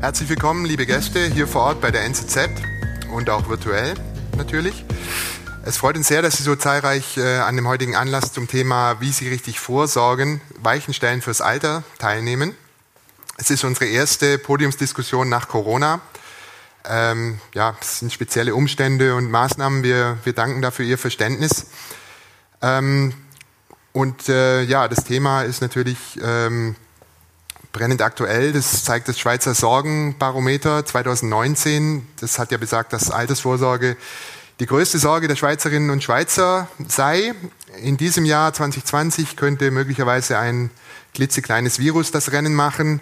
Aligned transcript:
Herzlich 0.00 0.30
willkommen, 0.30 0.64
liebe 0.64 0.86
Gäste, 0.86 1.26
hier 1.26 1.46
vor 1.46 1.60
Ort 1.60 1.82
bei 1.82 1.90
der 1.90 2.04
NZZ 2.04 2.48
und 3.12 3.28
auch 3.28 3.50
virtuell 3.50 3.92
natürlich. 4.34 4.86
Es 5.62 5.76
freut 5.76 5.94
uns 5.94 6.08
sehr, 6.08 6.22
dass 6.22 6.38
Sie 6.38 6.42
so 6.42 6.56
zahlreich 6.56 7.18
äh, 7.18 7.36
an 7.36 7.54
dem 7.54 7.68
heutigen 7.68 7.94
Anlass 7.94 8.32
zum 8.32 8.48
Thema, 8.48 9.02
wie 9.02 9.12
Sie 9.12 9.28
richtig 9.28 9.60
vorsorgen, 9.60 10.40
Weichenstellen 10.58 11.20
fürs 11.20 11.42
Alter 11.42 11.84
teilnehmen. 11.98 12.56
Es 13.36 13.50
ist 13.50 13.62
unsere 13.62 13.90
erste 13.90 14.38
Podiumsdiskussion 14.38 15.28
nach 15.28 15.48
Corona. 15.48 16.00
Ähm, 16.88 17.38
ja, 17.52 17.76
es 17.78 17.98
sind 17.98 18.10
spezielle 18.10 18.54
Umstände 18.54 19.14
und 19.14 19.30
Maßnahmen. 19.30 19.82
Wir, 19.82 20.16
wir 20.24 20.32
danken 20.32 20.62
dafür 20.62 20.86
Ihr 20.86 20.96
Verständnis. 20.96 21.66
Ähm, 22.62 23.12
und 23.92 24.30
äh, 24.30 24.62
ja, 24.62 24.88
das 24.88 25.04
Thema 25.04 25.42
ist 25.42 25.60
natürlich 25.60 26.18
ähm, 26.22 26.74
brennend 27.72 28.02
aktuell. 28.02 28.52
Das 28.52 28.84
zeigt 28.84 29.08
das 29.08 29.18
Schweizer 29.18 29.54
Sorgenbarometer 29.54 30.84
2019. 30.84 32.06
Das 32.20 32.38
hat 32.38 32.52
ja 32.52 32.58
besagt, 32.58 32.92
dass 32.92 33.10
Altersvorsorge 33.10 33.96
die 34.60 34.66
größte 34.66 34.98
Sorge 34.98 35.26
der 35.26 35.36
Schweizerinnen 35.36 35.90
und 35.90 36.04
Schweizer 36.04 36.68
sei. 36.86 37.34
In 37.82 37.96
diesem 37.96 38.24
Jahr 38.24 38.52
2020 38.52 39.36
könnte 39.36 39.70
möglicherweise 39.70 40.38
ein 40.38 40.70
klitzekleines 41.14 41.78
Virus 41.78 42.10
das 42.10 42.32
Rennen 42.32 42.54
machen. 42.54 43.00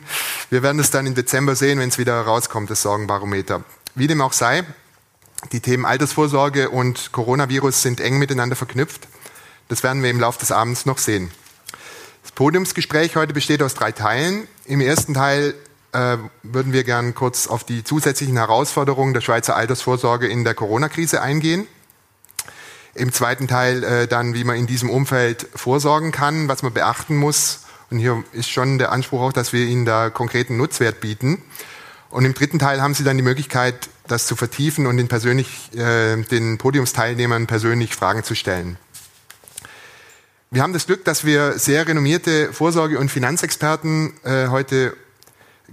Wir 0.50 0.62
werden 0.62 0.78
es 0.78 0.90
dann 0.90 1.06
im 1.06 1.14
Dezember 1.14 1.56
sehen, 1.56 1.78
wenn 1.78 1.88
es 1.88 1.98
wieder 1.98 2.20
rauskommt, 2.20 2.70
das 2.70 2.82
Sorgenbarometer. 2.82 3.64
Wie 3.94 4.06
dem 4.06 4.22
auch 4.22 4.32
sei, 4.32 4.64
die 5.52 5.60
Themen 5.60 5.84
Altersvorsorge 5.84 6.70
und 6.70 7.12
Coronavirus 7.12 7.82
sind 7.82 8.00
eng 8.00 8.18
miteinander 8.18 8.56
verknüpft. 8.56 9.08
Das 9.68 9.82
werden 9.82 10.02
wir 10.02 10.10
im 10.10 10.20
Laufe 10.20 10.38
des 10.38 10.52
Abends 10.52 10.86
noch 10.86 10.98
sehen. 10.98 11.30
Das 12.28 12.34
Podiumsgespräch 12.34 13.16
heute 13.16 13.32
besteht 13.32 13.62
aus 13.62 13.72
drei 13.72 13.90
Teilen. 13.90 14.46
Im 14.66 14.82
ersten 14.82 15.14
Teil 15.14 15.54
äh, 15.92 16.18
würden 16.42 16.74
wir 16.74 16.84
gern 16.84 17.14
kurz 17.14 17.46
auf 17.46 17.64
die 17.64 17.84
zusätzlichen 17.84 18.36
Herausforderungen 18.36 19.14
der 19.14 19.22
Schweizer 19.22 19.56
Altersvorsorge 19.56 20.28
in 20.28 20.44
der 20.44 20.52
Corona-Krise 20.52 21.22
eingehen. 21.22 21.66
Im 22.94 23.14
zweiten 23.14 23.48
Teil 23.48 23.82
äh, 23.82 24.06
dann, 24.06 24.34
wie 24.34 24.44
man 24.44 24.56
in 24.56 24.66
diesem 24.66 24.90
Umfeld 24.90 25.48
vorsorgen 25.54 26.12
kann, 26.12 26.48
was 26.48 26.62
man 26.62 26.74
beachten 26.74 27.16
muss. 27.16 27.60
Und 27.90 27.98
hier 27.98 28.22
ist 28.32 28.50
schon 28.50 28.76
der 28.76 28.92
Anspruch 28.92 29.22
auch, 29.22 29.32
dass 29.32 29.54
wir 29.54 29.64
Ihnen 29.64 29.86
da 29.86 30.10
konkreten 30.10 30.58
Nutzwert 30.58 31.00
bieten. 31.00 31.42
Und 32.10 32.26
im 32.26 32.34
dritten 32.34 32.58
Teil 32.58 32.82
haben 32.82 32.92
Sie 32.92 33.04
dann 33.04 33.16
die 33.16 33.22
Möglichkeit, 33.22 33.88
das 34.06 34.26
zu 34.26 34.36
vertiefen 34.36 34.86
und 34.86 34.98
den, 34.98 35.08
persönlich, 35.08 35.74
äh, 35.74 36.22
den 36.24 36.58
Podiumsteilnehmern 36.58 37.46
persönlich 37.46 37.96
Fragen 37.96 38.22
zu 38.22 38.34
stellen. 38.34 38.76
Wir 40.50 40.62
haben 40.62 40.72
das 40.72 40.86
Glück, 40.86 41.04
dass 41.04 41.26
wir 41.26 41.58
sehr 41.58 41.86
renommierte 41.86 42.54
Vorsorge- 42.54 42.98
und 42.98 43.10
Finanzexperten 43.10 44.14
äh, 44.24 44.48
heute 44.48 44.96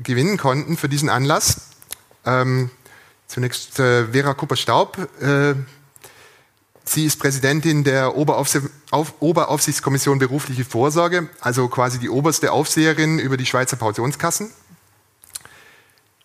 gewinnen 0.03 0.37
konnten 0.37 0.75
für 0.75 0.89
diesen 0.89 1.07
Anlass. 1.07 1.69
Ähm, 2.25 2.69
zunächst 3.25 3.79
äh, 3.79 4.07
Vera 4.07 4.33
Kupper-Staub. 4.33 4.97
Äh, 5.21 5.55
sie 6.83 7.05
ist 7.05 7.19
Präsidentin 7.19 7.85
der 7.85 8.17
Oberaufsicht, 8.17 8.65
Auf, 8.91 9.13
Oberaufsichtskommission 9.21 10.19
berufliche 10.19 10.65
Vorsorge, 10.65 11.29
also 11.39 11.69
quasi 11.69 11.97
die 11.97 12.09
oberste 12.09 12.51
Aufseherin 12.51 13.17
über 13.17 13.37
die 13.37 13.45
Schweizer 13.45 13.77
Pensionskassen. 13.77 14.51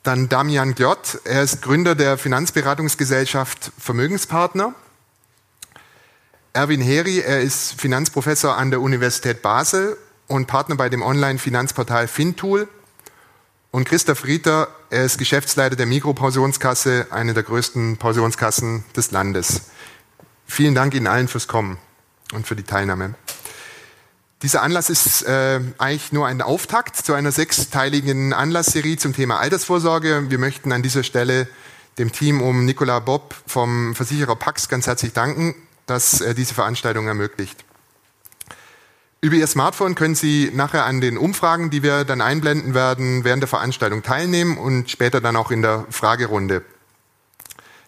Dann 0.02 0.28
Damian 0.28 0.74
Glott, 0.74 1.20
er 1.22 1.44
ist 1.44 1.62
Gründer 1.62 1.94
der 1.94 2.18
Finanzberatungsgesellschaft 2.18 3.70
Vermögenspartner. 3.78 4.74
Erwin 6.52 6.80
Heri, 6.80 7.20
er 7.20 7.42
ist 7.42 7.80
Finanzprofessor 7.80 8.56
an 8.56 8.72
der 8.72 8.80
Universität 8.80 9.40
Basel 9.40 9.96
und 10.26 10.48
Partner 10.48 10.74
bei 10.74 10.88
dem 10.88 11.00
Online-Finanzportal 11.00 12.08
Fintool. 12.08 12.66
Und 13.70 13.84
Christoph 13.84 14.24
Rieter, 14.24 14.66
er 14.90 15.04
ist 15.04 15.18
Geschäftsleiter 15.18 15.76
der 15.76 15.86
Mikropensionskasse, 15.86 17.06
eine 17.10 17.34
der 17.34 17.44
größten 17.44 17.98
Pensionskassen 17.98 18.82
des 18.96 19.12
Landes. 19.12 19.60
Vielen 20.44 20.74
Dank 20.74 20.92
Ihnen 20.94 21.06
allen 21.06 21.28
fürs 21.28 21.46
Kommen 21.46 21.78
und 22.32 22.48
für 22.48 22.56
die 22.56 22.64
Teilnahme. 22.64 23.14
Dieser 24.42 24.62
Anlass 24.62 24.90
ist 24.90 25.22
äh, 25.22 25.60
eigentlich 25.78 26.10
nur 26.10 26.26
ein 26.26 26.42
Auftakt 26.42 26.96
zu 26.96 27.14
einer 27.14 27.30
sechsteiligen 27.30 28.32
Anlassserie 28.32 28.96
zum 28.96 29.14
Thema 29.14 29.38
Altersvorsorge. 29.38 30.30
Wir 30.30 30.38
möchten 30.38 30.72
an 30.72 30.82
dieser 30.82 31.04
Stelle 31.04 31.46
dem 31.98 32.10
Team 32.10 32.42
um 32.42 32.64
Nicola 32.64 32.98
Bob 32.98 33.36
vom 33.46 33.94
Versicherer 33.94 34.34
Pax 34.34 34.68
ganz 34.68 34.88
herzlich 34.88 35.12
danken 35.12 35.54
das 35.90 36.20
äh, 36.20 36.34
diese 36.34 36.54
Veranstaltung 36.54 37.08
ermöglicht. 37.08 37.64
Über 39.22 39.34
Ihr 39.34 39.46
Smartphone 39.46 39.94
können 39.94 40.14
Sie 40.14 40.50
nachher 40.54 40.86
an 40.86 41.02
den 41.02 41.18
Umfragen, 41.18 41.68
die 41.68 41.82
wir 41.82 42.04
dann 42.04 42.22
einblenden 42.22 42.72
werden, 42.72 43.22
während 43.22 43.42
der 43.42 43.48
Veranstaltung 43.48 44.02
teilnehmen 44.02 44.56
und 44.56 44.90
später 44.90 45.20
dann 45.20 45.36
auch 45.36 45.50
in 45.50 45.60
der 45.60 45.84
Fragerunde. 45.90 46.64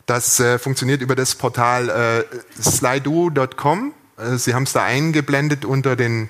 Das 0.04 0.40
äh, 0.40 0.58
funktioniert 0.58 1.00
über 1.00 1.14
das 1.14 1.36
Portal 1.36 1.88
äh, 1.88 2.62
slido.com. 2.62 3.94
Äh, 4.18 4.36
Sie 4.36 4.52
haben 4.52 4.64
es 4.64 4.72
da 4.72 4.82
eingeblendet 4.82 5.64
unter 5.64 5.96
den, 5.96 6.28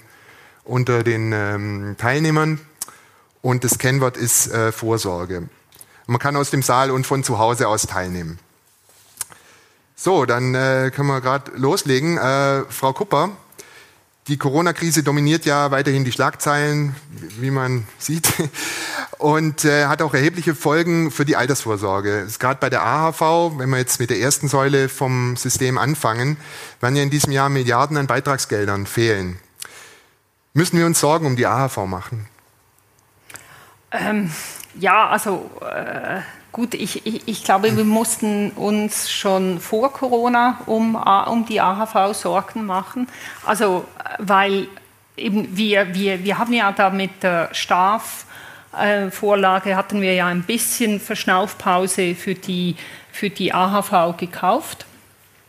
unter 0.63 1.03
den 1.03 1.33
ähm, 1.33 1.97
Teilnehmern 1.99 2.61
und 3.41 3.65
das 3.65 3.79
Kennwort 3.79 4.17
ist 4.17 4.53
äh, 4.53 4.71
Vorsorge. 4.71 5.49
Man 6.07 6.19
kann 6.21 6.37
aus 6.37 6.51
dem 6.51 6.63
Saal 6.63 6.91
und 6.93 7.07
von 7.07 7.25
zu 7.25 7.39
Hause 7.39 7.67
aus 7.67 7.87
teilnehmen. 7.87 8.39
So, 10.05 10.27
dann 10.27 10.53
äh, 10.57 10.91
können 10.93 11.07
wir 11.07 11.21
gerade 11.21 11.53
loslegen. 11.55 12.19
Äh, 12.19 12.65
Frau 12.71 12.93
Kupper, 12.93 13.31
die 14.27 14.37
Corona-Krise 14.37 15.05
dominiert 15.05 15.45
ja 15.45 15.71
weiterhin 15.71 16.05
die 16.05 16.11
Schlagzeilen, 16.11 16.97
wie 17.39 17.53
man 17.53 17.87
sieht, 17.99 18.33
und 19.19 19.65
äh, 19.65 19.87
hat 19.87 20.03
auch 20.03 20.13
erhebliche 20.13 20.57
Folgen 20.57 21.13
für 21.13 21.25
die 21.25 21.37
Altersvorsorge. 21.37 22.27
Gerade 22.41 22.59
bei 22.59 22.69
der 22.69 22.85
AHV, 22.85 23.59
wenn 23.59 23.71
wir 23.71 23.79
jetzt 23.79 24.01
mit 24.01 24.11
der 24.11 24.19
ersten 24.19 24.49
Säule 24.49 24.89
vom 24.89 25.37
System 25.37 25.79
anfangen, 25.79 26.37
werden 26.81 26.97
ja 26.97 27.05
in 27.05 27.11
diesem 27.11 27.31
Jahr 27.31 27.49
Milliarden 27.49 27.97
an 27.97 28.09
Beitragsgeldern 28.09 28.87
fehlen. 28.87 29.39
Müssen 30.53 30.79
wir 30.79 30.87
uns 30.87 30.99
Sorgen 30.99 31.27
um 31.27 31.37
die 31.37 31.47
AHV 31.47 31.77
machen? 31.87 32.27
Ähm, 33.93 34.33
ja, 34.75 35.07
also 35.11 35.49
äh, 35.61 36.23
Gut, 36.53 36.75
ich, 36.75 37.05
ich, 37.07 37.27
ich, 37.27 37.45
glaube, 37.45 37.77
wir 37.77 37.85
mussten 37.85 38.51
uns 38.51 39.11
schon 39.11 39.59
vor 39.59 39.91
Corona 39.91 40.61
um, 40.67 40.97
um 40.97 41.47
die 41.47 41.63
AHV 41.63 42.15
Sorgen 42.15 42.67
machen. 42.67 43.09
Also, 43.47 43.87
weil 44.19 44.69
eben 45.17 45.57
wir, 45.57 45.95
wir, 45.95 46.23
wir 46.25 46.39
haben 46.39 46.53
ja 46.53 46.71
da 46.73 46.91
mit 46.91 47.23
der 47.23 47.49
STAF-Vorlage 47.55 49.71
äh, 49.71 49.77
hatten 49.77 50.03
wir 50.03 50.13
ja 50.13 50.27
ein 50.27 50.43
bisschen 50.43 51.01
Verschnaufpause 51.01 52.15
für 52.15 52.35
die, 52.35 52.77
für 53.11 53.31
die 53.31 53.55
AHV 53.55 54.19
gekauft. 54.19 54.85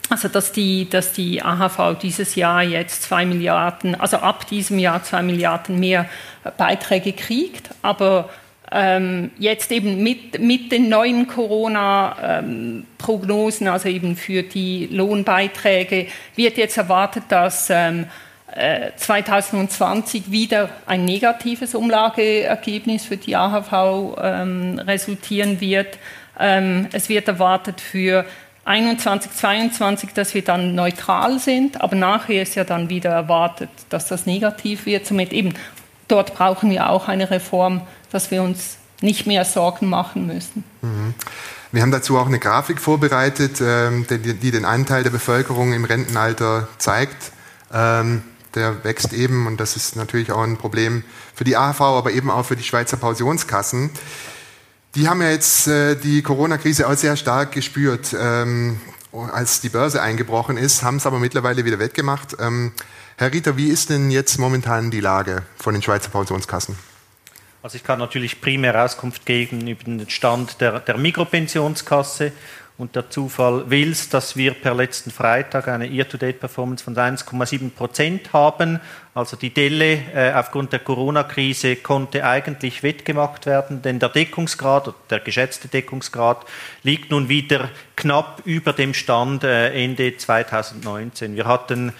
Also 0.09 0.29
dass 0.29 0.53
die, 0.53 0.89
dass 0.89 1.11
die 1.11 1.41
AHV 1.41 1.99
dieses 2.01 2.35
Jahr 2.35 2.61
jetzt 2.61 3.03
zwei 3.03 3.25
Milliarden, 3.25 3.99
also 3.99 4.17
ab 4.17 4.47
diesem 4.47 4.79
Jahr 4.79 5.03
zwei 5.03 5.21
Milliarden 5.21 5.79
mehr 5.79 6.07
Beiträge 6.57 7.13
kriegt, 7.13 7.69
aber 7.81 8.29
ähm, 8.73 9.29
jetzt 9.37 9.71
eben 9.71 10.01
mit, 10.01 10.41
mit 10.41 10.71
den 10.71 10.89
neuen 10.89 11.27
Corona-Prognosen, 11.27 13.67
also 13.67 13.87
eben 13.87 14.15
für 14.15 14.41
die 14.41 14.87
Lohnbeiträge, 14.91 16.07
wird 16.35 16.57
jetzt 16.57 16.77
erwartet, 16.77 17.25
dass 17.29 17.69
ähm, 17.69 18.07
2020 18.97 20.27
äh, 20.27 20.31
wieder 20.31 20.69
ein 20.85 21.05
negatives 21.05 21.73
Umlageergebnis 21.75 23.05
für 23.05 23.17
die 23.17 23.35
AHV 23.35 24.17
ähm, 24.21 24.79
resultieren 24.79 25.61
wird. 25.61 25.97
Ähm, 26.39 26.87
es 26.91 27.09
wird 27.09 27.27
erwartet 27.27 27.81
für 27.81 28.25
21, 28.65 29.31
22, 29.31 30.13
dass 30.13 30.33
wir 30.33 30.41
dann 30.41 30.73
neutral 30.73 31.37
sind, 31.37 31.81
aber 31.81 31.95
nachher 31.95 32.43
ist 32.43 32.55
ja 32.55 32.63
dann 32.63 32.89
wieder 32.89 33.09
erwartet, 33.09 33.69
dass 33.89 34.07
das 34.07 34.25
negativ 34.25 34.85
wird. 34.85 35.05
Somit 35.05 35.33
eben 35.33 35.53
dort 36.07 36.35
brauchen 36.35 36.69
wir 36.69 36.89
auch 36.89 37.07
eine 37.07 37.29
Reform 37.29 37.81
dass 38.13 38.31
wir 38.31 38.43
uns 38.43 38.77
nicht 39.01 39.27
mehr 39.27 39.43
Sorgen 39.43 39.89
machen 39.89 40.27
müssen. 40.27 40.63
Mhm. 40.81 41.13
Wir 41.73 41.81
haben 41.81 41.91
dazu 41.91 42.17
auch 42.17 42.27
eine 42.27 42.39
Grafik 42.39 42.79
vorbereitet, 42.79 43.59
ähm, 43.59 44.05
die, 44.07 44.51
den 44.51 44.63
Anteil 44.63 45.03
der 45.03 45.09
Bevölkerung 45.09 45.73
im 45.73 45.83
Rentenalter 45.83 46.67
zeigt. 46.77 47.31
Ähm, 47.73 48.21
der 48.53 48.83
wächst 48.83 49.11
eben 49.13 49.47
und 49.47 49.59
das 49.59 49.75
ist 49.75 49.95
natürlich 49.95 50.31
auch 50.31 50.43
ein 50.43 50.57
Problem 50.57 51.03
für 51.33 51.43
die 51.43 51.57
AHV, 51.57 51.81
aber 51.81 52.11
eben 52.11 52.29
auch 52.29 52.45
für 52.45 52.55
die 52.55 52.63
Schweizer 52.63 52.97
Pensionskassen. 52.97 53.89
Die 54.93 55.09
haben 55.09 55.23
ja 55.23 55.31
jetzt 55.31 55.67
äh, 55.67 55.95
die 55.95 56.21
Corona-Krise 56.21 56.87
auch 56.87 56.93
sehr 56.93 57.17
stark 57.17 57.51
gespürt, 57.51 58.15
ähm, 58.17 58.79
als 59.11 59.59
die 59.59 59.69
Börse 59.69 60.03
eingebrochen 60.03 60.57
ist, 60.57 60.83
haben 60.83 60.97
es 60.97 61.07
aber 61.07 61.17
mittlerweile 61.17 61.65
wieder 61.65 61.79
wettgemacht. 61.79 62.37
Herr 63.17 63.31
Rieter, 63.31 63.57
wie 63.57 63.69
ist 63.69 63.89
denn 63.89 64.09
jetzt 64.09 64.39
momentan 64.39 64.89
die 64.89 64.99
Lage 64.99 65.43
von 65.57 65.73
den 65.73 65.83
Schweizer 65.83 66.09
Pensionskassen? 66.09 66.75
Also 67.61 67.77
ich 67.77 67.83
kann 67.83 67.99
natürlich 67.99 68.41
primär 68.41 68.83
Auskunft 68.83 69.25
geben 69.25 69.67
über 69.67 69.83
den 69.83 70.09
Stand 70.09 70.59
der, 70.59 70.79
der 70.79 70.97
Mikropensionskasse 70.97 72.33
Und 72.75 72.95
der 72.95 73.11
Zufall 73.11 73.69
will 73.69 73.91
es, 73.91 74.09
dass 74.09 74.35
wir 74.35 74.55
per 74.55 74.73
letzten 74.73 75.11
Freitag 75.11 75.67
eine 75.67 75.85
Year-to-Date-Performance 75.85 76.83
von 76.83 76.95
1,7 76.95 77.69
Prozent 77.69 78.33
haben. 78.33 78.79
Also 79.13 79.37
die 79.37 79.53
Delle 79.53 79.99
äh, 80.13 80.33
aufgrund 80.33 80.73
der 80.73 80.79
Corona-Krise 80.79 81.75
konnte 81.75 82.25
eigentlich 82.25 82.81
wettgemacht 82.81 83.45
werden, 83.45 83.83
denn 83.83 83.99
der 83.99 84.09
Deckungsgrad, 84.09 84.91
der 85.11 85.19
geschätzte 85.19 85.67
Deckungsgrad, 85.67 86.45
liegt 86.81 87.11
nun 87.11 87.29
wieder 87.29 87.69
knapp 87.95 88.41
über 88.43 88.73
dem 88.73 88.95
Stand 88.95 89.43
äh, 89.43 89.71
Ende 89.71 90.17
2019. 90.17 91.35
Wir 91.35 91.45
hatten 91.45 91.93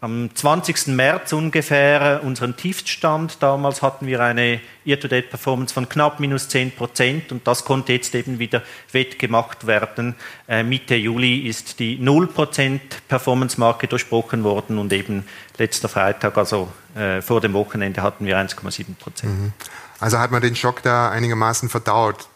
am 0.00 0.30
20. 0.32 0.88
März 0.88 1.32
ungefähr 1.32 2.20
unseren 2.22 2.56
Tiefstand. 2.56 3.42
Damals 3.42 3.82
hatten 3.82 4.06
wir 4.06 4.20
eine 4.22 4.60
Year-to-Date-Performance 4.84 5.74
von 5.74 5.88
knapp 5.88 6.20
minus 6.20 6.48
10 6.48 6.76
Prozent 6.76 7.32
und 7.32 7.46
das 7.48 7.64
konnte 7.64 7.92
jetzt 7.92 8.14
eben 8.14 8.38
wieder 8.38 8.62
wettgemacht 8.92 9.66
werden. 9.66 10.14
Äh, 10.46 10.62
Mitte 10.62 10.94
Juli 10.94 11.48
ist 11.48 11.80
die 11.80 11.98
0 11.98 12.28
Prozent 12.28 13.08
Performance-Marke 13.08 13.88
durchbrochen 13.88 14.44
worden 14.44 14.78
und 14.78 14.92
eben 14.92 15.24
letzter 15.56 15.88
Freitag, 15.88 16.38
also 16.38 16.68
äh, 16.94 17.20
vor 17.20 17.40
dem 17.40 17.52
Wochenende, 17.54 18.02
hatten 18.02 18.24
wir 18.24 18.38
1,7 18.38 18.94
Prozent. 18.96 19.36
Mhm. 19.36 19.52
Also 19.98 20.20
hat 20.20 20.30
man 20.30 20.42
den 20.42 20.54
Schock 20.54 20.80
da 20.82 21.10
einigermaßen 21.10 21.68
verdaut. 21.68 22.28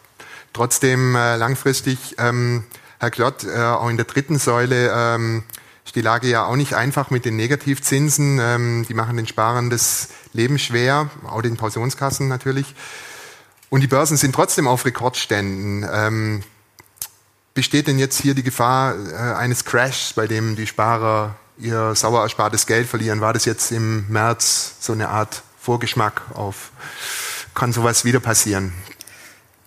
Trotzdem 0.51 1.15
äh, 1.15 1.37
langfristig, 1.37 2.15
ähm, 2.19 2.65
Herr 2.99 3.09
Klott, 3.09 3.45
äh, 3.45 3.57
auch 3.57 3.89
in 3.89 3.95
der 3.95 4.05
dritten 4.05 4.37
Säule, 4.37 4.91
ähm, 4.93 5.43
ist 5.85 5.95
die 5.95 6.01
Lage 6.01 6.27
ja 6.27 6.45
auch 6.45 6.55
nicht 6.55 6.73
einfach 6.73 7.09
mit 7.09 7.25
den 7.25 7.35
Negativzinsen. 7.35 8.39
Ähm, 8.41 8.85
die 8.87 8.93
machen 8.93 9.17
den 9.17 9.27
Sparern 9.27 9.69
das 9.69 10.09
Leben 10.31 10.57
schwer, 10.59 11.09
auch 11.27 11.41
den 11.41 11.57
Pensionskassen 11.57 12.27
natürlich. 12.27 12.75
Und 13.69 13.81
die 13.81 13.87
Börsen 13.87 14.17
sind 14.17 14.33
trotzdem 14.35 14.67
auf 14.67 14.85
Rekordständen. 14.85 15.87
Ähm, 15.91 16.43
besteht 17.53 17.87
denn 17.87 17.99
jetzt 17.99 18.21
hier 18.21 18.35
die 18.35 18.43
Gefahr 18.43 18.95
äh, 18.95 19.15
eines 19.15 19.65
Crashs, 19.65 20.13
bei 20.13 20.27
dem 20.27 20.55
die 20.55 20.67
Sparer 20.67 21.35
ihr 21.57 21.95
sauer 21.95 22.21
erspartes 22.21 22.65
Geld 22.65 22.87
verlieren? 22.87 23.21
War 23.21 23.33
das 23.33 23.45
jetzt 23.45 23.71
im 23.71 24.07
März 24.09 24.75
so 24.79 24.93
eine 24.93 25.09
Art 25.09 25.43
Vorgeschmack 25.59 26.21
auf, 26.33 26.71
kann 27.53 27.71
sowas 27.71 28.05
wieder 28.05 28.19
passieren? 28.19 28.73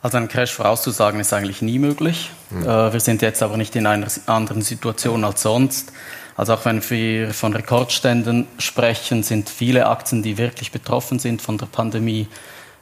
Also 0.07 0.19
einen 0.19 0.29
Crash 0.29 0.53
vorauszusagen 0.53 1.19
ist 1.19 1.33
eigentlich 1.33 1.63
nie 1.63 1.81
möglich. 1.81 2.31
Mhm. 2.51 2.63
wir 2.65 3.01
sind 3.01 3.23
jetzt 3.23 3.43
aber 3.43 3.57
nicht 3.57 3.75
in 3.75 3.89
einer 3.89 4.07
anderen 4.27 4.63
Situation 4.63 5.25
als 5.25 5.43
sonst. 5.43 5.93
Also 6.37 6.55
auch 6.55 6.65
wenn 6.65 6.81
wir 6.91 7.35
von 7.35 7.53
Rekordständen 7.53 8.47
sprechen, 8.59 9.25
sind 9.25 9.51
viele 9.51 9.89
Aktien, 9.89 10.23
die 10.23 10.39
wirklich 10.39 10.71
betroffen 10.71 11.19
sind 11.19 11.43
von 11.43 11.59
der 11.59 11.67
Pandemie, 11.67 12.29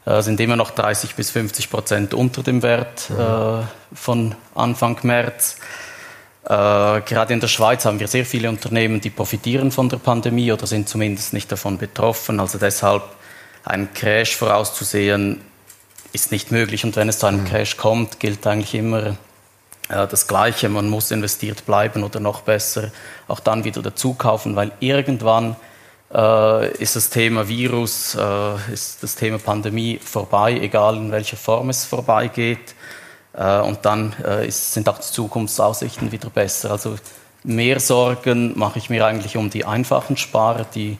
äh, 0.04 0.20
sind 0.20 0.38
immer 0.38 0.56
noch 0.56 0.70
30 0.72 1.14
bis 1.14 1.30
50 1.30 1.70
Prozent 1.70 2.12
unter 2.12 2.42
dem 2.42 2.62
Wert 2.62 3.08
mhm. 3.08 3.68
von 3.94 4.34
Anfang 4.54 4.98
März. 5.02 5.56
gerade 6.44 7.32
in 7.32 7.40
der 7.40 7.48
Schweiz 7.48 7.86
haben 7.86 8.00
wir 8.00 8.08
sehr 8.08 8.26
viele 8.26 8.50
Unternehmen, 8.50 9.00
die 9.00 9.08
profitieren 9.08 9.70
von 9.70 9.88
der 9.88 9.96
Pandemie 9.96 10.52
oder 10.52 10.66
sind 10.66 10.90
zumindest 10.90 11.32
nicht 11.32 11.50
davon 11.50 11.78
betroffen. 11.78 12.38
Also 12.38 12.58
deshalb 12.58 13.02
einen 13.64 13.94
Crash 13.94 14.36
vorauszusehen, 14.36 15.40
ist 16.14 16.32
nicht 16.32 16.50
möglich. 16.50 16.84
Und 16.84 16.96
wenn 16.96 17.08
es 17.08 17.18
zu 17.18 17.26
einem 17.26 17.40
mhm. 17.40 17.46
Crash 17.46 17.76
kommt, 17.76 18.20
gilt 18.20 18.46
eigentlich 18.46 18.74
immer 18.74 19.16
äh, 19.88 20.06
das 20.06 20.26
Gleiche. 20.26 20.68
Man 20.68 20.88
muss 20.88 21.10
investiert 21.10 21.66
bleiben 21.66 22.04
oder 22.04 22.20
noch 22.20 22.42
besser 22.42 22.90
auch 23.28 23.40
dann 23.40 23.64
wieder 23.64 23.82
dazu 23.82 24.14
kaufen, 24.14 24.56
weil 24.56 24.72
irgendwann 24.80 25.56
äh, 26.12 26.72
ist 26.76 26.96
das 26.96 27.10
Thema 27.10 27.48
Virus, 27.48 28.14
äh, 28.14 28.72
ist 28.72 29.02
das 29.02 29.14
Thema 29.16 29.38
Pandemie 29.38 29.98
vorbei, 30.02 30.52
egal 30.60 30.96
in 30.96 31.10
welcher 31.10 31.36
Form 31.36 31.70
es 31.70 31.84
vorbeigeht. 31.84 32.74
Äh, 33.32 33.60
und 33.60 33.84
dann 33.84 34.14
äh, 34.24 34.46
ist, 34.46 34.72
sind 34.72 34.88
auch 34.88 34.98
die 34.98 35.12
Zukunftsaussichten 35.12 36.12
wieder 36.12 36.30
besser. 36.30 36.70
Also 36.70 36.96
mehr 37.42 37.80
Sorgen 37.80 38.58
mache 38.58 38.78
ich 38.78 38.90
mir 38.90 39.04
eigentlich 39.06 39.36
um 39.36 39.50
die 39.50 39.64
einfachen 39.64 40.16
Sparer, 40.16 40.64
die 40.74 40.98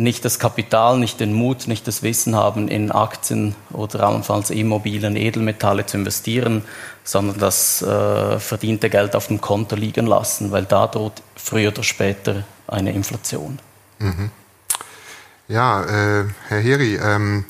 nicht 0.00 0.24
das 0.24 0.38
Kapital, 0.38 0.98
nicht 0.98 1.20
den 1.20 1.32
Mut, 1.32 1.68
nicht 1.68 1.86
das 1.86 2.02
Wissen 2.02 2.34
haben, 2.34 2.68
in 2.68 2.90
Aktien 2.90 3.54
oder 3.70 4.00
allenfalls 4.00 4.50
Immobilien, 4.50 5.14
Edelmetalle 5.14 5.86
zu 5.86 5.98
investieren, 5.98 6.62
sondern 7.04 7.38
das 7.38 7.82
äh, 7.82 8.38
verdiente 8.38 8.88
Geld 8.88 9.14
auf 9.14 9.26
dem 9.28 9.40
Konto 9.40 9.76
liegen 9.76 10.06
lassen, 10.06 10.50
weil 10.50 10.64
da 10.64 10.86
droht 10.86 11.22
früher 11.36 11.70
oder 11.70 11.82
später 11.82 12.44
eine 12.66 12.92
Inflation. 12.92 13.58
Mhm. 13.98 14.30
Ja, 15.48 15.82
äh, 15.82 16.24
Herr 16.48 16.60
Heri, 16.60 16.96
ähm, 16.96 17.44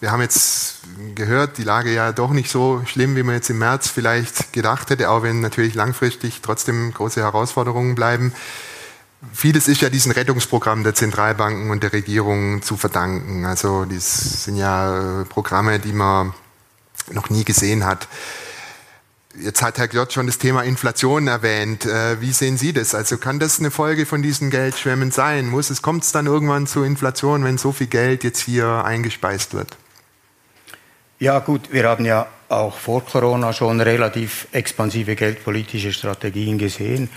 wir 0.00 0.12
haben 0.12 0.20
jetzt 0.20 0.80
gehört, 1.14 1.58
die 1.58 1.64
Lage 1.64 1.92
ja 1.92 2.12
doch 2.12 2.30
nicht 2.30 2.50
so 2.50 2.82
schlimm, 2.84 3.16
wie 3.16 3.22
man 3.22 3.36
jetzt 3.36 3.50
im 3.50 3.58
März 3.58 3.88
vielleicht 3.88 4.52
gedacht 4.52 4.90
hätte, 4.90 5.10
auch 5.10 5.22
wenn 5.22 5.40
natürlich 5.40 5.74
langfristig 5.74 6.42
trotzdem 6.42 6.92
große 6.92 7.20
Herausforderungen 7.20 7.94
bleiben 7.94 8.32
vieles 9.32 9.68
ist 9.68 9.80
ja 9.80 9.90
diesen 9.90 10.12
Rettungsprogrammen 10.12 10.84
der 10.84 10.94
Zentralbanken 10.94 11.70
und 11.70 11.82
der 11.82 11.92
Regierungen 11.92 12.62
zu 12.62 12.76
verdanken. 12.76 13.44
Also 13.44 13.84
das 13.84 14.44
sind 14.44 14.56
ja 14.56 15.22
äh, 15.22 15.24
Programme, 15.24 15.78
die 15.78 15.92
man 15.92 16.34
noch 17.12 17.30
nie 17.30 17.44
gesehen 17.44 17.84
hat. 17.84 18.08
Jetzt 19.36 19.62
hat 19.62 19.78
Herr 19.78 19.88
Glott 19.88 20.12
schon 20.12 20.26
das 20.26 20.38
Thema 20.38 20.62
Inflation 20.62 21.26
erwähnt. 21.26 21.86
Äh, 21.86 22.20
wie 22.20 22.32
sehen 22.32 22.56
Sie 22.56 22.72
das? 22.72 22.94
Also 22.94 23.18
kann 23.18 23.40
das 23.40 23.58
eine 23.58 23.70
Folge 23.70 24.06
von 24.06 24.22
diesen 24.22 24.50
Geldschwämmen 24.50 25.10
sein? 25.10 25.48
Muss 25.48 25.70
es, 25.70 25.82
kommt 25.82 26.04
es 26.04 26.12
dann 26.12 26.26
irgendwann 26.26 26.66
zur 26.66 26.86
Inflation, 26.86 27.42
wenn 27.42 27.58
so 27.58 27.72
viel 27.72 27.88
Geld 27.88 28.22
jetzt 28.22 28.40
hier 28.40 28.84
eingespeist 28.84 29.54
wird? 29.54 29.76
Ja 31.18 31.40
gut, 31.40 31.72
wir 31.72 31.88
haben 31.88 32.04
ja 32.04 32.26
auch 32.48 32.76
vor 32.78 33.04
Corona 33.04 33.52
schon 33.52 33.80
relativ 33.80 34.46
expansive 34.52 35.16
geldpolitische 35.16 35.92
Strategien 35.92 36.58
gesehen. 36.58 37.08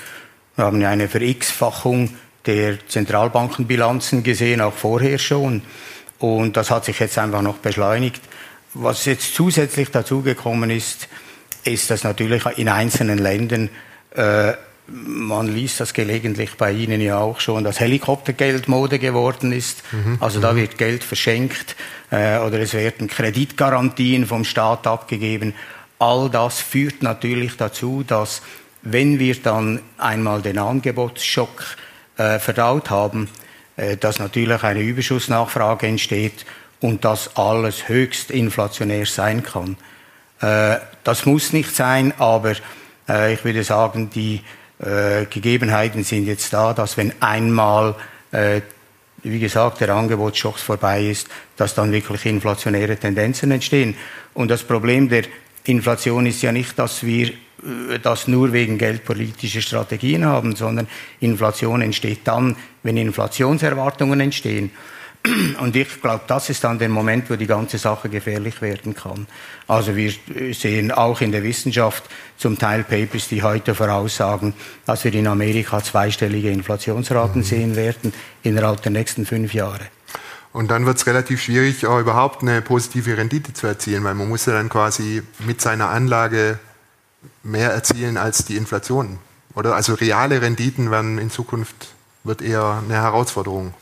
Wir 0.58 0.66
haben 0.66 0.82
ja 0.82 0.90
eine 0.90 1.08
Verx-Fachung 1.08 2.16
der 2.48 2.88
Zentralbankenbilanzen 2.88 4.24
gesehen, 4.24 4.60
auch 4.60 4.74
vorher 4.74 5.20
schon. 5.20 5.62
Und 6.18 6.58
das 6.58 6.72
hat 6.72 6.86
sich 6.86 7.00
jetzt 7.00 7.18
einfach 7.20 7.44
noch 7.44 7.58
beschleunigt. 7.58 8.22
Was 8.74 9.06
jetzt 9.06 9.36
zusätzlich 9.36 9.92
dazugekommen 9.92 10.72
ist, 10.72 11.10
ist, 11.64 11.92
dass 11.92 12.04
natürlich 12.04 12.44
in 12.58 12.70
einzelnen 12.70 13.20
Ländern, 13.20 13.70
äh, 14.16 14.54
man 14.88 15.48
liest 15.48 15.80
das 15.80 15.94
gelegentlich 15.94 16.56
bei 16.56 16.72
Ihnen 16.72 17.02
ja 17.02 17.20
auch 17.20 17.40
schon, 17.40 17.64
dass 17.64 17.80
Helikoptergeld 17.80 18.68
Mode 18.68 18.98
geworden 18.98 19.52
ist. 19.52 19.84
Mhm. 19.92 20.18
Also 20.20 20.40
da 20.40 20.54
mhm. 20.54 20.58
wird 20.58 20.78
Geld 20.80 21.04
verschenkt 21.04 21.76
äh, 22.10 22.40
oder 22.40 22.60
es 22.60 22.74
werden 22.74 23.08
Kreditgarantien 23.08 24.26
vom 24.26 24.44
Staat 24.44 24.88
abgegeben. 24.88 25.54
All 26.00 26.32
das 26.32 26.62
führt 26.62 27.04
natürlich 27.04 27.58
dazu, 27.58 28.04
dass 28.08 28.42
wenn 28.92 29.20
wir 29.20 29.36
dann 29.42 29.82
einmal 29.98 30.42
den 30.42 30.58
Angebotsschock 30.58 31.78
äh, 32.18 32.40
verdaut 32.40 32.90
haben, 32.90 33.30
äh, 33.76 33.98
dass 33.98 34.20
natürlich 34.20 34.64
eine 34.64 34.82
Überschussnachfrage 34.82 35.88
entsteht 35.88 36.46
und 36.80 37.06
das 37.06 37.36
alles 37.36 37.90
höchst 37.90 38.32
inflationär 38.32 39.06
sein 39.06 39.44
kann. 39.44 39.78
Äh, 40.42 40.80
das 41.04 41.26
muss 41.26 41.54
nicht 41.54 41.76
sein, 41.76 42.14
aber 42.18 42.54
äh, 43.10 43.34
ich 43.34 43.44
würde 43.44 43.64
sagen, 43.64 44.10
die 44.10 44.42
äh, 44.80 45.26
Gegebenheiten 45.26 46.04
sind 46.04 46.26
jetzt 46.26 46.54
da, 46.54 46.74
dass 46.74 46.98
wenn 46.98 47.14
einmal 47.22 47.96
äh, 48.32 48.62
wie 49.24 49.40
gesagt, 49.40 49.82
der 49.82 49.90
Angebotsschock 49.90 50.60
vorbei 50.60 51.04
ist, 51.04 51.28
dass 51.56 51.74
dann 51.74 51.92
wirklich 51.92 52.26
inflationäre 52.26 52.98
Tendenzen 52.98 53.52
entstehen. 53.52 53.96
Und 54.34 54.50
das 54.50 54.64
Problem 54.64 55.10
der 55.10 55.24
Inflation 55.68 56.26
ist 56.26 56.42
ja 56.42 56.52
nicht, 56.52 56.80
dass 56.80 57.04
wir 57.04 57.28
äh, 57.30 58.00
das 58.02 58.28
nur 58.28 58.54
wegen 58.54 58.78
geldpolitischer 58.78 59.62
Strategien 59.62 60.26
haben, 60.26 60.56
sondern 60.56 60.88
Inflation 61.20 61.82
entsteht 61.82 62.22
dann, 62.24 62.56
wenn 62.84 62.98
Inflationserwartungen 62.98 64.20
entstehen. 64.20 64.72
Und 65.60 65.76
ich 65.76 66.02
glaube, 66.02 66.24
das 66.28 66.50
ist 66.50 66.64
dann 66.64 66.80
der 66.80 66.90
Moment, 66.90 67.30
wo 67.30 67.36
die 67.36 67.48
ganze 67.48 67.78
Sache 67.78 68.08
gefährlich 68.08 68.62
werden 68.62 68.96
kann. 68.96 69.28
Also 69.68 69.96
wir 69.96 70.14
sehen 70.54 70.92
auch 70.92 71.20
in 71.22 71.32
der 71.32 71.44
Wissenschaft 71.44 72.04
zum 72.38 72.58
Teil 72.58 72.84
Papers, 72.84 73.28
die 73.28 73.44
heute 73.44 73.76
voraussagen, 73.76 74.54
dass 74.86 75.04
wir 75.04 75.14
in 75.14 75.28
Amerika 75.28 75.84
zweistellige 75.84 76.50
Inflationsraten 76.50 77.42
mhm. 77.42 77.46
sehen 77.46 77.76
werden 77.76 78.14
innerhalb 78.44 78.82
der 78.84 78.92
nächsten 78.92 79.26
fünf 79.26 79.54
Jahre. 79.54 79.88
Und 80.58 80.72
dann 80.72 80.88
wird 80.88 80.98
es 80.98 81.06
relativ 81.06 81.40
schwierig, 81.40 81.86
auch 81.86 82.00
überhaupt 82.00 82.42
eine 82.42 82.64
positive 82.64 83.16
Rendite 83.16 83.54
zu 83.54 83.68
erzielen, 83.68 84.04
weil 84.04 84.16
man 84.16 84.28
muss 84.28 84.48
ja 84.48 84.54
dann 84.54 84.70
quasi 84.70 85.22
mit 85.46 85.62
seiner 85.62 85.90
Anlage 85.90 86.58
mehr 87.44 87.70
erzielen 87.70 88.18
als 88.18 88.44
die 88.44 88.58
Inflation. 88.58 89.20
Oder 89.54 89.76
also 89.76 89.94
reale 89.94 90.42
Renditen 90.42 90.90
werden 90.90 91.20
in 91.20 91.30
Zukunft 91.30 91.90
wird 92.24 92.42
eher 92.42 92.82
eine 92.84 92.96
Herausforderung. 92.96 93.76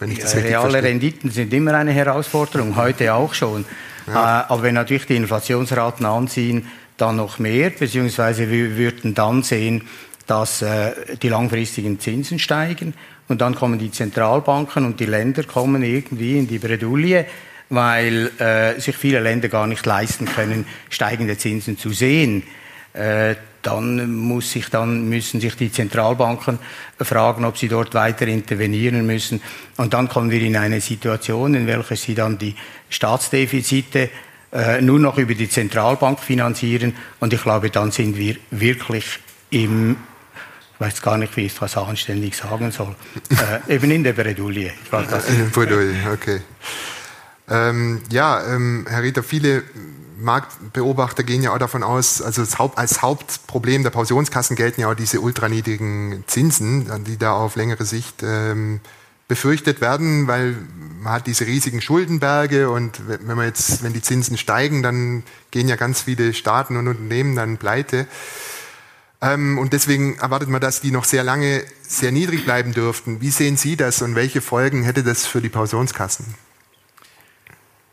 Wenn 0.00 0.10
ich 0.10 0.18
das 0.18 0.36
reale 0.36 0.68
verstehe. 0.68 0.82
Renditen 0.82 1.30
sind 1.30 1.50
immer 1.54 1.72
eine 1.72 1.92
Herausforderung, 1.92 2.76
heute 2.76 3.14
auch 3.14 3.32
schon. 3.32 3.64
Ja. 4.06 4.42
Äh, 4.42 4.44
aber 4.52 4.64
wenn 4.64 4.74
natürlich 4.74 5.06
die 5.06 5.16
Inflationsraten 5.16 6.04
anziehen, 6.04 6.68
dann 6.98 7.16
noch 7.16 7.38
mehr, 7.38 7.70
beziehungsweise 7.70 8.50
wir 8.50 8.76
würden 8.76 9.14
dann 9.14 9.42
sehen, 9.44 9.88
dass 10.26 10.60
äh, 10.60 10.92
die 11.22 11.30
langfristigen 11.30 11.98
Zinsen 12.00 12.38
steigen 12.38 12.92
und 13.28 13.40
dann 13.40 13.54
kommen 13.54 13.78
die 13.78 13.90
Zentralbanken 13.90 14.84
und 14.84 15.00
die 15.00 15.06
Länder 15.06 15.44
kommen 15.44 15.82
irgendwie 15.82 16.38
in 16.38 16.46
die 16.46 16.58
Bredouille, 16.58 17.26
weil 17.70 18.30
äh, 18.38 18.78
sich 18.80 18.96
viele 18.96 19.20
Länder 19.20 19.48
gar 19.48 19.66
nicht 19.66 19.86
leisten 19.86 20.26
können, 20.26 20.66
steigende 20.90 21.38
Zinsen 21.38 21.78
zu 21.78 21.90
sehen. 21.90 22.42
äh, 22.92 23.34
dann, 23.62 24.12
muss 24.12 24.50
sich 24.50 24.68
dann 24.68 25.08
müssen 25.08 25.40
sich 25.40 25.54
die 25.54 25.70
Zentralbanken 25.70 26.58
fragen, 27.00 27.44
ob 27.44 27.56
sie 27.56 27.68
dort 27.68 27.94
weiter 27.94 28.26
intervenieren 28.26 29.06
müssen. 29.06 29.40
Und 29.76 29.94
dann 29.94 30.08
kommen 30.08 30.30
wir 30.30 30.42
in 30.42 30.56
eine 30.56 30.80
Situation, 30.80 31.54
in 31.54 31.66
welcher 31.66 31.96
sie 31.96 32.14
dann 32.14 32.38
die 32.38 32.56
Staatsdefizite 32.90 34.10
äh, 34.52 34.80
nur 34.80 34.98
noch 34.98 35.16
über 35.16 35.34
die 35.34 35.48
Zentralbank 35.48 36.18
finanzieren. 36.18 36.94
Und 37.20 37.32
ich 37.32 37.42
glaube, 37.42 37.70
dann 37.70 37.92
sind 37.92 38.16
wir 38.18 38.36
wirklich 38.50 39.04
im 39.50 39.96
weiß 40.82 41.00
gar 41.00 41.16
nicht, 41.16 41.36
wie 41.36 41.46
ich 41.46 41.54
das 41.58 41.76
anständig 41.76 42.36
sagen 42.36 42.72
soll. 42.72 42.94
äh, 43.68 43.74
eben 43.76 43.90
in 43.90 44.02
der 44.04 44.12
Bredouille. 44.12 44.72
Bredouille, 45.52 45.94
okay. 46.12 46.40
Ähm, 47.48 48.02
ja, 48.10 48.44
ähm, 48.54 48.86
Herr 48.88 49.02
Rieter, 49.02 49.22
viele 49.22 49.62
Marktbeobachter 50.18 51.22
gehen 51.22 51.42
ja 51.42 51.52
auch 51.52 51.58
davon 51.58 51.82
aus, 51.82 52.20
also 52.20 52.42
Haupt, 52.58 52.78
als 52.78 53.02
Hauptproblem 53.02 53.82
der 53.82 53.90
Pensionskassen 53.90 54.56
gelten 54.56 54.80
ja 54.80 54.90
auch 54.90 54.94
diese 54.94 55.20
ultraniedrigen 55.20 56.24
Zinsen, 56.26 57.04
die 57.04 57.16
da 57.16 57.32
auf 57.32 57.56
längere 57.56 57.84
Sicht 57.84 58.22
ähm, 58.22 58.80
befürchtet 59.28 59.80
werden, 59.80 60.26
weil 60.26 60.56
man 61.00 61.12
hat 61.12 61.26
diese 61.26 61.46
riesigen 61.46 61.80
Schuldenberge 61.80 62.70
und 62.70 63.00
wenn 63.06 63.36
man 63.36 63.46
jetzt, 63.46 63.82
wenn 63.82 63.92
die 63.92 64.02
Zinsen 64.02 64.36
steigen, 64.36 64.82
dann 64.82 65.22
gehen 65.50 65.68
ja 65.68 65.76
ganz 65.76 66.02
viele 66.02 66.34
Staaten 66.34 66.76
und 66.76 66.88
Unternehmen 66.88 67.36
dann 67.36 67.56
pleite. 67.56 68.06
Ähm, 69.22 69.56
und 69.58 69.72
deswegen 69.72 70.18
erwartet 70.18 70.48
man, 70.48 70.60
dass 70.60 70.80
die 70.80 70.90
noch 70.90 71.04
sehr 71.04 71.22
lange 71.22 71.62
sehr 71.82 72.10
niedrig 72.10 72.44
bleiben 72.44 72.72
dürften. 72.72 73.20
Wie 73.20 73.30
sehen 73.30 73.56
Sie 73.56 73.76
das 73.76 74.02
und 74.02 74.16
welche 74.16 74.40
Folgen 74.40 74.82
hätte 74.82 75.04
das 75.04 75.26
für 75.26 75.40
die 75.40 75.48
Pensionskassen? 75.48 76.34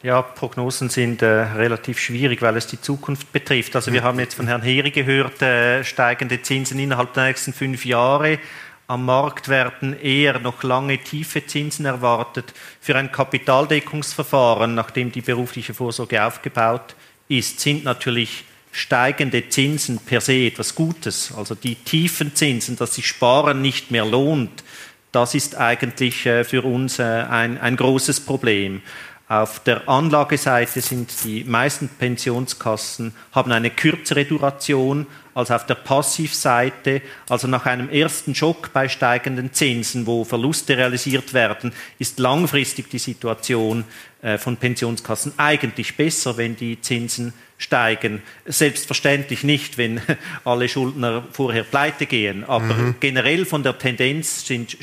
Ja, 0.02 0.22
Prognosen 0.22 0.90
sind 0.90 1.22
äh, 1.22 1.26
relativ 1.26 2.00
schwierig, 2.00 2.42
weil 2.42 2.56
es 2.56 2.68
die 2.68 2.82
Zukunft 2.82 3.32
betrifft. 3.32 3.76
Also 3.76 3.92
wir 3.92 4.02
haben 4.02 4.18
jetzt 4.18 4.34
von 4.34 4.48
Herrn 4.48 4.62
Heri 4.62 4.92
gehört, 4.92 5.42
äh, 5.42 5.84
steigende 5.84 6.42
Zinsen 6.42 6.80
innerhalb 6.80 7.14
der 7.14 7.26
nächsten 7.26 7.54
fünf 7.54 7.86
Jahre. 7.86 8.40
Am 8.88 9.06
Markt 9.06 9.50
werden 9.50 10.00
eher 10.00 10.40
noch 10.40 10.64
lange 10.64 10.98
tiefe 10.98 11.46
Zinsen 11.46 11.86
erwartet. 11.86 12.54
Für 12.82 12.96
ein 12.96 13.12
Kapitaldeckungsverfahren, 13.12 14.74
nachdem 14.74 15.12
die 15.12 15.22
berufliche 15.22 15.76
Vorsorge 15.76 16.24
aufgebaut 16.24 16.96
ist, 17.28 17.60
sind 17.60 17.84
natürlich 17.84 18.46
steigende 18.72 19.50
Zinsen 19.50 20.00
per 20.00 20.22
se 20.22 20.48
etwas 20.48 20.76
Gutes. 20.76 21.34
Also 21.36 21.56
die 21.56 21.76
tiefen 21.76 22.36
Zinsen, 22.36 22.76
dass 22.76 22.96
sich 22.96 23.08
Sparen 23.08 23.62
nicht 23.62 23.92
mehr 23.92 24.06
lohnt, 24.06 24.64
das 25.12 25.34
ist 25.34 25.56
eigentlich 25.56 26.26
äh, 26.26 26.44
für 26.44 26.64
uns 26.64 27.00
äh, 27.00 27.04
ein, 27.04 27.60
ein 27.60 27.76
großes 27.76 28.20
Problem. 28.22 28.82
Auf 29.28 29.60
der 29.60 29.88
Anlageseite 29.88 30.82
sind 30.82 31.24
die 31.24 31.44
meisten 31.44 31.88
Pensionskassen 31.88 33.14
haben 33.32 33.52
eine 33.52 33.70
kürzere 33.70 34.26
Duration 34.26 35.06
als 35.36 35.52
auf 35.52 35.68
der 35.68 35.76
Passivseite. 35.76 37.04
Also 37.30 37.48
nach 37.48 37.68
einem 37.68 37.90
ersten 37.90 38.34
Schock 38.34 38.74
bei 38.74 38.90
steigenden 38.90 39.54
Zinsen, 39.54 40.08
wo 40.08 40.24
Verluste 40.24 40.78
realisiert 40.78 41.36
werden, 41.36 41.74
ist 42.00 42.18
langfristig 42.18 42.90
die 42.90 42.98
Situation 42.98 43.84
äh, 44.24 44.40
von 44.40 44.58
Pensionskassen 44.58 45.34
eigentlich 45.38 45.96
besser, 45.96 46.38
wenn 46.38 46.56
die 46.56 46.82
Zinsen 46.82 47.34
steigen. 47.60 48.24
Selbstverständlich 48.46 49.44
nicht, 49.44 49.78
wenn 49.78 50.02
alle 50.44 50.68
Schuldner 50.68 51.24
vorher 51.32 51.64
pleite 51.64 52.08
gehen, 52.08 52.44
aber 52.46 52.74
mhm. 52.74 52.96
generell 53.00 53.46
von 53.46 53.62
der 53.62 53.78
Tendenz 53.78 54.48
sind 54.48 54.78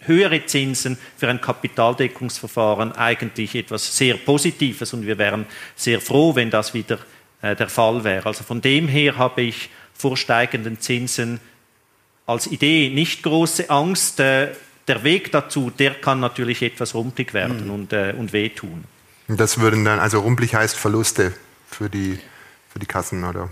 höhere 0.00 0.46
Zinsen 0.46 0.98
für 1.16 1.28
ein 1.28 1.40
Kapitaldeckungsverfahren 1.40 2.92
eigentlich 2.92 3.56
etwas 3.56 3.96
sehr 3.96 4.14
Positives 4.14 4.92
und 4.92 5.04
wir 5.04 5.18
wären 5.18 5.46
sehr 5.74 6.00
froh, 6.00 6.36
wenn 6.36 6.50
das 6.50 6.74
wieder 6.74 6.98
äh, 7.42 7.56
der 7.56 7.68
Fall 7.68 8.04
wäre. 8.04 8.26
Also 8.26 8.44
von 8.44 8.60
dem 8.60 8.86
her 8.86 9.16
habe 9.16 9.42
ich 9.42 9.70
vor 9.94 10.16
steigenden 10.16 10.78
Zinsen 10.78 11.40
als 12.26 12.46
Idee 12.46 12.90
nicht 12.90 13.22
große 13.22 13.70
Angst. 13.70 14.20
Äh, 14.20 14.48
der 14.86 15.02
Weg 15.02 15.32
dazu, 15.32 15.72
der 15.76 15.94
kann 15.94 16.20
natürlich 16.20 16.62
etwas 16.62 16.94
rumpelig 16.94 17.34
werden 17.34 17.64
mhm. 17.64 17.70
und, 17.70 17.92
äh, 17.92 18.14
und 18.16 18.32
wehtun. 18.32 18.84
Das 19.26 19.58
würden 19.58 19.84
dann, 19.84 19.98
also 19.98 20.20
rumpelig 20.20 20.54
heißt 20.54 20.76
Verluste 20.76 21.32
für 21.76 21.90
die, 21.90 22.18
für 22.68 22.78
die 22.78 22.86
Kassen, 22.86 23.24
oder? 23.24 23.48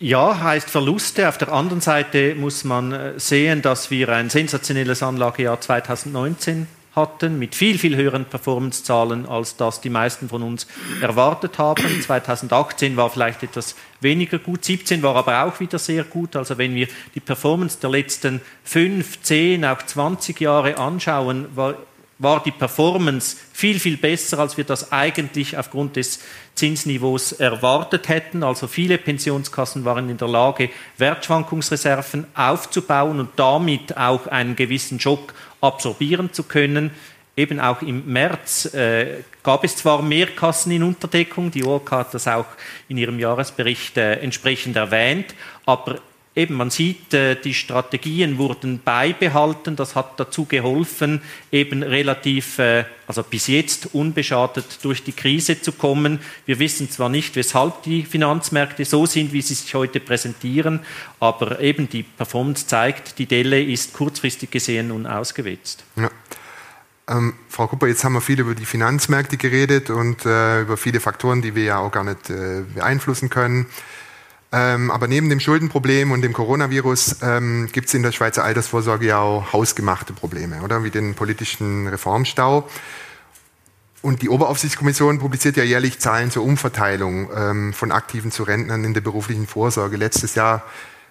Ja, 0.00 0.40
heißt 0.40 0.70
Verluste. 0.70 1.28
Auf 1.28 1.38
der 1.38 1.52
anderen 1.52 1.80
Seite 1.80 2.34
muss 2.34 2.64
man 2.64 2.92
äh, 2.92 3.12
sehen, 3.18 3.62
dass 3.62 3.90
wir 3.90 4.10
ein 4.10 4.30
sensationelles 4.30 5.02
Anlagejahr 5.02 5.60
2019 5.60 6.68
hatten, 6.94 7.38
mit 7.38 7.54
viel, 7.54 7.78
viel 7.78 7.96
höheren 7.96 8.24
Performancezahlen, 8.24 9.26
als 9.26 9.56
das 9.56 9.80
die 9.80 9.90
meisten 9.90 10.28
von 10.28 10.42
uns 10.42 10.66
erwartet 11.00 11.58
haben. 11.58 11.84
2018 12.02 12.96
war 12.96 13.10
vielleicht 13.10 13.42
etwas 13.42 13.74
weniger 14.00 14.38
gut, 14.38 14.64
2017 14.64 15.02
war 15.02 15.16
aber 15.16 15.44
auch 15.44 15.58
wieder 15.60 15.78
sehr 15.78 16.04
gut. 16.04 16.36
Also 16.36 16.58
wenn 16.58 16.74
wir 16.74 16.88
die 17.14 17.20
Performance 17.20 17.78
der 17.80 17.90
letzten 17.90 18.40
fünf, 18.64 19.22
zehn, 19.22 19.64
auch 19.64 19.82
20 19.82 20.40
Jahre 20.40 20.78
anschauen, 20.78 21.46
war 21.54 21.74
war 22.18 22.42
die 22.42 22.50
Performance 22.50 23.36
viel, 23.52 23.78
viel 23.78 23.96
besser, 23.96 24.38
als 24.40 24.56
wir 24.56 24.64
das 24.64 24.90
eigentlich 24.90 25.56
aufgrund 25.56 25.96
des 25.96 26.20
Zinsniveaus 26.54 27.32
erwartet 27.32 28.08
hätten. 28.08 28.42
Also 28.42 28.66
viele 28.66 28.98
Pensionskassen 28.98 29.84
waren 29.84 30.10
in 30.10 30.16
der 30.16 30.28
Lage, 30.28 30.70
Wertschwankungsreserven 30.96 32.26
aufzubauen 32.34 33.20
und 33.20 33.30
damit 33.36 33.96
auch 33.96 34.26
einen 34.26 34.56
gewissen 34.56 34.98
Schock 34.98 35.34
absorbieren 35.60 36.32
zu 36.32 36.42
können. 36.42 36.90
Eben 37.36 37.60
auch 37.60 37.82
im 37.82 38.04
März 38.12 38.74
äh, 38.74 39.22
gab 39.44 39.62
es 39.62 39.76
zwar 39.76 40.02
mehr 40.02 40.26
Kassen 40.26 40.72
in 40.72 40.82
Unterdeckung, 40.82 41.52
die 41.52 41.62
ORK 41.62 41.92
hat 41.92 42.14
das 42.14 42.26
auch 42.26 42.46
in 42.88 42.98
ihrem 42.98 43.20
Jahresbericht 43.20 43.96
äh, 43.96 44.14
entsprechend 44.14 44.74
erwähnt, 44.74 45.36
aber 45.64 46.00
eben, 46.38 46.54
man 46.54 46.70
sieht, 46.70 47.12
äh, 47.12 47.34
die 47.34 47.52
Strategien 47.52 48.38
wurden 48.38 48.80
beibehalten. 48.82 49.76
Das 49.76 49.94
hat 49.94 50.18
dazu 50.18 50.44
geholfen, 50.44 51.20
eben 51.52 51.82
relativ, 51.82 52.58
äh, 52.58 52.84
also 53.06 53.22
bis 53.22 53.48
jetzt 53.48 53.94
unbeschadet 53.94 54.78
durch 54.82 55.02
die 55.02 55.12
Krise 55.12 55.60
zu 55.60 55.72
kommen. 55.72 56.20
Wir 56.46 56.58
wissen 56.58 56.90
zwar 56.90 57.08
nicht, 57.08 57.36
weshalb 57.36 57.82
die 57.82 58.04
Finanzmärkte 58.04 58.84
so 58.84 59.04
sind, 59.04 59.32
wie 59.32 59.42
sie 59.42 59.54
sich 59.54 59.74
heute 59.74 60.00
präsentieren, 60.00 60.80
aber 61.20 61.60
eben 61.60 61.88
die 61.88 62.04
Performance 62.04 62.66
zeigt, 62.66 63.18
die 63.18 63.26
Delle 63.26 63.62
ist 63.62 63.92
kurzfristig 63.92 64.50
gesehen 64.50 64.88
nun 64.88 65.06
ausgewetzt. 65.06 65.84
Ja. 65.96 66.10
Ähm, 67.08 67.34
Frau 67.48 67.66
Kupper, 67.66 67.86
jetzt 67.86 68.04
haben 68.04 68.12
wir 68.12 68.20
viel 68.20 68.38
über 68.38 68.54
die 68.54 68.66
Finanzmärkte 68.66 69.38
geredet 69.38 69.88
und 69.88 70.26
äh, 70.26 70.60
über 70.60 70.76
viele 70.76 71.00
Faktoren, 71.00 71.40
die 71.40 71.54
wir 71.54 71.64
ja 71.64 71.78
auch 71.78 71.90
gar 71.90 72.04
nicht 72.04 72.28
äh, 72.28 72.64
beeinflussen 72.74 73.30
können. 73.30 73.66
Ähm, 74.50 74.90
aber 74.90 75.08
neben 75.08 75.28
dem 75.28 75.40
Schuldenproblem 75.40 76.10
und 76.10 76.22
dem 76.22 76.32
Coronavirus 76.32 77.16
ähm, 77.22 77.68
gibt 77.70 77.88
es 77.88 77.94
in 77.94 78.02
der 78.02 78.12
Schweizer 78.12 78.44
Altersvorsorge 78.44 79.06
ja 79.06 79.18
auch 79.18 79.52
hausgemachte 79.52 80.14
Probleme, 80.14 80.62
oder? 80.62 80.84
Wie 80.84 80.90
den 80.90 81.14
politischen 81.14 81.86
Reformstau. 81.86 82.66
Und 84.00 84.22
die 84.22 84.30
Oberaufsichtskommission 84.30 85.18
publiziert 85.18 85.56
ja 85.56 85.64
jährlich 85.64 85.98
Zahlen 85.98 86.30
zur 86.30 86.44
Umverteilung 86.44 87.28
ähm, 87.34 87.72
von 87.74 87.92
Aktiven 87.92 88.30
zu 88.30 88.44
Rentnern 88.44 88.84
in 88.84 88.94
der 88.94 89.00
beruflichen 89.00 89.46
Vorsorge. 89.46 89.96
Letztes 89.96 90.34
Jahr 90.34 90.62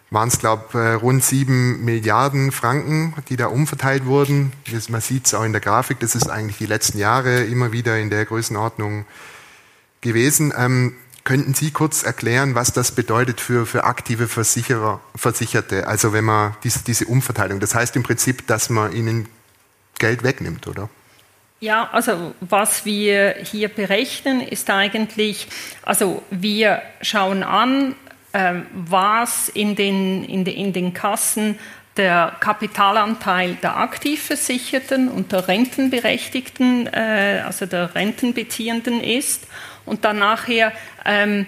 waren 0.09 0.29
es, 0.29 0.39
glaube 0.39 0.63
ich, 0.69 0.75
äh, 0.75 0.93
rund 0.93 1.23
sieben 1.23 1.83
Milliarden 1.83 2.51
Franken, 2.51 3.13
die 3.29 3.35
da 3.35 3.47
umverteilt 3.47 4.05
wurden. 4.05 4.53
Man 4.89 5.01
sieht 5.01 5.27
es 5.27 5.33
auch 5.33 5.43
in 5.43 5.51
der 5.51 5.61
Grafik, 5.61 5.99
das 5.99 6.15
ist 6.15 6.29
eigentlich 6.29 6.57
die 6.57 6.65
letzten 6.65 6.97
Jahre 6.97 7.43
immer 7.43 7.71
wieder 7.71 7.99
in 7.99 8.09
der 8.09 8.25
Größenordnung 8.25 9.05
gewesen. 10.01 10.53
Ähm, 10.57 10.95
Könnten 11.27 11.53
Sie 11.53 11.71
kurz 11.71 12.03
erklären, 12.03 12.55
was 12.55 12.71
das 12.71 12.93
bedeutet 12.93 13.41
für, 13.41 13.65
für 13.65 13.83
aktive 13.83 14.29
Versicherer, 14.29 15.01
Versicherte? 15.13 15.85
Also 15.85 16.13
wenn 16.13 16.23
man 16.23 16.55
diese, 16.63 16.85
diese 16.85 17.05
Umverteilung, 17.05 17.59
das 17.59 17.75
heißt 17.75 17.97
im 17.97 18.03
Prinzip, 18.03 18.47
dass 18.47 18.69
man 18.69 18.93
ihnen 18.93 19.27
Geld 19.99 20.23
wegnimmt, 20.23 20.67
oder? 20.67 20.87
Ja, 21.59 21.89
also 21.91 22.33
was 22.39 22.85
wir 22.85 23.35
hier 23.43 23.67
berechnen, 23.67 24.39
ist 24.39 24.69
eigentlich, 24.69 25.49
also 25.81 26.23
wir 26.31 26.81
schauen 27.01 27.43
an, 27.43 27.95
äh, 28.31 28.61
was 28.73 29.49
in 29.49 29.75
den, 29.75 30.23
in, 30.23 30.45
de, 30.45 30.53
in 30.53 30.71
den 30.71 30.93
Kassen 30.93 31.59
der 31.97 32.37
Kapitalanteil 32.39 33.55
der 33.55 33.75
Aktivversicherten 33.75 35.09
und 35.09 35.33
der 35.33 35.49
Rentenberechtigten, 35.49 36.87
äh, 36.87 37.43
also 37.45 37.65
der 37.65 37.95
Rentenbeziehenden 37.95 39.03
ist 39.03 39.45
und 39.87 40.05
dann 40.05 40.19
nachher 40.19 40.71
ähm, 41.05 41.47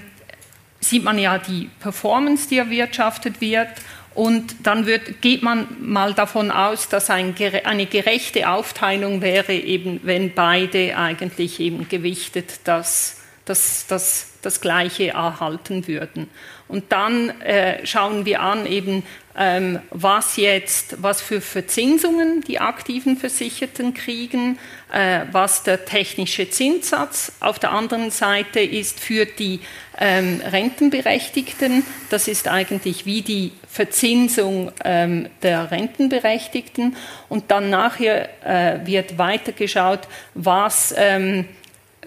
sieht 0.79 1.03
man 1.03 1.19
ja 1.19 1.37
die 1.37 1.69
Performance, 1.79 2.49
die 2.49 2.57
erwirtschaftet 2.57 3.41
wird. 3.41 3.69
Und 4.15 4.65
dann 4.65 4.85
wird, 4.85 5.21
geht 5.21 5.43
man 5.43 5.67
mal 5.79 6.13
davon 6.13 6.51
aus, 6.51 6.89
dass 6.89 7.09
ein, 7.09 7.35
eine 7.63 7.85
gerechte 7.85 8.49
Aufteilung 8.49 9.21
wäre, 9.21 9.53
eben 9.53 9.99
wenn 10.03 10.33
beide 10.33 10.97
eigentlich 10.97 11.59
eben 11.59 11.87
gewichtet 11.87 12.61
das, 12.63 13.21
das, 13.45 13.85
das, 13.87 14.31
das 14.41 14.61
Gleiche 14.61 15.09
erhalten 15.09 15.87
würden. 15.87 16.27
Und 16.67 16.91
dann 16.91 17.29
äh, 17.41 17.85
schauen 17.85 18.25
wir 18.25 18.41
an, 18.41 18.65
eben 18.65 19.03
ähm, 19.39 19.79
was 19.89 20.35
jetzt, 20.35 21.01
was 21.01 21.21
für 21.21 21.39
Verzinsungen 21.39 22.41
die 22.41 22.59
aktiven 22.59 23.15
Versicherten 23.15 23.93
kriegen, 23.93 24.59
äh, 24.91 25.21
was 25.31 25.63
der 25.63 25.85
technische 25.85 26.49
Zinssatz 26.49 27.31
auf 27.39 27.57
der 27.57 27.71
anderen 27.71 28.11
Seite 28.11 28.59
ist 28.59 28.99
für 28.99 29.25
die 29.25 29.61
ähm, 29.97 30.41
Rentenberechtigten. 30.45 31.85
Das 32.09 32.27
ist 32.27 32.49
eigentlich 32.49 33.05
wie 33.05 33.21
die 33.21 33.53
Verzinsung 33.69 34.73
ähm, 34.83 35.29
der 35.41 35.71
Rentenberechtigten. 35.71 36.97
Und 37.29 37.49
dann 37.49 37.69
nachher 37.69 38.27
äh, 38.45 38.85
wird 38.85 39.17
weitergeschaut, 39.17 40.01
was 40.33 40.93
ähm, 40.97 41.45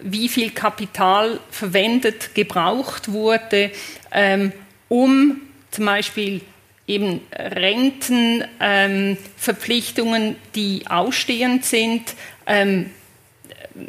wie 0.02 0.28
viel 0.28 0.50
Kapital 0.50 1.40
verwendet, 1.50 2.34
gebraucht 2.34 3.10
wurde, 3.10 3.70
ähm, 4.10 4.52
um 4.88 5.40
zum 5.70 5.86
Beispiel 5.86 6.42
eben 6.86 7.20
Rentenverpflichtungen, 7.32 10.22
ähm, 10.22 10.36
die 10.54 10.84
ausstehend 10.88 11.64
sind, 11.64 12.14
ähm, 12.46 12.90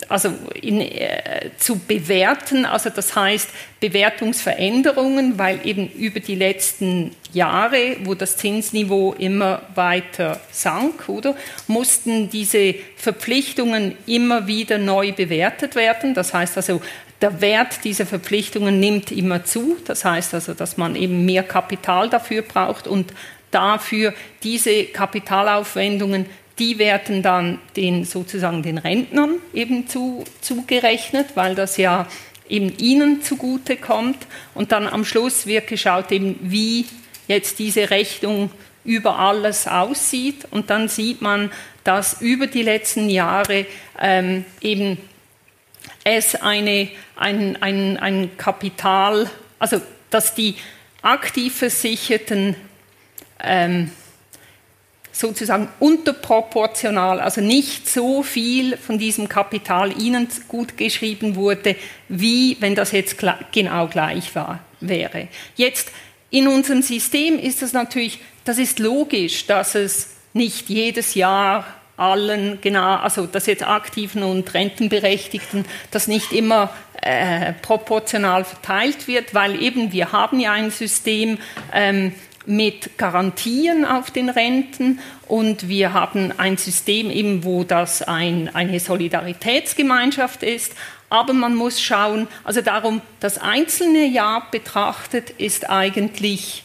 also 0.08 0.32
in, 0.62 0.80
äh, 0.82 1.50
zu 1.58 1.80
bewerten, 1.80 2.66
also 2.66 2.90
das 2.90 3.16
heißt 3.16 3.50
Bewertungsveränderungen, 3.80 5.38
weil 5.38 5.60
eben 5.66 5.90
über 5.90 6.22
die 6.22 6.36
letzten 6.36 7.12
Jahre, 7.34 7.98
wo 8.04 8.14
das 8.14 8.38
Zinsniveau 8.38 9.14
immer 9.14 9.64
weiter 9.76 10.40
sank, 10.52 11.10
oder, 11.10 11.36
mussten 11.68 12.30
diese 12.30 12.76
Verpflichtungen 12.96 13.98
immer 14.06 14.48
wieder 14.48 14.78
neu 14.78 15.12
bewertet 15.12 15.76
werden. 15.76 16.14
Das 16.14 16.34
heißt 16.34 16.56
also, 16.58 16.82
der 17.24 17.42
Wert 17.42 17.84
dieser 17.84 18.06
Verpflichtungen 18.06 18.80
nimmt 18.80 19.12
immer 19.12 19.44
zu. 19.44 19.78
Das 19.86 20.06
heißt 20.06 20.36
also, 20.36 20.54
dass 20.54 20.78
man 20.78 20.96
eben 20.96 21.26
mehr 21.26 21.42
Kapital 21.42 22.10
dafür 22.10 22.44
braucht 22.44 22.88
und 22.88 23.14
dafür 23.50 24.14
diese 24.44 24.84
Kapitalaufwendungen 24.86 26.28
die 26.60 26.78
werden 26.78 27.24
dann 27.24 27.60
den, 27.76 28.06
sozusagen 28.06 28.62
den 28.62 28.78
Rentnern 28.78 29.36
eben 29.54 29.88
zu, 29.88 30.24
zugerechnet, 30.42 31.30
weil 31.36 31.56
das 31.56 31.78
ja 31.78 32.08
eben 32.48 32.78
ihnen 32.78 33.24
zugute 33.24 33.76
kommt. 33.76 34.28
Und 34.54 34.72
dann 34.72 34.88
am 34.88 35.04
Schluss 35.06 35.48
wird 35.48 35.68
geschaut, 35.68 36.12
eben 36.12 36.38
wie 36.42 36.86
jetzt 37.28 37.58
diese 37.58 37.90
Rechnung 37.90 38.52
über 38.86 39.18
alles 39.18 39.68
aussieht. 39.68 40.46
Und 40.52 40.70
dann 40.70 40.90
sieht 40.90 41.22
man, 41.22 41.50
dass 41.84 42.22
über 42.22 42.48
die 42.48 42.62
letzten 42.62 43.10
Jahre 43.10 43.66
ähm, 44.00 44.46
eben 44.62 44.98
es 46.04 46.36
eine, 46.36 46.90
ein, 47.16 47.62
ein, 47.62 47.98
ein 47.98 48.38
Kapital, 48.38 49.30
also 49.60 49.82
dass 50.10 50.36
die 50.36 50.56
aktiv 51.02 51.56
Versicherten 51.56 52.56
ähm, 53.42 53.92
sozusagen 55.12 55.70
unterproportional, 55.80 57.20
also 57.20 57.40
nicht 57.40 57.88
so 57.88 58.24
viel 58.24 58.78
von 58.78 58.98
diesem 58.98 59.30
Kapital 59.30 60.00
ihnen 60.02 60.28
gut 60.48 60.76
geschrieben 60.76 61.36
wurde, 61.36 61.76
wie 62.10 62.58
wenn 62.60 62.76
das 62.76 62.92
jetzt 62.92 63.18
genau 63.52 63.88
gleich 63.88 64.34
war, 64.36 64.60
wäre. 64.80 65.28
Jetzt 65.56 65.92
in 66.32 66.48
unserem 66.48 66.82
System 66.82 67.38
ist 67.38 67.62
es 67.62 67.74
natürlich, 67.74 68.20
das 68.44 68.58
ist 68.58 68.80
logisch, 68.80 69.46
dass 69.46 69.76
es 69.76 70.10
nicht 70.34 70.68
jedes 70.68 71.14
Jahr 71.14 71.66
allen 71.98 72.60
genau, 72.62 72.96
also 72.96 73.26
dass 73.26 73.46
jetzt 73.46 73.68
Aktiven 73.68 74.24
und 74.24 74.54
Rentenberechtigten, 74.54 75.66
das 75.92 76.08
nicht 76.08 76.32
immer 76.32 76.70
äh, 77.02 77.54
proportional 77.54 78.44
verteilt 78.46 79.08
wird, 79.08 79.34
weil 79.34 79.62
eben 79.62 79.92
wir 79.92 80.12
haben 80.12 80.40
ja 80.40 80.54
ein 80.54 80.72
System, 80.72 81.38
ähm, 81.74 82.14
mit 82.46 82.98
Garantien 82.98 83.86
auf 83.86 84.12
den 84.12 84.30
Renten 84.30 85.00
und 85.28 85.68
wir 85.70 85.94
haben 85.94 86.34
ein 86.38 86.58
System 86.58 87.10
eben, 87.10 87.44
wo 87.44 87.64
das 87.64 88.02
ein, 88.02 88.54
eine 88.54 88.80
Solidaritätsgemeinschaft 88.80 90.44
ist. 90.44 90.76
Aber 91.10 91.34
man 91.34 91.56
muss 91.56 91.82
schauen, 91.82 92.28
also 92.44 92.62
darum, 92.62 93.02
das 93.20 93.38
einzelne 93.38 94.06
Jahr 94.06 94.50
betrachtet 94.52 95.30
ist 95.30 95.70
eigentlich 95.70 96.64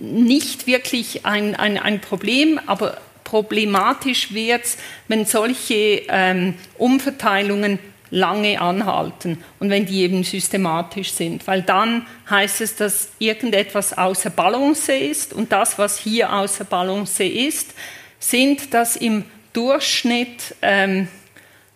nicht 0.00 0.66
wirklich 0.66 1.26
ein, 1.26 1.54
ein, 1.54 1.78
ein 1.78 2.00
Problem, 2.00 2.58
aber 2.66 2.98
problematisch 3.24 4.32
wird 4.34 4.64
es, 4.64 4.78
wenn 5.08 5.24
solche 5.24 6.02
ähm, 6.08 6.54
Umverteilungen 6.78 7.78
lange 8.10 8.60
anhalten 8.60 9.38
und 9.60 9.70
wenn 9.70 9.86
die 9.86 10.02
eben 10.02 10.24
systematisch 10.24 11.12
sind, 11.12 11.46
weil 11.46 11.62
dann 11.62 12.06
heißt 12.28 12.60
es, 12.60 12.74
dass 12.74 13.10
irgendetwas 13.18 13.96
außer 13.96 14.30
Balance 14.30 14.92
ist 14.92 15.32
und 15.32 15.52
das, 15.52 15.78
was 15.78 15.98
hier 15.98 16.32
außer 16.32 16.64
Balance 16.64 17.22
ist, 17.22 17.72
sind, 18.18 18.74
dass 18.74 18.96
im 18.96 19.24
Durchschnitt 19.52 20.56
ähm, 20.62 21.08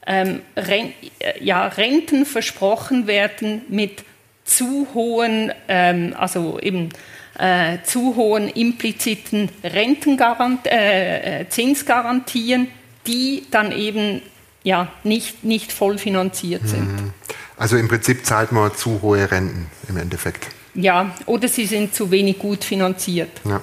ähm, 0.07 0.43
Ren 0.57 0.93
äh, 1.21 1.43
ja, 1.43 1.67
Renten 1.67 2.27
versprochen 2.27 3.07
werden 3.07 3.63
mit 3.69 4.05
zu 4.45 4.89
hohen, 4.93 5.53
ähm, 5.69 6.15
also 6.19 6.59
eben 6.61 6.91
äh, 7.39 7.79
zu 7.85 8.17
hohen 8.17 8.49
impliziten 8.49 9.49
Rentengarant 9.63 10.67
äh, 10.67 11.41
äh 11.41 11.49
Zinsgarantien, 11.49 12.69
die 13.07 13.45
dann 13.51 13.73
eben 13.73 14.23
ja, 14.63 14.89
nicht, 15.05 15.45
nicht 15.45 15.73
voll 15.73 15.99
finanziert 15.99 16.67
sind. 16.67 16.91
Mhm. 16.93 17.13
Also 17.57 17.77
im 17.77 17.87
Prinzip 17.89 18.27
zahlt 18.27 18.51
man 18.51 18.75
zu 18.75 19.03
hohe 19.03 19.31
Renten 19.31 19.67
im 19.89 19.97
Endeffekt. 19.97 20.49
Ja, 20.75 21.15
oder 21.27 21.47
sie 21.47 21.67
sind 21.67 21.95
zu 21.95 22.11
wenig 22.11 22.39
gut 22.39 22.65
finanziert. 22.65 23.31
Ja. 23.45 23.61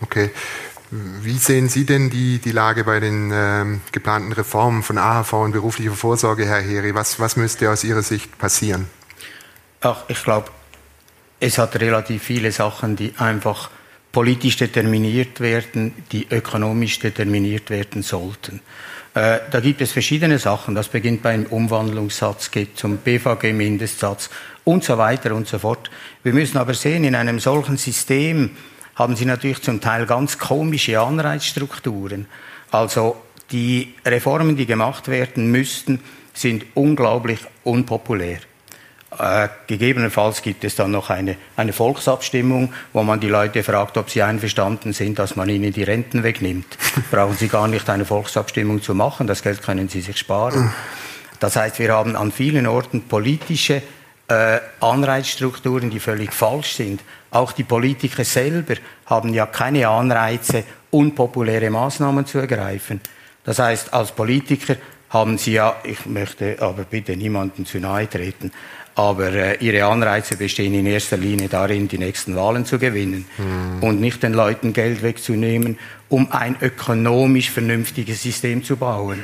Okay. 0.00 0.30
Wie 0.90 1.38
sehen 1.38 1.70
Sie 1.70 1.86
denn 1.86 2.10
die, 2.10 2.38
die 2.38 2.52
Lage 2.52 2.84
bei 2.84 3.00
den 3.00 3.30
ähm, 3.32 3.80
geplanten 3.92 4.32
Reformen 4.32 4.82
von 4.82 4.98
AHV 4.98 5.32
und 5.32 5.52
beruflicher 5.52 5.92
Vorsorge, 5.92 6.44
Herr 6.44 6.60
Heri? 6.60 6.94
Was, 6.94 7.18
was 7.18 7.36
müsste 7.36 7.70
aus 7.70 7.82
Ihrer 7.82 8.02
Sicht 8.02 8.36
passieren? 8.38 8.86
Ach, 9.80 10.04
ich 10.08 10.22
glaube, 10.22 10.50
es 11.42 11.58
hat 11.58 11.74
relativ 11.80 12.22
viele 12.22 12.52
Sachen, 12.52 12.94
die 12.94 13.14
einfach 13.18 13.68
politisch 14.12 14.58
determiniert 14.58 15.40
werden, 15.40 15.92
die 16.12 16.28
ökonomisch 16.30 17.00
determiniert 17.00 17.68
werden 17.68 18.02
sollten. 18.02 18.60
Äh, 19.14 19.40
da 19.50 19.58
gibt 19.58 19.80
es 19.80 19.90
verschiedene 19.90 20.38
Sachen. 20.38 20.76
Das 20.76 20.86
beginnt 20.86 21.20
beim 21.20 21.46
Umwandlungssatz, 21.46 22.52
geht 22.52 22.78
zum 22.78 22.98
BVG-Mindestsatz 22.98 24.30
und 24.62 24.84
so 24.84 24.98
weiter 24.98 25.34
und 25.34 25.48
so 25.48 25.58
fort. 25.58 25.90
Wir 26.22 26.32
müssen 26.32 26.58
aber 26.58 26.74
sehen, 26.74 27.02
in 27.02 27.16
einem 27.16 27.40
solchen 27.40 27.76
System 27.76 28.50
haben 28.94 29.16
Sie 29.16 29.24
natürlich 29.24 29.62
zum 29.62 29.80
Teil 29.80 30.06
ganz 30.06 30.38
komische 30.38 31.00
Anreizstrukturen. 31.00 32.26
Also 32.70 33.16
die 33.50 33.94
Reformen, 34.06 34.56
die 34.56 34.66
gemacht 34.66 35.08
werden 35.08 35.50
müssten, 35.50 35.98
sind 36.34 36.66
unglaublich 36.74 37.40
unpopulär. 37.64 38.38
Äh, 39.18 39.48
gegebenenfalls 39.66 40.42
gibt 40.42 40.64
es 40.64 40.74
dann 40.74 40.90
noch 40.90 41.10
eine, 41.10 41.36
eine 41.56 41.72
Volksabstimmung, 41.72 42.72
wo 42.92 43.02
man 43.02 43.20
die 43.20 43.28
Leute 43.28 43.62
fragt, 43.62 43.98
ob 43.98 44.08
sie 44.08 44.22
einverstanden 44.22 44.92
sind, 44.92 45.18
dass 45.18 45.36
man 45.36 45.48
ihnen 45.48 45.72
die 45.72 45.82
Renten 45.82 46.22
wegnimmt. 46.22 46.78
Brauchen 47.10 47.36
sie 47.36 47.48
gar 47.48 47.68
nicht 47.68 47.88
eine 47.90 48.04
Volksabstimmung 48.04 48.82
zu 48.82 48.94
machen, 48.94 49.26
das 49.26 49.42
Geld 49.42 49.62
können 49.62 49.88
sie 49.88 50.00
sich 50.00 50.18
sparen. 50.18 50.72
Das 51.40 51.56
heißt, 51.56 51.78
wir 51.78 51.92
haben 51.92 52.16
an 52.16 52.32
vielen 52.32 52.66
Orten 52.66 53.02
politische 53.02 53.82
äh, 54.28 54.60
Anreizstrukturen, 54.80 55.90
die 55.90 56.00
völlig 56.00 56.32
falsch 56.32 56.74
sind. 56.74 57.02
Auch 57.30 57.52
die 57.52 57.64
Politiker 57.64 58.24
selber 58.24 58.74
haben 59.06 59.34
ja 59.34 59.46
keine 59.46 59.88
Anreize, 59.88 60.64
unpopuläre 60.90 61.68
Maßnahmen 61.70 62.26
zu 62.26 62.38
ergreifen. 62.38 63.00
Das 63.44 63.58
heißt, 63.58 63.92
als 63.92 64.12
Politiker 64.12 64.76
haben 65.10 65.36
sie 65.36 65.52
ja, 65.52 65.76
ich 65.84 66.06
möchte 66.06 66.56
aber 66.60 66.84
bitte 66.84 67.16
niemanden 67.16 67.66
zu 67.66 67.78
nahe 67.78 68.08
treten, 68.08 68.52
aber 68.94 69.32
äh, 69.32 69.56
ihre 69.64 69.84
Anreize 69.84 70.36
bestehen 70.36 70.74
in 70.74 70.86
erster 70.86 71.16
Linie 71.16 71.48
darin, 71.48 71.88
die 71.88 71.98
nächsten 71.98 72.36
Wahlen 72.36 72.66
zu 72.66 72.78
gewinnen 72.78 73.24
mhm. 73.38 73.82
und 73.82 74.00
nicht 74.00 74.22
den 74.22 74.34
Leuten 74.34 74.72
Geld 74.72 75.02
wegzunehmen, 75.02 75.78
um 76.08 76.30
ein 76.30 76.56
ökonomisch 76.60 77.50
vernünftiges 77.50 78.22
System 78.22 78.62
zu 78.62 78.76
bauen. 78.76 79.20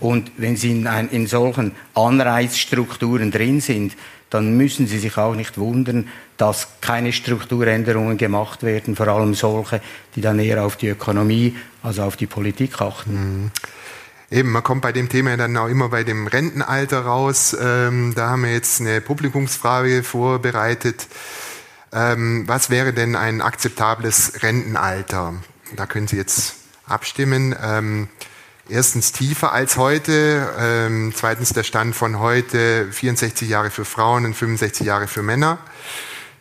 Und 0.00 0.32
wenn 0.36 0.56
sie 0.56 0.72
in, 0.72 0.86
ein, 0.86 1.08
in 1.10 1.26
solchen 1.26 1.72
Anreizstrukturen 1.94 3.30
drin 3.30 3.60
sind, 3.60 3.94
dann 4.30 4.56
müssen 4.56 4.88
Sie 4.88 4.98
sich 4.98 5.16
auch 5.16 5.36
nicht 5.36 5.58
wundern, 5.58 6.08
dass 6.36 6.66
keine 6.80 7.12
Strukturänderungen 7.12 8.16
gemacht 8.16 8.64
werden, 8.64 8.96
vor 8.96 9.06
allem 9.06 9.34
solche, 9.34 9.80
die 10.16 10.22
dann 10.22 10.40
eher 10.40 10.64
auf 10.64 10.74
die 10.74 10.88
Ökonomie, 10.88 11.54
also 11.84 12.02
auf 12.02 12.16
die 12.16 12.26
Politik 12.26 12.80
achten. 12.80 13.12
Mhm. 13.12 13.50
Eben, 14.30 14.50
man 14.50 14.62
kommt 14.62 14.82
bei 14.82 14.92
dem 14.92 15.08
Thema 15.08 15.36
dann 15.36 15.56
auch 15.56 15.68
immer 15.68 15.90
bei 15.90 16.02
dem 16.02 16.26
Rentenalter 16.26 17.04
raus. 17.04 17.56
Ähm, 17.60 18.14
da 18.14 18.30
haben 18.30 18.42
wir 18.44 18.52
jetzt 18.52 18.80
eine 18.80 19.00
Publikumsfrage 19.00 20.02
vorbereitet. 20.02 21.06
Ähm, 21.92 22.48
was 22.48 22.70
wäre 22.70 22.92
denn 22.92 23.16
ein 23.16 23.40
akzeptables 23.40 24.42
Rentenalter? 24.42 25.34
Da 25.76 25.86
können 25.86 26.08
Sie 26.08 26.16
jetzt 26.16 26.56
abstimmen. 26.86 27.54
Ähm, 27.62 28.08
erstens 28.68 29.12
tiefer 29.12 29.52
als 29.52 29.76
heute, 29.76 30.52
ähm, 30.58 31.12
zweitens 31.14 31.52
der 31.52 31.62
Stand 31.62 31.94
von 31.94 32.18
heute 32.18 32.90
64 32.90 33.48
Jahre 33.48 33.70
für 33.70 33.84
Frauen 33.84 34.24
und 34.24 34.34
65 34.34 34.86
Jahre 34.86 35.06
für 35.06 35.22
Männer. 35.22 35.58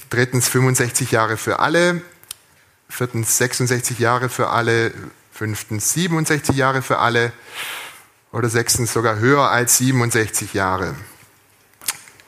drittens 0.09 0.47
65 0.47 1.11
Jahre 1.11 1.37
für 1.37 1.59
alle, 1.59 2.01
viertens 2.87 3.37
66 3.39 3.97
Jahre 3.97 4.29
für 4.29 4.49
alle, 4.49 4.93
fünftens 5.43 5.91
67 5.91 6.55
Jahre 6.55 6.81
für 6.81 6.99
alle 6.99 7.33
oder 8.31 8.47
sechstens 8.47 8.93
sogar 8.93 9.17
höher 9.17 9.49
als 9.49 9.77
67 9.77 10.53
Jahre. 10.53 10.95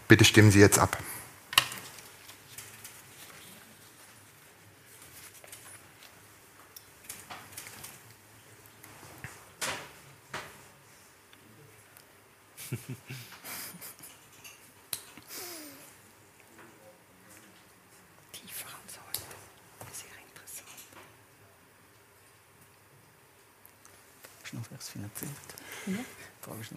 Bitte 0.10 0.26
stimmen 0.26 0.52
Sie 0.52 0.60
jetzt 0.60 0.80
ab. 0.80 0.98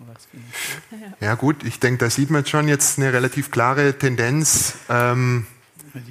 Ja 1.20 1.34
gut, 1.34 1.64
ich 1.64 1.80
denke, 1.80 1.98
da 2.04 2.10
sieht 2.10 2.30
man 2.30 2.46
schon 2.46 2.68
jetzt 2.68 2.98
eine 2.98 3.12
relativ 3.12 3.50
klare 3.50 3.98
Tendenz. 3.98 4.74
Ähm, 4.88 5.46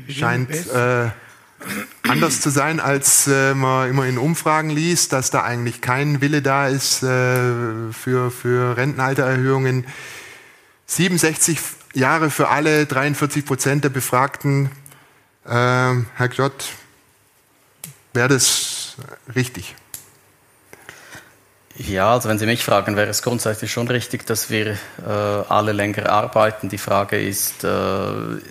scheint 0.10 0.52
äh, 0.67 1.10
anders 2.08 2.41
zu 2.41 2.50
sein, 2.50 2.80
als 2.80 3.28
äh, 3.28 3.54
man 3.54 3.89
immer 3.89 4.06
in 4.06 4.17
Umfragen 4.17 4.69
liest, 4.69 5.13
dass 5.13 5.32
da 5.32 5.43
eigentlich 5.43 5.82
kein 5.82 6.21
Wille 6.21 6.41
da 6.41 6.67
ist 6.67 7.04
äh, 7.04 7.91
für, 7.91 8.32
für 8.32 8.78
Rentenaltererhöhungen. 8.78 9.86
67 10.88 11.60
Jahre 11.93 12.30
für 12.30 12.50
alle, 12.50 12.86
43 12.86 13.45
Prozent 13.45 13.84
der 13.84 13.89
Befragten. 13.89 14.69
Äh, 15.45 15.50
Herr 15.50 16.30
Glott, 16.30 16.73
wäre 18.13 18.30
das 18.30 18.95
richtig? 19.36 19.76
Ja, 21.80 22.13
also 22.13 22.28
wenn 22.28 22.40
Sie 22.40 22.48
mich 22.48 22.63
fragen, 22.63 22.96
wäre 22.96 23.10
es 23.10 23.22
grundsätzlich 23.22 23.72
schon 23.72 23.88
richtig, 23.88 24.26
dass 24.26 24.50
wir 24.50 24.72
äh, 24.72 24.78
alle 25.48 25.74
länger 25.74 26.10
arbeiten. 26.10 26.70
Die 26.70 26.80
Frage 26.80 27.22
ist, 27.22 27.63
äh, 27.63 27.68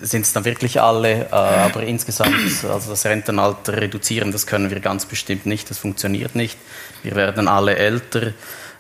sind 0.01 0.23
es 0.23 0.33
dann 0.33 0.45
wirklich 0.45 0.81
alle? 0.81 1.23
Äh, 1.23 1.31
aber 1.33 1.83
insgesamt, 1.83 2.37
also 2.71 2.91
das 2.91 3.05
Rentenalter 3.05 3.79
reduzieren, 3.79 4.31
das 4.31 4.47
können 4.47 4.71
wir 4.71 4.79
ganz 4.79 5.07
bestimmt 5.07 5.45
nicht. 5.45 5.69
Das 5.71 5.79
funktioniert 5.79 6.37
nicht. 6.37 6.57
Wir 7.03 7.17
werden 7.17 7.49
alle 7.49 7.75
älter. 7.75 8.33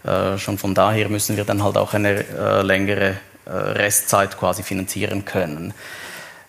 Äh, 0.04 0.38
schon 0.38 0.58
von 0.58 0.74
daher 0.74 1.08
müssen 1.08 1.36
wir 1.36 1.44
dann 1.44 1.64
halt 1.64 1.76
auch 1.76 1.94
eine 1.94 2.24
äh, 2.24 2.62
längere 2.62 3.16
äh, 3.46 3.50
Restzeit 3.50 4.38
quasi 4.38 4.62
finanzieren 4.62 5.24
können. 5.24 5.74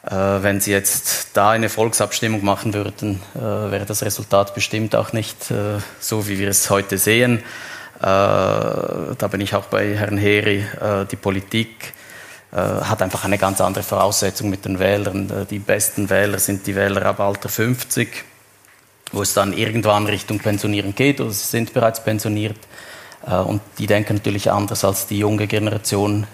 Wenn 0.09 0.61
Sie 0.61 0.71
jetzt 0.71 1.31
da 1.33 1.49
eine 1.49 1.67
Volksabstimmung 1.67 2.41
machen 2.45 2.73
würden, 2.73 3.21
wäre 3.33 3.83
das 3.85 4.03
Resultat 4.03 4.55
bestimmt 4.55 4.95
auch 4.95 5.11
nicht 5.11 5.51
so, 5.99 6.27
wie 6.29 6.39
wir 6.39 6.47
es 6.47 6.69
heute 6.69 6.97
sehen. 6.97 7.43
Äh, 7.99 8.03
da 8.03 9.27
bin 9.31 9.41
ich 9.41 9.55
auch 9.55 9.65
bei 9.65 9.95
Herrn 9.95 10.17
Heri, 10.17 10.57
äh, 10.59 11.05
die 11.09 11.15
Politik 11.15 11.93
äh, 12.51 12.57
hat 12.57 13.01
einfach 13.01 13.25
eine 13.25 13.39
ganz 13.39 13.59
andere 13.59 13.83
Voraussetzung 13.83 14.51
mit 14.51 14.65
den 14.65 14.77
Wählern. 14.77 15.47
Die 15.49 15.59
besten 15.59 16.09
Wähler 16.09 16.37
sind 16.37 16.67
die 16.67 16.75
Wähler 16.75 17.05
ab 17.05 17.19
Alter 17.19 17.49
50, 17.49 18.23
wo 19.11 19.23
es 19.23 19.33
dann 19.33 19.51
irgendwann 19.51 20.05
Richtung 20.05 20.37
Pensionieren 20.39 20.93
geht 20.93 21.19
oder 21.19 21.31
sie 21.31 21.45
sind 21.45 21.73
bereits 21.73 22.03
pensioniert. 22.03 22.57
Und 23.23 23.61
die 23.77 23.87
denken 23.87 24.15
natürlich 24.15 24.51
anders 24.51 24.85
als 24.85 25.07
die 25.07 25.17
junge 25.17 25.47
Generation, 25.47 26.27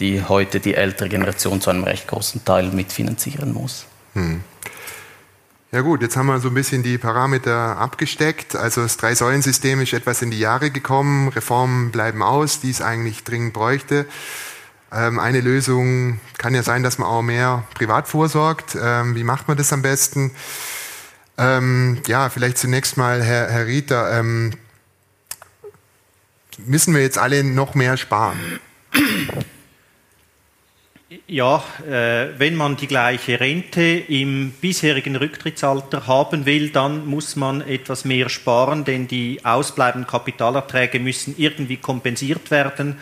die 0.00 0.24
heute 0.24 0.58
die 0.58 0.74
ältere 0.74 1.08
Generation 1.08 1.60
zu 1.60 1.70
einem 1.70 1.84
recht 1.84 2.08
großen 2.08 2.44
Teil 2.44 2.70
mitfinanzieren 2.70 3.52
muss. 3.52 3.84
Hm. 4.14 4.42
Ja 5.74 5.80
gut, 5.80 6.02
jetzt 6.02 6.18
haben 6.18 6.26
wir 6.26 6.38
so 6.38 6.48
ein 6.48 6.54
bisschen 6.54 6.82
die 6.82 6.98
Parameter 6.98 7.78
abgesteckt. 7.78 8.54
Also 8.54 8.82
das 8.82 8.98
Drei-Säulen-System 8.98 9.80
ist 9.80 9.94
etwas 9.94 10.20
in 10.20 10.30
die 10.30 10.38
Jahre 10.38 10.70
gekommen. 10.70 11.28
Reformen 11.28 11.90
bleiben 11.90 12.22
aus, 12.22 12.60
die 12.60 12.68
es 12.68 12.82
eigentlich 12.82 13.24
dringend 13.24 13.54
bräuchte. 13.54 14.04
Ähm, 14.92 15.18
eine 15.18 15.40
Lösung 15.40 16.20
kann 16.36 16.54
ja 16.54 16.62
sein, 16.62 16.82
dass 16.82 16.98
man 16.98 17.08
auch 17.08 17.22
mehr 17.22 17.64
privat 17.72 18.06
vorsorgt. 18.06 18.76
Ähm, 18.78 19.14
wie 19.14 19.24
macht 19.24 19.48
man 19.48 19.56
das 19.56 19.72
am 19.72 19.80
besten? 19.80 20.32
Ähm, 21.38 22.02
ja, 22.06 22.28
vielleicht 22.28 22.58
zunächst 22.58 22.98
mal, 22.98 23.22
Herr, 23.22 23.50
Herr 23.50 23.66
Rieter, 23.66 24.18
ähm, 24.18 24.52
müssen 26.66 26.94
wir 26.94 27.00
jetzt 27.00 27.16
alle 27.16 27.44
noch 27.44 27.74
mehr 27.74 27.96
sparen? 27.96 28.60
Ja, 31.26 31.62
äh, 31.86 32.38
wenn 32.38 32.54
man 32.54 32.76
die 32.76 32.86
gleiche 32.86 33.38
Rente 33.38 33.82
im 33.82 34.52
bisherigen 34.60 35.16
Rücktrittsalter 35.16 36.06
haben 36.06 36.46
will, 36.46 36.70
dann 36.70 37.06
muss 37.06 37.36
man 37.36 37.60
etwas 37.60 38.04
mehr 38.04 38.28
sparen, 38.28 38.84
denn 38.84 39.08
die 39.08 39.44
ausbleibenden 39.44 40.08
Kapitalerträge 40.08 41.00
müssen 41.00 41.34
irgendwie 41.36 41.76
kompensiert 41.76 42.50
werden. 42.50 42.96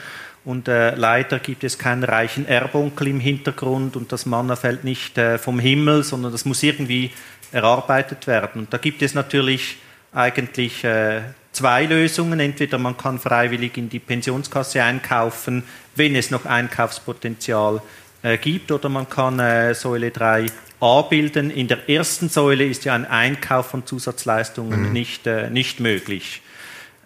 Und 0.44 0.66
äh, 0.66 0.94
leider 0.94 1.38
gibt 1.38 1.62
es 1.62 1.78
keinen 1.78 2.02
reichen 2.02 2.48
Erbonkel 2.48 3.08
im 3.08 3.20
Hintergrund 3.20 3.96
und 3.96 4.10
das 4.10 4.26
Manna 4.26 4.56
fällt 4.56 4.82
nicht 4.82 5.16
äh, 5.18 5.38
vom 5.38 5.58
Himmel, 5.60 6.02
sondern 6.02 6.32
das 6.32 6.44
muss 6.44 6.62
irgendwie 6.62 7.10
erarbeitet 7.52 8.26
werden. 8.26 8.62
Und 8.62 8.72
da 8.72 8.78
gibt 8.78 9.02
es 9.02 9.14
natürlich 9.14 9.76
eigentlich 10.12 10.82
äh, 10.82 11.20
zwei 11.52 11.84
Lösungen. 11.84 12.40
Entweder 12.40 12.78
man 12.78 12.96
kann 12.96 13.18
freiwillig 13.18 13.76
in 13.76 13.88
die 13.88 13.98
Pensionskasse 13.98 14.82
einkaufen, 14.82 15.62
wenn 15.94 16.16
es 16.16 16.30
noch 16.30 16.46
Einkaufspotenzial 16.46 17.74
gibt 17.74 17.99
äh, 18.22 18.38
gibt 18.38 18.72
oder 18.72 18.88
man 18.88 19.08
kann 19.08 19.38
äh, 19.38 19.74
Säule 19.74 20.10
3 20.10 20.46
A 20.80 21.02
bilden. 21.02 21.50
In 21.50 21.68
der 21.68 21.88
ersten 21.88 22.28
Säule 22.28 22.64
ist 22.64 22.84
ja 22.84 22.94
ein 22.94 23.04
Einkauf 23.04 23.66
von 23.66 23.86
Zusatzleistungen 23.86 24.88
mhm. 24.88 24.92
nicht, 24.92 25.26
äh, 25.26 25.50
nicht 25.50 25.80
möglich. 25.80 26.42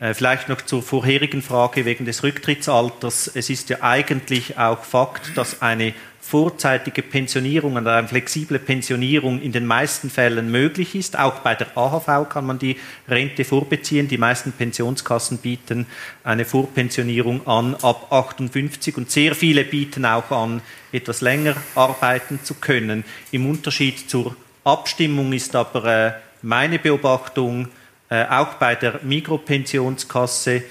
Äh, 0.00 0.14
vielleicht 0.14 0.48
noch 0.48 0.60
zur 0.62 0.82
vorherigen 0.82 1.42
Frage 1.42 1.84
wegen 1.84 2.04
des 2.04 2.22
Rücktrittsalters. 2.22 3.30
Es 3.34 3.50
ist 3.50 3.70
ja 3.70 3.78
eigentlich 3.82 4.58
auch 4.58 4.84
Fakt, 4.84 5.36
dass 5.36 5.62
eine 5.62 5.94
vorzeitige 6.26 7.02
Pensionierung 7.02 7.76
oder 7.76 7.96
eine 7.96 8.08
flexible 8.08 8.58
Pensionierung 8.58 9.42
in 9.42 9.52
den 9.52 9.66
meisten 9.66 10.08
Fällen 10.08 10.50
möglich 10.50 10.94
ist. 10.94 11.18
Auch 11.18 11.40
bei 11.40 11.54
der 11.54 11.76
AHV 11.76 12.30
kann 12.30 12.46
man 12.46 12.58
die 12.58 12.78
Rente 13.06 13.44
vorbeziehen. 13.44 14.08
Die 14.08 14.16
meisten 14.16 14.52
Pensionskassen 14.52 15.36
bieten 15.36 15.86
eine 16.24 16.46
Vorpensionierung 16.46 17.46
an 17.46 17.74
ab 17.82 18.10
58 18.10 18.96
und 18.96 19.10
sehr 19.10 19.34
viele 19.34 19.64
bieten 19.64 20.06
auch 20.06 20.30
an, 20.30 20.62
etwas 20.92 21.20
länger 21.20 21.56
arbeiten 21.74 22.40
zu 22.42 22.54
können. 22.54 23.04
Im 23.30 23.46
Unterschied 23.46 24.08
zur 24.08 24.34
Abstimmung 24.64 25.34
ist 25.34 25.54
aber 25.54 25.84
äh, 25.84 26.12
meine 26.40 26.78
Beobachtung 26.78 27.68
äh, 28.08 28.24
auch 28.24 28.54
bei 28.54 28.76
der 28.76 29.00
Mikropensionskasse, 29.02 30.62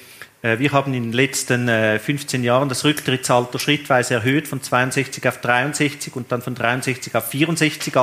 wir 0.44 0.74
haben 0.74 0.94
in 0.94 1.04
den 1.04 1.14
letzten 1.14 1.70
15 2.00 2.44
äh, 2.44 2.46
Jahren 2.46 2.68
das 2.68 2.84
Rücktrittsalter 2.84 3.60
schrittweise 3.60 4.16
erhöht 4.16 4.50
von 4.50 4.62
62 4.62 5.26
auf 5.26 5.40
63 5.40 6.14
und 6.18 6.34
dann 6.34 6.42
von 6.42 6.54
63 6.54 7.16
auf 7.16 7.30
64 7.30 7.94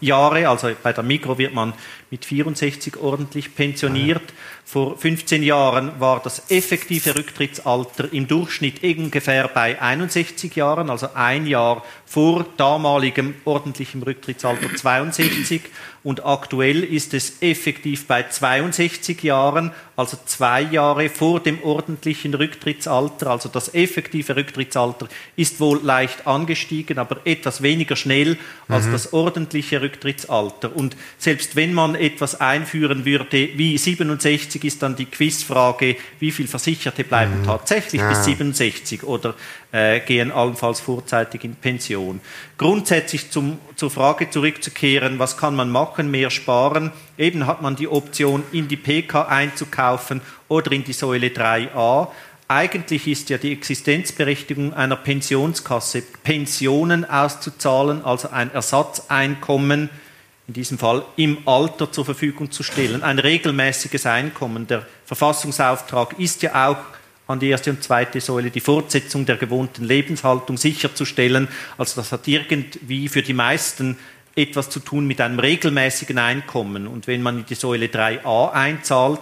Jahre. 0.00 0.48
Also 0.48 0.70
bei 0.82 0.94
der 0.94 1.04
Mikro 1.04 1.36
wird 1.36 1.52
man 1.52 1.74
mit 2.10 2.24
64 2.24 2.96
ordentlich 2.96 3.54
pensioniert. 3.54 4.22
Vor 4.70 4.96
15 4.96 5.42
Jahren 5.42 5.98
war 5.98 6.20
das 6.22 6.48
effektive 6.48 7.16
Rücktrittsalter 7.16 8.12
im 8.12 8.28
Durchschnitt 8.28 8.84
ungefähr 8.84 9.48
bei 9.48 9.82
61 9.82 10.54
Jahren, 10.54 10.90
also 10.90 11.08
ein 11.12 11.48
Jahr 11.48 11.82
vor 12.06 12.46
damaligem 12.56 13.34
ordentlichem 13.44 14.00
Rücktrittsalter 14.04 14.72
62 14.76 15.62
und 16.02 16.24
aktuell 16.24 16.82
ist 16.82 17.12
es 17.12 17.42
effektiv 17.42 18.06
bei 18.06 18.22
62 18.22 19.22
Jahren, 19.22 19.70
also 19.96 20.16
zwei 20.24 20.62
Jahre 20.62 21.10
vor 21.10 21.40
dem 21.40 21.62
ordentlichen 21.62 22.32
Rücktrittsalter. 22.32 23.30
Also 23.30 23.50
das 23.50 23.74
effektive 23.74 24.34
Rücktrittsalter 24.34 25.08
ist 25.36 25.60
wohl 25.60 25.78
leicht 25.82 26.26
angestiegen, 26.26 26.98
aber 26.98 27.18
etwas 27.26 27.60
weniger 27.60 27.96
schnell 27.96 28.38
als 28.66 28.86
mhm. 28.86 28.92
das 28.92 29.12
ordentliche 29.12 29.82
Rücktrittsalter. 29.82 30.74
Und 30.74 30.96
selbst 31.18 31.54
wenn 31.54 31.74
man 31.74 31.94
etwas 31.94 32.40
einführen 32.40 33.04
würde, 33.04 33.50
wie 33.56 33.76
67 33.76 34.59
ist 34.64 34.82
dann 34.82 34.96
die 34.96 35.06
Quizfrage, 35.06 35.96
wie 36.18 36.30
viele 36.30 36.48
Versicherte 36.48 37.04
bleiben 37.04 37.40
mhm. 37.40 37.44
tatsächlich 37.44 38.00
ja. 38.00 38.08
bis 38.08 38.24
67 38.24 39.04
oder 39.04 39.34
äh, 39.72 40.00
gehen 40.00 40.32
allenfalls 40.32 40.80
vorzeitig 40.80 41.44
in 41.44 41.54
Pension. 41.54 42.20
Grundsätzlich 42.58 43.30
zum, 43.30 43.58
zur 43.76 43.90
Frage 43.90 44.30
zurückzukehren, 44.30 45.18
was 45.18 45.36
kann 45.36 45.54
man 45.54 45.70
machen, 45.70 46.10
mehr 46.10 46.30
sparen. 46.30 46.92
Eben 47.18 47.46
hat 47.46 47.62
man 47.62 47.76
die 47.76 47.88
Option, 47.88 48.42
in 48.52 48.68
die 48.68 48.76
PK 48.76 49.22
einzukaufen 49.22 50.20
oder 50.48 50.72
in 50.72 50.84
die 50.84 50.92
Säule 50.92 51.28
3a. 51.28 52.08
Eigentlich 52.48 53.06
ist 53.06 53.30
ja 53.30 53.38
die 53.38 53.52
Existenzberechtigung 53.52 54.74
einer 54.74 54.96
Pensionskasse, 54.96 56.02
Pensionen 56.24 57.04
auszuzahlen, 57.04 58.04
also 58.04 58.30
ein 58.30 58.52
Ersatzeinkommen, 58.52 59.88
in 60.50 60.54
diesem 60.54 60.78
Fall 60.78 61.04
im 61.14 61.46
Alter 61.46 61.92
zur 61.92 62.04
Verfügung 62.04 62.50
zu 62.50 62.64
stellen, 62.64 63.04
ein 63.04 63.20
regelmäßiges 63.20 64.04
Einkommen. 64.04 64.66
Der 64.66 64.84
Verfassungsauftrag 65.04 66.18
ist 66.18 66.42
ja 66.42 66.68
auch 66.68 66.78
an 67.28 67.38
die 67.38 67.50
erste 67.50 67.70
und 67.70 67.84
zweite 67.84 68.20
Säule, 68.20 68.50
die 68.50 68.58
Fortsetzung 68.58 69.24
der 69.26 69.36
gewohnten 69.36 69.84
Lebenshaltung 69.84 70.56
sicherzustellen. 70.56 71.46
Also 71.78 72.00
das 72.00 72.10
hat 72.10 72.26
irgendwie 72.26 73.08
für 73.08 73.22
die 73.22 73.32
meisten 73.32 73.96
etwas 74.34 74.70
zu 74.70 74.80
tun 74.80 75.06
mit 75.06 75.20
einem 75.20 75.38
regelmäßigen 75.38 76.18
Einkommen. 76.18 76.88
Und 76.88 77.06
wenn 77.06 77.22
man 77.22 77.38
in 77.38 77.46
die 77.46 77.54
Säule 77.54 77.86
3a 77.86 78.50
einzahlt, 78.50 79.20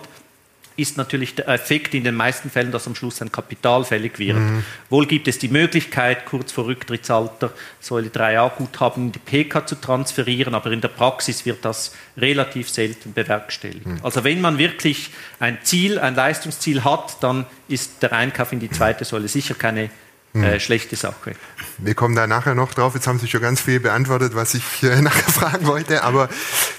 ist 0.79 0.97
natürlich 0.97 1.35
der 1.35 1.49
Effekt 1.49 1.93
in 1.93 2.05
den 2.05 2.15
meisten 2.15 2.51
Fällen, 2.51 2.71
dass 2.71 2.87
am 2.87 2.95
Schluss 2.95 3.21
ein 3.21 3.33
Kapital 3.33 3.85
fällig 3.85 4.19
wird. 4.19 4.39
Mhm. 4.39 4.65
Wohl 4.89 5.07
gibt 5.07 5.27
es 5.27 5.39
die 5.39 5.49
Möglichkeit, 5.49 6.25
kurz 6.25 6.53
vor 6.53 6.67
Rücktrittsalter 6.67 7.53
Säule 7.81 8.09
3a 8.09 8.51
Guthaben 8.57 9.07
in 9.07 9.13
die 9.13 9.19
PK 9.19 9.67
zu 9.67 9.75
transferieren, 9.75 10.55
aber 10.55 10.71
in 10.71 10.81
der 10.81 10.89
Praxis 10.89 11.45
wird 11.45 11.65
das 11.65 11.95
relativ 12.17 12.71
selten 12.71 13.13
bewerkstelligt. 13.13 13.87
Mhm. 13.87 13.99
Also 14.03 14.23
wenn 14.23 14.41
man 14.41 14.59
wirklich 14.59 15.11
ein 15.41 15.59
Ziel, 15.63 15.99
ein 15.99 16.15
Leistungsziel 16.15 16.85
hat, 16.85 17.23
dann 17.23 17.47
ist 17.67 18.03
der 18.03 18.13
Einkauf 18.13 18.53
in 18.53 18.61
die 18.61 18.71
zweite 18.71 19.05
Säule 19.05 19.27
sicher 19.27 19.55
keine. 19.55 19.91
Äh, 20.35 20.61
schlechte 20.61 20.95
Sache. 20.97 21.35
Wir 21.79 21.95
kommen 21.95 22.15
da 22.15 22.27
nachher 22.27 22.55
noch 22.55 22.75
drauf. 22.75 22.95
Jetzt 22.95 23.07
haben 23.07 23.19
Sie 23.19 23.29
schon 23.29 23.41
ganz 23.41 23.61
viel 23.61 23.81
beantwortet, 23.81 24.35
was 24.35 24.55
ich 24.55 24.83
äh, 24.83 25.01
nachher 25.03 25.33
fragen 25.33 25.67
wollte, 25.67 26.05
aber 26.05 26.29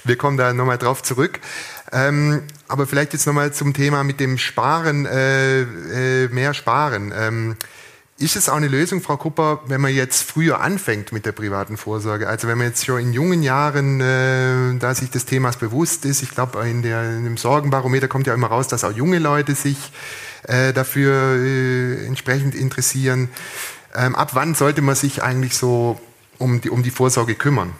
wir 0.04 0.16
kommen 0.16 0.36
da 0.36 0.52
nochmal 0.52 0.78
drauf 0.78 1.02
zurück. 1.02 1.40
Ähm, 1.92 2.42
aber 2.68 2.86
vielleicht 2.86 3.12
jetzt 3.12 3.26
nochmal 3.26 3.52
zum 3.52 3.74
Thema 3.74 4.04
mit 4.04 4.20
dem 4.20 4.38
Sparen, 4.38 5.06
äh, 5.06 5.62
äh, 5.62 6.28
mehr 6.28 6.54
Sparen. 6.54 7.12
Ähm, 7.16 7.56
ist 8.20 8.36
es 8.36 8.50
auch 8.50 8.56
eine 8.56 8.68
Lösung, 8.68 9.00
Frau 9.00 9.16
Kupper, 9.16 9.62
wenn 9.66 9.80
man 9.80 9.94
jetzt 9.94 10.22
früher 10.22 10.60
anfängt 10.60 11.10
mit 11.10 11.24
der 11.24 11.32
privaten 11.32 11.78
Vorsorge? 11.78 12.28
Also 12.28 12.48
wenn 12.48 12.58
man 12.58 12.66
jetzt 12.66 12.84
schon 12.84 13.00
in 13.00 13.12
jungen 13.14 13.42
Jahren, 13.42 14.00
äh, 14.00 14.78
da 14.78 14.94
sich 14.94 15.10
des 15.10 15.24
Themas 15.24 15.56
bewusst 15.56 16.04
ist, 16.04 16.22
ich 16.22 16.30
glaube, 16.30 16.60
in, 16.68 16.84
in 16.84 17.24
dem 17.24 17.38
Sorgenbarometer 17.38 18.08
kommt 18.08 18.26
ja 18.26 18.34
immer 18.34 18.48
raus, 18.48 18.68
dass 18.68 18.84
auch 18.84 18.92
junge 18.92 19.18
Leute 19.18 19.54
sich 19.54 19.78
äh, 20.42 20.74
dafür 20.74 21.36
äh, 21.36 22.06
entsprechend 22.06 22.54
interessieren. 22.54 23.30
Ähm, 23.94 24.14
ab 24.14 24.34
wann 24.34 24.54
sollte 24.54 24.82
man 24.82 24.96
sich 24.96 25.22
eigentlich 25.22 25.56
so 25.56 25.98
um 26.36 26.60
die, 26.60 26.68
um 26.68 26.82
die 26.82 26.90
Vorsorge 26.90 27.34
kümmern? 27.34 27.72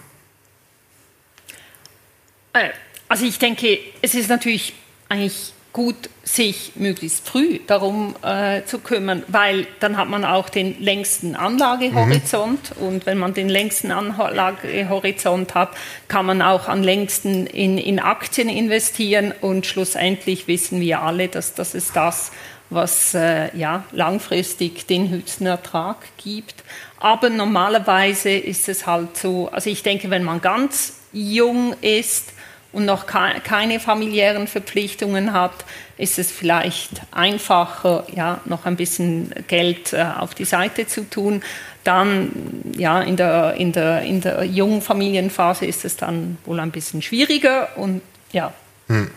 Äh, 2.53 2.69
also 3.07 3.25
ich 3.25 3.37
denke, 3.37 3.77
es 4.01 4.15
ist 4.15 4.27
natürlich 4.29 4.73
eigentlich 5.07 5.53
gut, 5.73 6.09
sich 6.23 6.73
möglichst 6.75 7.27
früh 7.27 7.59
darum 7.65 8.15
äh, 8.23 8.63
zu 8.65 8.79
kümmern, 8.79 9.23
weil 9.27 9.67
dann 9.79 9.97
hat 9.97 10.09
man 10.09 10.25
auch 10.25 10.49
den 10.49 10.81
längsten 10.81 11.35
Anlagehorizont 11.35 12.77
mhm. 12.77 12.87
und 12.87 13.05
wenn 13.05 13.17
man 13.17 13.33
den 13.33 13.49
längsten 13.49 13.91
Anlagehorizont 13.91 15.55
hat, 15.55 15.69
kann 16.07 16.25
man 16.25 16.41
auch 16.41 16.67
am 16.67 16.83
längsten 16.83 17.47
in, 17.47 17.77
in 17.77 17.99
Aktien 17.99 18.49
investieren 18.49 19.33
und 19.41 19.65
schlussendlich 19.65 20.47
wissen 20.47 20.81
wir 20.81 21.01
alle, 21.01 21.27
dass 21.27 21.53
das 21.53 21.73
ist 21.73 21.95
das, 21.95 22.31
was 22.69 23.13
äh, 23.13 23.55
ja, 23.57 23.83
langfristig 23.91 24.87
den 24.87 25.09
höchsten 25.09 25.45
Ertrag 25.45 25.97
gibt. 26.17 26.55
Aber 26.99 27.29
normalerweise 27.29 28.29
ist 28.29 28.69
es 28.69 28.87
halt 28.87 29.17
so, 29.17 29.49
also 29.49 29.69
ich 29.69 29.83
denke, 29.83 30.09
wenn 30.09 30.23
man 30.23 30.39
ganz 30.41 30.99
jung 31.11 31.75
ist, 31.81 32.30
und 32.73 32.85
noch 32.85 33.05
keine 33.05 33.79
familiären 33.79 34.47
Verpflichtungen 34.47 35.33
hat, 35.33 35.65
ist 35.97 36.17
es 36.19 36.31
vielleicht 36.31 36.89
einfacher, 37.11 38.05
ja, 38.15 38.39
noch 38.45 38.65
ein 38.65 38.77
bisschen 38.77 39.33
Geld 39.47 39.93
äh, 39.93 40.05
auf 40.17 40.33
die 40.33 40.45
Seite 40.45 40.87
zu 40.87 41.09
tun. 41.09 41.43
Dann, 41.83 42.31
ja, 42.77 43.01
in 43.01 43.17
der, 43.17 43.55
in, 43.55 43.71
der, 43.71 44.03
in 44.03 44.21
der 44.21 44.43
jungen 44.43 44.81
Familienphase 44.81 45.65
ist 45.65 45.83
es 45.83 45.97
dann 45.97 46.37
wohl 46.45 46.59
ein 46.59 46.71
bisschen 46.71 47.01
schwieriger 47.01 47.69
und 47.75 48.01
ja. 48.31 48.53
Hm. 48.87 49.11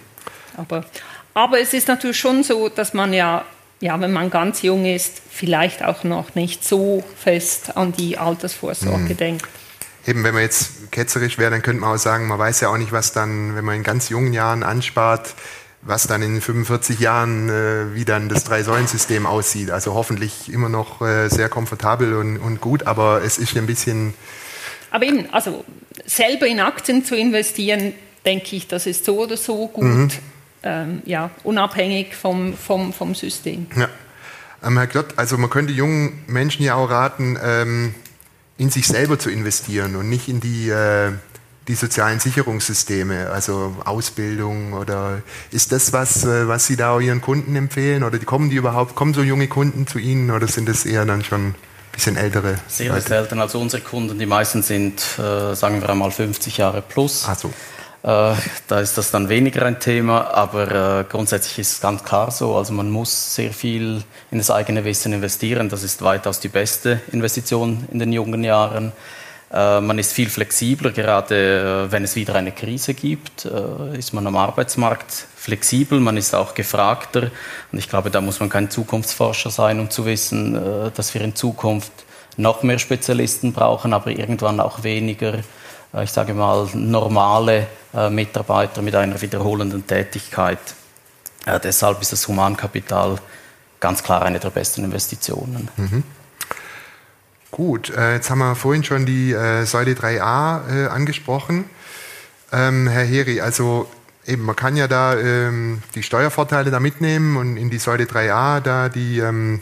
Aber, 0.57 0.85
aber 1.33 1.61
es 1.61 1.75
ist 1.75 1.89
natürlich 1.89 2.19
schon 2.19 2.43
so, 2.43 2.69
dass 2.69 2.93
man 2.93 3.13
ja, 3.13 3.45
ja, 3.81 4.01
wenn 4.01 4.13
man 4.13 4.31
ganz 4.31 4.63
jung 4.63 4.85
ist, 4.85 5.23
vielleicht 5.31 5.85
auch 5.85 6.05
noch 6.05 6.35
nicht 6.35 6.65
so 6.65 7.05
fest 7.17 7.77
an 7.77 7.93
die 7.93 8.19
Altersvorsorge 8.19 9.11
hm. 9.11 9.17
denkt 9.17 9.49
eben, 10.07 10.25
wenn 10.25 10.35
man 10.35 10.43
jetzt 10.43 10.84
ketzerisch 10.95 11.37
wäre, 11.37 11.51
dann 11.51 11.61
könnte 11.61 11.81
man 11.81 11.95
auch 11.95 11.99
sagen, 11.99 12.27
man 12.29 12.39
weiß 12.39 12.61
ja 12.61 12.69
auch 12.69 12.79
nicht, 12.79 12.93
was 12.93 13.13
dann, 13.13 13.55
wenn 13.55 13.65
man 13.65 13.77
in 13.77 13.83
ganz 13.83 14.09
jungen 14.09 14.33
Jahren 14.33 14.63
anspart, 14.63 15.35
was 15.83 16.07
dann 16.07 16.23
in 16.23 16.41
45 16.41 16.99
Jahren, 17.01 17.51
äh, 17.51 17.95
wie 17.95 18.05
dann 18.05 18.29
das 18.29 18.45
Drei-Säulen-System 18.45 19.27
aussieht. 19.27 19.71
Also 19.71 19.93
hoffentlich 19.93 20.51
immer 20.51 20.71
noch 20.71 21.03
äh, 21.03 21.29
sehr 21.29 21.51
komfortabel 21.51 22.15
und, 22.15 22.39
und 22.39 22.61
gut, 22.61 22.87
aber 22.87 23.23
es 23.23 23.37
ist 23.37 23.57
ein 23.57 23.67
bisschen... 23.67 24.15
Aber 24.91 25.05
eben, 25.05 25.29
also 25.33 25.65
selber 26.07 26.47
in 26.47 26.61
Aktien 26.61 27.05
zu 27.05 27.17
investieren, 27.17 27.93
denke 28.25 28.57
ich, 28.57 28.69
das 28.69 28.87
ist 28.87 29.05
so 29.05 29.25
oder 29.25 29.37
so 29.37 29.67
gut, 29.67 29.85
mhm. 29.85 30.09
ähm, 30.63 31.03
ja, 31.05 31.31
unabhängig 31.43 32.15
vom, 32.15 32.57
vom, 32.57 32.93
vom 32.93 33.15
System. 33.15 33.67
Ja. 33.77 33.89
Ähm, 34.65 34.79
Herr 34.79 34.87
Glott, 34.87 35.15
also 35.17 35.37
man 35.37 35.51
könnte 35.51 35.73
jungen 35.73 36.25
Menschen 36.29 36.65
ja 36.65 36.77
auch 36.77 36.89
raten, 36.89 37.37
ähm, 37.43 37.95
in 38.59 38.71
sich 38.71 38.87
selber 38.87 39.19
zu 39.19 39.31
investieren 39.31 39.97
und 39.97 40.09
nicht 40.09 40.29
in 40.29 40.41
die, 40.41 40.69
äh, 40.69 41.13
die 41.67 41.75
sozialen 41.75 42.21
Sicherungssysteme, 42.21 43.31
also 43.31 43.75
Ausbildung 43.85 44.75
oder 44.75 45.23
ist 45.51 45.73
das 45.73 45.93
was, 45.93 46.25
äh, 46.25 46.47
was 46.47 46.67
Sie 46.67 46.77
da 46.77 46.99
Ihren 47.01 47.21
Kunden 47.21 47.57
empfehlen 47.57 48.05
oder 48.05 48.19
kommen 48.19 48.51
die 48.51 48.57
überhaupt, 48.57 48.95
kommen 48.95 49.15
so 49.15 49.23
junge 49.23 49.49
Kunden 49.49 49.87
zu 49.87 49.99
Ihnen 49.99 50.31
oder 50.31 50.47
sind 50.47 50.69
das 50.69 50.85
eher 50.85 51.05
dann 51.05 51.25
schon 51.25 51.49
ein 51.49 51.55
bisschen 51.93 52.17
ältere? 52.17 52.57
Sehr 52.69 52.93
Leute? 52.93 53.09
selten, 53.09 53.41
also 53.41 53.61
unsere 53.61 53.83
Kunden, 53.83 54.19
die 54.19 54.27
meisten 54.27 54.63
sind, 54.63 55.01
äh, 55.19 55.55
sagen 55.55 55.81
wir 55.81 55.89
einmal 55.89 56.11
50 56.11 56.59
Jahre 56.59 56.83
plus. 56.83 57.25
Ach 57.27 57.39
so. 57.39 57.53
Äh, 58.05 58.35
da 58.69 58.81
ist 58.81 58.99
das 58.99 59.11
dann 59.11 59.31
weniger 59.31 59.65
ein 59.65 59.81
Thema, 59.81 60.35
aber 60.35 61.01
äh, 61.01 61.05
grundsätzlich 61.09 61.61
ist 61.61 61.73
es 61.73 61.81
ganz 61.81 62.05
klar 62.05 62.31
so. 62.31 62.55
Also 62.55 62.75
man 62.75 62.91
muss 62.91 63.35
sehr 63.35 63.51
viel 63.51 64.03
in 64.31 64.37
das 64.37 64.51
eigene 64.51 64.85
Wissen 64.85 65.15
investieren. 65.15 65.71
Das 65.71 65.83
ist 65.83 66.03
weitaus 66.03 66.39
die 66.39 66.49
beste 66.49 67.01
Investition 67.13 67.89
in 67.91 67.99
den 67.99 68.13
jungen 68.13 68.45
Jahren. 68.45 68.93
Äh, 69.51 69.81
man 69.81 69.99
ist 69.99 70.13
viel 70.13 70.29
flexibler, 70.29 70.91
gerade 70.91 71.87
wenn 71.91 72.05
es 72.05 72.15
wieder 72.15 72.35
eine 72.35 72.53
Krise 72.53 72.93
gibt, 72.93 73.47
ist 73.95 74.13
man 74.13 74.27
am 74.27 74.37
Arbeitsmarkt 74.37 75.11
flexibel, 75.37 75.99
man 75.99 76.19
ist 76.19 76.35
auch 76.35 76.53
gefragter. 76.53 77.31
Und 77.73 77.79
ich 77.79 77.89
glaube, 77.89 78.11
da 78.11 78.21
muss 78.21 78.39
man 78.39 78.51
kein 78.51 78.69
Zukunftsforscher 78.69 79.49
sein, 79.49 79.81
um 79.81 79.89
zu 79.89 80.05
wissen, 80.05 80.93
dass 80.95 81.15
wir 81.15 81.23
in 81.23 81.35
Zukunft 81.35 81.93
noch 82.37 82.63
mehr 82.63 82.79
Spezialisten 82.79 83.53
brauchen, 83.53 83.95
aber 83.95 84.11
irgendwann 84.11 84.61
auch 84.61 84.83
weniger 84.83 85.39
ich 86.03 86.11
sage 86.11 86.35
mal, 86.35 86.69
normale 86.75 87.67
äh, 87.95 88.11
Mitarbeiter 88.11 88.83
mit 88.83 88.95
einer 88.95 89.21
wiederholenden 89.21 89.87
Tätigkeit. 89.87 90.59
Äh, 91.47 91.61
deshalb 91.61 92.01
ist 92.03 92.13
das 92.13 92.27
Humankapital 92.27 93.19
ganz 93.81 94.03
klar 94.03 94.23
eine 94.23 94.41
der 94.41 94.51
besten 94.51 94.85
Investitionen. 94.85 95.69
Mhm. 95.77 96.03
Gut, 97.51 97.91
äh, 97.91 98.15
jetzt 98.15 98.31
haben 98.31 98.39
wir 98.39 98.57
vorhin 98.57 98.83
schon 98.83 99.07
die 99.07 99.33
äh, 99.33 99.65
Säule 99.65 99.93
3a 99.93 100.69
äh, 100.69 100.87
angesprochen. 100.89 101.67
Ähm, 102.51 102.89
Herr 102.89 103.05
Heri, 103.05 103.41
also 103.41 103.89
eben, 104.27 104.43
man 104.45 104.57
kann 104.57 104.77
ja 104.77 104.89
da 104.89 105.17
ähm, 105.17 105.83
die 105.95 106.03
Steuervorteile 106.03 106.71
da 106.71 106.81
mitnehmen 106.81 107.37
und 107.37 107.57
in 107.57 107.71
die 107.71 107.79
Säule 107.79 108.05
3a 108.05 108.61
da 108.61 108.89
die 108.89 109.19
ähm, 109.19 109.61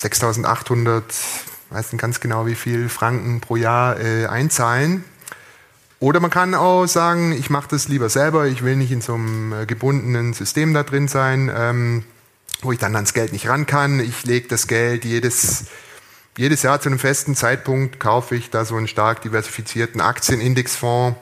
6.800, 0.00 1.02
weiß 1.70 1.92
nicht 1.92 2.00
ganz 2.00 2.20
genau 2.20 2.46
wie 2.46 2.54
viel 2.54 2.88
Franken 2.88 3.40
pro 3.40 3.56
Jahr 3.56 4.00
äh, 4.00 4.26
einzahlen. 4.26 5.04
Oder 6.00 6.18
man 6.20 6.30
kann 6.30 6.54
auch 6.54 6.86
sagen, 6.86 7.32
ich 7.32 7.50
mache 7.50 7.68
das 7.68 7.88
lieber 7.88 8.08
selber, 8.08 8.46
ich 8.46 8.64
will 8.64 8.74
nicht 8.74 8.90
in 8.90 9.02
so 9.02 9.14
einem 9.14 9.52
äh, 9.52 9.66
gebundenen 9.66 10.32
System 10.32 10.72
da 10.72 10.82
drin 10.82 11.08
sein, 11.08 11.52
ähm, 11.54 12.04
wo 12.62 12.72
ich 12.72 12.78
dann 12.78 12.96
ans 12.96 13.12
Geld 13.12 13.34
nicht 13.34 13.48
ran 13.50 13.66
kann. 13.66 14.00
Ich 14.00 14.24
lege 14.24 14.48
das 14.48 14.66
Geld 14.66 15.04
jedes, 15.04 15.66
jedes 16.38 16.62
Jahr 16.62 16.80
zu 16.80 16.88
einem 16.88 16.98
festen 16.98 17.36
Zeitpunkt, 17.36 18.00
kaufe 18.00 18.34
ich 18.34 18.48
da 18.48 18.64
so 18.64 18.76
einen 18.76 18.88
stark 18.88 19.20
diversifizierten 19.20 20.00
Aktienindexfonds, 20.00 21.18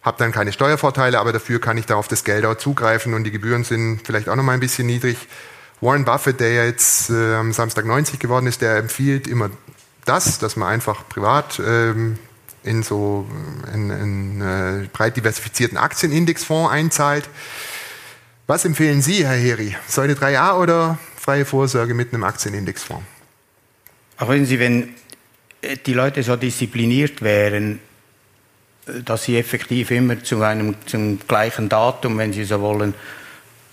habe 0.00 0.16
dann 0.16 0.32
keine 0.32 0.52
Steuervorteile, 0.52 1.18
aber 1.18 1.34
dafür 1.34 1.60
kann 1.60 1.76
ich 1.76 1.84
da 1.84 1.96
auf 1.96 2.08
das 2.08 2.24
Geld 2.24 2.46
auch 2.46 2.56
zugreifen 2.56 3.12
und 3.12 3.24
die 3.24 3.32
Gebühren 3.32 3.64
sind 3.64 4.00
vielleicht 4.02 4.30
auch 4.30 4.36
noch 4.36 4.44
mal 4.44 4.52
ein 4.52 4.60
bisschen 4.60 4.86
niedrig. 4.86 5.28
Warren 5.82 6.06
Buffett, 6.06 6.40
der 6.40 6.64
jetzt 6.64 7.10
äh, 7.10 7.34
am 7.34 7.52
Samstag 7.52 7.84
90 7.84 8.18
geworden 8.18 8.46
ist, 8.46 8.62
der 8.62 8.78
empfiehlt 8.78 9.26
immer 9.26 9.50
das, 10.06 10.38
dass 10.38 10.56
man 10.56 10.68
einfach 10.68 11.06
privat 11.06 11.60
ähm, 11.62 12.18
in 12.66 12.82
so 12.82 13.26
einen, 13.72 14.40
äh, 14.40 14.88
breit 14.92 15.16
diversifizierten 15.16 15.78
Aktienindexfonds 15.78 16.70
einzahlt. 16.70 17.28
Was 18.46 18.64
empfehlen 18.64 19.02
Sie, 19.02 19.26
Herr 19.26 19.36
Heri? 19.36 19.76
Säule 19.88 20.14
3a 20.14 20.60
oder 20.60 20.98
freie 21.16 21.44
Vorsorge 21.44 21.94
mit 21.94 22.12
einem 22.12 22.24
Aktienindexfonds? 22.24 23.04
Aber 24.18 24.34
wissen 24.34 24.46
Sie, 24.46 24.58
wenn 24.58 24.94
äh, 25.62 25.76
die 25.84 25.94
Leute 25.94 26.22
so 26.22 26.36
diszipliniert 26.36 27.22
wären, 27.22 27.80
äh, 28.86 29.02
dass 29.02 29.24
sie 29.24 29.36
effektiv 29.38 29.90
immer 29.90 30.22
zu 30.22 30.42
einem 30.42 30.76
zum 30.86 31.18
gleichen 31.26 31.68
Datum, 31.68 32.18
wenn 32.18 32.32
sie 32.32 32.44
so 32.44 32.60
wollen, 32.60 32.94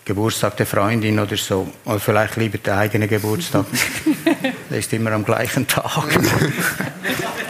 Geburtstag 0.06 0.58
der 0.58 0.66
Freundin 0.66 1.20
oder 1.20 1.38
so, 1.38 1.72
oder 1.86 2.00
vielleicht 2.00 2.36
lieber 2.36 2.58
der 2.58 2.78
eigene 2.78 3.08
Geburtstag, 3.08 3.66
der 4.70 4.78
ist 4.78 4.92
immer 4.92 5.12
am 5.12 5.24
gleichen 5.24 5.66
Tag. 5.68 6.08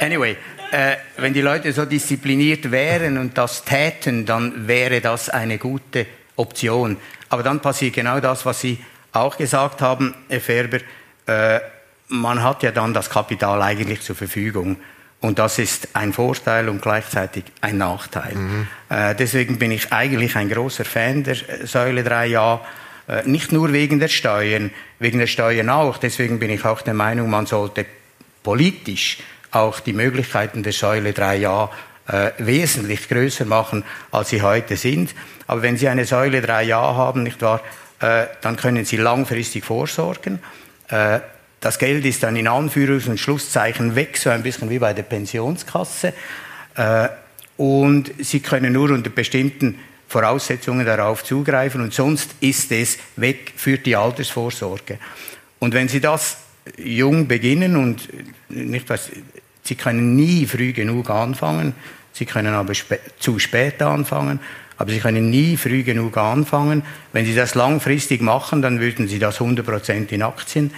Anyway, 0.00 0.36
äh, 0.72 0.96
wenn 1.18 1.34
die 1.34 1.42
Leute 1.42 1.72
so 1.72 1.84
diszipliniert 1.84 2.70
wären 2.70 3.18
und 3.18 3.36
das 3.36 3.64
täten, 3.64 4.24
dann 4.26 4.66
wäre 4.66 5.00
das 5.00 5.28
eine 5.28 5.58
gute 5.58 6.06
Option. 6.36 6.96
Aber 7.28 7.42
dann 7.42 7.60
passiert 7.60 7.94
genau 7.94 8.20
das, 8.20 8.44
was 8.46 8.60
Sie 8.60 8.78
auch 9.12 9.36
gesagt 9.36 9.80
haben, 9.82 10.14
Herr 10.28 10.40
Ferber. 10.40 10.78
Äh, 11.26 11.60
man 12.08 12.42
hat 12.42 12.62
ja 12.62 12.72
dann 12.72 12.92
das 12.92 13.10
Kapital 13.10 13.62
eigentlich 13.62 14.02
zur 14.02 14.16
Verfügung. 14.16 14.76
Und 15.20 15.38
das 15.38 15.58
ist 15.58 15.88
ein 15.94 16.12
Vorteil 16.12 16.68
und 16.68 16.82
gleichzeitig 16.82 17.44
ein 17.60 17.78
Nachteil. 17.78 18.34
Mhm. 18.34 18.66
Äh, 18.88 19.14
deswegen 19.14 19.58
bin 19.58 19.70
ich 19.70 19.92
eigentlich 19.92 20.36
ein 20.36 20.48
großer 20.48 20.84
Fan 20.84 21.22
der 21.22 21.36
Säule 21.64 22.02
3a. 22.02 22.60
Äh, 23.08 23.22
nicht 23.28 23.52
nur 23.52 23.72
wegen 23.72 24.00
der 24.00 24.08
Steuern, 24.08 24.70
wegen 24.98 25.20
der 25.20 25.28
Steuern 25.28 25.70
auch. 25.70 25.98
Deswegen 25.98 26.38
bin 26.38 26.50
ich 26.50 26.64
auch 26.64 26.82
der 26.82 26.94
Meinung, 26.94 27.30
man 27.30 27.46
sollte 27.46 27.86
politisch 28.42 29.18
auch 29.50 29.80
die 29.80 29.92
Möglichkeiten 29.92 30.62
der 30.62 30.72
Säule 30.72 31.10
3a 31.10 31.68
äh, 32.08 32.30
wesentlich 32.38 33.08
größer 33.08 33.44
machen, 33.44 33.84
als 34.10 34.30
sie 34.30 34.42
heute 34.42 34.76
sind. 34.76 35.14
Aber 35.46 35.62
wenn 35.62 35.76
Sie 35.76 35.88
eine 35.88 36.04
Säule 36.04 36.40
3a 36.40 36.96
haben, 36.96 37.22
nicht 37.22 37.42
wahr, 37.42 37.60
äh, 38.00 38.26
dann 38.40 38.56
können 38.56 38.84
Sie 38.84 38.96
langfristig 38.96 39.64
vorsorgen. 39.64 40.40
Äh, 40.88 41.20
das 41.60 41.78
Geld 41.78 42.04
ist 42.04 42.22
dann 42.22 42.34
in 42.36 42.48
Anführungs- 42.48 43.08
und 43.08 43.20
Schlusszeichen 43.20 43.94
weg, 43.94 44.16
so 44.16 44.30
ein 44.30 44.42
bisschen 44.42 44.68
wie 44.70 44.78
bei 44.78 44.94
der 44.94 45.04
Pensionskasse. 45.04 46.12
Äh, 46.74 47.08
und 47.56 48.10
Sie 48.18 48.40
können 48.40 48.72
nur 48.72 48.90
unter 48.90 49.10
bestimmten 49.10 49.78
Voraussetzungen 50.08 50.84
darauf 50.84 51.22
zugreifen 51.24 51.80
und 51.80 51.94
sonst 51.94 52.30
ist 52.40 52.72
es 52.72 52.98
weg 53.16 53.52
für 53.56 53.78
die 53.78 53.96
Altersvorsorge. 53.96 54.98
Und 55.58 55.72
wenn 55.72 55.88
Sie 55.88 56.00
das 56.00 56.38
jung 56.76 57.28
beginnen 57.28 57.76
und 57.76 58.08
nicht 58.48 58.88
was, 58.88 59.10
Sie 59.64 59.76
können 59.76 60.16
nie 60.16 60.46
früh 60.46 60.72
genug 60.72 61.08
anfangen, 61.10 61.74
Sie 62.12 62.26
können 62.26 62.54
aber 62.54 62.74
spä 62.74 62.98
zu 63.18 63.38
spät 63.38 63.80
anfangen, 63.80 64.40
aber 64.76 64.90
Sie 64.90 64.98
können 64.98 65.30
nie 65.30 65.56
früh 65.56 65.82
genug 65.82 66.16
anfangen. 66.16 66.82
Wenn 67.12 67.24
Sie 67.24 67.34
das 67.34 67.54
langfristig 67.54 68.20
machen, 68.20 68.62
dann 68.62 68.80
würden 68.80 69.08
Sie 69.08 69.18
das 69.18 69.40
100% 69.40 70.10
in 70.10 70.22
Aktien 70.22 70.72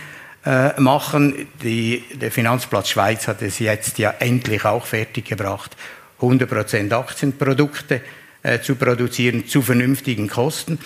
äh, 0.45 0.79
machen. 0.81 1.49
Die, 1.63 2.05
der 2.15 2.31
Finanzplatz 2.31 2.91
Schweiz 2.91 3.27
hat 3.27 3.41
es 3.43 3.59
jetzt 3.59 3.99
ja 3.99 4.15
endlich 4.19 4.65
auch 4.65 4.85
fertiggebracht, 4.85 5.77
100% 6.21 6.93
Aktienprodukte 6.93 8.03
äh, 8.43 8.61
zu 8.61 8.77
produzieren 8.77 9.47
zu 9.47 9.63
vernünftigen 9.63 10.29
Kosten. 10.29 10.79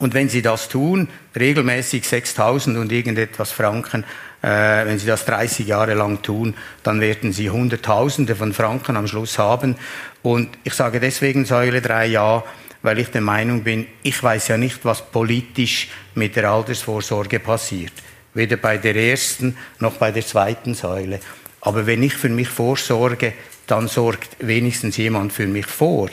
Und 0.00 0.14
wenn 0.14 0.28
Sie 0.28 0.42
das 0.42 0.68
tun, 0.68 1.08
regelmäßig 1.38 2.02
6.000 2.02 2.80
und 2.80 2.90
irgendetwas 2.90 3.52
Franken, 3.52 4.04
äh, 4.42 4.48
wenn 4.86 4.98
Sie 4.98 5.06
das 5.06 5.24
30 5.26 5.68
Jahre 5.68 5.94
lang 5.94 6.22
tun, 6.22 6.54
dann 6.82 7.00
werden 7.00 7.32
Sie 7.32 7.50
Hunderttausende 7.50 8.34
von 8.34 8.52
Franken 8.52 8.96
am 8.96 9.06
Schluss 9.06 9.38
haben. 9.38 9.76
Und 10.22 10.48
ich 10.64 10.74
sage 10.74 10.98
deswegen 10.98 11.44
Säule 11.44 11.80
3 11.80 12.06
ja, 12.06 12.42
weil 12.82 12.98
ich 12.98 13.10
der 13.10 13.20
Meinung 13.20 13.62
bin, 13.62 13.86
ich 14.02 14.20
weiß 14.20 14.48
ja 14.48 14.56
nicht, 14.56 14.84
was 14.84 15.08
politisch 15.12 15.90
mit 16.14 16.34
der 16.34 16.50
Altersvorsorge 16.50 17.38
passiert 17.38 17.92
weder 18.34 18.56
bei 18.56 18.78
der 18.78 18.96
ersten 18.96 19.56
noch 19.78 19.94
bei 19.94 20.12
der 20.12 20.24
zweiten 20.24 20.74
Säule. 20.74 21.20
Aber 21.60 21.86
wenn 21.86 22.02
ich 22.02 22.14
für 22.14 22.28
mich 22.28 22.48
vorsorge, 22.48 23.34
dann 23.66 23.88
sorgt 23.88 24.36
wenigstens 24.40 24.96
jemand 24.96 25.32
für 25.32 25.46
mich 25.46 25.66
vor. 25.66 26.10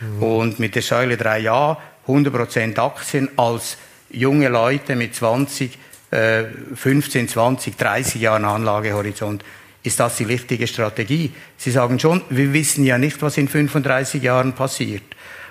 Mhm. 0.00 0.22
Und 0.22 0.58
mit 0.58 0.74
der 0.74 0.82
Säule 0.82 1.16
3a 1.16 1.76
100% 2.10 2.78
Aktien 2.78 3.28
als 3.36 3.76
junge 4.10 4.48
Leute 4.48 4.96
mit 4.96 5.14
20, 5.14 5.78
äh, 6.10 6.44
15, 6.74 7.28
20, 7.28 7.76
30 7.76 8.20
Jahren 8.20 8.44
Anlagehorizont, 8.44 9.44
ist 9.82 9.98
das 9.98 10.16
die 10.16 10.24
richtige 10.24 10.66
Strategie? 10.66 11.32
Sie 11.56 11.70
sagen 11.70 11.98
schon, 11.98 12.22
wir 12.28 12.52
wissen 12.52 12.84
ja 12.84 12.98
nicht, 12.98 13.22
was 13.22 13.38
in 13.38 13.48
35 13.48 14.22
Jahren 14.22 14.52
passiert. 14.52 15.02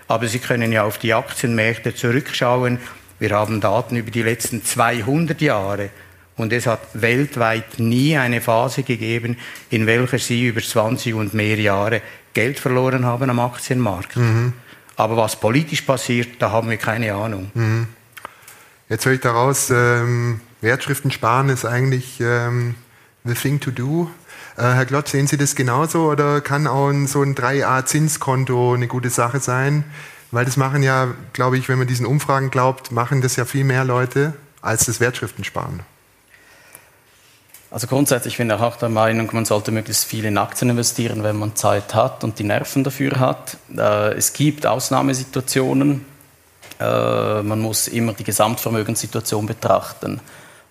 Aber 0.08 0.28
Sie 0.28 0.40
können 0.40 0.72
ja 0.72 0.84
auf 0.84 0.98
die 0.98 1.14
Aktienmärkte 1.14 1.96
zurückschauen. 1.96 2.80
Wir 3.20 3.32
haben 3.32 3.60
Daten 3.62 3.96
über 3.96 4.12
die 4.12 4.22
letzten 4.22 4.64
200 4.64 5.42
Jahre. 5.42 5.90
Und 6.38 6.54
es 6.54 6.68
hat 6.68 6.80
weltweit 6.94 7.80
nie 7.80 8.18
eine 8.18 8.40
Phase 8.40 8.84
gegeben, 8.84 9.38
in 9.72 9.88
welcher 9.88 10.20
sie 10.20 10.48
über 10.48 10.62
20 10.62 11.14
und 11.14 11.34
mehr 11.34 11.60
Jahre 11.60 12.02
Geld 12.34 12.60
verloren 12.60 13.06
haben 13.06 13.30
am 13.30 13.40
Aktienmarkt. 13.40 14.16
Mhm. 14.16 14.54
Aber 15.00 15.16
was 15.16 15.38
politisch 15.38 15.84
passiert, 15.84 16.42
da 16.42 16.52
haben 16.52 16.70
wir 16.70 16.76
keine 16.76 17.14
Ahnung. 17.16 17.52
Mhm. 17.54 17.88
Jetzt 18.90 19.06
höre 19.06 19.14
ich 19.14 19.22
daraus, 19.22 19.70
ähm, 19.70 20.42
Wertschriften 20.60 21.10
sparen 21.10 21.48
ist 21.48 21.64
eigentlich 21.64 22.20
ähm, 22.20 22.76
the 23.24 23.34
thing 23.34 23.62
to 23.62 23.72
do. 23.72 24.10
Äh, 24.58 24.64
Herr 24.64 24.86
Glotz, 24.86 25.12
sehen 25.12 25.26
Sie 25.26 25.38
das 25.38 25.56
genauso 25.56 26.12
oder 26.12 26.42
kann 26.42 26.68
auch 26.68 26.90
ein, 26.90 27.08
so 27.08 27.22
ein 27.22 27.34
3a-Zinskonto 27.34 28.74
eine 28.74 28.88
gute 28.88 29.10
Sache 29.10 29.40
sein? 29.40 29.86
Weil 30.32 30.44
das 30.44 30.58
machen 30.58 30.84
ja, 30.84 31.08
glaube 31.32 31.58
ich, 31.58 31.70
wenn 31.70 31.78
man 31.78 31.88
diesen 31.88 32.06
Umfragen 32.06 32.52
glaubt, 32.52 32.92
machen 32.92 33.22
das 33.22 33.38
ja 33.38 33.46
viel 33.46 33.64
mehr 33.64 33.86
Leute 33.86 34.34
als 34.62 34.86
das 34.86 35.00
Wertschriften 35.00 35.46
sparen. 35.46 35.80
Also 37.72 37.86
grundsätzlich 37.86 38.38
bin 38.38 38.50
ich 38.50 38.56
auch 38.56 38.78
der 38.78 38.90
Meinung, 38.90 39.30
man 39.32 39.46
sollte 39.46 39.72
möglichst 39.72 40.06
viel 40.06 40.26
in 40.26 40.40
Aktien 40.40 40.72
investieren, 40.72 41.22
wenn 41.22 41.38
man 41.38 41.56
Zeit 41.56 41.94
hat 41.94 42.24
und 42.24 42.40
die 42.40 42.44
Nerven 42.44 42.84
dafür 42.84 43.20
hat. 43.20 43.58
Äh, 43.78 44.14
es 44.14 44.34
gibt 44.34 44.66
Ausnahmesituationen. 44.66 46.04
Äh, 46.80 47.44
man 47.44 47.60
muss 47.60 47.88
immer 47.88 48.14
die 48.14 48.24
Gesamtvermögenssituation 48.24 49.46
betrachten. 49.46 50.20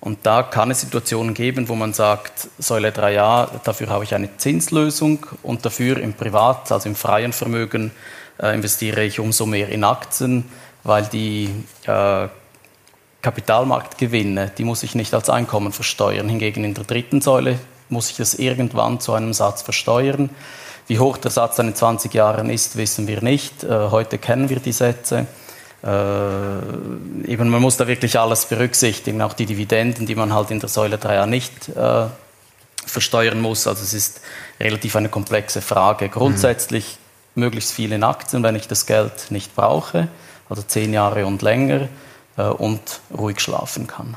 Und 0.00 0.26
da 0.26 0.42
kann 0.42 0.72
es 0.72 0.80
Situationen 0.80 1.34
geben, 1.34 1.68
wo 1.68 1.76
man 1.76 1.92
sagt, 1.92 2.48
Säule 2.58 2.90
3a, 2.90 3.48
dafür 3.62 3.88
habe 3.88 4.04
ich 4.04 4.14
eine 4.14 4.36
Zinslösung 4.36 5.26
und 5.42 5.64
dafür 5.64 5.98
im 5.98 6.14
Privat, 6.14 6.70
also 6.72 6.88
im 6.88 6.96
freien 6.96 7.32
Vermögen, 7.32 7.92
äh, 8.40 8.54
investiere 8.54 9.04
ich 9.04 9.20
umso 9.20 9.46
mehr 9.46 9.68
in 9.68 9.84
Aktien, 9.84 10.44
weil 10.82 11.04
die 11.06 11.50
Kapitalmarktgewinne, 13.22 14.52
die 14.56 14.64
muss 14.64 14.82
ich 14.82 14.94
nicht 14.94 15.12
als 15.12 15.28
Einkommen 15.28 15.72
versteuern. 15.72 16.28
Hingegen 16.28 16.64
in 16.64 16.74
der 16.74 16.84
dritten 16.84 17.20
Säule 17.20 17.58
muss 17.88 18.10
ich 18.10 18.16
das 18.16 18.34
irgendwann 18.34 19.00
zu 19.00 19.12
einem 19.12 19.32
Satz 19.32 19.62
versteuern. 19.62 20.30
Wie 20.86 20.98
hoch 20.98 21.16
der 21.18 21.30
Satz 21.30 21.56
dann 21.56 21.68
in 21.68 21.74
20 21.74 22.14
Jahren 22.14 22.48
ist, 22.48 22.76
wissen 22.76 23.06
wir 23.08 23.22
nicht. 23.22 23.64
Äh, 23.64 23.90
heute 23.90 24.18
kennen 24.18 24.48
wir 24.48 24.60
die 24.60 24.72
Sätze. 24.72 25.26
Äh, 25.82 27.30
eben, 27.30 27.48
man 27.50 27.60
muss 27.60 27.76
da 27.76 27.86
wirklich 27.86 28.18
alles 28.18 28.46
berücksichtigen, 28.46 29.20
auch 29.20 29.32
die 29.32 29.46
Dividenden, 29.46 30.06
die 30.06 30.14
man 30.14 30.32
halt 30.32 30.50
in 30.50 30.60
der 30.60 30.68
Säule 30.68 30.96
3a 30.96 31.26
nicht 31.26 31.68
äh, 31.68 32.06
versteuern 32.86 33.40
muss. 33.40 33.66
Also 33.66 33.82
es 33.82 33.94
ist 33.94 34.20
relativ 34.60 34.96
eine 34.96 35.08
komplexe 35.08 35.60
Frage. 35.60 36.08
Grundsätzlich 36.08 36.96
mhm. 37.34 37.42
möglichst 37.42 37.72
viele 37.72 37.96
in 37.96 38.04
Aktien, 38.04 38.42
wenn 38.42 38.54
ich 38.54 38.68
das 38.68 38.86
Geld 38.86 39.30
nicht 39.30 39.54
brauche, 39.54 40.08
also 40.48 40.62
zehn 40.62 40.92
Jahre 40.92 41.26
und 41.26 41.42
länger 41.42 41.88
und 42.42 43.00
ruhig 43.16 43.40
schlafen 43.40 43.86
kann. 43.86 44.16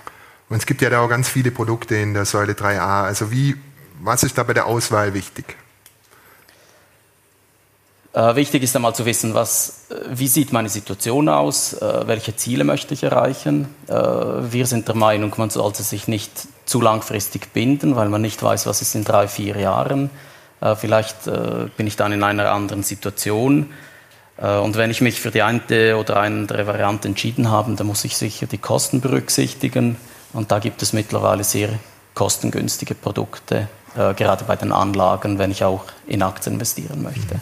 Und 0.50 0.58
es 0.58 0.66
gibt 0.66 0.82
ja 0.82 0.90
da 0.90 1.00
auch 1.00 1.10
ganz 1.10 1.30
viele 1.30 1.50
Produkte 1.50 1.96
in 1.96 2.14
der 2.14 2.26
Säule 2.26 2.54
3a. 2.54 3.04
Also 3.04 3.32
wie, 3.32 3.56
was 4.02 4.24
ist 4.24 4.38
da 4.38 4.44
bei 4.44 4.54
der 4.54 4.66
Auswahl 4.66 5.14
wichtig? 5.14 5.56
Äh, 8.14 8.36
wichtig 8.36 8.64
ist 8.64 8.76
einmal 8.76 8.94
zu 8.94 9.06
wissen, 9.06 9.34
was, 9.34 9.86
äh, 9.90 9.96
wie 10.10 10.28
sieht 10.28 10.52
meine 10.52 10.68
Situation 10.68 11.30
aus, 11.30 11.74
äh, 11.74 12.08
welche 12.08 12.36
Ziele 12.36 12.66
möchte 12.66 12.94
ich 12.94 13.04
erreichen. 13.04 13.74
Äh, 13.88 13.94
wir 13.94 14.66
sind 14.66 14.90
der 14.90 14.96
Meinung, 14.96 15.34
man 15.38 15.50
sollte 15.50 15.84
sich 15.84 16.10
nicht 16.10 16.30
zu 16.66 16.82
langfristig 16.82 17.54
binden, 17.54 17.96
weil 17.96 18.10
man 18.10 18.22
nicht 18.22 18.44
weiß, 18.44 18.66
was 18.66 18.82
ist 18.82 18.96
in 18.96 19.06
drei, 19.06 19.30
vier 19.30 19.58
Jahren. 19.58 20.10
Äh, 20.60 20.76
vielleicht 20.76 21.24
bin 21.24 21.88
ich 21.88 21.96
dann 21.96 22.12
in 22.12 22.24
einer 22.24 22.52
anderen 22.52 22.84
Situation. 22.84 23.72
Äh, 24.42 24.58
und 24.58 24.76
wenn 24.76 24.92
ich 24.92 25.02
mich 25.02 25.22
für 25.22 25.32
die 25.32 25.42
eine 25.42 25.98
oder 25.98 26.18
andere 26.18 26.68
Variante 26.68 27.08
entschieden 27.08 27.50
habe, 27.50 27.74
dann 27.76 27.88
muss 27.88 28.04
ich 28.04 28.18
sicher 28.18 28.48
die 28.48 28.58
Kosten 28.58 29.02
berücksichtigen. 29.02 29.98
Und 30.34 30.52
da 30.52 30.60
gibt 30.60 30.82
es 30.82 30.94
mittlerweile 30.94 31.44
sehr 31.44 31.70
kostengünstige 32.14 32.96
Produkte, 32.96 33.68
äh, 33.96 34.14
gerade 34.14 34.44
bei 34.46 34.56
den 34.56 34.72
Anlagen, 34.72 35.40
wenn 35.40 35.52
ich 35.52 35.64
auch 35.64 35.86
in 36.08 36.22
Aktien 36.24 36.54
investieren 36.56 37.04
möchte. 37.04 37.40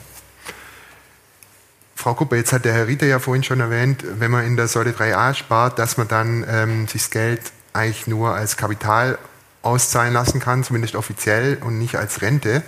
Frau 1.96 2.14
Kuppe, 2.14 2.38
jetzt 2.38 2.54
hat 2.54 2.64
der 2.64 2.74
Herr 2.74 2.88
Rieter 2.88 3.06
ja 3.06 3.20
vorhin 3.20 3.44
schon 3.44 3.60
erwähnt, 3.60 4.06
wenn 4.06 4.32
man 4.32 4.46
in 4.46 4.56
der 4.56 4.70
Säule 4.70 4.92
3a 4.92 5.34
spart, 5.34 5.80
dass 5.80 5.98
man 5.98 6.08
dann 6.08 6.46
ähm, 6.50 6.88
sich 6.88 7.02
das 7.02 7.12
Geld 7.12 7.42
eigentlich 7.74 8.08
nur 8.08 8.34
als 8.34 8.56
Kapital 8.56 9.18
auszahlen 9.64 10.14
lassen 10.14 10.40
kann, 10.40 10.64
zumindest 10.64 10.96
offiziell 10.96 11.58
und 11.62 11.78
nicht 11.78 11.96
als 11.96 12.22
Rente. 12.22 12.64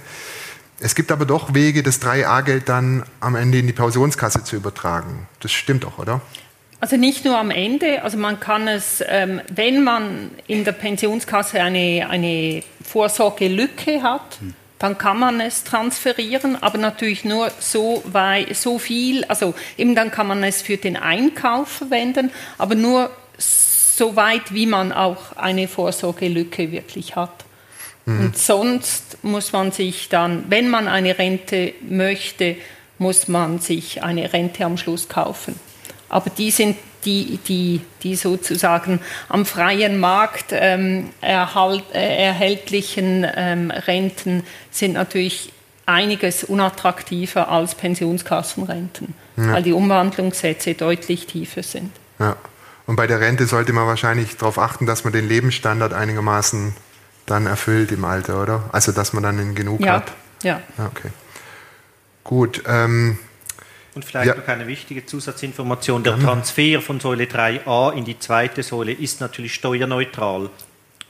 Es 0.84 0.96
gibt 0.96 1.12
aber 1.12 1.26
doch 1.26 1.54
Wege, 1.54 1.84
das 1.84 2.02
3a-Geld 2.02 2.68
dann 2.68 3.04
am 3.20 3.36
Ende 3.36 3.60
in 3.60 3.68
die 3.68 3.74
Pensionskasse 3.74 4.44
zu 4.44 4.56
übertragen. 4.56 5.28
Das 5.40 5.52
stimmt 5.52 5.84
doch, 5.84 6.00
oder? 6.00 6.22
Also 6.80 6.98
nicht 6.98 7.24
nur 7.24 7.38
am 7.38 7.52
Ende, 7.52 8.02
also 8.02 8.18
man 8.18 8.40
kann 8.40 8.68
es, 8.68 9.04
ähm, 9.08 9.42
wenn 9.54 9.84
man 9.84 10.32
in 10.48 10.64
der 10.64 10.72
Pensionskasse 10.72 11.62
eine, 11.62 12.08
eine 12.10 12.64
Vorsorgelücke 12.84 14.02
hat, 14.02 14.40
dann 14.80 14.98
kann 14.98 15.20
man 15.20 15.40
es 15.40 15.64
transferieren, 15.64 16.58
aber 16.64 16.80
natürlich 16.80 17.24
nur 17.24 17.52
so, 17.60 18.02
weit, 18.08 18.56
so 18.56 18.80
viel, 18.80 19.24
also 19.26 19.54
eben 19.78 19.94
dann 19.94 20.10
kann 20.10 20.26
man 20.26 20.44
es 20.44 20.64
für 20.64 20.78
den 20.78 20.98
Einkauf 20.98 21.68
verwenden, 21.70 22.32
aber 22.58 22.74
nur 22.74 23.12
so 23.38 24.16
weit, 24.16 24.52
wie 24.52 24.66
man 24.66 24.92
auch 24.92 25.38
eine 25.38 25.68
Vorsorgelücke 25.68 26.72
wirklich 26.72 27.16
hat. 27.16 27.46
Mhm. 28.06 28.20
Und 28.20 28.38
sonst 28.38 29.24
muss 29.24 29.52
man 29.54 29.72
sich 29.72 30.10
dann, 30.10 30.46
wenn 30.50 30.70
man 30.70 30.88
eine 30.88 31.18
Rente 31.18 31.74
möchte, 31.88 32.56
muss 32.98 33.28
man 33.28 33.60
sich 33.60 34.04
eine 34.04 34.32
Rente 34.32 34.66
am 34.66 34.78
Schluss 34.78 35.10
kaufen. 35.10 35.60
Aber 36.10 36.30
die 36.30 36.52
sind 36.52 36.78
die, 37.06 37.40
die, 37.48 37.82
die 38.04 38.16
sozusagen 38.16 39.00
am 39.28 39.46
freien 39.46 40.00
Markt 40.00 40.48
ähm, 40.52 41.10
erhalt, 41.20 41.84
äh, 41.94 42.26
erhältlichen 42.26 43.26
ähm, 43.36 43.72
Renten 43.72 44.44
sind 44.70 44.94
natürlich 44.94 45.52
einiges 45.86 46.44
unattraktiver 46.44 47.50
als 47.50 47.76
Pensionskassenrenten, 47.76 49.16
ja. 49.38 49.54
weil 49.54 49.64
die 49.64 49.74
Umwandlungssätze 49.74 50.76
deutlich 50.76 51.26
tiefer 51.26 51.64
sind. 51.64 51.92
Ja. 52.20 52.36
Und 52.86 52.96
bei 52.96 53.08
der 53.08 53.20
Rente 53.20 53.46
sollte 53.46 53.74
man 53.74 53.88
wahrscheinlich 53.88 54.38
darauf 54.38 54.58
achten, 54.58 54.86
dass 54.86 55.04
man 55.04 55.14
den 55.14 55.28
Lebensstandard 55.28 55.94
einigermaßen 55.94 56.76
dann 57.32 57.48
erfüllt 57.48 57.92
im 57.92 58.06
Alter, 58.06 58.42
oder? 58.42 58.64
Also 58.72 58.92
dass 58.92 59.14
man 59.14 59.24
dann 59.24 59.56
genug 59.56 59.82
ja. 59.82 59.94
hat. 59.94 60.12
Ja. 60.44 60.62
Okay. 60.78 61.10
Gut. 62.24 62.64
Ähm, 62.68 63.18
und 63.94 64.06
vielleicht 64.06 64.28
ja. 64.28 64.36
noch 64.36 64.48
eine 64.48 64.68
wichtige 64.68 65.06
Zusatzinformation. 65.06 66.04
Der 66.04 66.18
Transfer 66.18 66.82
von 66.82 67.00
Säule 67.00 67.26
3a 67.26 67.94
in 67.94 68.06
die 68.06 68.18
zweite 68.18 68.64
Säule 68.64 68.94
ist 68.94 69.20
natürlich 69.20 69.54
steuerneutral. 69.54 70.50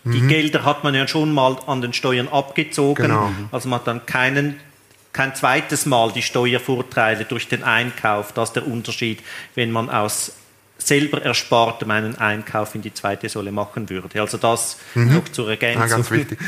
Mhm. 0.04 0.12
Die 0.12 0.22
Gelder 0.22 0.66
hat 0.66 0.84
man 0.84 0.96
ja 0.96 1.08
schon 1.08 1.32
mal 1.34 1.58
an 1.68 1.82
den 1.82 1.94
Steuern 1.94 2.28
abgezogen. 2.28 3.04
Genau. 3.04 3.32
Also 3.52 3.70
man 3.70 3.80
hat 3.80 3.88
dann 3.88 4.06
keinen, 4.06 4.60
kein 5.14 5.36
zweites 5.36 5.86
Mal 5.86 6.12
die 6.12 6.24
Steuervorteile 6.24 7.26
durch 7.26 7.48
den 7.48 7.64
Einkauf. 7.64 8.32
Das 8.34 8.50
ist 8.50 8.56
der 8.56 8.68
Unterschied, 8.68 9.22
wenn 9.54 9.72
man 9.72 9.90
aus 9.90 10.34
selber 10.88 11.22
Erspartem 11.22 11.92
einen 11.92 12.18
Einkauf 12.18 12.76
in 12.76 12.82
die 12.82 12.94
zweite 12.94 13.30
Säule 13.30 13.52
machen 13.52 13.90
würde. 13.90 14.22
Also 14.22 14.38
das 14.38 14.78
mhm. 14.96 15.16
noch 15.16 15.30
zur 15.30 15.50
Ergänzung. 15.50 15.82
Ja, 15.82 15.88
ganz 15.88 16.12
wichtig. 16.12 16.40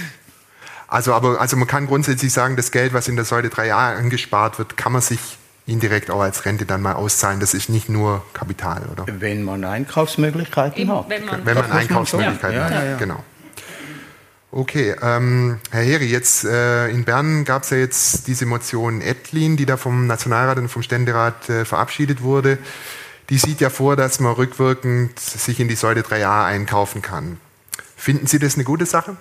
Also, 0.87 1.13
aber, 1.13 1.41
also 1.41 1.57
man 1.57 1.67
kann 1.67 1.87
grundsätzlich 1.87 2.31
sagen, 2.31 2.55
das 2.55 2.71
Geld, 2.71 2.93
was 2.93 3.07
in 3.07 3.15
der 3.15 3.25
Säule 3.25 3.47
3a 3.47 3.95
angespart 3.95 4.59
wird, 4.59 4.77
kann 4.77 4.91
man 4.91 5.01
sich 5.01 5.19
indirekt 5.65 6.11
auch 6.11 6.21
als 6.21 6.45
Rente 6.45 6.65
dann 6.65 6.81
mal 6.81 6.93
auszahlen. 6.93 7.39
Das 7.39 7.53
ist 7.53 7.69
nicht 7.69 7.89
nur 7.89 8.23
Kapital, 8.33 8.83
oder? 8.91 9.05
Wenn 9.07 9.43
man 9.43 9.63
Einkaufsmöglichkeiten 9.63 10.81
Eben, 10.81 10.91
hat. 10.91 11.09
Wenn 11.09 11.25
man, 11.25 11.45
wenn 11.45 11.57
man 11.57 11.71
Einkaufsmöglichkeiten 11.71 12.57
ja. 12.57 12.63
hat, 12.65 12.71
ja, 12.71 12.83
ja, 12.83 12.97
genau. 12.97 13.23
Okay, 14.51 14.93
ähm, 15.01 15.59
Herr 15.71 15.81
Heri, 15.81 16.05
jetzt 16.05 16.45
äh, 16.45 16.89
in 16.89 17.05
Bern 17.05 17.43
gab 17.43 17.63
es 17.63 17.71
ja 17.71 17.77
jetzt 17.77 18.27
diese 18.27 18.45
Motion 18.45 19.01
Ettlin, 19.01 19.57
die 19.57 19.65
da 19.65 19.77
vom 19.77 20.05
Nationalrat 20.05 20.59
und 20.59 20.69
vom 20.69 20.83
Ständerat 20.83 21.49
äh, 21.49 21.65
verabschiedet 21.65 22.21
wurde. 22.21 22.59
Die 23.29 23.37
sieht 23.37 23.61
ja 23.61 23.69
vor, 23.69 23.95
dass 23.95 24.19
man 24.19 24.33
rückwirkend 24.33 25.19
sich 25.19 25.59
in 25.59 25.67
die 25.67 25.75
Säule 25.75 26.01
3a 26.01 26.45
einkaufen 26.45 27.01
kann. 27.01 27.39
Finden 27.95 28.27
Sie 28.27 28.39
das 28.39 28.55
eine 28.55 28.63
gute 28.63 28.85
Sache? 28.85 29.15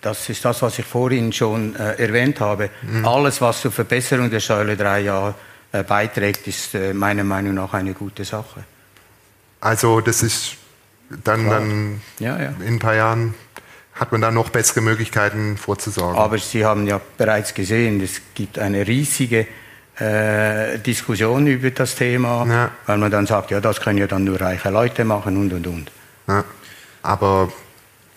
Das 0.00 0.28
ist 0.28 0.44
das, 0.44 0.62
was 0.62 0.78
ich 0.78 0.86
vorhin 0.86 1.32
schon 1.32 1.76
äh, 1.76 1.94
erwähnt 1.94 2.40
habe. 2.40 2.70
Mhm. 2.82 3.06
Alles, 3.06 3.40
was 3.40 3.60
zur 3.60 3.72
Verbesserung 3.72 4.30
der 4.30 4.40
Säule 4.40 4.74
3a 4.74 5.34
äh, 5.72 5.82
beiträgt, 5.82 6.46
ist 6.46 6.74
äh, 6.74 6.94
meiner 6.94 7.24
Meinung 7.24 7.54
nach 7.54 7.74
eine 7.74 7.92
gute 7.92 8.24
Sache. 8.24 8.64
Also 9.60 10.00
das 10.00 10.22
ist 10.22 10.56
dann, 11.24 11.48
dann 11.48 12.00
ja, 12.18 12.40
ja. 12.40 12.54
in 12.60 12.74
ein 12.74 12.78
paar 12.78 12.94
Jahren 12.94 13.34
hat 13.94 14.12
man 14.12 14.20
da 14.20 14.30
noch 14.30 14.48
bessere 14.48 14.80
Möglichkeiten 14.80 15.56
vorzusorgen. 15.56 16.18
Aber 16.18 16.38
Sie 16.38 16.64
haben 16.64 16.86
ja 16.86 17.00
bereits 17.18 17.54
gesehen, 17.54 18.00
es 18.00 18.22
gibt 18.34 18.58
eine 18.58 18.86
riesige 18.86 19.46
äh, 19.98 20.78
Diskussion 20.78 21.46
über 21.46 21.70
das 21.70 21.94
Thema, 21.94 22.46
ja. 22.46 22.70
weil 22.86 22.98
man 22.98 23.10
dann 23.10 23.26
sagt, 23.26 23.50
ja, 23.50 23.60
das 23.60 23.80
können 23.80 23.98
ja 23.98 24.06
dann 24.06 24.24
nur 24.24 24.40
reiche 24.40 24.70
Leute 24.70 25.04
machen 25.04 25.36
und 25.36 25.52
und 25.52 25.66
und. 25.66 25.90
Ja. 26.26 26.44
Aber 27.02 27.52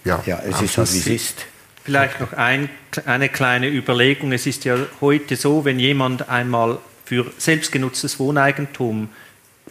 ja, 0.03 0.21
ja 0.25 0.39
es 0.47 0.61
ist 0.61 0.77
halt, 0.77 0.93
wie 0.93 0.99
es 0.99 1.07
ist. 1.07 1.45
Vielleicht 1.83 2.19
noch 2.19 2.33
ein, 2.33 2.69
eine 3.05 3.29
kleine 3.29 3.67
Überlegung. 3.67 4.31
Es 4.31 4.47
ist 4.47 4.65
ja 4.65 4.77
heute 5.01 5.35
so, 5.35 5.65
wenn 5.65 5.79
jemand 5.79 6.29
einmal 6.29 6.79
für 7.03 7.31
selbstgenutztes 7.37 8.19
Wohneigentum 8.19 9.09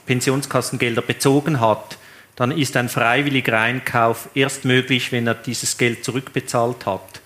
Pensionskassengelder 0.06 1.02
bezogen 1.02 1.60
hat, 1.60 1.98
dann 2.36 2.50
ist 2.50 2.76
ein 2.76 2.88
freiwilliger 2.88 3.58
Einkauf 3.58 4.28
erst 4.34 4.64
möglich, 4.64 5.12
wenn 5.12 5.26
er 5.26 5.34
dieses 5.34 5.76
Geld 5.78 6.04
zurückbezahlt 6.04 6.86
hat. 6.86 7.20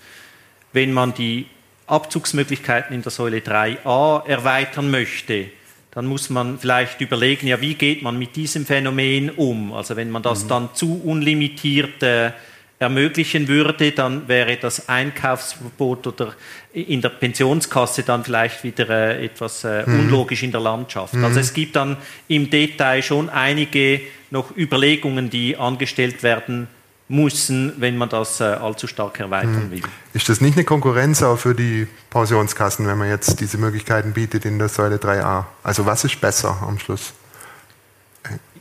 Wenn 0.71 0.93
man 0.93 1.13
die 1.13 1.47
Abzugsmöglichkeiten 1.89 2.95
in 2.95 3.01
der 3.01 3.11
Säule 3.11 3.39
3a 3.39 4.25
erweitern 4.27 4.91
möchte, 4.91 5.47
dann 5.91 6.05
muss 6.05 6.29
man 6.29 6.59
vielleicht 6.59 7.01
überlegen, 7.01 7.47
ja, 7.47 7.61
wie 7.61 7.73
geht 7.73 8.03
man 8.03 8.17
mit 8.17 8.35
diesem 8.35 8.65
Phänomen 8.65 9.31
um? 9.31 9.73
Also 9.73 9.95
wenn 9.95 10.11
man 10.11 10.21
das 10.21 10.43
mhm. 10.43 10.49
dann 10.49 10.69
zu 10.73 11.01
unlimitiert 11.03 12.03
äh, 12.03 12.31
ermöglichen 12.77 13.47
würde, 13.47 13.91
dann 13.91 14.27
wäre 14.27 14.55
das 14.55 14.87
Einkaufsverbot 14.87 16.07
oder 16.07 16.33
in 16.71 17.01
der 17.01 17.09
Pensionskasse 17.09 18.03
dann 18.03 18.23
vielleicht 18.23 18.63
wieder 18.63 18.89
äh, 18.89 19.25
etwas 19.25 19.63
äh, 19.65 19.83
mhm. 19.85 20.01
unlogisch 20.01 20.43
in 20.43 20.51
der 20.51 20.61
Landschaft. 20.61 21.13
Mhm. 21.15 21.25
Also 21.25 21.39
es 21.39 21.53
gibt 21.53 21.75
dann 21.75 21.97
im 22.27 22.49
Detail 22.49 23.01
schon 23.01 23.29
einige 23.29 23.99
noch 24.31 24.55
Überlegungen, 24.55 25.29
die 25.29 25.57
angestellt 25.57 26.23
werden 26.23 26.67
müssen, 27.09 27.73
wenn 27.77 27.97
man 27.97 28.07
das 28.07 28.39
äh, 28.39 28.43
allzu 28.43 28.87
stark 28.87 29.19
erweitern 29.19 29.65
mhm. 29.65 29.71
will. 29.71 29.81
Ist 30.13 30.29
das 30.29 30.41
nicht 30.41 30.55
eine 30.55 30.63
Konkurrenz 30.63 31.21
auch 31.23 31.37
für 31.37 31.55
die 31.55 31.87
Pensionskassen, 32.11 32.87
wenn 32.87 32.97
man 32.97 33.09
jetzt 33.09 33.41
diese 33.41 33.57
Möglichkeiten 33.57 34.13
bietet 34.13 34.45
in 34.45 34.59
der 34.59 34.69
Säule 34.69 34.97
3a? 34.97 35.45
Also 35.63 35.85
was 35.85 36.03
ist 36.03 36.21
besser 36.21 36.57
am 36.65 36.77
Schluss? 36.79 37.13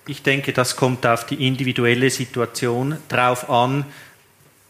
Ich 0.06 0.22
denke, 0.22 0.54
das 0.54 0.76
kommt 0.76 1.06
auf 1.06 1.26
die 1.26 1.46
individuelle 1.46 2.08
Situation 2.08 2.96
drauf 3.08 3.50
an. 3.50 3.84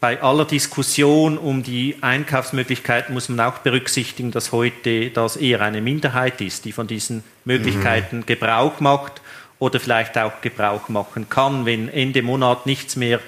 Bei 0.01 0.21
aller 0.21 0.43
Diskussion 0.43 1.37
um 1.37 1.63
die 1.63 1.95
Einkaufsmöglichkeiten 2.01 3.13
muss 3.13 3.29
man 3.29 3.39
auch 3.39 3.59
berücksichtigen, 3.59 4.31
dass 4.31 4.51
heute 4.51 5.09
das 5.09 5.37
eher 5.37 5.61
eine 5.61 5.81
Minderheit 5.81 6.41
ist, 6.41 6.65
die 6.65 6.73
von 6.73 6.87
diesen 6.87 7.23
Möglichkeiten 7.45 8.17
mhm. 8.17 8.25
Gebrauch 8.25 8.81
macht 8.81 9.21
oder 9.57 9.79
vielleicht 9.79 10.17
auch 10.17 10.41
Gebrauch 10.41 10.89
machen 10.89 11.29
kann. 11.29 11.65
Wenn 11.65 11.87
Ende 11.87 12.21
Monat 12.21 12.65
nichts 12.65 12.97
mehr 12.97 13.19
äh, 13.19 13.21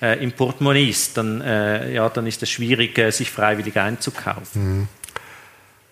im 0.00 0.32
Portemonnaie 0.32 0.90
ist, 0.90 1.16
dann, 1.16 1.40
äh, 1.40 1.92
ja, 1.92 2.08
dann 2.08 2.26
ist 2.26 2.42
es 2.42 2.50
schwierig, 2.50 2.98
äh, 2.98 3.10
sich 3.10 3.30
freiwillig 3.30 3.78
einzukaufen. 3.78 4.80
Mhm. 4.80 4.88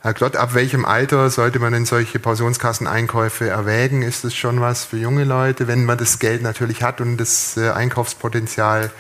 Herr 0.01 0.13
Klott, 0.13 0.37
ab 0.37 0.53
welchem 0.53 0.85
Alter 0.85 1.31
sollte 1.31 1.59
man 1.59 1.73
denn 1.73 1.87
solche 1.87 2.19
Pensionskasseneinkäufe 2.19 3.49
erwägen? 3.49 4.03
Ist 4.03 4.23
das 4.23 4.35
schon 4.35 4.61
was 4.61 4.85
für 4.85 4.99
junge 4.99 5.25
Leute, 5.25 5.67
wenn 5.67 5.87
man 5.87 5.97
das 5.97 6.19
Geld 6.19 6.43
natürlich 6.43 6.83
hat 6.83 7.01
und 7.01 7.17
das 7.17 7.57
äh, 7.57 7.71
Einkaufspotenzial? 7.71 8.91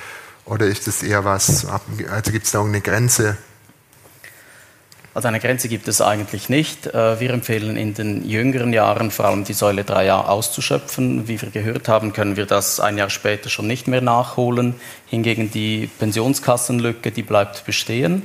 Oder 0.47 0.67
ist 0.67 0.89
es 0.89 1.03
eher 1.03 1.25
was, 1.25 1.67
also 1.67 2.31
gibt 2.33 2.47
es 2.47 2.53
da 2.53 2.63
eine 2.63 2.81
Grenze? 2.81 3.37
Also 5.15 5.29
eine 5.29 5.39
Grenze 5.39 5.69
gibt 5.69 5.87
es 5.87 6.01
eigentlich 6.01 6.49
nicht. 6.49 6.89
Äh, 6.89 7.21
wir 7.21 7.31
empfehlen 7.31 7.77
in 7.77 7.95
den 7.95 8.29
jüngeren 8.29 8.73
Jahren 8.73 9.13
vor 9.13 9.27
allem 9.27 9.45
die 9.45 9.53
Säule 9.53 9.83
3a 9.83 10.27
auszuschöpfen. 10.27 11.29
Wie 11.29 11.41
wir 11.41 11.51
gehört 11.51 11.87
haben, 11.87 12.13
können 12.13 12.37
wir 12.37 12.47
das 12.47 12.81
ein 12.81 12.99
Jahr 12.99 13.11
später 13.11 13.49
schon 13.49 13.69
nicht 13.69 13.87
mehr 13.87 14.01
nachholen. 14.01 14.75
Hingegen 15.07 15.53
die 15.53 15.89
Pensionskassenlücke, 16.01 17.13
die 17.13 17.23
bleibt 17.23 17.65
bestehen, 17.65 18.23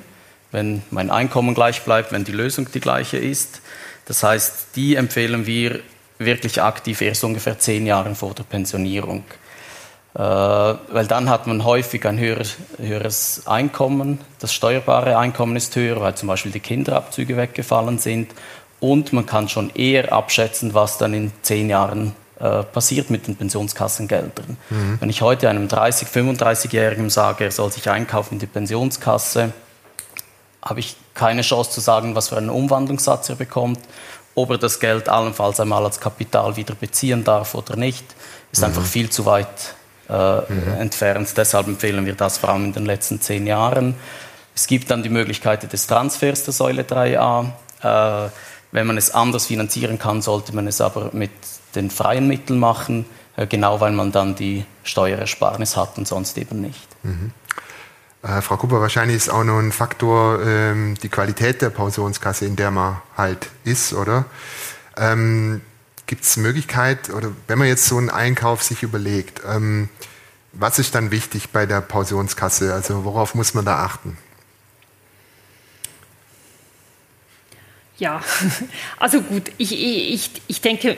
wenn 0.51 0.81
mein 0.89 1.11
Einkommen 1.11 1.53
gleich 1.53 1.83
bleibt, 1.83 2.11
wenn 2.11 2.23
die 2.23 2.31
Lösung 2.31 2.67
die 2.73 2.79
gleiche 2.79 3.17
ist. 3.17 3.61
Das 4.05 4.23
heißt, 4.23 4.69
die 4.75 4.95
empfehlen 4.95 5.45
wir 5.45 5.81
wirklich 6.17 6.59
aktiv 6.59 7.01
erst 7.01 7.23
ungefähr 7.23 7.59
zehn 7.59 7.85
Jahre 7.85 8.15
vor 8.15 8.33
der 8.33 8.43
Pensionierung. 8.43 9.23
Äh, 10.15 10.19
weil 10.19 11.05
dann 11.07 11.29
hat 11.29 11.45
man 11.45 11.63
häufig 11.63 12.05
ein 12.05 12.17
höheres, 12.17 12.57
höheres 12.77 13.43
Einkommen. 13.45 14.19
Das 14.39 14.53
steuerbare 14.53 15.17
Einkommen 15.17 15.55
ist 15.55 15.75
höher, 15.75 16.01
weil 16.01 16.15
zum 16.15 16.27
Beispiel 16.27 16.51
die 16.51 16.59
Kinderabzüge 16.59 17.37
weggefallen 17.37 17.99
sind. 17.99 18.31
Und 18.79 19.13
man 19.13 19.25
kann 19.25 19.49
schon 19.49 19.69
eher 19.75 20.11
abschätzen, 20.11 20.73
was 20.73 20.97
dann 20.97 21.13
in 21.13 21.31
zehn 21.43 21.69
Jahren 21.69 22.15
äh, 22.39 22.63
passiert 22.63 23.09
mit 23.09 23.27
den 23.27 23.35
Pensionskassengeldern. 23.35 24.57
Mhm. 24.69 24.97
Wenn 24.99 25.09
ich 25.09 25.21
heute 25.21 25.49
einem 25.49 25.67
30-, 25.67 26.07
35-Jährigen 26.07 27.09
sage, 27.09 27.43
er 27.43 27.51
soll 27.51 27.71
sich 27.71 27.89
einkaufen 27.89 28.35
in 28.35 28.39
die 28.39 28.47
Pensionskasse, 28.47 29.51
habe 30.61 30.79
ich 30.79 30.95
keine 31.13 31.41
Chance 31.41 31.71
zu 31.71 31.81
sagen, 31.81 32.15
was 32.15 32.29
für 32.29 32.37
einen 32.37 32.49
Umwandlungssatz 32.49 33.29
er 33.29 33.35
bekommt, 33.35 33.79
ob 34.35 34.51
er 34.51 34.57
das 34.57 34.79
Geld 34.79 35.09
allenfalls 35.09 35.59
einmal 35.59 35.83
als 35.83 35.99
Kapital 35.99 36.55
wieder 36.55 36.75
beziehen 36.75 37.23
darf 37.23 37.55
oder 37.55 37.75
nicht. 37.75 38.05
Ist 38.51 38.59
mhm. 38.59 38.67
einfach 38.67 38.85
viel 38.85 39.09
zu 39.09 39.25
weit 39.25 39.75
mhm. 40.09 40.73
entfernt. 40.79 41.29
Deshalb 41.37 41.67
empfehlen 41.67 42.05
wir 42.05 42.15
das 42.15 42.37
vor 42.37 42.49
allem 42.49 42.65
in 42.65 42.73
den 42.73 42.85
letzten 42.85 43.21
zehn 43.21 43.45
Jahren. 43.47 43.95
Es 44.55 44.67
gibt 44.67 44.91
dann 44.91 45.03
die 45.03 45.09
Möglichkeit 45.09 45.71
des 45.71 45.87
Transfers 45.87 46.43
der 46.43 46.53
Säule 46.53 46.83
3a. 46.83 47.45
Äh, 47.81 48.29
wenn 48.71 48.87
man 48.87 48.97
es 48.97 49.11
anders 49.11 49.45
finanzieren 49.45 49.97
kann, 49.97 50.21
sollte 50.21 50.53
man 50.53 50.67
es 50.67 50.81
aber 50.81 51.09
mit 51.13 51.31
den 51.75 51.89
freien 51.89 52.27
Mitteln 52.27 52.59
machen, 52.59 53.05
äh, 53.37 53.47
genau 53.47 53.79
weil 53.79 53.91
man 53.91 54.11
dann 54.11 54.35
die 54.35 54.65
Steuerersparnis 54.83 55.77
hat 55.77 55.97
und 55.97 56.07
sonst 56.07 56.37
eben 56.37 56.61
nicht. 56.61 56.87
Mhm. 57.03 57.31
Äh, 58.21 58.41
Frau 58.41 58.57
Kupper, 58.57 58.81
wahrscheinlich 58.81 59.15
ist 59.15 59.29
auch 59.29 59.43
noch 59.43 59.59
ein 59.59 59.71
Faktor 59.71 60.41
ähm, 60.45 60.95
die 61.01 61.09
Qualität 61.09 61.61
der 61.61 61.69
Pensionskasse, 61.69 62.45
in 62.45 62.55
der 62.55 62.71
man 62.71 63.01
halt 63.15 63.49
ist, 63.63 63.93
oder? 63.93 64.25
Ähm, 64.97 65.61
Gibt 66.09 66.23
es 66.23 66.37
Möglichkeit, 66.37 67.11
oder 67.11 67.31
wenn 67.45 67.59
man 67.59 67.67
jetzt 67.67 67.85
so 67.85 67.95
einen 67.95 68.09
Einkauf 68.09 68.63
sich 68.63 68.81
überlegt, 68.81 69.43
ähm, 69.47 69.89
was 70.53 70.79
ist 70.79 70.95
dann 70.95 71.11
wichtig 71.11 71.49
bei 71.49 71.67
der 71.67 71.81
Pensionskasse? 71.81 72.73
Also 72.73 73.05
worauf 73.05 73.35
muss 73.35 73.53
man 73.53 73.63
da 73.63 73.83
achten? 73.83 74.17
Ja, 77.99 78.23
also 78.97 79.21
gut, 79.21 79.51
ich, 79.59 79.71
ich, 79.71 80.31
ich 80.47 80.61
denke, 80.61 80.97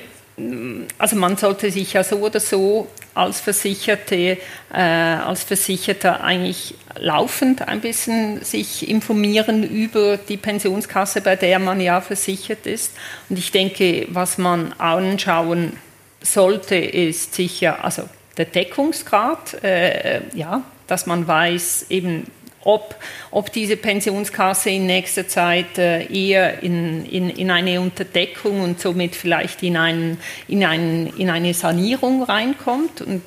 also 0.98 1.18
man 1.18 1.36
sollte 1.36 1.70
sich 1.72 1.92
ja 1.92 2.06
so 2.06 2.20
oder 2.20 2.40
so 2.40 2.90
als 3.14 3.40
Versicherte, 3.40 4.38
äh, 4.74 4.80
als 4.80 5.44
Versicherter 5.44 6.24
eigentlich 6.24 6.76
laufend 7.00 7.68
ein 7.68 7.82
bisschen 7.82 8.44
sich 8.44 8.90
informieren 8.90 9.64
über 9.64 10.18
die 10.18 10.38
Pensionskasse, 10.38 11.22
bei 11.22 11.36
der 11.36 11.60
man 11.60 11.82
ja 11.82 12.02
versichert 12.02 12.66
ist. 12.66 12.92
Und 13.30 13.38
ich 13.38 13.52
denke, 13.52 14.08
was 14.10 14.38
man 14.38 14.74
anschauen 14.74 15.74
sollte, 16.22 16.76
ist 16.76 17.36
sicher, 17.36 17.84
also 17.84 18.04
der 18.38 18.46
Deckungsgrad, 18.46 19.64
äh, 19.64 20.22
ja, 20.34 20.64
dass 20.88 21.06
man 21.06 21.28
weiß, 21.28 21.88
eben 21.90 22.28
ob, 22.64 22.96
ob 23.32 23.52
diese 23.52 23.78
Pensionskasse 23.78 24.70
in 24.70 24.86
nächster 24.86 25.28
Zeit 25.28 25.78
äh, 25.78 26.06
eher 26.06 26.62
in, 26.64 27.06
in, 27.06 27.30
in 27.30 27.52
eine 27.52 27.82
Unterdeckung 27.82 28.62
und 28.62 28.80
somit 28.80 29.16
vielleicht 29.16 29.64
in, 29.64 29.78
ein, 29.78 30.18
in, 30.48 30.64
ein, 30.64 31.08
in 31.18 31.30
eine 31.30 31.54
Sanierung 31.54 32.24
reinkommt. 32.24 33.02
Und 33.02 33.24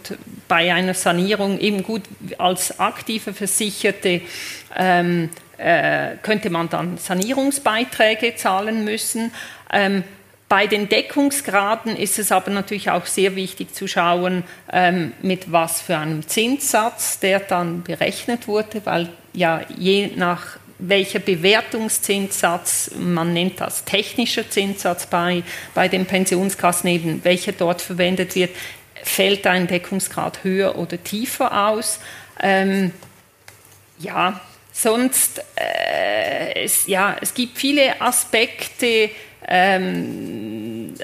bei 0.48 0.72
einer 0.72 0.94
Sanierung 0.94 1.58
eben 1.58 1.82
gut 1.82 2.02
als 2.38 2.78
aktive 2.78 3.32
Versicherte 3.32 4.20
ähm, 4.76 5.30
äh, 5.58 6.16
könnte 6.22 6.50
man 6.50 6.68
dann 6.68 6.98
Sanierungsbeiträge 6.98 8.36
zahlen 8.36 8.84
müssen. 8.84 9.32
Ähm, 9.72 10.04
bei 10.48 10.66
den 10.66 10.88
Deckungsgraden 10.88 11.96
ist 11.96 12.18
es 12.18 12.30
aber 12.30 12.50
natürlich 12.50 12.90
auch 12.90 13.06
sehr 13.06 13.34
wichtig 13.34 13.74
zu 13.74 13.88
schauen, 13.88 14.44
ähm, 14.72 15.12
mit 15.22 15.50
was 15.50 15.80
für 15.80 15.96
einem 15.96 16.26
Zinssatz 16.28 17.18
der 17.18 17.40
dann 17.40 17.82
berechnet 17.82 18.46
wurde, 18.46 18.82
weil 18.84 19.08
ja 19.34 19.62
je 19.76 20.10
nach 20.16 20.58
welcher 20.78 21.20
Bewertungszinssatz, 21.20 22.92
man 22.98 23.32
nennt 23.32 23.60
das 23.60 23.84
technischer 23.84 24.48
Zinssatz 24.48 25.06
bei, 25.06 25.42
bei 25.74 25.88
den 25.88 26.06
Pensionskassen 26.06 26.88
eben, 26.90 27.24
welcher 27.24 27.52
dort 27.52 27.80
verwendet 27.80 28.34
wird, 28.34 28.50
fällt 29.02 29.46
ein 29.46 29.66
Deckungsgrad 29.66 30.42
höher 30.42 30.76
oder 30.76 31.02
tiefer 31.02 31.68
aus. 31.68 32.00
Ähm, 32.40 32.92
ja, 33.98 34.40
sonst, 34.72 35.42
äh, 35.56 36.64
es, 36.64 36.86
ja, 36.86 37.16
es 37.20 37.34
gibt 37.34 37.58
viele 37.58 38.00
Aspekte, 38.00 39.10
ähm, 39.46 40.94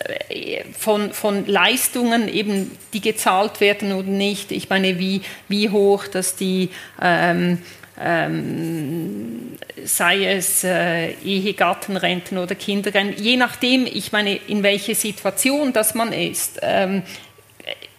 von, 0.79 1.13
von 1.13 1.47
Leistungen, 1.47 2.29
eben, 2.29 2.71
die 2.93 3.01
gezahlt 3.01 3.61
werden 3.61 3.93
oder 3.93 4.09
nicht. 4.09 4.51
Ich 4.53 4.71
meine, 4.71 4.99
wie, 4.99 5.23
wie 5.49 5.69
hoch, 5.69 6.07
dass 6.07 6.37
die, 6.37 6.71
ähm, 7.03 7.59
ähm, 8.01 9.59
sei 9.85 10.25
es 10.25 10.65
äh, 10.65 11.13
Ehegattenrenten 11.25 12.39
oder 12.39 12.55
Kinderrenten, 12.55 13.23
je 13.23 13.37
nachdem, 13.37 13.87
ich 13.87 14.13
meine, 14.13 14.37
in 14.37 14.63
welche 14.63 14.95
Situation 14.95 15.73
das 15.73 15.95
man 15.95 16.13
ist, 16.13 16.59
ähm, 16.63 17.03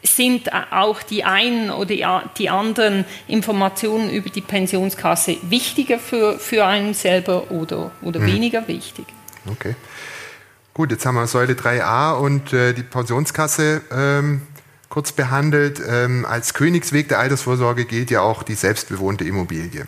sind 0.03 0.51
auch 0.71 1.03
die 1.03 1.23
einen 1.23 1.69
oder 1.69 2.23
die 2.37 2.49
anderen 2.49 3.05
Informationen 3.27 4.09
über 4.09 4.29
die 4.29 4.41
Pensionskasse 4.41 5.37
wichtiger 5.43 5.99
für, 5.99 6.39
für 6.39 6.65
einen 6.65 6.93
selber 6.93 7.51
oder, 7.51 7.91
oder 8.01 8.19
hm. 8.19 8.27
weniger 8.27 8.67
wichtig. 8.67 9.05
Okay. 9.45 9.75
Gut, 10.73 10.91
jetzt 10.91 11.05
haben 11.05 11.15
wir 11.15 11.27
Säule 11.27 11.53
3a 11.53 12.13
und 12.13 12.53
äh, 12.53 12.73
die 12.73 12.83
Pensionskasse 12.83 13.81
ähm, 13.91 14.41
kurz 14.91 15.13
behandelt. 15.13 15.81
Ähm, 15.87 16.25
als 16.25 16.53
Königsweg 16.53 17.07
der 17.07 17.17
Altersvorsorge 17.17 17.85
gilt 17.85 18.11
ja 18.11 18.21
auch 18.21 18.43
die 18.43 18.53
selbstbewohnte 18.53 19.23
Immobilie. 19.23 19.87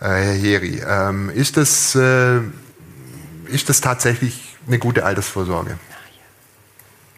Äh, 0.00 0.04
Herr 0.04 0.34
Heri, 0.34 0.80
ähm, 0.88 1.28
ist, 1.28 1.58
das, 1.58 1.94
äh, 1.94 2.38
ist 3.48 3.68
das 3.68 3.82
tatsächlich 3.82 4.56
eine 4.66 4.78
gute 4.78 5.04
Altersvorsorge? 5.04 5.78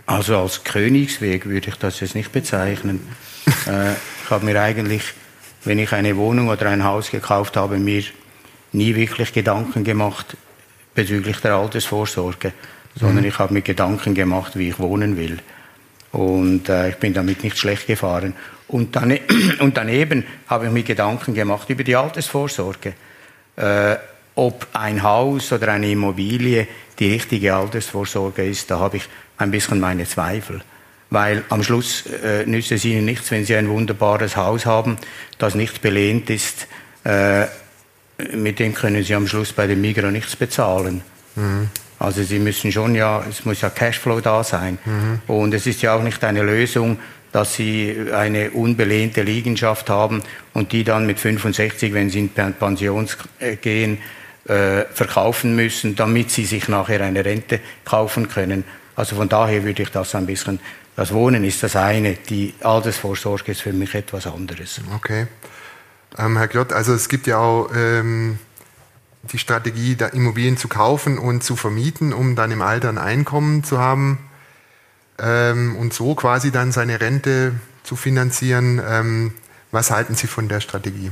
Also 0.07 0.39
als 0.39 0.65
Königsweg 0.65 1.47
würde 1.47 1.69
ich 1.69 1.77
das 1.77 2.01
jetzt 2.01 2.15
nicht 2.15 2.33
bezeichnen. 2.33 3.07
äh, 3.67 3.93
ich 3.93 4.31
habe 4.31 4.47
mir 4.47 4.61
eigentlich, 4.61 5.15
wenn 5.65 5.79
ich 5.79 5.93
eine 5.93 6.17
Wohnung 6.17 6.49
oder 6.49 6.67
ein 6.71 6.83
Haus 6.83 7.11
gekauft 7.11 7.59
habe, 7.59 7.79
mir 7.79 8.03
nie 8.73 8.95
wirklich 8.95 9.35
Gedanken 9.35 9.85
gemacht, 9.85 10.37
bezüglich 10.95 11.37
der 11.41 11.57
Altersvorsorge, 11.57 12.53
sondern 12.99 13.25
mhm. 13.25 13.29
ich 13.29 13.39
habe 13.39 13.53
mir 13.53 13.63
Gedanken 13.63 14.15
gemacht, 14.15 14.57
wie 14.57 14.71
ich 14.71 14.79
wohnen 14.79 15.19
will. 15.19 15.41
Und 16.13 16.69
äh, 16.69 16.91
ich 16.91 16.97
bin 16.97 17.15
damit 17.15 17.45
nicht 17.45 17.59
schlecht 17.59 17.87
gefahren. 17.87 18.35
Und, 18.69 18.97
dann, 18.97 19.19
und 19.61 19.77
daneben 19.77 20.25
habe 20.47 20.67
ich 20.67 20.73
mir 20.73 20.83
Gedanken 20.83 21.35
gemacht 21.35 21.69
über 21.71 21.85
die 21.85 21.97
Altersvorsorge. 21.97 22.95
Äh, 23.57 23.97
ob 24.35 24.67
ein 24.73 25.03
Haus 25.03 25.53
oder 25.53 25.73
eine 25.73 25.91
Immobilie 25.91 26.67
die 26.99 27.13
richtige 27.13 27.55
Altersvorsorge 27.55 28.45
ist, 28.45 28.71
da 28.71 28.79
habe 28.79 28.99
ich 28.99 29.09
ein 29.39 29.51
bisschen 29.51 29.81
meine 29.81 30.05
Zweifel. 30.05 30.63
Weil 31.11 31.45
am 31.49 31.63
Schluss 31.63 32.05
äh, 32.07 32.47
nützt 32.47 32.71
es 32.71 32.85
Ihnen 32.85 33.05
nichts, 33.05 33.31
wenn 33.31 33.45
Sie 33.45 33.57
ein 33.57 33.69
wunderbares 33.69 34.37
Haus 34.37 34.65
haben, 34.65 34.97
das 35.39 35.55
nicht 35.55 35.83
belehnt 35.83 36.31
ist, 36.31 36.69
äh, 37.05 37.47
mit 38.35 38.59
dem 38.59 38.75
können 38.75 39.03
Sie 39.03 39.15
am 39.15 39.27
Schluss 39.27 39.53
bei 39.53 39.67
dem 39.67 39.81
Migros 39.81 40.13
nichts 40.13 40.37
bezahlen. 40.37 41.03
Mhm. 41.35 41.69
Also 42.01 42.23
Sie 42.23 42.39
müssen 42.39 42.73
schon 42.73 42.95
ja, 42.95 43.23
es 43.29 43.45
muss 43.45 43.61
ja 43.61 43.69
Cashflow 43.69 44.21
da 44.21 44.43
sein. 44.43 44.79
Mhm. 44.85 45.21
Und 45.27 45.55
es 45.55 45.67
ist 45.67 45.83
ja 45.83 45.95
auch 45.95 46.03
nicht 46.03 46.25
eine 46.25 46.43
Lösung, 46.43 46.99
dass 47.31 47.55
Sie 47.55 48.07
eine 48.13 48.51
unbelehnte 48.51 49.23
Liegenschaft 49.23 49.91
haben 49.91 50.23
und 50.55 50.73
die 50.73 50.83
dann 50.83 51.07
mit 51.07 51.21
65, 51.21 51.93
wenn 51.93 52.09
Sie 52.09 52.21
in 52.21 52.31
Pension 52.31 53.07
gehen, 53.61 53.99
äh, 54.47 54.87
verkaufen 54.93 55.55
müssen, 55.55 55.95
damit 55.95 56.31
Sie 56.31 56.47
sich 56.47 56.69
nachher 56.69 57.03
eine 57.03 57.23
Rente 57.23 57.61
kaufen 57.85 58.29
können. 58.29 58.65
Also 58.97 59.17
von 59.17 59.29
daher 59.29 59.63
würde 59.63 59.83
ich 59.83 59.91
das 59.91 60.15
ein 60.15 60.25
bisschen, 60.25 60.59
das 60.97 61.13
Wohnen 61.13 61.45
ist 61.45 61.63
das 61.63 61.77
eine, 61.77 62.15
die 62.15 62.55
Altersvorsorge 62.63 63.53
ist 63.53 63.61
für 63.61 63.75
mich 63.75 63.95
etwas 63.95 64.27
anderes. 64.27 64.81
Okay. 64.97 65.27
Ähm, 66.19 66.39
Herr 66.39 66.49
Glott, 66.49 66.73
also 66.73 66.95
es 66.95 67.09
gibt 67.09 67.27
ja 67.27 67.39
auch 67.39 67.71
ähm, 67.77 68.39
die 69.23 69.39
Strategie, 69.39 69.97
da 69.97 70.07
Immobilien 70.07 70.57
zu 70.57 70.69
kaufen 70.69 71.19
und 71.19 71.45
zu 71.45 71.57
vermieten, 71.57 72.13
um 72.13 72.37
dann 72.37 72.51
im 72.51 72.63
Alter 72.63 72.89
ein 72.89 72.99
Einkommen 72.99 73.65
zu 73.65 73.79
haben 73.79 74.19
ähm, 75.19 75.77
und 75.77 75.93
so 75.93 76.15
quasi 76.15 76.51
dann 76.51 76.73
seine 76.73 77.01
Rente 77.01 77.53
zu 77.83 77.97
finanzieren. 77.97 78.81
Ähm, 78.87 79.35
was 79.71 79.91
halten 79.91 80.15
Sie 80.15 80.27
von 80.27 80.49
der 80.49 80.61
Strategie? 80.61 81.11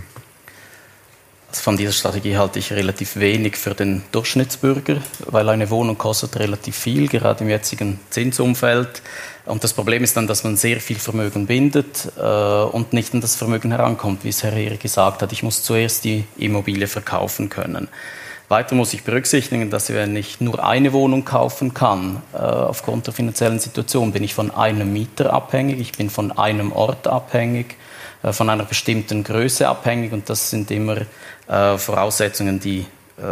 Also 1.50 1.62
von 1.62 1.78
dieser 1.78 1.92
Strategie 1.92 2.36
halte 2.36 2.58
ich 2.58 2.72
relativ 2.72 3.16
wenig 3.16 3.56
für 3.56 3.74
den 3.74 4.02
Durchschnittsbürger, 4.12 4.98
weil 5.26 5.48
eine 5.48 5.70
Wohnung 5.70 5.96
kostet 5.96 6.38
relativ 6.38 6.76
viel, 6.76 7.08
gerade 7.08 7.42
im 7.42 7.48
jetzigen 7.48 7.98
Zinsumfeld. 8.10 9.00
Und 9.46 9.64
das 9.64 9.72
Problem 9.72 10.04
ist 10.04 10.14
dann, 10.18 10.26
dass 10.26 10.44
man 10.44 10.58
sehr 10.58 10.78
viel 10.78 10.98
Vermögen 10.98 11.46
bindet 11.46 12.12
äh, 12.18 12.22
und 12.22 12.92
nicht 12.92 13.14
an 13.14 13.22
das 13.22 13.34
Vermögen 13.34 13.70
herankommt, 13.70 14.24
wie 14.24 14.28
es 14.28 14.42
Herr 14.42 14.52
Ehre 14.52 14.76
gesagt 14.76 15.22
hat. 15.22 15.32
Ich 15.32 15.42
muss 15.42 15.62
zuerst 15.62 16.04
die 16.04 16.24
Immobilie 16.36 16.86
verkaufen 16.86 17.48
können. 17.48 17.88
Weiter 18.48 18.74
muss 18.74 18.92
ich 18.92 19.02
berücksichtigen, 19.02 19.70
dass 19.70 19.90
wenn 19.90 20.16
ich 20.16 20.42
nur 20.42 20.62
eine 20.62 20.92
Wohnung 20.92 21.24
kaufen 21.24 21.72
kann, 21.72 22.22
äh, 22.34 22.36
aufgrund 22.36 23.06
der 23.06 23.14
finanziellen 23.14 23.58
Situation, 23.58 24.12
bin 24.12 24.22
ich 24.22 24.34
von 24.34 24.50
einem 24.50 24.92
Mieter 24.92 25.32
abhängig, 25.32 25.80
ich 25.80 25.92
bin 25.92 26.10
von 26.10 26.30
einem 26.32 26.72
Ort 26.72 27.06
abhängig, 27.06 27.76
äh, 28.22 28.32
von 28.32 28.50
einer 28.50 28.64
bestimmten 28.64 29.24
Größe 29.24 29.68
abhängig 29.68 30.12
und 30.12 30.28
das 30.28 30.50
sind 30.50 30.70
immer 30.70 30.98
äh, 31.48 31.78
Voraussetzungen, 31.78 32.60
die 32.60 32.86
äh, 33.18 33.24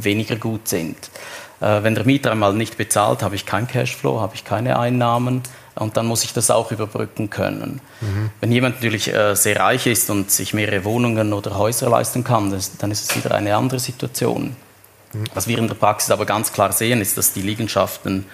weniger 0.00 0.36
gut 0.36 0.68
sind. 0.68 0.96
Wenn 1.64 1.94
der 1.94 2.04
Mieter 2.04 2.32
einmal 2.32 2.54
nicht 2.54 2.76
bezahlt, 2.76 3.22
habe 3.22 3.36
ich 3.36 3.46
kein 3.46 3.68
Cashflow, 3.68 4.20
habe 4.20 4.34
ich 4.34 4.44
keine 4.44 4.80
Einnahmen 4.80 5.42
und 5.76 5.96
dann 5.96 6.06
muss 6.06 6.24
ich 6.24 6.32
das 6.32 6.50
auch 6.50 6.72
überbrücken 6.72 7.30
können. 7.30 7.80
Mhm. 8.00 8.30
Wenn 8.40 8.52
jemand 8.52 8.76
natürlich 8.76 9.12
äh, 9.12 9.34
sehr 9.34 9.60
reich 9.60 9.86
ist 9.86 10.10
und 10.10 10.30
sich 10.30 10.54
mehrere 10.54 10.84
Wohnungen 10.84 11.32
oder 11.32 11.56
Häuser 11.56 11.88
leisten 11.88 12.24
kann, 12.24 12.50
das, 12.50 12.76
dann 12.76 12.90
ist 12.90 13.10
es 13.10 13.16
wieder 13.16 13.34
eine 13.34 13.56
andere 13.56 13.78
Situation. 13.78 14.56
Mhm. 15.12 15.24
Was 15.34 15.46
wir 15.46 15.58
in 15.58 15.68
der 15.68 15.74
Praxis 15.74 16.10
aber 16.10 16.26
ganz 16.26 16.52
klar 16.52 16.72
sehen, 16.72 17.00
ist, 17.00 17.16
dass 17.16 17.32
die 17.32 17.42
Liegenschaften 17.42 18.26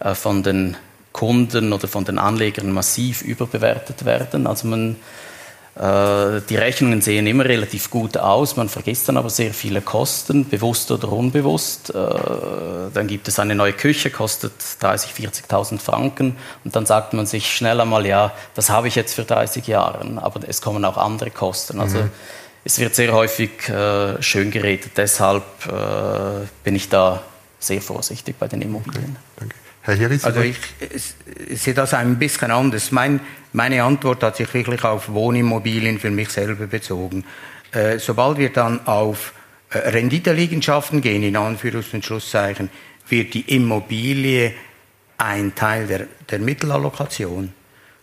äh, 0.00 0.14
von 0.14 0.42
den 0.42 0.76
Kunden 1.12 1.72
oder 1.72 1.88
von 1.88 2.04
den 2.04 2.18
Anlegern 2.18 2.72
massiv 2.72 3.22
überbewertet 3.22 4.04
werden. 4.04 4.46
Also 4.46 4.66
man 4.68 4.96
äh, 5.74 6.42
die 6.50 6.56
Rechnungen 6.56 7.00
sehen 7.00 7.26
immer 7.26 7.46
relativ 7.46 7.88
gut 7.88 8.18
aus, 8.18 8.56
man 8.56 8.68
vergisst 8.68 9.08
dann 9.08 9.16
aber 9.16 9.30
sehr 9.30 9.54
viele 9.54 9.80
Kosten, 9.80 10.46
bewusst 10.46 10.90
oder 10.90 11.10
unbewusst. 11.10 11.90
Äh, 11.90 11.94
dann 12.92 13.06
gibt 13.06 13.26
es 13.28 13.38
eine 13.38 13.54
neue 13.54 13.72
Küche, 13.72 14.10
kostet 14.10 14.52
30.000, 14.82 15.48
40.000 15.48 15.80
Franken 15.80 16.36
und 16.64 16.76
dann 16.76 16.84
sagt 16.84 17.14
man 17.14 17.24
sich 17.24 17.50
schnell 17.50 17.80
einmal, 17.80 18.06
ja, 18.06 18.32
das 18.54 18.68
habe 18.68 18.88
ich 18.88 18.96
jetzt 18.96 19.14
für 19.14 19.24
30 19.24 19.66
Jahre, 19.66 20.06
aber 20.16 20.40
es 20.46 20.60
kommen 20.60 20.84
auch 20.84 20.98
andere 20.98 21.30
Kosten. 21.30 21.80
Also 21.80 21.98
mhm. 21.98 22.10
es 22.64 22.78
wird 22.78 22.94
sehr 22.94 23.14
häufig 23.14 23.66
äh, 23.70 24.20
schön 24.22 24.50
geredet, 24.50 24.92
deshalb 24.96 25.44
bin 26.64 26.76
ich 26.76 26.90
da 26.90 27.22
sehr 27.58 27.80
vorsichtig 27.80 28.36
bei 28.38 28.48
den 28.48 28.60
Immobilien. 28.60 29.16
Okay, 29.16 29.38
danke. 29.38 29.61
Herr 29.84 29.96
Hirris, 29.96 30.24
also 30.24 30.40
ich, 30.40 30.56
sehe 31.50 31.74
das 31.74 31.92
ein 31.92 32.18
bisschen 32.18 32.52
anders. 32.52 32.92
Mein, 32.92 33.20
meine 33.52 33.82
Antwort 33.82 34.22
hat 34.22 34.36
sich 34.36 34.52
wirklich 34.54 34.84
auf 34.84 35.08
Wohnimmobilien 35.08 35.98
für 35.98 36.10
mich 36.10 36.28
selber 36.28 36.68
bezogen. 36.68 37.24
Äh, 37.72 37.98
sobald 37.98 38.38
wir 38.38 38.50
dann 38.50 38.86
auf 38.86 39.32
äh, 39.70 39.78
Renditeliegenschaften 39.78 41.00
gehen, 41.00 41.24
in 41.24 41.36
Anführungs- 41.36 41.92
und 41.94 42.04
Schlusszeichen, 42.04 42.70
wird 43.08 43.34
die 43.34 43.56
Immobilie 43.56 44.54
ein 45.18 45.54
Teil 45.54 45.88
der, 45.88 46.06
der 46.30 46.38
Mittelallokation. 46.38 47.52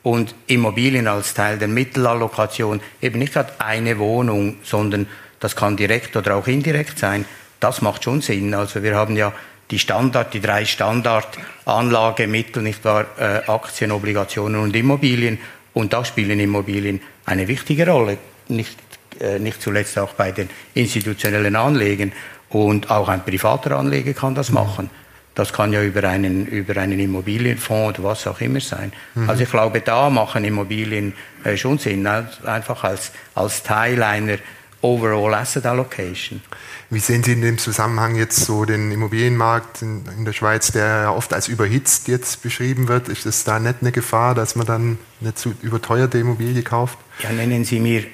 Und 0.03 0.35
Immobilien 0.47 1.07
als 1.07 1.33
Teil 1.33 1.57
der 1.57 1.67
Mittelallokation, 1.67 2.81
eben 3.01 3.19
nicht 3.19 3.33
gerade 3.33 3.53
eine 3.59 3.99
Wohnung, 3.99 4.57
sondern 4.63 5.07
das 5.39 5.55
kann 5.55 5.77
direkt 5.77 6.15
oder 6.17 6.35
auch 6.35 6.47
indirekt 6.47 6.99
sein, 6.99 7.25
das 7.59 7.81
macht 7.81 8.03
schon 8.03 8.21
Sinn. 8.21 8.53
Also 8.53 8.83
wir 8.83 8.95
haben 8.95 9.15
ja 9.15 9.33
die 9.71 9.79
Standard, 9.79 10.33
die 10.33 10.41
drei 10.41 10.65
Standardanlagemittel, 10.65 12.63
nicht 12.63 12.83
wahr, 12.83 13.05
äh, 13.19 13.41
Aktien, 13.49 13.91
Obligationen 13.91 14.61
und 14.61 14.75
Immobilien. 14.75 15.39
Und 15.73 15.93
da 15.93 16.03
spielen 16.03 16.39
Immobilien 16.39 17.01
eine 17.25 17.47
wichtige 17.47 17.87
Rolle, 17.87 18.17
nicht, 18.47 18.77
äh, 19.19 19.37
nicht 19.39 19.61
zuletzt 19.61 19.97
auch 19.99 20.13
bei 20.13 20.31
den 20.31 20.49
institutionellen 20.73 21.55
Anlegen. 21.55 22.11
Und 22.49 22.89
auch 22.89 23.09
ein 23.09 23.23
privater 23.23 23.77
Anleger 23.77 24.13
kann 24.13 24.33
das 24.33 24.49
machen. 24.49 24.89
Das 25.35 25.53
kann 25.53 25.71
ja 25.71 25.83
über 25.83 26.03
einen, 26.03 26.47
über 26.47 26.75
einen 26.77 26.99
Immobilienfonds 26.99 27.99
oder 27.99 28.09
was 28.09 28.25
auch 28.27 28.41
immer 28.41 28.59
sein. 28.59 28.91
Mhm. 29.13 29.29
Also 29.29 29.43
ich 29.43 29.51
glaube, 29.51 29.81
da 29.81 30.09
machen 30.09 30.43
Immobilien 30.43 31.13
äh, 31.43 31.55
schon 31.55 31.77
Sinn, 31.77 32.07
einfach 32.07 32.83
als, 32.83 33.11
als 33.35 33.61
Teil 33.61 34.01
einer 34.01 34.37
Overall 34.81 35.33
Asset 35.33 35.65
Allocation. 35.65 36.41
Wie 36.89 36.99
sehen 36.99 37.23
Sie 37.23 37.33
in 37.33 37.41
dem 37.41 37.57
Zusammenhang 37.57 38.15
jetzt 38.15 38.45
so 38.45 38.65
den 38.65 38.91
Immobilienmarkt 38.91 39.81
in, 39.81 40.03
in 40.17 40.25
der 40.25 40.33
Schweiz, 40.33 40.71
der 40.71 40.85
ja 40.85 41.11
oft 41.11 41.33
als 41.33 41.47
überhitzt 41.47 42.07
jetzt 42.07 42.41
beschrieben 42.41 42.87
wird? 42.87 43.09
Ist 43.09 43.25
es 43.25 43.43
da 43.43 43.59
nicht 43.59 43.75
eine 43.81 43.91
Gefahr, 43.91 44.35
dass 44.35 44.55
man 44.55 44.65
dann 44.65 44.97
eine 45.21 45.35
zu 45.35 45.53
überteuerte 45.61 46.17
Immobilie 46.17 46.63
kauft? 46.63 46.97
Ja, 47.21 47.31
nennen 47.31 47.65
Sie 47.65 47.79
mir, 47.79 48.05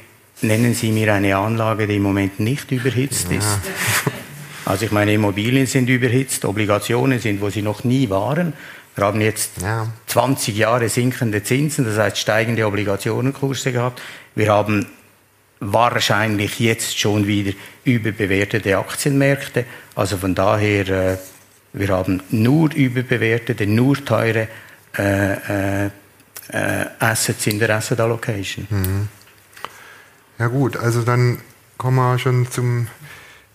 nennen 0.42 0.74
Sie 0.74 0.92
mir 0.92 1.14
eine 1.14 1.38
Anlage, 1.38 1.88
die 1.88 1.98
im 1.98 2.04
Moment 2.04 2.40
nicht 2.40 2.72
überhitzt 2.72 3.32
ja. 3.32 3.38
ist. 3.38 3.60
Also 4.66 4.86
ich 4.86 4.92
meine, 4.92 5.14
Immobilien 5.14 5.68
sind 5.68 5.90
überhitzt, 5.90 6.44
Obligationen 6.44 7.20
sind, 7.20 7.40
wo 7.40 7.52
sie 7.52 7.62
noch 7.62 7.84
nie 7.84 8.10
waren. 8.10 8.54
Wir 8.96 9.06
haben 9.06 9.22
jetzt 9.22 9.62
ja. 9.62 9.88
20 10.08 10.58
Jahre 10.58 10.90
sinkende 10.90 11.44
Zinsen, 11.44 11.86
das 11.86 11.98
heißt 11.98 12.18
steigende 12.18 12.66
Obligationenkurse 12.66 13.72
gehabt. 13.72 14.02
Wir 14.34 14.52
haben 14.52 14.88
wahrscheinlich 15.60 16.60
jetzt 16.60 17.00
schon 17.00 17.28
wieder 17.28 17.54
überbewertete 17.84 18.78
Aktienmärkte. 18.78 19.66
Also 19.96 20.18
von 20.18 20.36
daher, 20.36 20.90
äh, 20.90 21.18
wir 21.74 21.90
haben 21.90 22.22
nur 22.30 22.74
überbewertete, 22.74 23.68
nur 23.68 24.04
teure 24.04 24.48
äh, 24.98 25.86
äh, 25.86 25.90
äh, 26.50 26.86
Assets 27.00 27.48
in 27.48 27.60
der 27.60 27.70
Asset 27.72 28.00
Allocation. 28.00 28.68
Mhm. 28.70 29.08
Ja 30.38 30.48
gut, 30.48 30.78
also 30.78 31.02
dann 31.02 31.40
kommen 31.78 31.98
wir 31.98 32.20
schon 32.20 32.50
zum 32.52 32.88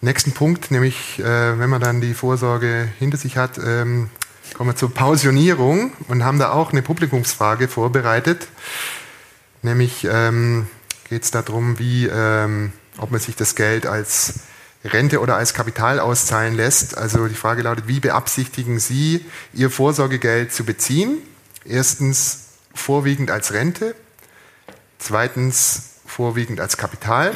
nächsten 0.01 0.33
Punkt, 0.33 0.71
nämlich 0.71 1.19
äh, 1.19 1.59
wenn 1.59 1.71
man 1.71 1.81
dann 1.81 2.01
die 2.01 2.15
Vorsorge 2.15 2.89
hinter 2.99 3.17
sich 3.17 3.37
hat, 3.37 3.59
ähm, 3.59 4.11
kommen 4.55 4.71
wir 4.71 4.77
zur 4.77 4.93
Pausionierung 4.93 5.93
und 6.09 6.25
haben 6.25 6.39
da 6.39 6.53
auch 6.53 6.73
eine 6.73 6.83
Publikumsfrage 6.83 7.69
vorbereitet, 7.69 8.49
nämlich 9.63 10.07
ähm, 10.11 10.67
geht 11.11 11.25
es 11.25 11.33
darum, 11.33 11.79
wie, 11.79 12.07
ähm, 12.07 12.73
ob 12.97 13.11
man 13.11 13.21
sich 13.21 13.35
das 13.35 13.57
Geld 13.57 13.85
als 13.85 14.35
Rente 14.85 15.21
oder 15.21 15.37
als 15.37 15.53
Kapital 15.53 15.99
auszahlen 15.99 16.55
lässt. 16.55 16.97
Also 16.97 17.27
die 17.27 17.35
Frage 17.35 17.63
lautet, 17.63 17.89
wie 17.89 18.01
beabsichtigen 18.01 18.79
Sie, 18.79 19.27
Ihr 19.53 19.71
Vorsorgegeld 19.71 20.53
zu 20.53 20.65
beziehen? 20.65 21.19
Erstens 21.65 22.45
vorwiegend 22.73 23.31
als 23.31 23.53
Rente, 23.53 23.95
zweitens 24.99 25.97
vorwiegend 26.07 26.61
als 26.61 26.77
Kapital 26.77 27.35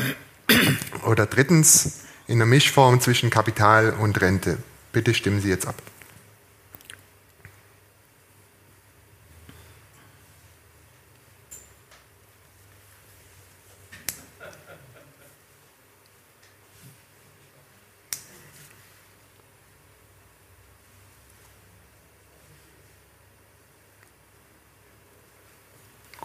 oder 1.04 1.26
drittens 1.26 2.00
in 2.28 2.36
einer 2.36 2.46
Mischform 2.46 3.00
zwischen 3.00 3.28
Kapital 3.28 3.90
und 3.90 4.20
Rente. 4.20 4.58
Bitte 4.92 5.12
stimmen 5.14 5.42
Sie 5.42 5.48
jetzt 5.48 5.66
ab. 5.66 5.74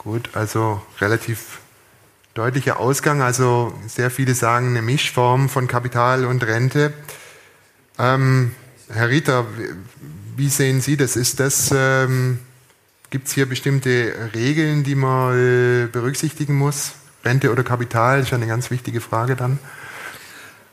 Gut, 0.10 0.32
also 0.34 0.82
relativ 1.02 1.60
deutlicher 2.34 2.80
Ausgang. 2.80 3.22
Also 3.22 3.72
sehr 3.86 4.10
viele 4.10 4.34
sagen 4.34 4.70
eine 4.70 4.82
Mischform 4.82 5.50
von 5.50 5.68
Kapital 5.68 6.26
und 6.26 6.44
Rente. 6.48 6.94
Ähm, 8.00 8.56
Herr 8.92 9.10
Rieter, 9.10 9.46
wie 10.36 10.50
sehen 10.50 10.82
Sie 10.82 10.98
das? 10.98 11.16
Ist 11.16 11.40
das 11.40 11.70
ähm, 11.72 12.40
Gibt 13.12 13.28
es 13.28 13.34
hier 13.34 13.46
bestimmte 13.48 14.32
Regeln, 14.34 14.84
die 14.84 14.96
man 14.96 15.38
äh, 15.38 15.86
berücksichtigen 15.86 16.56
muss? 16.56 16.94
Rente 17.24 17.52
oder 17.52 17.62
Kapital 17.62 18.22
ist 18.22 18.32
ja 18.32 18.38
eine 18.38 18.48
ganz 18.48 18.72
wichtige 18.72 19.02
Frage 19.02 19.36
dann. 19.36 19.60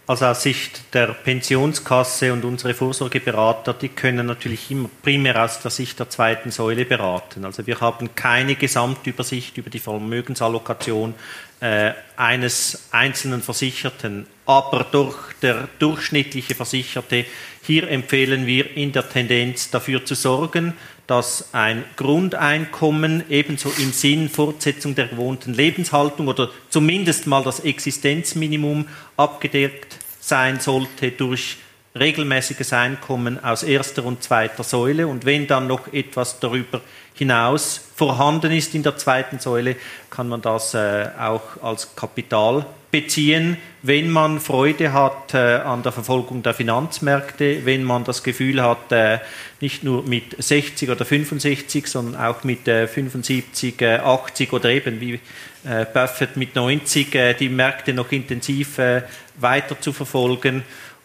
Also 0.08 0.26
aus 0.26 0.44
Sicht 0.44 0.94
der 0.94 1.08
Pensionskasse 1.08 2.32
und 2.32 2.44
unsere 2.44 2.74
Vorsorgeberater, 2.74 3.74
die 3.74 3.88
können 3.88 4.26
natürlich 4.26 4.70
immer 4.70 4.88
primär 5.02 5.42
aus 5.42 5.58
der 5.58 5.72
Sicht 5.72 5.98
der 5.98 6.08
zweiten 6.08 6.52
Säule 6.52 6.84
beraten. 6.84 7.44
Also 7.44 7.66
wir 7.66 7.80
haben 7.80 8.14
keine 8.14 8.54
Gesamtübersicht 8.54 9.58
über 9.58 9.68
die 9.68 9.80
Vermögensallokation 9.80 11.12
äh, 11.58 11.90
eines 12.16 12.84
einzelnen 12.92 13.42
Versicherten, 13.42 14.28
aber 14.46 14.84
durch 14.84 15.16
der 15.42 15.68
durchschnittliche 15.80 16.54
Versicherte, 16.54 17.24
hier 17.62 17.90
empfehlen 17.90 18.46
wir 18.46 18.76
in 18.76 18.92
der 18.92 19.08
Tendenz 19.08 19.70
dafür 19.70 20.04
zu 20.04 20.14
sorgen, 20.14 20.74
dass 21.06 21.50
ein 21.52 21.84
Grundeinkommen 21.96 23.24
ebenso 23.28 23.70
im 23.78 23.92
Sinn 23.92 24.28
Fortsetzung 24.28 24.94
der 24.94 25.08
gewohnten 25.08 25.54
Lebenshaltung 25.54 26.28
oder 26.28 26.50
zumindest 26.68 27.26
mal 27.26 27.44
das 27.44 27.60
Existenzminimum 27.60 28.88
abgedeckt 29.16 29.96
sein 30.20 30.58
sollte 30.58 31.12
durch 31.12 31.58
regelmäßiges 31.96 32.72
Einkommen 32.72 33.42
aus 33.42 33.62
erster 33.62 34.04
und 34.04 34.22
zweiter 34.22 34.64
Säule. 34.64 35.06
Und 35.06 35.24
wenn 35.24 35.46
dann 35.46 35.66
noch 35.66 35.92
etwas 35.92 36.40
darüber 36.40 36.80
hinaus 37.14 37.80
vorhanden 37.94 38.52
ist 38.52 38.74
in 38.74 38.82
der 38.82 38.96
zweiten 38.96 39.38
Säule, 39.38 39.76
kann 40.10 40.28
man 40.28 40.42
das 40.42 40.74
äh, 40.74 41.08
auch 41.18 41.62
als 41.62 41.96
Kapital 41.96 42.66
beziehen, 42.90 43.56
wenn 43.82 44.10
man 44.10 44.40
Freude 44.40 44.92
hat 44.92 45.34
äh, 45.34 45.56
an 45.56 45.82
der 45.82 45.92
Verfolgung 45.92 46.42
der 46.42 46.54
Finanzmärkte, 46.54 47.64
wenn 47.64 47.84
man 47.84 48.04
das 48.04 48.22
Gefühl 48.22 48.62
hat, 48.62 48.90
äh, 48.90 49.18
nicht 49.60 49.84
nur 49.84 50.02
mit 50.02 50.42
60 50.42 50.90
oder 50.90 51.04
65, 51.04 51.86
sondern 51.86 52.20
auch 52.20 52.44
mit 52.44 52.66
äh, 52.68 52.86
75, 52.86 53.82
80 53.82 54.52
oder 54.52 54.70
eben 54.70 55.00
wie 55.00 55.20
äh, 55.64 55.84
Buffett 55.92 56.36
mit 56.36 56.54
90 56.54 57.14
äh, 57.14 57.34
die 57.34 57.48
Märkte 57.48 57.92
noch 57.92 58.12
intensiv 58.12 58.78
äh, 58.78 59.02
weiter 59.36 59.80
zu 59.80 59.92
verfolgen 59.92 60.62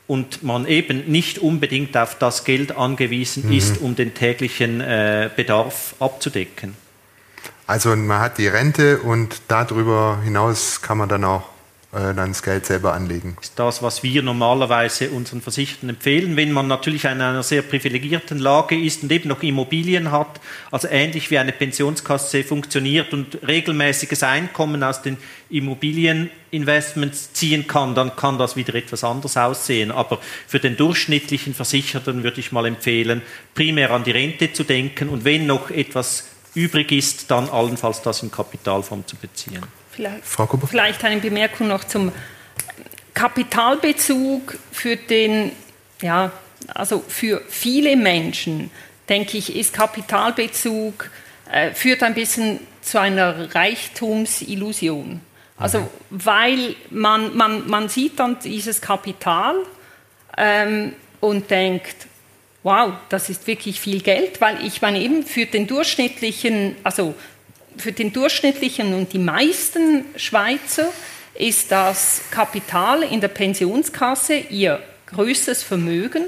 und 0.08 0.44
man 0.44 0.66
eben 0.66 1.10
nicht 1.12 1.40
unbedingt 1.40 1.96
auf 1.96 2.18
das 2.18 2.44
Geld 2.44 2.76
angewiesen 2.76 3.48
mhm. 3.48 3.54
ist, 3.54 3.78
um 3.82 3.96
den 3.96 4.14
täglichen 4.14 4.80
Bedarf 5.36 5.96
abzudecken. 6.00 6.76
Also 7.68 7.96
man 7.96 8.20
hat 8.20 8.38
die 8.38 8.48
Rente 8.48 9.00
und 9.00 9.42
darüber 9.48 10.20
hinaus 10.24 10.82
kann 10.82 10.98
man 10.98 11.08
dann 11.08 11.24
auch 11.24 11.44
äh, 11.94 12.14
dann 12.14 12.30
das 12.30 12.42
Geld 12.42 12.66
selber 12.66 12.94
anlegen. 12.94 13.34
Das 13.36 13.50
ist 13.50 13.60
das, 13.60 13.84
was 13.84 14.02
wir 14.02 14.24
normalerweise 14.24 15.10
unseren 15.10 15.42
Versicherten 15.42 15.90
empfehlen. 15.90 16.38
Wenn 16.38 16.54
man 16.54 16.68
natürlich 16.68 17.04
in 17.04 17.20
einer 17.22 17.44
sehr 17.44 17.64
privilegierten 17.64 18.40
Lage 18.40 18.80
ist 18.80 19.04
und 19.04 19.12
eben 19.12 19.28
noch 19.28 19.44
Immobilien 19.44 20.10
hat, 20.10 20.40
also 20.72 20.88
ähnlich 20.88 21.30
wie 21.32 21.38
eine 21.38 21.52
Pensionskasse 21.52 22.46
funktioniert 22.46 23.12
und 23.12 23.40
regelmäßiges 23.46 24.24
Einkommen 24.24 24.84
aus 24.84 25.02
den 25.02 25.18
Immobilieninvestments 25.50 27.34
ziehen 27.34 27.68
kann, 27.68 27.94
dann 27.94 28.16
kann 28.16 28.38
das 28.38 28.56
wieder 28.56 28.74
etwas 28.76 29.04
anders 29.04 29.36
aussehen. 29.36 29.92
Aber 29.92 30.20
für 30.48 30.60
den 30.60 30.78
durchschnittlichen 30.78 31.54
Versicherten 31.54 32.24
würde 32.24 32.40
ich 32.40 32.54
mal 32.54 32.66
empfehlen, 32.66 33.22
primär 33.54 33.92
an 33.92 34.06
die 34.06 34.12
Rente 34.12 34.54
zu 34.54 34.64
denken 34.64 35.10
und 35.10 35.26
wenn 35.26 35.46
noch 35.46 35.70
etwas 35.70 36.30
übrig 36.54 36.94
ist, 36.94 37.30
dann 37.32 37.50
allenfalls 37.50 38.02
das 38.02 38.24
in 38.24 38.32
Kapitalform 38.32 39.06
zu 39.06 39.18
beziehen. 39.18 39.81
Vielleicht, 40.02 40.26
Frau 40.26 40.48
Kuber? 40.48 40.66
Vielleicht 40.66 41.04
eine 41.06 41.22
Bemerkung 41.22 41.68
noch 41.68 41.84
zum 41.84 42.12
Kapitalbezug 43.14 44.58
für 44.72 44.96
den, 44.96 45.52
ja, 46.02 46.32
also 46.70 47.04
für 47.08 47.44
viele 47.48 47.96
Menschen, 47.96 48.72
denke 49.10 49.38
ich, 49.38 49.56
ist 49.56 49.74
Kapitalbezug, 49.74 51.12
äh, 51.52 51.70
führt 51.76 52.02
ein 52.02 52.16
bisschen 52.16 52.62
zu 52.82 53.00
einer 53.00 53.54
Reichtumsillusion. 53.54 55.22
Also, 55.56 55.82
mhm. 55.82 55.88
weil 56.10 56.76
man, 56.90 57.38
man, 57.38 57.70
man 57.70 57.88
sieht 57.88 58.20
dann 58.20 58.40
dieses 58.40 58.82
Kapital 58.82 59.54
ähm, 60.36 60.94
und 61.20 61.52
denkt, 61.52 62.08
wow, 62.64 62.94
das 63.10 63.30
ist 63.30 63.46
wirklich 63.46 63.80
viel 63.80 64.02
Geld, 64.02 64.42
weil 64.42 64.66
ich 64.66 64.82
meine 64.82 65.00
eben 65.00 65.24
für 65.24 65.46
den 65.46 65.68
durchschnittlichen, 65.68 66.76
also 66.84 67.14
für 67.78 67.92
den 67.92 68.14
durchschnittlichen 68.14 68.94
und 68.94 69.14
die 69.14 69.20
meisten 69.20 70.06
Schweizer 70.16 70.92
ist 71.34 71.72
das 71.72 72.22
Kapital 72.32 73.04
in 73.04 73.22
der 73.22 73.30
Pensionskasse 73.30 74.36
ihr 74.36 74.82
größtes 75.08 75.64
Vermögen. 75.64 76.26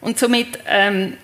Und 0.00 0.18
somit 0.18 0.58
ähm, 0.66 1.16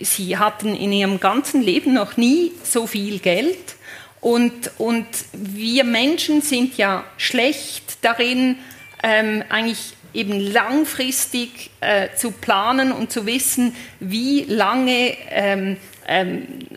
sie 0.00 0.36
hatten 0.36 0.74
in 0.74 0.92
ihrem 0.92 1.20
ganzen 1.20 1.62
Leben 1.62 1.94
noch 1.94 2.16
nie 2.16 2.52
so 2.62 2.86
viel 2.86 3.18
Geld. 3.18 3.76
Und, 4.20 4.70
und 4.78 5.06
wir 5.32 5.84
Menschen 5.84 6.42
sind 6.42 6.76
ja 6.76 7.04
schlecht 7.16 7.98
darin, 8.02 8.56
ähm, 9.02 9.44
eigentlich 9.48 9.94
eben 10.14 10.40
langfristig 10.40 11.70
äh, 11.80 12.08
zu 12.16 12.30
planen 12.30 12.90
und 12.92 13.12
zu 13.12 13.26
wissen, 13.26 13.74
wie 14.00 14.44
lange, 14.44 15.16
ähm, 15.30 15.76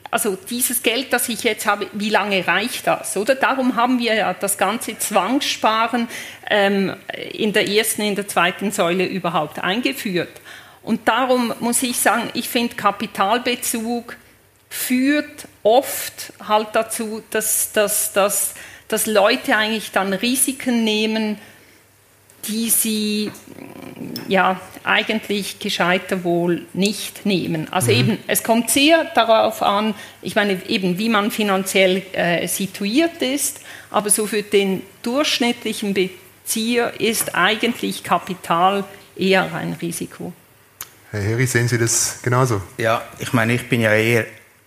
also 0.09 0.37
dieses 0.49 0.81
Geld, 0.81 1.13
das 1.13 1.29
ich 1.29 1.43
jetzt 1.43 1.65
habe, 1.67 1.87
wie 1.93 2.09
lange 2.09 2.45
reicht 2.47 2.87
das? 2.87 3.15
Oder 3.15 3.35
darum 3.35 3.75
haben 3.75 3.99
wir 3.99 4.15
ja 4.15 4.33
das 4.33 4.57
ganze 4.57 4.97
Zwangssparen 4.97 6.07
ähm, 6.49 6.95
in 7.33 7.53
der 7.53 7.69
ersten, 7.69 8.01
in 8.01 8.15
der 8.15 8.27
zweiten 8.27 8.71
Säule 8.71 9.05
überhaupt 9.05 9.59
eingeführt. 9.59 10.41
Und 10.81 11.07
darum 11.07 11.53
muss 11.59 11.83
ich 11.83 11.99
sagen, 11.99 12.29
ich 12.33 12.49
finde 12.49 12.75
Kapitalbezug 12.75 14.17
führt 14.69 15.47
oft 15.63 16.33
halt 16.47 16.69
dazu, 16.73 17.21
dass, 17.29 17.71
dass, 17.73 18.13
dass, 18.13 18.55
dass 18.87 19.05
Leute 19.05 19.55
eigentlich 19.55 19.91
dann 19.91 20.13
Risiken 20.13 20.83
nehmen, 20.83 21.37
die 22.47 22.69
sie 22.69 23.31
ja 24.27 24.59
eigentlich 24.83 25.59
gescheiter 25.59 26.23
wohl 26.23 26.65
nicht 26.73 27.25
nehmen. 27.25 27.71
Also 27.71 27.91
mhm. 27.91 27.97
eben, 27.97 28.17
es 28.27 28.43
kommt 28.43 28.69
sehr 28.69 29.05
darauf 29.15 29.61
an, 29.61 29.93
ich 30.21 30.35
meine 30.35 30.59
eben, 30.67 30.97
wie 30.97 31.09
man 31.09 31.31
finanziell 31.31 32.03
äh, 32.13 32.47
situiert 32.47 33.21
ist, 33.21 33.61
aber 33.91 34.09
so 34.09 34.27
für 34.27 34.43
den 34.43 34.81
durchschnittlichen 35.01 35.93
Bezieher 35.93 36.99
ist 36.99 37.35
eigentlich 37.35 38.03
Kapital 38.03 38.83
eher 39.15 39.53
ein 39.53 39.75
Risiko. 39.81 40.33
Herr 41.11 41.21
Heri, 41.21 41.47
sehen 41.47 41.67
Sie 41.67 41.77
das 41.77 42.19
genauso? 42.21 42.61
Ja, 42.77 43.01
ich 43.19 43.33
meine, 43.33 43.53
ich 43.53 43.67
bin 43.67 43.81
ja 43.81 43.93
eher 43.93 44.25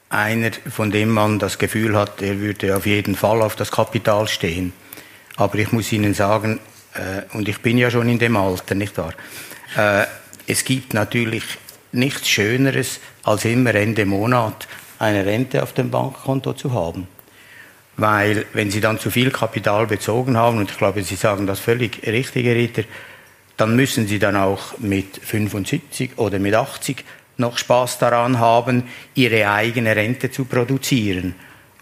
einer, 0.09 0.51
von 0.71 0.91
dem 0.91 1.09
man 1.09 1.39
das 1.39 1.59
Gefühl 1.59 1.97
hat, 1.97 2.21
er 2.21 2.41
würde 2.41 2.77
auf 2.77 2.85
jeden 2.85 3.15
Fall 3.15 3.41
auf 3.43 3.57
das 3.57 3.71
Kapital 3.71 4.29
stehen. 4.29 4.73
Aber 5.37 5.57
ich 5.59 5.73
muss 5.73 5.91
Ihnen 5.93 6.15
sagen, 6.15 6.61
äh, 6.95 7.37
und 7.37 7.49
ich 7.49 7.61
bin 7.61 7.79
ja 7.79 7.91
schon 7.91 8.09
in 8.09 8.19
dem 8.19 8.37
Alter, 8.37 8.75
nicht 8.75 8.97
wahr? 8.99 9.15
Äh, 9.77 10.07
es 10.47 10.65
gibt 10.65 10.95
natürlich 10.95 11.45
nichts 11.93 12.29
Schöneres, 12.29 13.01
als 13.23 13.45
immer 13.45 13.75
Ende 13.75 14.05
Monat 14.07 14.67
eine 14.99 15.27
Rente 15.27 15.63
auf 15.63 15.73
dem 15.73 15.91
Bankkonto 15.91 16.53
zu 16.55 16.73
haben. 16.73 17.09
Weil, 17.97 18.47
wenn 18.55 18.71
Sie 18.71 18.81
dann 18.81 18.99
zu 18.99 19.11
viel 19.11 19.31
Kapital 19.31 19.87
bezogen 19.87 20.37
haben, 20.37 20.59
und 20.59 20.71
ich 20.71 20.79
glaube, 20.79 21.03
Sie 21.03 21.17
sagen 21.17 21.47
das 21.47 21.61
völlig 21.61 22.07
richtig, 22.07 22.47
Herr 22.47 22.55
Ritter, 22.55 22.85
dann 23.57 23.77
müssen 23.77 24.07
Sie 24.07 24.19
dann 24.19 24.37
auch 24.37 24.79
mit 24.79 25.19
75 25.23 26.13
oder 26.17 26.39
mit 26.39 26.55
80 26.55 27.05
noch 27.37 27.59
Spaß 27.59 27.99
daran 27.99 28.39
haben, 28.39 28.85
Ihre 29.15 29.51
eigene 29.51 29.95
Rente 29.95 30.31
zu 30.31 30.47
produzieren. 30.47 31.35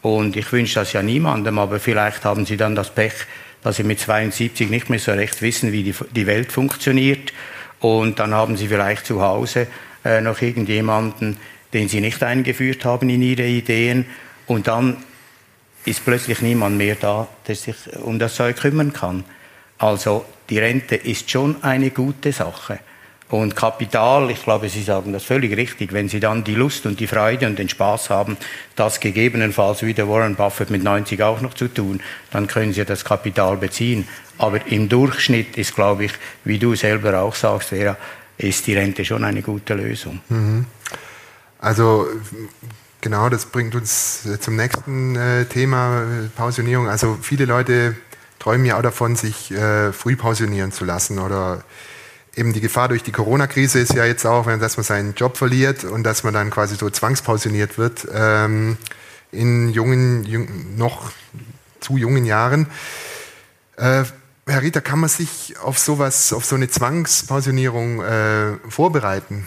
Und 0.03 0.37
ich 0.37 0.51
wünsche 0.51 0.77
das 0.77 0.93
ja 0.93 1.03
niemandem, 1.03 1.59
aber 1.59 1.79
vielleicht 1.79 2.25
haben 2.25 2.47
Sie 2.47 2.57
dann 2.57 2.75
das 2.75 2.91
Pech, 2.91 3.15
dass 3.63 3.77
sie 3.77 3.85
mit 3.85 4.01
72 4.01 4.71
nicht 4.71 4.91
mehr 4.91 4.99
so 4.99 5.13
recht 5.13 5.43
wissen, 5.43 5.73
wie 5.73 5.83
die, 5.83 5.95
die 6.15 6.27
Welt 6.27 6.53
funktioniert. 6.53 7.33
Und 7.81 8.19
dann 8.19 8.35
haben 8.35 8.57
sie 8.57 8.69
vielleicht 8.69 9.07
zu 9.07 9.23
Hause 9.23 9.67
äh, 10.05 10.21
noch 10.21 10.41
irgendjemanden, 10.41 11.37
den 11.73 11.89
sie 11.89 12.01
nicht 12.01 12.23
eingeführt 12.23 12.85
haben 12.85 13.09
in 13.09 13.23
ihre 13.23 13.47
Ideen. 13.47 14.07
Und 14.47 14.67
dann 14.67 14.97
ist 15.85 16.05
plötzlich 16.05 16.43
niemand 16.43 16.77
mehr 16.77 16.97
da, 16.97 17.29
der 17.47 17.55
sich 17.55 17.77
um 18.03 18.19
das 18.19 18.35
Zeug 18.35 18.57
kümmern 18.57 18.93
kann. 18.93 19.25
Also 19.79 20.25
die 20.51 20.59
Rente 20.59 20.97
ist 20.97 21.31
schon 21.31 21.63
eine 21.63 21.91
gute 21.91 22.33
Sache. 22.33 22.81
Und 23.31 23.55
Kapital, 23.55 24.29
ich 24.31 24.43
glaube, 24.43 24.69
Sie 24.69 24.83
sagen 24.83 25.13
das 25.13 25.23
völlig 25.23 25.57
richtig, 25.57 25.93
wenn 25.93 26.09
Sie 26.09 26.19
dann 26.19 26.43
die 26.43 26.57
Lust 26.57 26.85
und 26.85 26.99
die 26.99 27.07
Freude 27.07 27.47
und 27.47 27.59
den 27.59 27.69
Spaß 27.69 28.11
haben, 28.11 28.37
das 28.75 28.99
gegebenenfalls 28.99 29.83
wie 29.83 29.95
der 29.95 30.09
Warren 30.09 30.35
Buffett 30.35 30.71
mit 30.71 30.83
90 30.83 31.23
auch 31.23 31.41
noch 31.41 31.55
zu 31.55 31.69
tun, 31.69 32.01
dann 32.33 32.49
können 32.49 32.73
Sie 32.73 32.85
das 32.85 33.05
Kapital 33.05 33.57
beziehen. 33.57 34.09
Aber 34.37 34.67
im 34.67 34.89
Durchschnitt 34.89 35.57
ist, 35.57 35.77
glaube 35.77 36.07
ich, 36.07 36.13
wie 36.45 36.59
du 36.59 36.75
selber 36.75 37.21
auch 37.21 37.37
sagst, 37.37 37.69
Vera, 37.69 37.97
ist 38.37 38.67
die 38.67 38.75
Rente 38.75 39.05
schon 39.05 39.23
eine 39.23 39.43
gute 39.43 39.75
Lösung. 39.75 40.21
Mhm. 40.29 40.65
Also 41.61 42.09
genau, 43.01 43.29
das 43.29 43.47
bringt 43.47 43.77
uns 43.77 44.27
zum 44.41 44.57
nächsten 44.57 45.15
äh, 45.15 45.45
Thema, 45.45 46.03
äh, 46.03 46.29
Pensionierung. 46.35 46.89
Also 46.89 47.19
viele 47.21 47.45
Leute 47.45 47.95
träumen 48.41 48.65
ja 48.65 48.79
auch 48.79 48.83
davon, 48.83 49.15
sich 49.15 49.53
äh, 49.53 49.93
früh 49.93 50.17
pensionieren 50.17 50.73
zu 50.73 50.85
lassen 50.85 51.19
oder 51.19 51.63
eben 52.37 52.53
die 52.53 52.61
Gefahr 52.61 52.89
durch 52.89 53.03
die 53.03 53.13
Corona-Krise 53.13 53.81
ist 53.81 53.95
ja 53.95 54.05
jetzt 54.05 54.25
auch, 54.25 54.47
dass 54.59 54.77
man 54.77 54.85
seinen 54.85 55.15
Job 55.15 55.37
verliert 55.37 55.85
und 55.85 56.05
dass 56.05 56.23
man 56.23 56.35
dann 56.35 56.51
quasi 56.51 56.77
so 56.77 56.91
zwangspensioniert 56.91 57.79
wird 57.79 58.07
ähm, 58.13 58.77
in 59.33 59.69
jungen, 59.71 60.25
jung, 60.25 60.77
noch 60.77 61.13
zu 61.81 61.97
jungen 61.97 62.25
Jahren. 62.25 62.67
Äh, 63.77 64.05
Herr 64.47 64.63
Rieter, 64.63 64.81
kann 64.81 65.01
man 65.01 65.09
sich 65.09 65.57
auf 65.63 65.79
sowas, 65.79 66.33
auf 66.33 66.45
so 66.45 66.57
eine 66.57 66.69
Zwangspensionierung 66.69 68.03
äh, 68.03 68.57
vorbereiten? 68.69 69.47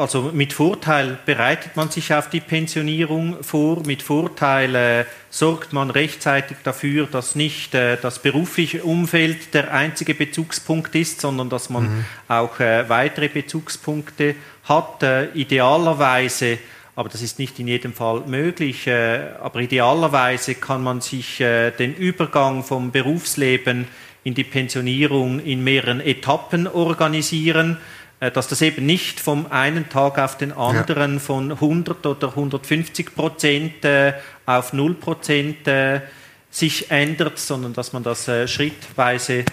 Also 0.00 0.30
mit 0.32 0.54
Vorteil 0.54 1.18
bereitet 1.26 1.76
man 1.76 1.90
sich 1.90 2.14
auf 2.14 2.30
die 2.30 2.40
Pensionierung 2.40 3.44
vor, 3.44 3.82
mit 3.84 4.00
Vorteil 4.00 4.74
äh, 4.74 5.04
sorgt 5.28 5.74
man 5.74 5.90
rechtzeitig 5.90 6.56
dafür, 6.64 7.06
dass 7.06 7.34
nicht 7.34 7.74
äh, 7.74 7.98
das 8.00 8.18
berufliche 8.18 8.82
Umfeld 8.82 9.52
der 9.52 9.74
einzige 9.74 10.14
Bezugspunkt 10.14 10.94
ist, 10.94 11.20
sondern 11.20 11.50
dass 11.50 11.68
man 11.68 11.82
mhm. 11.82 12.04
auch 12.28 12.60
äh, 12.60 12.88
weitere 12.88 13.28
Bezugspunkte 13.28 14.36
hat. 14.64 15.02
Äh, 15.02 15.32
idealerweise, 15.34 16.56
aber 16.96 17.10
das 17.10 17.20
ist 17.20 17.38
nicht 17.38 17.58
in 17.58 17.68
jedem 17.68 17.92
Fall 17.92 18.22
möglich, 18.26 18.86
äh, 18.86 19.20
aber 19.42 19.60
idealerweise 19.60 20.54
kann 20.54 20.82
man 20.82 21.02
sich 21.02 21.42
äh, 21.42 21.72
den 21.72 21.94
Übergang 21.94 22.64
vom 22.64 22.90
Berufsleben 22.90 23.86
in 24.24 24.32
die 24.34 24.44
Pensionierung 24.44 25.40
in 25.40 25.62
mehreren 25.62 26.00
Etappen 26.00 26.66
organisieren. 26.66 27.76
Äh, 28.20 28.30
dass 28.30 28.48
das 28.48 28.60
eben 28.62 28.86
nicht 28.86 29.18
vom 29.18 29.50
einen 29.50 29.88
Tag 29.88 30.18
auf 30.18 30.36
den 30.36 30.52
anderen 30.52 31.14
ja. 31.14 31.18
von 31.18 31.52
100 31.52 32.06
oder 32.06 32.28
150 32.28 33.14
Prozent 33.14 33.84
äh, 33.84 34.12
auf 34.46 34.72
0 34.74 34.94
Prozent 34.94 35.66
äh, 35.66 36.02
sich 36.50 36.90
ändert, 36.90 37.38
sondern 37.38 37.72
dass 37.72 37.92
man 37.92 38.02
das 38.02 38.28
schrittweise 38.46 39.44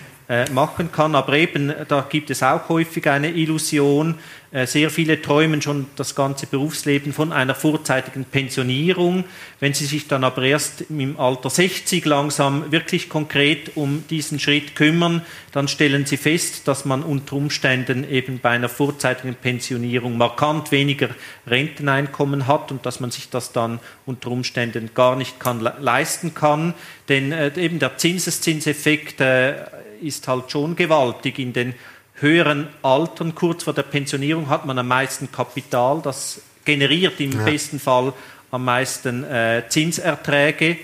machen 0.52 0.92
kann. 0.92 1.16
Aber 1.16 1.34
eben, 1.34 1.74
da 1.88 2.06
gibt 2.10 2.30
es 2.30 2.44
auch 2.44 2.68
häufig 2.70 3.08
eine 3.08 3.32
Illusion, 3.32 4.16
äh, 4.50 4.66
sehr 4.66 4.90
viele 4.90 5.22
träumen 5.22 5.62
schon 5.62 5.88
das 5.98 6.16
ganze 6.16 6.48
Berufsleben 6.48 7.12
von 7.12 7.34
einer 7.34 7.54
vorzeitigen 7.54 8.24
Pensionierung. 8.24 9.26
Wenn 9.60 9.74
sie 9.74 9.86
sich 9.86 10.08
dann 10.08 10.24
aber 10.24 10.42
erst 10.44 10.86
im 10.90 11.20
Alter 11.20 11.50
60 11.50 12.06
langsam 12.06 12.72
wirklich 12.72 13.10
konkret 13.10 13.76
um 13.76 14.06
diesen 14.10 14.40
Schritt 14.40 14.74
kümmern, 14.74 15.22
dann 15.52 15.68
stellen 15.68 16.06
sie 16.06 16.16
fest, 16.16 16.66
dass 16.68 16.86
man 16.86 17.04
unter 17.04 17.36
Umständen 17.36 18.10
eben 18.10 18.40
bei 18.40 18.52
einer 18.52 18.70
vorzeitigen 18.70 19.36
Pensionierung 19.36 20.18
markant 20.18 20.72
weniger 20.72 21.10
Renteneinkommen 21.46 22.48
hat 22.48 22.72
und 22.72 22.86
dass 22.86 23.02
man 23.02 23.12
sich 23.12 23.30
das 23.30 23.52
dann 23.52 23.80
unter 24.06 24.32
Umständen 24.32 24.92
gar 24.94 25.18
nicht 25.18 25.42
kann, 25.42 25.60
leisten 25.60 26.34
kann. 26.34 26.74
Denn 27.10 27.34
äh, 27.34 27.52
eben 27.58 27.80
der 27.80 27.98
Zinseszinseffekt 27.98 29.20
äh, 29.20 29.56
ist 30.02 30.28
halt 30.28 30.52
schon 30.52 30.76
gewaltig 30.76 31.40
in 31.40 31.54
den 31.54 31.74
höheren 32.16 32.68
Altern, 32.82 33.36
kurz 33.36 33.64
vor 33.64 33.74
der 33.74 33.84
Pensionierung, 33.84 34.50
hat 34.50 34.66
man 34.66 34.80
am 34.80 34.88
meisten 34.88 35.32
Kapital. 35.32 36.02
Das 36.04 36.42
generiert 36.66 37.20
im 37.20 37.32
ja. 37.32 37.44
besten 37.44 37.80
Fall 37.80 38.14
am 38.52 38.66
meisten 38.66 39.24
äh, 39.24 39.64
Zinserträge. 39.70 40.78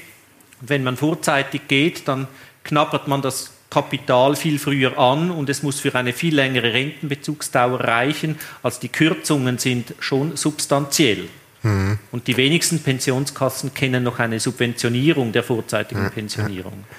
wenn 0.61 0.83
man 0.83 0.97
vorzeitig 0.97 1.67
geht, 1.67 2.07
dann 2.07 2.27
knabbert 2.63 3.07
man 3.07 3.21
das 3.21 3.51
Kapital 3.69 4.35
viel 4.35 4.59
früher 4.59 4.97
an 4.99 5.31
und 5.31 5.49
es 5.49 5.63
muss 5.63 5.79
für 5.79 5.93
eine 5.95 6.13
viel 6.13 6.35
längere 6.35 6.73
Rentenbezugsdauer 6.73 7.79
reichen. 7.79 8.37
Also 8.61 8.79
die 8.79 8.89
Kürzungen 8.89 9.57
sind 9.57 9.95
schon 9.99 10.37
substanziell. 10.37 11.27
Mhm. 11.63 11.97
Und 12.11 12.27
die 12.27 12.37
wenigsten 12.37 12.79
Pensionskassen 12.79 13.73
kennen 13.73 14.03
noch 14.03 14.19
eine 14.19 14.39
Subventionierung 14.39 15.31
der 15.31 15.43
vorzeitigen 15.43 16.03
ja, 16.03 16.09
Pensionierung. 16.09 16.83
Ja. 16.87 16.95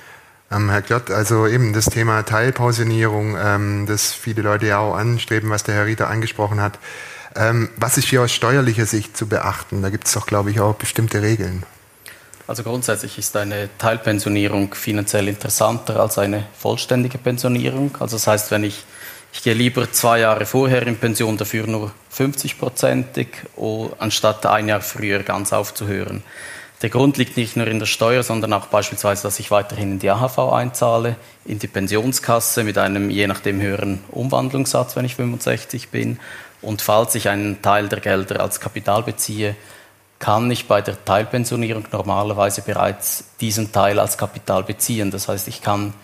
Ähm, 0.54 0.70
Herr 0.70 0.82
Klott, 0.82 1.10
also 1.10 1.46
eben 1.46 1.72
das 1.72 1.86
Thema 1.86 2.22
Teilpensionierung, 2.22 3.36
ähm, 3.36 3.86
das 3.86 4.12
viele 4.12 4.42
Leute 4.42 4.66
ja 4.66 4.78
auch 4.78 4.94
anstreben, 4.94 5.50
was 5.50 5.64
der 5.64 5.74
Herr 5.74 5.86
Rieter 5.86 6.08
angesprochen 6.08 6.60
hat. 6.60 6.78
Ähm, 7.34 7.70
was 7.76 7.96
ist 7.96 8.08
hier 8.08 8.22
aus 8.22 8.32
steuerlicher 8.32 8.86
Sicht 8.86 9.16
zu 9.16 9.26
beachten? 9.26 9.82
Da 9.82 9.90
gibt 9.90 10.06
es 10.06 10.12
doch, 10.12 10.26
glaube 10.26 10.50
ich, 10.50 10.60
auch 10.60 10.74
bestimmte 10.74 11.22
Regeln. 11.22 11.64
Also 12.46 12.62
grundsätzlich 12.62 13.18
ist 13.18 13.36
eine 13.36 13.70
Teilpensionierung 13.78 14.74
finanziell 14.74 15.28
interessanter 15.28 15.98
als 15.98 16.18
eine 16.18 16.44
vollständige 16.56 17.18
Pensionierung. 17.18 17.96
Also 17.98 18.16
das 18.16 18.26
heißt, 18.26 18.50
wenn 18.50 18.64
ich, 18.64 18.84
ich 19.32 19.42
gehe 19.42 19.54
lieber 19.54 19.90
zwei 19.90 20.20
Jahre 20.20 20.44
vorher 20.44 20.86
in 20.86 20.96
Pension, 20.96 21.38
dafür 21.38 21.66
nur 21.66 21.90
50-prozentig, 22.14 23.28
anstatt 23.98 24.44
ein 24.46 24.68
Jahr 24.68 24.82
früher 24.82 25.22
ganz 25.22 25.52
aufzuhören. 25.52 26.22
Der 26.84 26.90
Grund 26.90 27.16
liegt 27.16 27.38
nicht 27.38 27.56
nur 27.56 27.66
in 27.66 27.78
der 27.78 27.86
Steuer, 27.86 28.22
sondern 28.22 28.52
auch 28.52 28.66
beispielsweise, 28.66 29.22
dass 29.22 29.38
ich 29.38 29.50
weiterhin 29.50 29.92
in 29.92 29.98
die 30.00 30.10
AHV 30.10 30.38
einzahle, 30.52 31.16
in 31.46 31.58
die 31.58 31.66
Pensionskasse 31.66 32.62
mit 32.62 32.76
einem 32.76 33.08
je 33.08 33.26
nachdem 33.26 33.58
höheren 33.62 34.04
Umwandlungssatz, 34.10 34.94
wenn 34.94 35.06
ich 35.06 35.14
65 35.14 35.88
bin. 35.88 36.20
Und 36.60 36.82
falls 36.82 37.14
ich 37.14 37.30
einen 37.30 37.62
Teil 37.62 37.88
der 37.88 38.00
Gelder 38.00 38.40
als 38.40 38.60
Kapital 38.60 39.02
beziehe, 39.02 39.56
kann 40.18 40.50
ich 40.50 40.68
bei 40.68 40.82
der 40.82 41.02
Teilpensionierung 41.02 41.86
normalerweise 41.90 42.60
bereits 42.60 43.24
diesen 43.40 43.72
Teil 43.72 43.98
als 43.98 44.18
Kapital 44.18 44.62
beziehen. 44.62 45.10
Das 45.10 45.26
heißt, 45.26 45.48
ich 45.48 45.62
kann, 45.62 45.94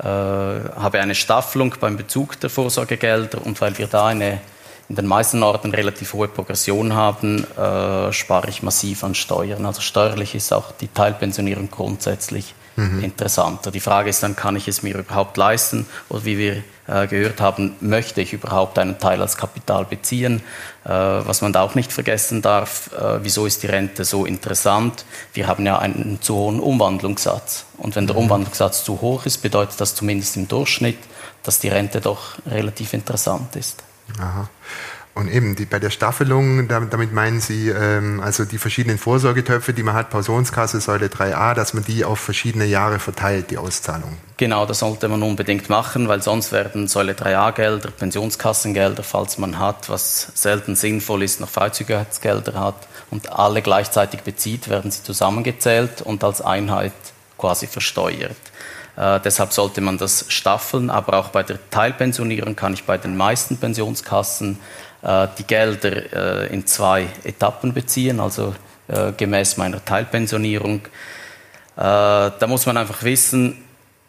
äh, 0.00 0.04
habe 0.04 1.00
eine 1.00 1.14
Staffelung 1.14 1.76
beim 1.80 1.96
Bezug 1.96 2.38
der 2.40 2.50
Vorsorgegelder 2.50 3.40
und 3.42 3.58
weil 3.62 3.78
wir 3.78 3.86
da 3.86 4.08
eine 4.08 4.42
in 4.88 4.94
den 4.94 5.06
meisten 5.06 5.42
Orten 5.42 5.72
relativ 5.72 6.12
hohe 6.12 6.28
Progression 6.28 6.94
haben, 6.94 7.44
äh, 7.56 8.12
spare 8.12 8.48
ich 8.48 8.62
massiv 8.62 9.02
an 9.02 9.14
Steuern. 9.14 9.66
Also 9.66 9.80
steuerlich 9.80 10.34
ist 10.34 10.52
auch 10.52 10.72
die 10.72 10.88
Teilpensionierung 10.88 11.70
grundsätzlich 11.70 12.54
mhm. 12.76 13.02
interessanter. 13.02 13.70
Die 13.70 13.80
Frage 13.80 14.10
ist 14.10 14.22
dann, 14.22 14.36
kann 14.36 14.54
ich 14.56 14.68
es 14.68 14.82
mir 14.82 14.96
überhaupt 14.96 15.36
leisten? 15.36 15.86
Oder 16.08 16.24
wie 16.24 16.38
wir 16.38 16.62
äh, 16.86 17.06
gehört 17.08 17.40
haben, 17.40 17.74
möchte 17.80 18.20
ich 18.20 18.32
überhaupt 18.32 18.78
einen 18.78 18.98
Teil 18.98 19.20
als 19.20 19.36
Kapital 19.36 19.84
beziehen? 19.84 20.42
Äh, 20.84 20.90
was 20.90 21.42
man 21.42 21.52
da 21.52 21.62
auch 21.62 21.74
nicht 21.74 21.92
vergessen 21.92 22.42
darf, 22.42 22.90
äh, 22.92 23.24
wieso 23.24 23.46
ist 23.46 23.62
die 23.62 23.66
Rente 23.66 24.04
so 24.04 24.24
interessant? 24.24 25.04
Wir 25.32 25.48
haben 25.48 25.66
ja 25.66 25.78
einen 25.78 26.18
zu 26.20 26.36
hohen 26.36 26.60
Umwandlungssatz. 26.60 27.66
Und 27.78 27.96
wenn 27.96 28.06
der 28.06 28.16
mhm. 28.16 28.22
Umwandlungssatz 28.22 28.84
zu 28.84 29.00
hoch 29.00 29.26
ist, 29.26 29.38
bedeutet 29.38 29.80
das 29.80 29.94
zumindest 29.94 30.36
im 30.36 30.46
Durchschnitt, 30.46 30.98
dass 31.42 31.58
die 31.58 31.68
Rente 31.68 32.00
doch 32.00 32.36
relativ 32.46 32.92
interessant 32.92 33.56
ist. 33.56 33.82
Aha. 34.18 34.48
Und 35.16 35.28
eben 35.28 35.56
die, 35.56 35.64
bei 35.64 35.78
der 35.78 35.88
Staffelung, 35.88 36.68
damit 36.68 37.14
meinen 37.14 37.40
Sie 37.40 37.70
ähm, 37.70 38.20
also 38.20 38.44
die 38.44 38.58
verschiedenen 38.58 38.98
Vorsorgetöpfe, 38.98 39.72
die 39.72 39.82
man 39.82 39.94
hat, 39.94 40.10
Pensionskasse, 40.10 40.78
Säule 40.78 41.06
3a, 41.06 41.54
dass 41.54 41.72
man 41.72 41.82
die 41.84 42.04
auf 42.04 42.20
verschiedene 42.20 42.66
Jahre 42.66 42.98
verteilt, 42.98 43.50
die 43.50 43.56
Auszahlung. 43.56 44.18
Genau, 44.36 44.66
das 44.66 44.80
sollte 44.80 45.08
man 45.08 45.22
unbedingt 45.22 45.70
machen, 45.70 46.08
weil 46.08 46.20
sonst 46.20 46.52
werden 46.52 46.86
Säule 46.86 47.14
3a-Gelder, 47.14 47.92
Pensionskassengelder, 47.92 49.02
falls 49.02 49.38
man 49.38 49.58
hat, 49.58 49.88
was 49.88 50.32
selten 50.34 50.76
sinnvoll 50.76 51.22
ist, 51.22 51.40
noch 51.40 51.48
Freizügigkeitsgelder 51.48 52.60
hat 52.60 52.86
und 53.10 53.32
alle 53.32 53.62
gleichzeitig 53.62 54.20
bezieht, 54.20 54.68
werden 54.68 54.90
sie 54.90 55.02
zusammengezählt 55.02 56.02
und 56.02 56.24
als 56.24 56.42
Einheit 56.42 56.92
quasi 57.38 57.66
versteuert. 57.66 58.36
Äh, 58.96 59.20
deshalb 59.20 59.52
sollte 59.52 59.80
man 59.80 59.98
das 59.98 60.24
staffeln, 60.28 60.90
aber 60.90 61.18
auch 61.18 61.28
bei 61.28 61.42
der 61.42 61.58
Teilpensionierung 61.70 62.56
kann 62.56 62.74
ich 62.74 62.84
bei 62.84 62.96
den 62.96 63.16
meisten 63.16 63.58
Pensionskassen 63.58 64.58
äh, 65.02 65.28
die 65.38 65.44
Gelder 65.44 66.46
äh, 66.46 66.52
in 66.52 66.66
zwei 66.66 67.08
Etappen 67.24 67.74
beziehen, 67.74 68.20
also 68.20 68.54
äh, 68.88 69.12
gemäß 69.12 69.58
meiner 69.58 69.84
Teilpensionierung. 69.84 70.80
Äh, 70.80 70.88
da 71.76 72.46
muss 72.46 72.64
man 72.64 72.78
einfach 72.78 73.02
wissen, 73.02 73.65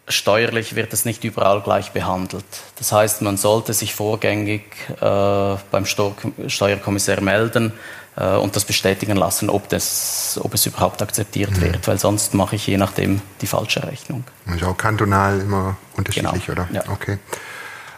steuerlich 0.08 0.74
wird 0.74 0.92
es 0.92 1.04
nicht 1.04 1.24
überall 1.24 1.60
gleich 1.60 1.92
behandelt. 1.92 2.44
Das 2.76 2.92
heißt, 2.92 3.22
man 3.22 3.36
sollte 3.36 3.72
sich 3.72 3.94
vorgängig 3.94 4.62
äh, 5.00 5.56
beim 5.70 5.86
Steuerkommissär 5.86 7.20
melden, 7.20 7.72
äh, 8.18 8.36
und 8.36 8.56
das 8.56 8.64
bestätigen 8.64 9.16
lassen, 9.16 9.48
ob, 9.48 9.68
das, 9.68 10.40
ob 10.42 10.54
es 10.54 10.66
überhaupt 10.66 11.02
akzeptiert 11.02 11.52
mhm. 11.52 11.60
wird, 11.60 11.88
weil 11.88 11.98
sonst 11.98 12.34
mache 12.34 12.56
ich 12.56 12.66
je 12.66 12.76
nachdem 12.76 13.20
die 13.40 13.46
falsche 13.46 13.86
Rechnung. 13.86 14.24
Ist 14.54 14.64
auch 14.64 14.76
kantonal 14.76 15.40
immer 15.40 15.76
unterschiedlich, 15.96 16.46
genau. 16.46 16.62
oder? 16.62 16.68
Ja. 16.72 16.82
Okay. 16.90 17.18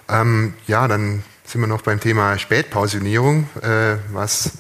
Ähm, 0.09 0.55
ja, 0.67 0.87
dann 0.89 1.23
sind 1.45 1.61
wir 1.61 1.69
noch 1.69 1.83
beim 1.83 2.01
Thema 2.01 2.39
Spätpensionierung, 2.39 3.49
äh, 3.63 3.97
was 4.13 4.53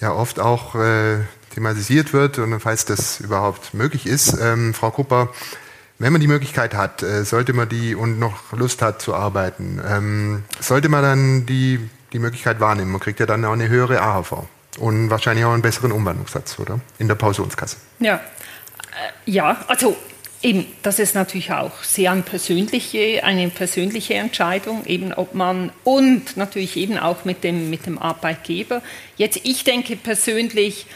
ja 0.00 0.12
oft 0.12 0.40
auch 0.40 0.74
äh, 0.74 1.18
thematisiert 1.54 2.12
wird 2.12 2.38
und 2.38 2.58
falls 2.60 2.84
das 2.84 3.20
überhaupt 3.20 3.74
möglich 3.74 4.06
ist. 4.06 4.36
Ähm, 4.40 4.72
Frau 4.74 4.90
Kupper, 4.90 5.28
wenn 5.98 6.12
man 6.12 6.20
die 6.20 6.26
Möglichkeit 6.26 6.74
hat, 6.74 7.02
äh, 7.02 7.24
sollte 7.24 7.52
man 7.52 7.68
die 7.68 7.94
und 7.94 8.18
noch 8.18 8.52
Lust 8.52 8.82
hat 8.82 9.00
zu 9.00 9.14
arbeiten, 9.14 9.80
ähm, 9.86 10.44
sollte 10.60 10.88
man 10.88 11.02
dann 11.02 11.46
die, 11.46 11.78
die 12.12 12.18
Möglichkeit 12.18 12.60
wahrnehmen. 12.60 12.90
Man 12.90 13.00
kriegt 13.00 13.20
ja 13.20 13.26
dann 13.26 13.44
auch 13.44 13.52
eine 13.52 13.68
höhere 13.68 14.00
AHV 14.00 14.44
und 14.78 15.10
wahrscheinlich 15.10 15.44
auch 15.44 15.52
einen 15.52 15.62
besseren 15.62 15.92
Umwandlungssatz, 15.92 16.58
oder? 16.58 16.80
In 16.98 17.08
der 17.08 17.14
Pensionskasse. 17.14 17.76
Ja, 18.00 18.16
äh, 18.16 18.20
ja 19.30 19.64
also 19.68 19.96
eben, 20.42 20.66
das 20.82 20.98
ist 20.98 21.14
natürlich 21.14 21.52
auch 21.52 21.82
sehr 21.82 22.10
eine 22.10 22.22
persönliche, 22.22 23.22
eine 23.22 23.48
persönliche 23.48 24.14
Entscheidung, 24.14 24.84
eben 24.86 25.12
ob 25.12 25.34
man 25.34 25.72
und 25.84 26.36
natürlich 26.36 26.76
eben 26.76 26.98
auch 26.98 27.24
mit 27.24 27.44
dem, 27.44 27.70
mit 27.70 27.86
dem 27.86 27.98
Arbeitgeber. 27.98 28.82
Jetzt, 29.16 29.40
ich 29.44 29.64
denke 29.64 29.96
persönlich, 29.96 30.86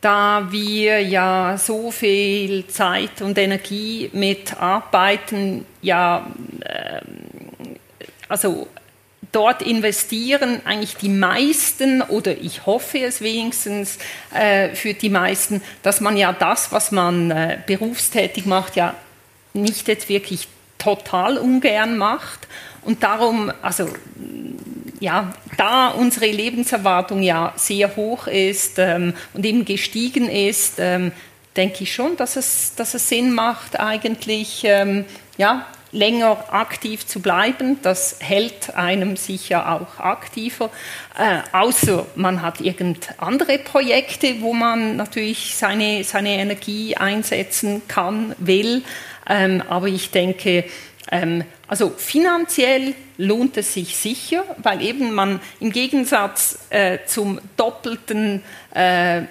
da 0.00 0.48
wir 0.50 1.00
ja 1.00 1.56
so 1.58 1.90
viel 1.90 2.66
Zeit 2.66 3.22
und 3.22 3.38
Energie 3.38 4.10
mit 4.12 4.60
Arbeiten 4.60 5.64
ja, 5.82 6.26
äh, 6.60 7.00
also 8.28 8.68
dort 9.32 9.62
investieren 9.62 10.60
eigentlich 10.64 10.96
die 10.96 11.08
meisten, 11.08 12.02
oder 12.02 12.36
ich 12.36 12.66
hoffe 12.66 13.00
es 13.00 13.20
wenigstens 13.20 13.98
äh, 14.34 14.74
für 14.74 14.94
die 14.94 15.10
meisten, 15.10 15.62
dass 15.82 16.00
man 16.00 16.16
ja 16.16 16.32
das, 16.32 16.72
was 16.72 16.92
man 16.92 17.30
äh, 17.30 17.58
berufstätig 17.66 18.46
macht, 18.46 18.76
ja 18.76 18.94
nicht 19.52 19.88
jetzt 19.88 20.08
wirklich 20.08 20.48
total 20.78 21.38
ungern 21.38 21.96
macht. 21.96 22.46
Und 22.82 23.02
darum, 23.02 23.52
also 23.62 23.88
ja, 25.00 25.32
da 25.56 25.88
unsere 25.88 26.26
Lebenserwartung 26.26 27.22
ja 27.22 27.52
sehr 27.56 27.96
hoch 27.96 28.26
ist 28.26 28.78
ähm, 28.78 29.14
und 29.34 29.44
eben 29.44 29.64
gestiegen 29.64 30.28
ist, 30.28 30.74
ähm, 30.78 31.12
denke 31.56 31.84
ich 31.84 31.92
schon, 31.92 32.16
dass 32.16 32.36
es, 32.36 32.74
dass 32.74 32.94
es 32.94 33.08
Sinn 33.08 33.32
macht, 33.32 33.78
eigentlich 33.78 34.62
ähm, 34.64 35.04
ja, 35.38 35.66
länger 35.92 36.52
aktiv 36.52 37.06
zu 37.06 37.20
bleiben. 37.20 37.78
Das 37.82 38.16
hält 38.20 38.74
einem 38.74 39.16
sicher 39.16 39.72
auch 39.72 39.98
aktiver. 39.98 40.70
Äh, 41.18 41.40
außer 41.52 42.06
man 42.14 42.42
hat 42.42 42.60
irgend 42.60 43.14
andere 43.18 43.58
Projekte, 43.58 44.40
wo 44.40 44.52
man 44.52 44.96
natürlich 44.96 45.56
seine, 45.56 46.04
seine 46.04 46.36
Energie 46.36 46.96
einsetzen 46.96 47.82
kann, 47.88 48.34
will. 48.38 48.82
Ähm, 49.28 49.62
aber 49.68 49.88
ich 49.88 50.10
denke, 50.10 50.64
ähm, 51.10 51.44
also 51.68 51.90
finanziell 51.90 52.94
lohnt 53.18 53.56
es 53.56 53.74
sich 53.74 53.96
sicher, 53.96 54.44
weil 54.58 54.82
eben 54.82 55.12
man 55.12 55.40
im 55.60 55.72
Gegensatz 55.72 56.58
äh, 56.70 56.98
zum 57.06 57.40
doppelten 57.56 58.42
äh, 58.74 59.22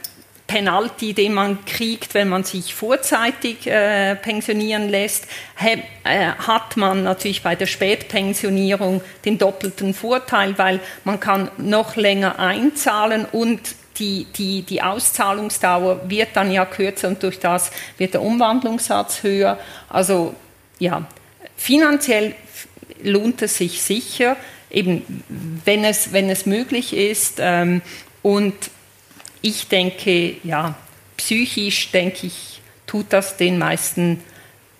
Penalty, 0.47 1.13
den 1.13 1.33
man 1.33 1.65
kriegt, 1.65 2.13
wenn 2.13 2.29
man 2.29 2.43
sich 2.43 2.75
vorzeitig 2.75 3.65
äh, 3.65 4.15
pensionieren 4.15 4.89
lässt, 4.89 5.27
he, 5.57 5.81
äh, 6.03 6.27
hat 6.33 6.77
man 6.77 7.03
natürlich 7.03 7.41
bei 7.41 7.55
der 7.55 7.65
Spätpensionierung 7.65 9.01
den 9.23 9.37
doppelten 9.37 9.93
Vorteil, 9.93 10.57
weil 10.57 10.79
man 11.03 11.19
kann 11.19 11.49
noch 11.57 11.95
länger 11.95 12.37
einzahlen 12.37 13.25
und 13.31 13.61
die, 13.97 14.27
die, 14.35 14.61
die 14.61 14.81
Auszahlungsdauer 14.81 16.09
wird 16.09 16.29
dann 16.33 16.51
ja 16.51 16.65
kürzer 16.65 17.07
und 17.07 17.23
durch 17.23 17.39
das 17.39 17.71
wird 17.97 18.13
der 18.13 18.21
Umwandlungssatz 18.21 19.23
höher. 19.23 19.57
Also 19.89 20.35
ja, 20.79 21.07
finanziell 21.55 22.35
lohnt 23.03 23.41
es 23.41 23.57
sich 23.57 23.81
sicher, 23.81 24.37
eben 24.69 25.23
wenn 25.63 25.83
es, 25.83 26.11
wenn 26.11 26.29
es 26.29 26.45
möglich 26.45 26.95
ist. 26.95 27.35
Ähm, 27.39 27.81
und 28.21 28.55
ich 29.41 29.67
denke, 29.67 30.35
ja, 30.43 30.75
psychisch 31.17 31.91
denke 31.91 32.27
ich, 32.27 32.61
tut 32.87 33.07
das 33.09 33.37
den 33.37 33.57
meisten, 33.57 34.21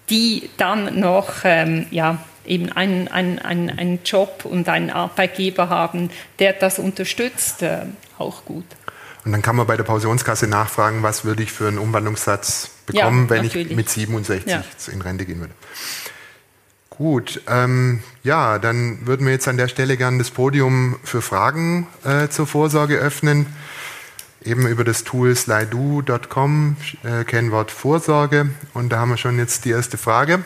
die 0.10 0.50
dann 0.58 1.00
noch 1.00 1.44
ähm, 1.44 1.88
ja, 1.92 2.24
eben 2.46 2.72
einen, 2.72 3.08
einen, 3.08 3.40
einen, 3.40 3.70
einen 3.70 4.00
Job 4.04 4.46
und 4.46 4.70
einen 4.70 4.90
Arbeitgeber 4.90 5.70
haben, 5.70 6.10
der 6.40 6.54
das 6.54 6.80
unterstützt, 6.80 7.62
äh, 7.62 7.80
auch 8.18 8.46
gut. 8.46 8.66
Und 9.24 9.32
dann 9.32 9.42
kann 9.42 9.56
man 9.56 9.66
bei 9.66 9.76
der 9.76 9.84
Pensionskasse 9.84 10.48
nachfragen, 10.48 11.02
was 11.02 11.26
würde 11.26 11.42
ich 11.42 11.52
für 11.52 11.68
einen 11.68 11.80
Umwandlungssatz 11.80 12.70
bekommen, 12.86 13.24
ja, 13.24 13.30
wenn 13.32 13.46
ich 13.46 13.76
mit 13.76 13.90
67 13.90 14.52
ja. 14.52 14.64
in 14.92 15.02
Rente 15.02 15.26
gehen 15.26 15.40
würde. 15.40 15.54
Gut, 16.98 17.42
ähm, 17.48 18.02
ja, 18.24 18.58
dann 18.58 19.06
würden 19.06 19.26
wir 19.26 19.34
jetzt 19.34 19.48
an 19.48 19.58
der 19.58 19.68
Stelle 19.68 19.98
gerne 19.98 20.18
das 20.18 20.32
Podium 20.32 20.98
für 21.04 21.22
Fragen 21.22 21.88
äh, 22.04 22.30
zur 22.30 22.48
Vorsorge 22.48 22.96
öffnen 22.96 23.48
eben 24.46 24.68
über 24.68 24.84
das 24.84 25.04
Tool 25.04 25.36
slido.com, 25.36 26.78
äh, 27.04 27.24
Kennwort 27.24 27.72
Vorsorge. 27.72 28.50
Und 28.74 28.90
da 28.90 29.00
haben 29.00 29.10
wir 29.10 29.18
schon 29.18 29.38
jetzt 29.38 29.66
die 29.66 29.72
erste 29.72 29.98
Frage. 29.98 30.44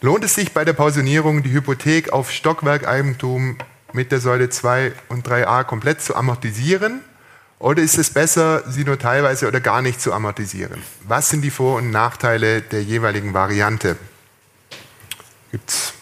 Lohnt 0.00 0.24
es 0.24 0.34
sich 0.34 0.52
bei 0.52 0.64
der 0.64 0.74
Pausionierung, 0.74 1.42
die 1.42 1.52
Hypothek 1.52 2.12
auf 2.12 2.30
Stockwerkeigentum 2.30 3.56
mit 3.92 4.12
der 4.12 4.20
Säule 4.20 4.48
2 4.48 4.92
und 5.08 5.26
3a 5.26 5.64
komplett 5.64 6.00
zu 6.02 6.14
amortisieren? 6.14 7.00
Oder 7.58 7.82
ist 7.82 7.98
es 7.98 8.10
besser, 8.10 8.62
sie 8.68 8.84
nur 8.84 8.98
teilweise 8.98 9.48
oder 9.48 9.60
gar 9.60 9.80
nicht 9.80 10.00
zu 10.00 10.12
amortisieren? 10.12 10.82
Was 11.06 11.30
sind 11.30 11.42
die 11.42 11.50
Vor- 11.50 11.76
und 11.76 11.90
Nachteile 11.90 12.60
der 12.60 12.82
jeweiligen 12.82 13.32
Variante? 13.32 13.96
Gibt's, 15.54 15.92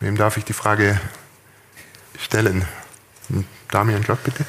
wem 0.00 0.16
darf 0.16 0.38
ich 0.38 0.44
die 0.44 0.54
Frage 0.54 0.98
stellen? 2.18 2.64
Damian 3.70 4.00
Glock, 4.00 4.24
bitte. 4.24 4.46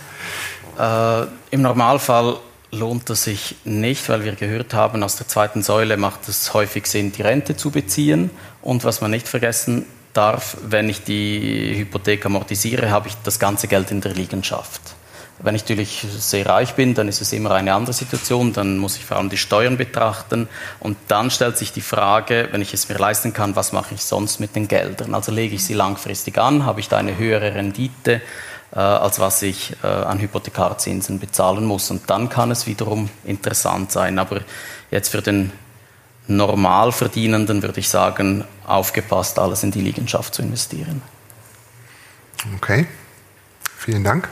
Äh, 0.79 1.27
Im 1.53 1.61
Normalfall 1.61 2.37
lohnt 2.71 3.09
es 3.09 3.25
sich 3.25 3.57
nicht, 3.65 4.07
weil 4.07 4.23
wir 4.23 4.31
gehört 4.35 4.73
haben, 4.73 5.03
aus 5.03 5.17
der 5.17 5.27
zweiten 5.27 5.61
Säule 5.61 5.97
macht 5.97 6.29
es 6.29 6.53
häufig 6.53 6.87
Sinn, 6.87 7.11
die 7.11 7.21
Rente 7.21 7.57
zu 7.57 7.69
beziehen. 7.69 8.29
Und 8.61 8.85
was 8.85 9.01
man 9.01 9.11
nicht 9.11 9.27
vergessen 9.27 9.85
darf, 10.13 10.55
wenn 10.61 10.87
ich 10.87 11.03
die 11.03 11.75
Hypothek 11.79 12.25
amortisiere, 12.25 12.89
habe 12.89 13.09
ich 13.09 13.15
das 13.25 13.39
ganze 13.39 13.67
Geld 13.67 13.91
in 13.91 13.99
der 13.99 14.13
Liegenschaft. 14.13 14.95
Wenn 15.39 15.53
ich 15.53 15.61
natürlich 15.61 16.05
sehr 16.17 16.47
reich 16.47 16.73
bin, 16.73 16.95
dann 16.95 17.07
ist 17.07 17.21
es 17.21 17.31
immer 17.31 17.51
eine 17.51 17.73
andere 17.73 17.93
Situation, 17.93 18.53
dann 18.53 18.79
muss 18.79 18.97
ich 18.97 19.05
vor 19.05 19.17
allem 19.17 19.29
die 19.29 19.37
Steuern 19.37 19.77
betrachten 19.77 20.49
und 20.79 20.97
dann 21.07 21.29
stellt 21.29 21.57
sich 21.57 21.71
die 21.71 21.81
Frage, 21.81 22.49
wenn 22.51 22.61
ich 22.61 22.73
es 22.73 22.89
mir 22.89 22.97
leisten 22.97 23.33
kann, 23.33 23.55
was 23.55 23.71
mache 23.71 23.93
ich 23.93 24.01
sonst 24.01 24.39
mit 24.39 24.55
den 24.55 24.67
Geldern? 24.67 25.13
Also 25.13 25.31
lege 25.31 25.53
ich 25.53 25.63
sie 25.63 25.75
langfristig 25.75 26.39
an, 26.39 26.65
habe 26.65 26.79
ich 26.79 26.89
da 26.89 26.97
eine 26.97 27.17
höhere 27.17 27.53
Rendite, 27.53 28.21
äh, 28.71 28.79
als 28.79 29.19
was 29.19 29.43
ich 29.43 29.75
äh, 29.83 29.87
an 29.87 30.19
Hypothekarzinsen 30.19 31.19
bezahlen 31.19 31.65
muss 31.65 31.91
und 31.91 32.09
dann 32.09 32.29
kann 32.29 32.49
es 32.49 32.65
wiederum 32.65 33.09
interessant 33.23 33.91
sein. 33.91 34.17
Aber 34.17 34.41
jetzt 34.89 35.09
für 35.09 35.21
den 35.21 35.51
Normalverdienenden 36.27 37.61
würde 37.61 37.79
ich 37.79 37.89
sagen, 37.89 38.43
aufgepasst, 38.65 39.37
alles 39.37 39.63
in 39.63 39.71
die 39.71 39.81
Liegenschaft 39.81 40.33
zu 40.33 40.41
investieren. 40.41 41.01
Okay, 42.55 42.87
vielen 43.77 44.03
Dank. 44.03 44.27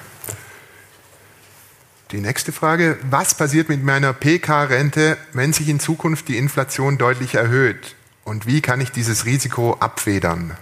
Die 2.15 2.21
nächste 2.21 2.53
Frage, 2.53 2.97
was 3.11 3.35
passiert 3.35 3.67
mit 3.67 3.83
meiner 3.83 4.13
PK-Rente, 4.13 5.17
wenn 5.33 5.51
sich 5.51 5.67
in 5.67 5.81
Zukunft 5.81 6.29
die 6.29 6.37
Inflation 6.37 6.97
deutlich 6.97 7.35
erhöht? 7.35 7.97
Und 8.23 8.47
wie 8.47 8.61
kann 8.61 8.79
ich 8.79 8.89
dieses 8.89 9.25
Risiko 9.25 9.75
abfedern? 9.81 10.55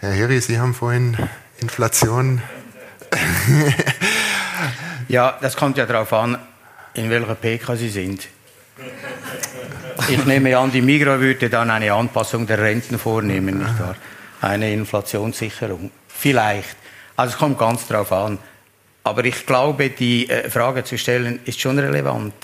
Herr 0.00 0.10
Heri, 0.10 0.40
Sie 0.40 0.58
haben 0.58 0.74
vorhin 0.74 1.16
Inflation. 1.60 2.42
ja, 5.08 5.38
das 5.40 5.56
kommt 5.56 5.78
ja 5.78 5.86
darauf 5.86 6.12
an, 6.12 6.38
in 6.94 7.08
welcher 7.08 7.36
PK 7.36 7.76
Sie 7.76 7.90
sind. 7.90 8.26
Ich 10.08 10.24
nehme 10.24 10.58
an, 10.58 10.72
die 10.72 10.82
Migros 10.82 11.20
würde 11.20 11.48
dann 11.48 11.70
eine 11.70 11.92
Anpassung 11.92 12.48
der 12.48 12.58
Renten 12.58 12.98
vornehmen, 12.98 13.58
nicht 13.60 13.78
wahr? 13.78 13.94
Eine 14.40 14.72
Inflationssicherung. 14.72 15.92
Vielleicht. 16.08 16.76
Also 17.14 17.34
es 17.34 17.38
kommt 17.38 17.60
ganz 17.60 17.86
darauf 17.86 18.10
an. 18.10 18.40
Aber 19.06 19.24
ich 19.24 19.46
glaube, 19.46 19.90
die 19.90 20.28
äh, 20.28 20.50
Frage 20.50 20.82
zu 20.82 20.98
stellen 20.98 21.38
ist 21.44 21.60
schon 21.60 21.78
relevant. 21.78 22.34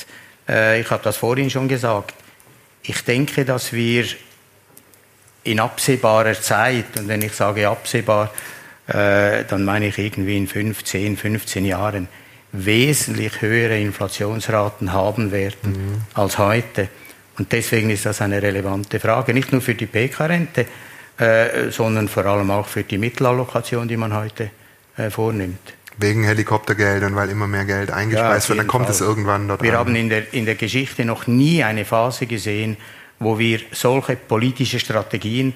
Äh, 0.48 0.80
ich 0.80 0.90
habe 0.92 1.02
das 1.02 1.16
vorhin 1.16 1.50
schon 1.50 1.66
gesagt. 1.66 2.14
Ich 2.84 3.02
denke, 3.02 3.44
dass 3.44 3.72
wir 3.72 4.04
in 5.42 5.58
absehbarer 5.58 6.40
Zeit, 6.40 6.96
und 6.96 7.08
wenn 7.08 7.20
ich 7.20 7.32
sage 7.32 7.68
absehbar, 7.68 8.30
äh, 8.86 9.42
dann 9.42 9.64
meine 9.64 9.88
ich 9.88 9.98
irgendwie 9.98 10.36
in 10.36 10.46
15, 10.46 11.16
15 11.16 11.64
Jahren, 11.64 12.06
wesentlich 12.52 13.40
höhere 13.40 13.80
Inflationsraten 13.80 14.92
haben 14.92 15.32
werden 15.32 15.72
mhm. 15.72 16.02
als 16.14 16.38
heute. 16.38 16.90
Und 17.38 17.50
deswegen 17.50 17.90
ist 17.90 18.06
das 18.06 18.20
eine 18.20 18.40
relevante 18.40 19.00
Frage, 19.00 19.34
nicht 19.34 19.50
nur 19.50 19.62
für 19.62 19.74
die 19.74 19.86
PK-Rente, 19.86 20.66
sondern 21.70 22.08
vor 22.08 22.26
allem 22.26 22.50
auch 22.50 22.66
für 22.66 22.82
die 22.82 22.98
Mittelallokation, 22.98 23.86
die 23.86 23.96
man 23.96 24.14
heute 24.14 24.50
vornimmt. 25.10 25.74
Wegen 25.98 26.24
Helikoptergeldern, 26.24 27.14
weil 27.14 27.28
immer 27.28 27.46
mehr 27.46 27.64
Geld 27.64 27.90
eingespeist 27.90 28.46
ja, 28.46 28.48
wird, 28.50 28.60
dann 28.60 28.66
kommt 28.66 28.86
Fall. 28.86 28.94
es 28.94 29.00
irgendwann 29.00 29.48
dort 29.48 29.62
Wir 29.62 29.72
an. 29.72 29.78
haben 29.78 29.94
in 29.94 30.08
der, 30.08 30.32
in 30.32 30.46
der 30.46 30.54
Geschichte 30.54 31.04
noch 31.04 31.26
nie 31.26 31.62
eine 31.62 31.84
Phase 31.84 32.26
gesehen, 32.26 32.76
wo 33.18 33.38
wir 33.38 33.60
solche 33.72 34.16
politische 34.16 34.80
Strategien 34.80 35.54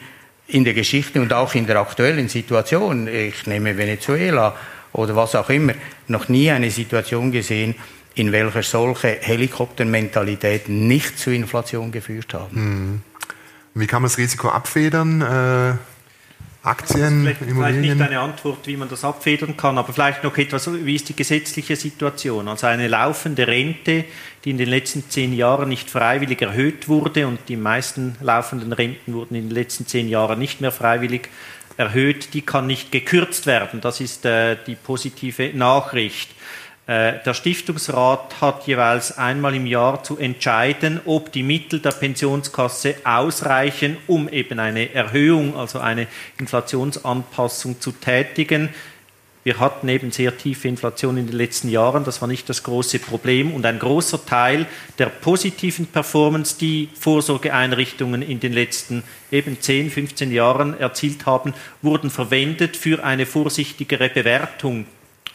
in 0.48 0.64
der 0.64 0.74
Geschichte 0.74 1.20
und 1.20 1.32
auch 1.32 1.54
in 1.54 1.66
der 1.66 1.80
aktuellen 1.80 2.28
Situation, 2.28 3.08
ich 3.08 3.46
nehme 3.46 3.76
Venezuela 3.76 4.54
oder 4.92 5.16
was 5.16 5.34
auch 5.34 5.50
immer, 5.50 5.74
noch 6.08 6.28
nie 6.28 6.50
eine 6.50 6.70
Situation 6.70 7.32
gesehen, 7.32 7.74
in 8.14 8.32
welcher 8.32 8.62
solche 8.62 9.18
Helikoptermentalität 9.20 10.68
nicht 10.68 11.18
zu 11.18 11.30
Inflation 11.30 11.90
geführt 11.92 12.32
haben. 12.34 12.56
Hm. 12.56 13.02
Wie 13.74 13.86
kann 13.86 14.02
man 14.02 14.10
das 14.10 14.18
Risiko 14.18 14.48
abfedern? 14.48 15.20
Äh 15.22 15.95
Aktien, 16.66 17.22
vielleicht, 17.22 17.42
Immobilien? 17.42 17.82
Vielleicht 17.82 17.98
nicht 17.98 18.08
eine 18.08 18.20
Antwort, 18.20 18.66
wie 18.66 18.76
man 18.76 18.88
das 18.88 19.04
abfedern 19.04 19.56
kann, 19.56 19.78
aber 19.78 19.92
vielleicht 19.92 20.24
noch 20.24 20.36
etwas, 20.36 20.68
wie 20.72 20.94
ist 20.94 21.08
die 21.08 21.16
gesetzliche 21.16 21.76
Situation? 21.76 22.48
Also 22.48 22.66
eine 22.66 22.88
laufende 22.88 23.46
Rente, 23.46 24.04
die 24.44 24.50
in 24.50 24.58
den 24.58 24.68
letzten 24.68 25.08
zehn 25.08 25.32
Jahren 25.32 25.68
nicht 25.68 25.88
freiwillig 25.88 26.42
erhöht 26.42 26.88
wurde 26.88 27.26
und 27.26 27.38
die 27.48 27.56
meisten 27.56 28.16
laufenden 28.20 28.72
Renten 28.72 29.14
wurden 29.14 29.36
in 29.36 29.48
den 29.48 29.54
letzten 29.54 29.86
zehn 29.86 30.08
Jahren 30.08 30.38
nicht 30.38 30.60
mehr 30.60 30.72
freiwillig 30.72 31.28
erhöht, 31.76 32.34
die 32.34 32.42
kann 32.42 32.66
nicht 32.66 32.90
gekürzt 32.90 33.46
werden. 33.46 33.80
Das 33.80 34.00
ist 34.00 34.24
äh, 34.24 34.56
die 34.66 34.74
positive 34.74 35.50
Nachricht. 35.54 36.30
Äh, 36.86 37.14
der 37.24 37.34
Stiftungsrat 37.34 38.40
hat 38.40 38.66
jeweils 38.68 39.18
einmal 39.18 39.56
im 39.56 39.66
Jahr 39.66 40.04
zu 40.04 40.18
entscheiden, 40.18 41.00
ob 41.04 41.32
die 41.32 41.42
Mittel 41.42 41.80
der 41.80 41.90
Pensionskasse 41.90 42.94
ausreichen, 43.02 43.96
um 44.06 44.28
eben 44.28 44.60
eine 44.60 44.94
Erhöhung, 44.94 45.56
also 45.56 45.80
eine 45.80 46.06
Inflationsanpassung 46.38 47.80
zu 47.80 47.90
tätigen. 47.90 48.68
Wir 49.42 49.58
hatten 49.58 49.88
eben 49.88 50.12
sehr 50.12 50.36
tiefe 50.36 50.68
Inflation 50.68 51.16
in 51.16 51.26
den 51.26 51.36
letzten 51.36 51.68
Jahren, 51.68 52.04
das 52.04 52.20
war 52.20 52.28
nicht 52.28 52.48
das 52.48 52.62
große 52.62 53.00
Problem. 53.00 53.52
Und 53.52 53.66
ein 53.66 53.80
großer 53.80 54.24
Teil 54.24 54.66
der 54.98 55.06
positiven 55.06 55.86
Performance, 55.86 56.56
die 56.58 56.88
Vorsorgeeinrichtungen 56.98 58.22
in 58.22 58.38
den 58.38 58.52
letzten 58.52 59.02
eben 59.32 59.60
10, 59.60 59.90
15 59.90 60.32
Jahren 60.32 60.78
erzielt 60.78 61.26
haben, 61.26 61.52
wurden 61.82 62.10
verwendet 62.10 62.76
für 62.76 63.04
eine 63.04 63.26
vorsichtigere 63.26 64.08
Bewertung 64.08 64.86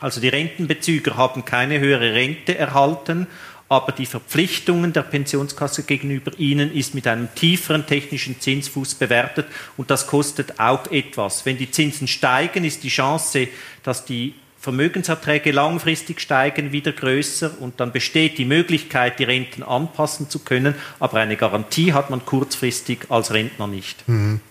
also 0.02 0.20
die 0.20 0.28
Rentenbezüger 0.28 1.16
haben 1.16 1.45
keine 1.45 1.80
höhere 1.80 2.14
Rente 2.14 2.58
erhalten, 2.58 3.28
aber 3.70 3.93
die 3.93 4.06
Verpflichtungen 4.06 4.91
der 4.91 5.04
Pensionskasse 5.04 5.84
gegenüber 5.84 6.32
ihnen 6.38 6.76
ist 6.76 6.93
mit 6.93 7.08
einem 7.08 7.34
tieferen 7.36 7.86
technischen 7.86 8.41
Zinsfuß 8.41 8.95
bewertet 8.95 9.47
und 9.78 9.89
das 9.89 10.08
kostet 10.08 10.60
auch 10.60 10.91
etwas. 10.91 11.45
Wenn 11.45 11.58
die 11.58 11.72
Zinsen 11.72 12.10
steigen, 12.10 12.66
ist 12.66 12.84
die 12.84 12.89
Chance, 12.89 13.47
dass 13.84 14.04
die 14.04 14.34
Vermögenserträge 14.60 15.52
langfristig 15.52 16.20
steigen, 16.20 16.72
wieder 16.72 16.91
größer 16.91 17.62
und 17.62 17.80
dann 17.80 17.91
besteht 17.93 18.38
die 18.38 18.45
Möglichkeit, 18.45 19.20
die 19.20 19.24
Renten 19.24 19.64
anpassen 19.64 20.30
zu 20.30 20.39
können, 20.39 20.76
aber 20.99 21.20
eine 21.20 21.38
Garantie 21.38 21.93
hat 21.93 22.10
man 22.10 22.26
kurzfristig 22.26 22.99
als 23.10 23.34
Rentner 23.34 23.68
nicht. 23.68 24.08
Mhm. 24.08 24.41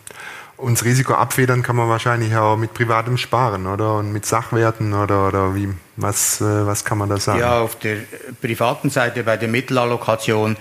Und 0.61 0.75
das 0.77 0.85
Risiko 0.85 1.15
abfedern 1.15 1.63
kann 1.63 1.77
man 1.77 1.89
wahrscheinlich 1.89 2.37
auch 2.37 2.57
mit 2.57 2.75
privatem 2.75 3.17
Sparen, 3.17 3.67
oder? 3.67 3.97
Und 3.97 4.13
mit 4.13 4.27
Sachwerten 4.27 4.93
oder, 4.93 5.27
oder 5.27 5.55
wie? 5.55 5.69
Was, 5.97 6.41
äh, 6.43 6.67
was 6.67 6.85
kann 6.85 6.99
man 6.99 7.09
da 7.09 7.17
sagen? 7.17 7.41
Ja, 7.41 7.61
auf 7.61 7.77
der 7.77 7.97
privaten 8.43 8.91
Seite 8.91 9.23
bei 9.23 9.39
der 9.39 9.49
Mittelallokation 9.49 10.59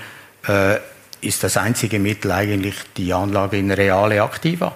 äh, 0.47 0.77
ist 1.19 1.43
das 1.43 1.57
einzige 1.57 1.99
Mittel 1.99 2.31
eigentlich 2.31 2.75
die 2.95 3.13
Anlage 3.13 3.57
in 3.57 3.71
reale 3.71 4.23
Aktiva. 4.23 4.73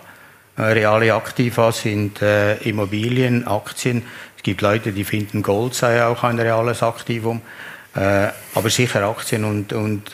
Äh, 0.57 0.61
reale 0.63 1.13
Aktiva 1.13 1.71
sind 1.71 2.21
äh, 2.21 2.55
Immobilien, 2.57 3.47
Aktien. 3.47 4.03
Es 4.35 4.43
gibt 4.43 4.61
Leute, 4.61 4.91
die 4.91 5.05
finden 5.05 5.41
Gold 5.41 5.73
sei 5.73 6.03
auch 6.05 6.23
ein 6.25 6.37
reales 6.37 6.83
Aktivum. 6.83 7.41
Äh, 7.95 8.27
aber 8.55 8.69
sicher 8.69 9.07
Aktien 9.07 9.45
und, 9.45 9.71
und, 9.71 10.11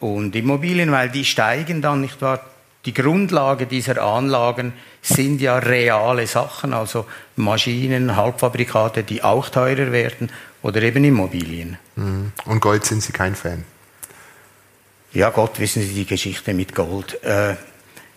und 0.00 0.34
Immobilien, 0.34 0.90
weil 0.92 1.10
die 1.10 1.26
steigen 1.26 1.82
dann, 1.82 2.00
nicht 2.00 2.22
wahr? 2.22 2.40
Die 2.84 2.94
Grundlage 2.94 3.66
dieser 3.66 4.02
Anlagen 4.02 4.74
sind 5.00 5.40
ja 5.40 5.58
reale 5.58 6.26
Sachen, 6.26 6.74
also 6.74 7.06
Maschinen, 7.36 8.16
Halbfabrikate, 8.16 9.02
die 9.02 9.22
auch 9.22 9.48
teurer 9.48 9.92
werden 9.92 10.30
oder 10.62 10.82
eben 10.82 11.04
Immobilien. 11.04 11.78
Mhm. 11.96 12.32
Und 12.44 12.60
Gold 12.60 12.84
sind 12.84 13.02
Sie 13.02 13.12
kein 13.12 13.34
Fan? 13.34 13.64
Ja, 15.12 15.30
Gott, 15.30 15.60
wissen 15.60 15.82
Sie 15.82 15.94
die 15.94 16.06
Geschichte 16.06 16.52
mit 16.54 16.74
Gold. 16.74 17.22
Äh, 17.22 17.54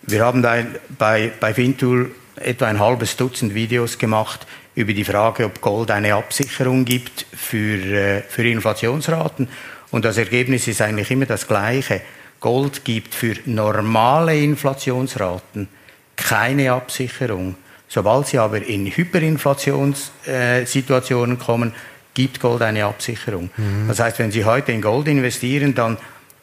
wir 0.02 0.24
haben 0.24 0.42
da 0.42 0.56
bei, 0.98 1.32
bei 1.38 1.54
Fintool 1.54 2.10
etwa 2.36 2.66
ein 2.66 2.78
halbes 2.80 3.16
Dutzend 3.16 3.54
Videos 3.54 3.98
gemacht 3.98 4.46
über 4.74 4.92
die 4.92 5.04
Frage, 5.04 5.46
ob 5.46 5.60
Gold 5.60 5.90
eine 5.90 6.14
Absicherung 6.14 6.84
gibt 6.84 7.26
für, 7.34 7.76
äh, 7.76 8.22
für 8.22 8.48
Inflationsraten. 8.48 9.48
Und 9.90 10.04
das 10.04 10.18
Ergebnis 10.18 10.68
ist 10.68 10.80
eigentlich 10.82 11.10
immer 11.10 11.26
das 11.26 11.46
gleiche. 11.46 12.00
Gold 12.40 12.84
gibt 12.84 13.14
für 13.14 13.36
normale 13.46 14.38
Inflationsraten 14.38 15.68
keine 16.16 16.72
Absicherung. 16.72 17.54
Sobald 17.88 18.26
sie 18.26 18.38
aber 18.38 18.64
in 18.64 18.86
Hyperinflationssituationen 18.86 21.38
kommen, 21.38 21.72
gibt 22.14 22.40
Gold 22.40 22.62
eine 22.62 22.84
Absicherung. 22.84 23.50
Mhm. 23.56 23.86
Das 23.88 24.00
heißt, 24.00 24.18
wenn 24.18 24.32
Sie 24.32 24.44
heute 24.44 24.72
in 24.72 24.82
Gold 24.82 25.08
investieren, 25.08 25.74
dann 25.74 25.96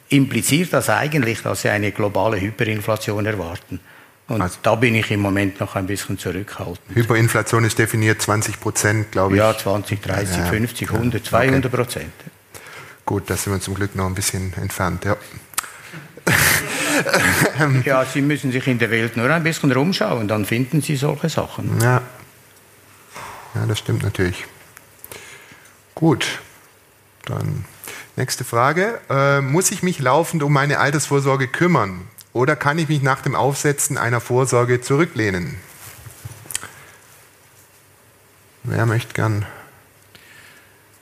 impliziert 0.08 0.72
das 0.72 0.88
eigentlich, 0.88 1.42
dass 1.42 1.62
Sie 1.62 1.68
eine 1.68 1.92
globale 1.92 2.40
Hyperinflation 2.40 3.26
erwarten. 3.26 3.78
Und 4.28 4.40
also, 4.40 4.58
da 4.62 4.74
bin 4.74 4.94
ich 4.96 5.10
im 5.10 5.20
Moment 5.20 5.60
noch 5.60 5.76
ein 5.76 5.86
bisschen 5.86 6.18
zurückhaltend. 6.18 6.80
Hyperinflation 6.94 7.64
ist 7.64 7.78
definiert 7.78 8.20
20 8.20 8.58
Prozent, 8.58 9.12
glaube 9.12 9.34
ich. 9.34 9.38
Ja, 9.38 9.56
20, 9.56 10.02
30, 10.02 10.36
ja, 10.36 10.46
50, 10.46 10.90
100, 10.90 11.24
200 11.24 11.70
Prozent. 11.70 12.12
Okay. 12.18 12.30
Gut, 13.04 13.30
da 13.30 13.36
sind 13.36 13.52
wir 13.52 13.60
zum 13.60 13.74
Glück 13.74 13.94
noch 13.94 14.06
ein 14.06 14.14
bisschen 14.14 14.52
entfernt. 14.54 15.04
Ja. 15.04 15.16
ja, 17.84 18.04
Sie 18.04 18.20
müssen 18.20 18.52
sich 18.52 18.66
in 18.66 18.78
der 18.78 18.90
Welt 18.90 19.16
nur 19.16 19.30
ein 19.30 19.42
bisschen 19.42 19.72
rumschauen, 19.72 20.28
dann 20.28 20.44
finden 20.44 20.82
Sie 20.82 20.96
solche 20.96 21.28
Sachen. 21.28 21.78
Ja, 21.80 22.02
ja 23.54 23.66
das 23.66 23.78
stimmt 23.78 24.02
natürlich. 24.02 24.44
Gut. 25.94 26.40
Dann 27.24 27.64
nächste 28.16 28.44
Frage. 28.44 29.00
Äh, 29.10 29.40
muss 29.40 29.70
ich 29.70 29.82
mich 29.82 29.98
laufend 29.98 30.42
um 30.42 30.52
meine 30.52 30.78
Altersvorsorge 30.78 31.48
kümmern 31.48 32.02
oder 32.32 32.54
kann 32.54 32.78
ich 32.78 32.88
mich 32.88 33.02
nach 33.02 33.22
dem 33.22 33.34
Aufsetzen 33.34 33.98
einer 33.98 34.20
Vorsorge 34.20 34.80
zurücklehnen? 34.80 35.56
Wer 38.62 38.84
möchte 38.86 39.14
gern 39.14 39.46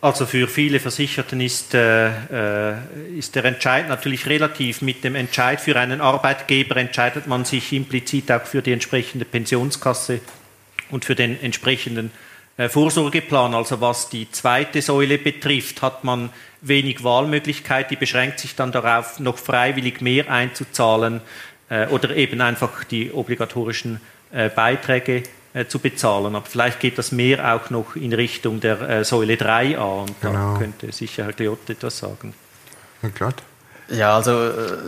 also 0.05 0.27
für 0.27 0.49
viele 0.49 0.81
Versicherten 0.81 1.41
ist, 1.41 1.73
äh, 1.73 2.09
äh, 2.09 2.77
ist, 3.17 3.35
der 3.37 3.47
Entscheid 3.47 3.89
natürlich 3.89 4.27
relativ. 4.27 4.83
Mit 4.83 5.03
dem 5.03 5.15
Entscheid 5.15 5.59
für 5.59 5.77
einen 5.77 6.03
Arbeitgeber 6.03 6.77
entscheidet 6.77 7.27
man 7.27 7.47
sich 7.47 7.73
implizit 7.73 8.31
auch 8.31 8.43
für 8.43 8.61
die 8.61 8.73
entsprechende 8.73 9.25
Pensionskasse 9.25 10.21
und 10.91 11.07
für 11.07 11.15
den 11.15 11.43
entsprechenden 11.43 12.11
äh, 12.59 12.69
Vorsorgeplan. 12.69 13.55
Also 13.55 13.81
was 13.81 14.11
die 14.11 14.31
zweite 14.31 14.83
Säule 14.83 15.17
betrifft, 15.17 15.81
hat 15.81 16.05
man 16.05 16.29
wenig 16.61 17.03
Wahlmöglichkeit. 17.03 17.91
Die 17.91 17.97
beschränkt 17.97 18.41
sich 18.41 18.55
dann 18.55 18.73
darauf, 18.73 19.21
noch 19.21 19.39
freiwillig 19.39 20.03
mehr 20.03 20.31
einzuzahlen 20.31 21.23
äh, 21.71 21.87
oder 21.87 22.15
eben 22.15 22.43
einfach 22.43 22.85
die 22.85 23.11
obligatorischen 23.11 24.03
äh, 24.33 24.51
Beiträge 24.51 25.23
zu 25.69 25.79
bezahlen. 25.79 26.35
Aber 26.35 26.47
vielleicht 26.47 26.81
geht 26.81 26.99
das 26.99 27.13
mehr 27.13 27.55
auch 27.55 27.71
noch 27.71 27.97
in 27.97 28.13
Richtung 28.13 28.61
der 28.61 28.81
äh, 28.81 29.05
Säule 29.05 29.37
3 29.37 29.79
an. 29.79 30.01
Und 30.01 30.21
genau. 30.21 30.53
da 30.55 30.59
könnte 30.59 30.93
sicher 30.93 31.25
Herr 31.25 31.33
Gliott 31.33 31.71
etwas 31.71 31.99
sagen. 31.99 32.35
Herr 33.01 33.11
Glatt? 33.11 33.43
Ja, 33.89 34.17
also 34.17 34.33
äh, 34.33 34.79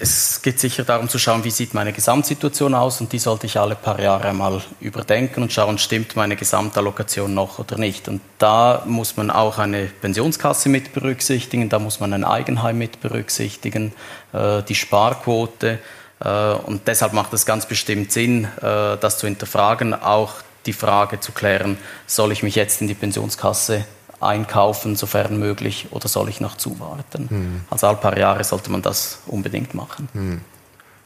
es 0.00 0.40
geht 0.40 0.58
sicher 0.58 0.84
darum 0.84 1.08
zu 1.08 1.18
schauen, 1.18 1.44
wie 1.44 1.50
sieht 1.50 1.74
meine 1.74 1.92
Gesamtsituation 1.92 2.74
aus 2.74 3.00
und 3.00 3.12
die 3.12 3.18
sollte 3.18 3.46
ich 3.46 3.58
alle 3.58 3.74
paar 3.74 4.00
Jahre 4.00 4.32
mal 4.32 4.62
überdenken 4.80 5.42
und 5.42 5.52
schauen, 5.52 5.78
stimmt 5.78 6.16
meine 6.16 6.36
Gesamtallokation 6.36 7.34
noch 7.34 7.58
oder 7.58 7.76
nicht. 7.76 8.08
Und 8.08 8.22
da 8.38 8.82
muss 8.86 9.16
man 9.16 9.30
auch 9.30 9.58
eine 9.58 9.86
Pensionskasse 9.86 10.70
mit 10.70 10.94
berücksichtigen, 10.94 11.68
da 11.68 11.78
muss 11.78 12.00
man 12.00 12.14
ein 12.14 12.24
Eigenheim 12.24 12.78
mit 12.78 13.00
berücksichtigen, 13.00 13.92
äh, 14.32 14.62
die 14.62 14.74
Sparquote 14.74 15.72
äh, 15.72 15.78
und 16.24 16.86
deshalb 16.86 17.12
macht 17.12 17.32
es 17.32 17.46
ganz 17.46 17.66
bestimmt 17.66 18.12
Sinn, 18.12 18.44
äh, 18.60 18.96
das 18.98 19.18
zu 19.18 19.26
hinterfragen, 19.26 19.94
auch 19.94 20.34
die 20.66 20.74
Frage 20.74 21.20
zu 21.20 21.32
klären, 21.32 21.78
soll 22.06 22.32
ich 22.32 22.42
mich 22.42 22.54
jetzt 22.54 22.82
in 22.82 22.88
die 22.88 22.94
Pensionskasse 22.94 23.86
einkaufen, 24.20 24.96
sofern 24.96 25.38
möglich, 25.38 25.88
oder 25.90 26.08
soll 26.08 26.28
ich 26.28 26.40
noch 26.40 26.56
zuwarten? 26.56 27.30
Hm. 27.30 27.60
Also 27.70 27.86
alle 27.86 27.96
paar 27.96 28.18
Jahre 28.18 28.44
sollte 28.44 28.70
man 28.70 28.82
das 28.82 29.20
unbedingt 29.26 29.74
machen. 29.74 30.08
Hm. 30.12 30.40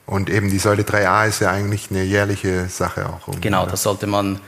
Und 0.06 0.28
eben 0.28 0.50
die 0.50 0.58
Säule 0.58 0.82
3a 0.82 1.28
ist 1.28 1.40
ja 1.40 1.50
eigentlich 1.50 1.90
eine 1.90 2.02
jährliche 2.02 2.68
Sache 2.68 3.08
auch. 3.08 3.40
Genau, 3.40 3.66
das 3.66 3.84
sollte 3.84 4.06
man, 4.06 4.40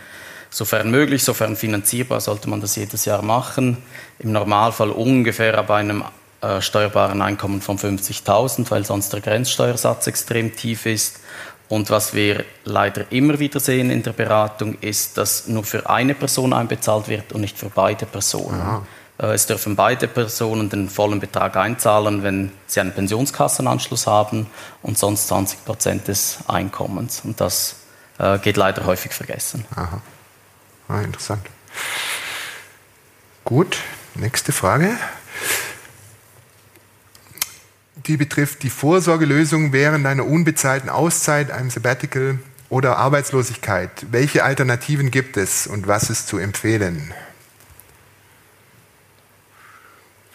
sofern 0.51 0.91
möglich, 0.91 1.25
sofern 1.25 1.57
finanzierbar, 1.57 2.21
sollte 2.21 2.51
man 2.51 2.61
das 2.61 2.77
jedes 2.77 3.05
Jahr 3.05 3.23
machen. 3.23 3.79
Im 4.19 4.33
Normalfall 4.33 4.91
ungefähr 4.91 5.63
bei 5.63 5.79
einem 5.79 6.05
äh, 6.47 6.63
steuerbaren 6.63 7.23
Einkommen 7.23 7.61
von 7.61 7.79
50.000, 7.79 8.71
weil 8.71 8.85
sonst 8.85 9.13
der 9.13 9.21
Grenzsteuersatz 9.21 10.07
extrem 10.07 10.55
tief 10.55 10.87
ist. 10.87 11.21
Und 11.69 11.91
was 11.91 12.15
wir 12.15 12.45
leider 12.65 13.11
immer 13.11 13.39
wieder 13.41 13.59
sehen 13.59 13.91
in 13.91 14.03
der 14.03 14.13
Beratung, 14.13 14.79
ist, 14.81 15.19
dass 15.19 15.49
nur 15.49 15.65
für 15.65 15.91
eine 15.91 16.15
Person 16.15 16.53
einbezahlt 16.53 17.09
wird 17.09 17.33
und 17.33 17.41
nicht 17.41 17.59
für 17.59 17.71
beide 17.71 18.07
Personen. 18.07 18.61
Aha. 18.61 18.87
Äh, 19.19 19.27
es 19.33 19.47
dürfen 19.47 19.77
beide 19.77 20.07
Personen 20.07 20.71
den 20.71 20.89
vollen 20.89 21.21
Betrag 21.21 21.57
einzahlen, 21.57 22.23
wenn 22.23 22.53
sie 22.67 22.81
einen 22.81 22.93
Pensionskassenanschluss 22.93 24.07
haben 24.07 24.47
und 24.83 24.99
sonst 24.99 25.29
20 25.29 25.65
Prozent 25.65 26.09
des 26.09 26.39
Einkommens. 26.47 27.23
Und 27.25 27.41
das 27.41 27.77
äh, 28.19 28.39
geht 28.39 28.57
leider 28.57 28.85
häufig 28.87 29.13
vergessen. 29.13 29.65
Aha. 29.75 30.01
Ah, 30.89 31.01
interessant. 31.01 31.45
Gut, 33.45 33.79
nächste 34.15 34.53
Frage 34.53 34.97
die 38.07 38.17
betrifft 38.17 38.63
die 38.63 38.71
Vorsorgelösung 38.71 39.73
während 39.73 40.07
einer 40.07 40.27
unbezahlten 40.27 40.89
Auszeit, 40.89 41.51
einem 41.51 41.71
Sabbatical 41.71 42.39
oder 42.69 42.97
Arbeitslosigkeit. 42.99 43.91
Welche 44.11 44.45
Alternativen 44.45 45.11
gibt 45.11 45.37
es 45.37 45.67
und 45.67 45.87
was 45.87 46.11
ist 46.11 46.29
zu 46.29 46.39
empfehlen? 46.39 47.13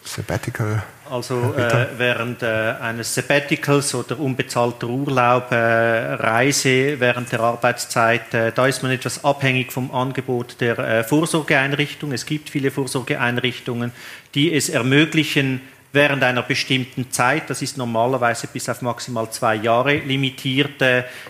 Sabbatical. 0.04 0.82
Also 1.08 1.54
äh, 1.54 1.86
während 1.98 2.42
äh, 2.42 2.46
eines 2.80 3.14
Sabbaticals 3.14 3.94
oder 3.94 4.18
unbezahlter 4.18 4.88
Urlaub, 4.88 5.52
äh, 5.52 5.56
Reise 5.56 6.98
während 6.98 7.30
der 7.32 7.40
Arbeitszeit, 7.40 8.32
äh, 8.32 8.50
da 8.52 8.66
ist 8.66 8.82
man 8.82 8.92
etwas 8.92 9.22
abhängig 9.22 9.72
vom 9.72 9.90
Angebot 9.94 10.60
der 10.60 10.78
äh, 10.78 11.04
Vorsorgeeinrichtung. 11.04 12.12
Es 12.12 12.26
gibt 12.26 12.50
viele 12.50 12.70
Vorsorgeeinrichtungen, 12.70 13.92
die 14.34 14.54
es 14.54 14.70
ermöglichen, 14.70 15.60
während 15.92 16.22
einer 16.24 16.42
bestimmten 16.42 17.10
Zeit, 17.10 17.50
das 17.50 17.62
ist 17.62 17.76
normalerweise 17.76 18.46
bis 18.46 18.68
auf 18.68 18.82
maximal 18.82 19.30
zwei 19.30 19.56
Jahre 19.56 19.96
limitiert, 19.96 20.82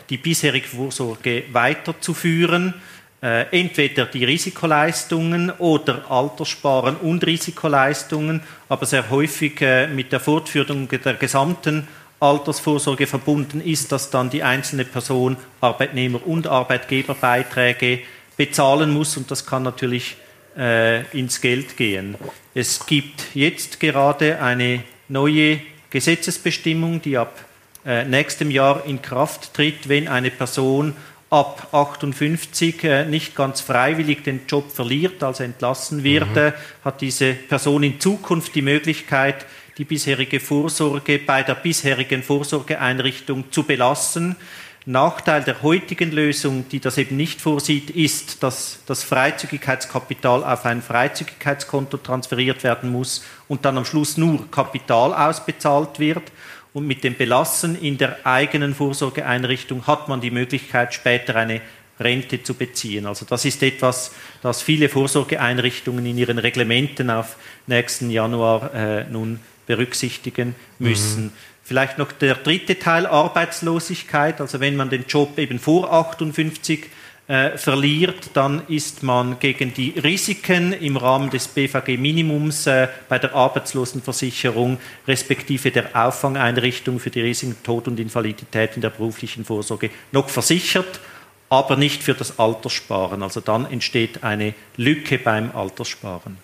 die 0.09 0.17
bisherige 0.17 0.69
Vorsorge 0.69 1.45
weiterzuführen. 1.53 2.75
Äh, 3.23 3.47
entweder 3.57 4.07
die 4.07 4.25
Risikoleistungen 4.25 5.51
oder 5.51 6.11
Alterssparen 6.11 6.97
und 6.97 7.25
Risikoleistungen, 7.25 8.43
aber 8.69 8.85
sehr 8.85 9.11
häufig 9.11 9.61
äh, 9.61 9.87
mit 9.87 10.11
der 10.11 10.19
Fortführung 10.19 10.89
der 10.89 11.15
gesamten 11.15 11.87
Altersvorsorge 12.19 13.07
verbunden 13.07 13.61
ist, 13.61 13.93
dass 13.93 14.11
dann 14.11 14.29
die 14.29 14.43
einzelne 14.43 14.85
Person 14.85 15.37
Arbeitnehmer- 15.61 16.27
und 16.27 16.49
Arbeitgeberbeiträge 16.49 18.01
bezahlen 18.37 18.91
muss 18.91 19.17
und 19.17 19.31
das 19.31 19.47
kann 19.47 19.63
natürlich 19.63 20.17
äh, 20.57 21.03
ins 21.17 21.41
Geld 21.41 21.77
gehen. 21.77 22.17
Es 22.55 22.87
gibt 22.87 23.35
jetzt 23.35 23.81
gerade 23.81 24.41
eine 24.41 24.83
neue 25.09 25.61
Gesetzesbestimmung, 25.91 27.03
die 27.03 27.17
ab 27.17 27.39
äh, 27.85 28.05
nächstem 28.05 28.51
Jahr 28.51 28.85
in 28.87 29.03
Kraft 29.03 29.55
tritt, 29.55 29.89
wenn 29.89 30.09
eine 30.09 30.31
Person 30.31 30.95
ab 31.31 31.69
58 31.73 32.85
äh, 32.85 33.05
nicht 33.07 33.35
ganz 33.35 33.63
freiwillig 33.63 34.23
den 34.23 34.43
Job 34.47 34.71
verliert, 34.71 35.23
also 35.23 35.43
entlassen 35.43 36.05
wird, 36.05 36.31
mhm. 36.31 36.37
Äh, 36.37 36.53
hat 36.85 37.01
diese 37.01 37.33
Person 37.33 37.83
in 37.83 37.99
Zukunft 37.99 38.55
die 38.55 38.63
Möglichkeit, 38.63 39.47
die 39.79 39.85
bisherige 39.85 40.41
Vorsorge 40.41 41.19
bei 41.19 41.43
der 41.43 41.55
bisherigen 41.55 42.23
Vorsorgeeinrichtung 42.23 43.51
zu 43.51 43.63
belassen. 43.63 44.37
Nachteil 44.85 45.45
der 45.45 45.63
heutigen 45.63 46.11
Lösung, 46.11 46.69
die 46.69 46.81
das 46.81 46.99
eben 46.99 47.17
nicht 47.17 47.41
vorsieht, 47.41 47.91
ist, 47.91 48.43
dass 48.43 48.81
das 48.87 49.05
Freizügigkeitskapital 49.05 50.43
auf 50.43 50.65
ein 50.65 50.83
Freizügigkeitskonto 50.83 51.99
transferiert 51.99 52.65
werden 52.65 52.91
muss 52.91 53.25
und 53.47 53.65
dann 53.65 53.79
am 53.79 53.85
Schluss 53.85 54.17
nur 54.17 54.51
Kapital 54.51 55.15
ausbezahlt 55.15 56.01
wird. 56.01 56.33
Und 56.73 56.87
mit 56.87 57.05
dem 57.05 57.15
Belassen 57.15 57.81
in 57.81 57.99
der 57.99 58.27
eigenen 58.27 58.75
Vorsorgeeinrichtung 58.75 59.87
hat 59.87 60.09
man 60.09 60.21
die 60.21 60.31
Möglichkeit, 60.31 60.95
später 60.95 61.37
eine 61.37 61.61
Rente 62.01 62.43
zu 62.43 62.55
beziehen. 62.55 63.07
Also 63.07 63.25
das 63.29 63.45
ist 63.45 63.63
etwas, 63.63 64.13
das 64.43 64.63
viele 64.63 64.89
Vorsorgeeinrichtungen 64.89 66.05
in 66.07 66.19
ihren 66.19 66.39
Reglementen 66.39 67.11
auf 67.11 67.37
nächsten 67.67 68.11
Januar 68.11 68.75
äh, 68.75 69.05
nun 69.05 69.39
berücksichtigen 69.67 70.55
müssen. 70.79 71.27
Mhm. 71.27 71.33
Vielleicht 71.73 71.97
noch 71.97 72.13
der 72.13 72.35
dritte 72.35 72.79
Teil, 72.79 73.07
Arbeitslosigkeit. 73.07 74.43
Also 74.43 74.61
wenn 74.61 74.77
man 74.77 74.91
den 74.91 75.07
Job 75.09 75.39
eben 75.39 75.59
vor 75.59 75.91
58 75.91 76.85
äh, 77.29 77.57
verliert, 77.57 78.29
dann 78.35 78.61
ist 78.69 79.03
man 79.03 79.39
gegen 79.39 79.73
die 79.73 79.95
Risiken 79.99 80.75
im 80.75 80.99
Rahmen 80.99 81.31
des 81.31 81.49
BVG-Minimums 81.49 82.67
äh, 82.67 82.89
bei 83.09 83.19
der 83.19 83.35
Arbeitslosenversicherung 83.35 84.77
respektive 85.09 85.71
der 85.71 85.97
Auffangeinrichtung 85.97 87.01
für 87.01 87.09
die 87.09 87.23
Risiken 87.23 87.57
Tod 87.63 87.89
und 87.89 87.99
Invalidität 87.99 88.73
in 88.75 88.83
der 88.83 88.91
beruflichen 88.91 89.47
Vorsorge 89.47 89.89
noch 90.11 90.29
versichert, 90.29 91.01
aber 91.49 91.77
nicht 91.77 92.03
für 92.03 92.13
das 92.13 92.39
Alterssparen. 92.39 93.23
Also 93.23 93.41
dann 93.41 93.65
entsteht 93.65 94.23
eine 94.23 94.53
Lücke 94.77 95.17
beim 95.17 95.57
Alterssparen. 95.57 96.37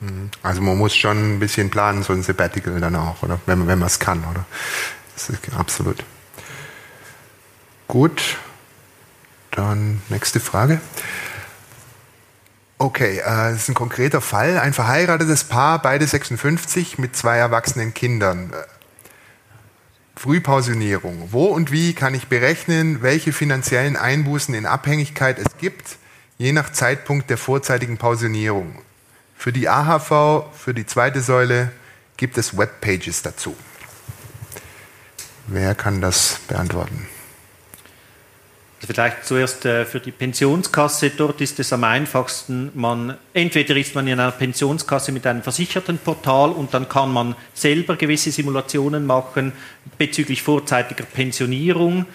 Mhm. 0.00 0.30
Also 0.42 0.60
man 0.60 0.76
muss 0.76 0.94
schon 0.94 1.36
ein 1.36 1.38
bisschen 1.40 1.70
planen, 1.70 2.02
so 2.02 2.12
ein 2.12 2.22
Sabbatical 2.22 2.78
dann 2.80 2.96
auch, 2.96 3.22
oder? 3.22 3.40
Wenn, 3.46 3.66
wenn 3.66 3.78
man 3.78 3.86
es 3.86 3.98
kann, 3.98 4.24
oder? 4.30 4.44
Das 5.14 5.30
ist 5.30 5.40
absolut. 5.56 6.04
Gut. 7.88 8.36
Dann 9.50 10.02
nächste 10.10 10.38
Frage. 10.38 10.80
Okay, 12.78 13.18
äh, 13.18 13.22
das 13.24 13.62
ist 13.62 13.68
ein 13.70 13.74
konkreter 13.74 14.20
Fall. 14.20 14.58
Ein 14.58 14.74
verheiratetes 14.74 15.44
Paar, 15.44 15.80
beide 15.80 16.06
56, 16.06 16.98
mit 16.98 17.16
zwei 17.16 17.38
erwachsenen 17.38 17.94
Kindern. 17.94 18.52
Frühpensionierung. 20.14 21.28
Wo 21.32 21.46
und 21.46 21.72
wie 21.72 21.94
kann 21.94 22.14
ich 22.14 22.26
berechnen, 22.28 23.00
welche 23.00 23.32
finanziellen 23.32 23.96
Einbußen 23.96 24.54
in 24.54 24.66
Abhängigkeit 24.66 25.38
es 25.38 25.56
gibt, 25.58 25.96
je 26.36 26.52
nach 26.52 26.70
Zeitpunkt 26.70 27.30
der 27.30 27.38
vorzeitigen 27.38 27.96
Pensionierung? 27.96 28.82
Für 29.36 29.52
die 29.52 29.68
AHV, 29.68 30.44
für 30.52 30.74
die 30.74 30.86
zweite 30.86 31.20
Säule 31.20 31.70
gibt 32.16 32.38
es 32.38 32.56
Webpages 32.56 33.22
dazu. 33.22 33.54
Wer 35.46 35.74
kann 35.74 36.00
das 36.00 36.40
beantworten? 36.48 37.06
Also 38.76 38.92
vielleicht 38.92 39.24
zuerst 39.24 39.64
äh, 39.64 39.84
für 39.84 40.00
die 40.00 40.10
Pensionskasse. 40.10 41.10
Dort 41.10 41.40
ist 41.40 41.58
es 41.60 41.72
am 41.72 41.84
einfachsten, 41.84 42.70
man, 42.74 43.16
entweder 43.32 43.76
ist 43.76 43.94
man 43.94 44.06
in 44.06 44.18
einer 44.18 44.32
Pensionskasse 44.32 45.12
mit 45.12 45.26
einem 45.26 45.42
versicherten 45.42 45.98
Portal 45.98 46.50
und 46.50 46.74
dann 46.74 46.88
kann 46.88 47.12
man 47.12 47.36
selber 47.54 47.96
gewisse 47.96 48.30
Simulationen 48.30 49.06
machen 49.06 49.52
bezüglich 49.96 50.42
vorzeitiger 50.42 51.04
Pensionierung. 51.04 52.06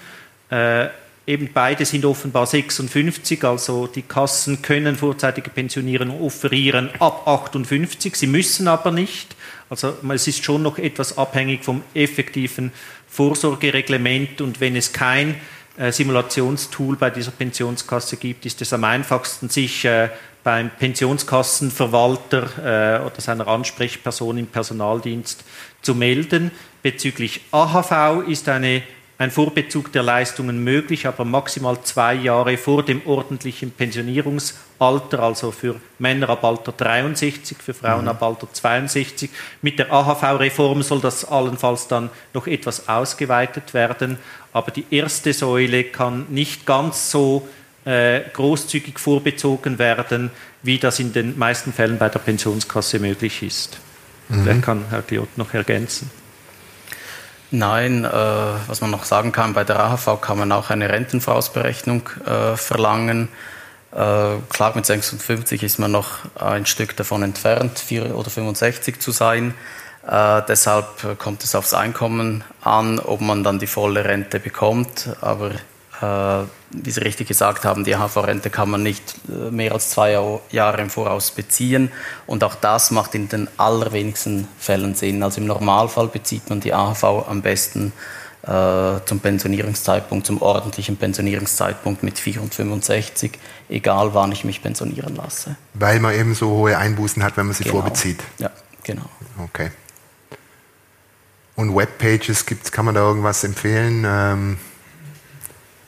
Eben 1.27 1.52
beide 1.53 1.85
sind 1.85 2.03
offenbar 2.03 2.48
56, 2.48 3.43
also 3.43 3.85
die 3.85 4.02
Kassen 4.02 4.64
können 4.64 4.95
vorzeitige 4.95 5.52
Pensionierung 5.52 6.19
offerieren 6.19 6.89
ab 6.99 7.27
58, 7.27 8.15
sie 8.15 8.27
müssen 8.27 8.68
aber 8.68 8.91
nicht. 8.91 9.35
Also 9.69 9.93
es 10.10 10.27
ist 10.27 10.43
schon 10.43 10.64
noch 10.64 10.80
etwas 10.80 11.19
abhängig 11.19 11.64
vom 11.64 11.84
effektiven 11.93 12.72
Vorsorgereglement 13.07 14.41
und 14.41 14.60
wenn 14.60 14.76
es 14.76 14.93
kein 14.93 15.35
äh, 15.77 15.91
Simulationstool 15.91 16.95
bei 16.95 17.11
dieser 17.11 17.31
Pensionskasse 17.31 18.18
gibt, 18.18 18.48
ist 18.48 18.60
es 18.61 18.73
am 18.73 18.84
einfachsten, 18.84 19.48
sich 19.48 19.85
äh, 19.85 20.10
beim 20.43 20.72
Pensionskassenverwalter 20.72 22.99
äh, 22.99 23.06
oder 23.06 23.22
seiner 23.22 23.48
Ansprechperson 23.48 24.39
im 24.39 24.48
Personaldienst 24.48 25.43
zu 25.84 25.93
melden. 25.93 26.49
Bezüglich 26.81 27.41
AHV 27.52 28.27
ist 28.27 28.49
eine 28.49 28.81
ein 29.22 29.30
Vorbezug 29.30 29.91
der 29.91 30.02
Leistungen 30.02 30.64
möglich, 30.64 31.06
aber 31.06 31.26
maximal 31.26 31.80
zwei 31.84 32.15
Jahre 32.15 32.57
vor 32.57 32.84
dem 32.84 33.06
ordentlichen 33.06 33.69
Pensionierungsalter, 33.69 35.19
also 35.19 35.52
für 35.52 35.76
Männer 35.99 36.30
ab 36.30 36.43
Alter 36.43 36.72
63, 36.72 37.56
für 37.60 37.76
Frauen 37.76 38.06
mhm. 38.06 38.07
ab 38.07 38.23
Alter 38.23 38.52
62. 38.52 39.30
Mit 39.61 39.77
der 39.77 39.93
AHV-Reform 39.93 40.81
soll 40.81 41.02
das 41.02 41.23
allenfalls 41.23 41.88
dann 41.88 42.10
noch 42.34 42.48
etwas 42.48 42.89
ausgeweitet 42.89 43.76
werden, 43.76 44.18
aber 44.53 44.72
die 44.72 44.85
erste 44.89 45.34
Säule 45.34 45.84
kann 45.84 46.26
nicht 46.30 46.65
ganz 46.65 47.11
so 47.11 47.48
äh, 47.85 48.22
großzügig 48.34 48.98
vorbezogen 48.98 49.77
werden, 49.77 50.31
wie 50.64 50.80
das 50.80 50.99
in 50.99 51.14
den 51.14 51.38
meisten 51.38 51.73
Fällen 51.73 51.99
bei 51.99 52.10
der 52.10 52.19
Pensionskasse 52.19 52.98
möglich 52.98 53.43
ist. 53.43 53.77
Mhm. 54.30 54.43
Vielleicht 54.43 54.61
kann 54.64 54.85
Herr 54.89 55.03
Gliot 55.03 55.38
noch 55.38 55.53
ergänzen. 55.53 56.10
Nein, 57.53 58.06
äh, 58.06 58.10
was 58.10 58.80
man 58.80 58.91
noch 58.91 59.03
sagen 59.03 59.34
kann, 59.34 59.53
bei 59.53 59.65
der 59.65 59.80
AHV 59.80 60.22
kann 60.22 60.40
man 60.40 60.53
auch 60.53 60.69
eine 60.69 60.88
Rentenvorausberechnung 60.88 62.10
äh, 62.26 62.56
verlangen. 62.56 63.28
Äh, 63.91 64.38
klar, 64.49 64.72
mit 64.73 64.86
56 64.86 65.61
ist 65.61 65.78
man 65.78 65.91
noch 65.91 66.19
ein 66.36 66.65
Stück 66.65 66.95
davon 66.95 67.23
entfernt, 67.23 67.78
4 67.78 68.15
oder 68.15 68.30
65 68.30 69.02
zu 69.02 69.11
sein. 69.11 69.53
Äh, 70.07 70.41
deshalb 70.48 71.19
kommt 71.19 71.44
es 71.44 71.53
aufs 71.53 71.73
Einkommen 71.73 72.45
an, 72.61 72.99
ob 72.99 73.19
man 73.19 73.44
dann 73.44 73.60
die 73.60 73.68
volle 73.68 74.06
Rente 74.06 74.40
bekommt. 74.40 75.10
Aber 75.19 75.52
äh, 76.02 76.48
wie 76.73 76.91
Sie 76.91 77.02
richtig 77.02 77.27
gesagt 77.27 77.65
haben, 77.65 77.84
die 77.84 77.95
AHV-Rente 77.95 78.49
kann 78.49 78.69
man 78.69 78.84
nicht 78.84 79.15
äh, 79.30 79.52
mehr 79.52 79.73
als 79.73 79.89
zwei 79.89 80.18
Jahre 80.52 80.81
im 80.81 80.89
Voraus 80.89 81.31
beziehen. 81.31 81.91
Und 82.27 82.43
auch 82.43 82.56
das 82.56 82.91
macht 82.91 83.15
in 83.15 83.30
den 83.30 83.48
allerwenigsten 83.57 84.48
Fällen 84.57 84.95
Sinn. 84.95 85.23
Also 85.23 85.41
im 85.41 85.48
Normalfall 85.48 86.07
bezieht 86.07 86.49
man 86.49 86.61
die 86.61 86.73
AHV 86.73 87.03
am 87.27 87.41
besten 87.41 87.93
äh, 88.43 88.99
zum 89.06 89.19
Pensionierungszeitpunkt, 89.19 90.26
zum 90.26 90.41
ordentlichen 90.41 90.98
Pensionierungszeitpunkt 90.98 92.03
mit 92.03 92.18
64, 92.18 93.31
egal 93.69 94.14
wann 94.14 94.31
ich 94.31 94.43
mich 94.43 94.64
pensionieren 94.64 95.15
lasse. 95.15 95.57
Weil 95.73 95.99
man 95.99 96.15
eben 96.15 96.34
so 96.34 96.49
hohe 96.49 96.77
Einbußen 96.77 97.22
hat, 97.23 97.38
wenn 97.38 97.48
man 97.48 97.56
sie 97.56 97.64
genau. 97.64 97.81
vorbezieht. 97.81 98.23
Ja, 98.39 98.49
genau. 98.84 99.06
Okay. 99.43 99.72
Und 101.56 101.76
Webpages 101.76 102.45
gibt's, 102.45 102.72
kann 102.72 102.85
man 102.85 102.95
da 102.95 103.02
irgendwas 103.02 103.43
empfehlen? 103.43 104.06
Ähm 104.07 104.57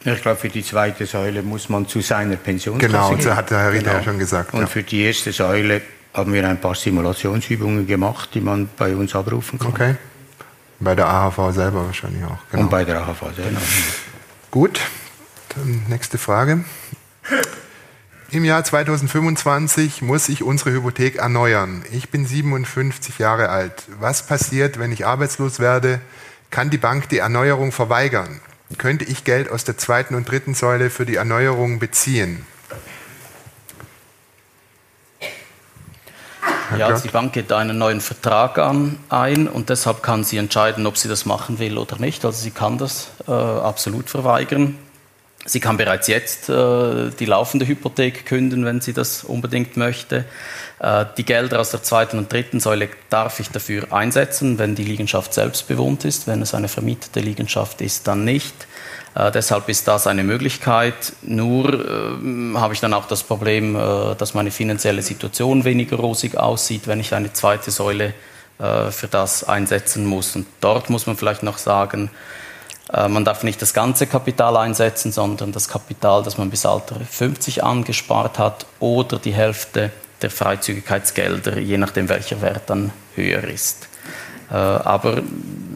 ich 0.06 0.22
glaube, 0.22 0.38
für 0.38 0.50
die 0.50 0.64
zweite 0.64 1.06
Säule 1.06 1.42
muss 1.44 1.70
man 1.70 1.88
zu 1.88 2.02
seiner 2.02 2.36
Pensionskasse 2.36 2.92
Genau, 2.92 3.10
gehen. 3.12 3.22
so 3.22 3.36
hat 3.36 3.50
der 3.52 3.60
Herr 3.60 3.72
Ritter 3.72 3.84
genau. 3.86 3.98
ja 3.98 4.04
schon 4.04 4.20
gesagt. 4.20 4.54
Und 4.54 4.62
ja. 4.62 4.68
für 4.68 4.84
die 4.84 5.02
erste 5.04 5.32
Säule 5.32 5.82
haben 6.14 6.34
wir 6.34 6.48
ein 6.48 6.60
paar 6.60 6.76
Simulationsübungen 6.76 7.88
gemacht, 7.88 8.30
die 8.34 8.42
man 8.42 8.70
bei 8.78 8.96
uns 8.96 9.16
abrufen 9.16 9.60
kann. 9.60 9.70
Okay. 9.70 9.96
Bei 10.80 10.96
der 10.96 11.08
AHV 11.08 11.54
selber 11.54 11.86
wahrscheinlich 11.86 12.24
auch. 12.26 12.38
Genau. 12.52 12.64
Und 12.64 12.70
bei 12.70 12.84
der 12.84 13.02
AHV 13.02 13.34
selber. 13.36 13.62
Gut, 14.52 14.82
dann 15.56 15.84
nächste 15.88 16.18
Frage. 16.18 16.64
Im 18.32 18.44
Jahr 18.44 18.64
2025 18.64 20.02
muss 20.02 20.28
ich 20.28 20.44
unsere 20.44 20.72
Hypothek 20.72 21.18
erneuern. 21.18 21.84
Ich 21.92 22.10
bin 22.10 22.26
57 22.26 23.20
Jahre 23.20 23.50
alt. 23.50 23.84
Was 24.00 24.26
passiert, 24.26 24.80
wenn 24.80 24.92
ich 24.92 25.06
arbeitslos 25.06 25.60
werde? 25.60 26.02
Kann 26.50 26.70
die 26.70 26.78
Bank 26.78 27.10
die 27.10 27.20
Erneuerung 27.20 27.72
verweigern? 27.72 28.42
Könnte 28.78 29.06
ich 29.06 29.24
Geld 29.24 29.50
aus 29.50 29.64
der 29.64 29.78
zweiten 29.78 30.16
und 30.16 30.30
dritten 30.30 30.54
Säule 30.54 30.90
für 30.90 31.06
die 31.06 31.16
Erneuerung 31.16 31.80
beziehen? 31.80 32.46
Ja, 36.78 36.88
also 36.88 37.04
die 37.04 37.10
Bank 37.10 37.34
geht 37.34 37.52
einen 37.52 37.78
neuen 37.78 38.02
Vertrag 38.02 38.58
an, 38.58 38.98
ein 39.10 39.48
und 39.48 39.70
deshalb 39.70 40.02
kann 40.02 40.24
sie 40.24 40.38
entscheiden, 40.38 40.88
ob 40.88 40.98
sie 40.98 41.08
das 41.08 41.26
machen 41.26 41.60
will 41.60 41.78
oder 41.78 41.98
nicht. 41.98 42.26
Also 42.26 42.42
sie 42.42 42.52
kann 42.52 42.78
das 42.78 43.12
äh, 43.28 43.32
absolut 43.32 44.10
verweigern. 44.10 44.78
Sie 45.46 45.60
kann 45.60 45.76
bereits 45.76 46.08
jetzt 46.08 46.48
äh, 46.48 47.10
die 47.20 47.26
laufende 47.26 47.68
Hypothek 47.68 48.26
künden, 48.26 48.64
wenn 48.64 48.80
sie 48.80 48.94
das 48.94 49.26
unbedingt 49.26 49.76
möchte. 49.76 50.24
Äh, 50.80 51.06
die 51.18 51.26
Gelder 51.26 51.60
aus 51.60 51.72
der 51.72 51.84
zweiten 51.84 52.18
und 52.18 52.32
dritten 52.32 52.62
Säule 52.62 52.88
darf 53.10 53.42
ich 53.42 53.50
dafür 53.50 53.92
einsetzen, 53.92 54.58
wenn 54.58 54.76
die 54.76 54.86
Liegenschaft 54.86 55.34
selbst 55.34 55.68
bewohnt 55.68 56.06
ist. 56.06 56.28
Wenn 56.28 56.42
es 56.42 56.54
eine 56.54 56.70
vermietete 56.70 57.20
Liegenschaft 57.20 57.82
ist, 57.82 58.08
dann 58.08 58.24
nicht. 58.24 58.56
Äh, 59.16 59.32
deshalb 59.32 59.68
ist 59.68 59.86
das 59.88 60.08
eine 60.08 60.24
Möglichkeit. 60.24 61.14
Nur 61.22 61.74
äh, 61.74 62.58
habe 62.58 62.74
ich 62.74 62.80
dann 62.80 62.94
auch 62.94 63.08
das 63.08 63.24
Problem, 63.24 63.76
äh, 63.76 64.16
dass 64.16 64.34
meine 64.34 64.52
finanzielle 64.52 65.02
Situation 65.02 65.66
weniger 65.66 65.98
rosig 65.98 66.38
aussieht, 66.38 66.88
wenn 66.88 67.02
ich 67.02 67.14
eine 67.14 67.34
zweite 67.34 67.70
Säule 67.70 68.14
äh, 68.60 68.92
für 68.92 69.08
das 69.08 69.44
einsetzen 69.44 70.06
muss. 70.06 70.38
Und 70.38 70.48
dort 70.62 70.90
muss 70.90 71.06
man 71.06 71.18
vielleicht 71.18 71.44
noch 71.44 71.58
sagen, 71.58 72.10
man 72.96 73.26
darf 73.26 73.42
nicht 73.44 73.60
das 73.62 73.74
ganze 73.74 74.06
Kapital 74.06 74.56
einsetzen, 74.56 75.12
sondern 75.12 75.52
das 75.52 75.68
Kapital, 75.68 76.22
das 76.22 76.38
man 76.38 76.52
bis 76.52 76.66
Alter 76.66 77.00
50 77.00 77.64
angespart 77.64 78.38
hat 78.38 78.68
oder 78.80 79.18
die 79.18 79.34
Hälfte 79.34 79.92
der 80.22 80.30
Freizügigkeitsgelder, 80.30 81.58
je 81.58 81.78
nachdem 81.78 82.08
welcher 82.10 82.42
Wert 82.42 82.70
dann 82.70 82.92
höher 83.16 83.44
ist. 83.44 83.88
Äh, 84.50 84.56
aber 84.56 85.22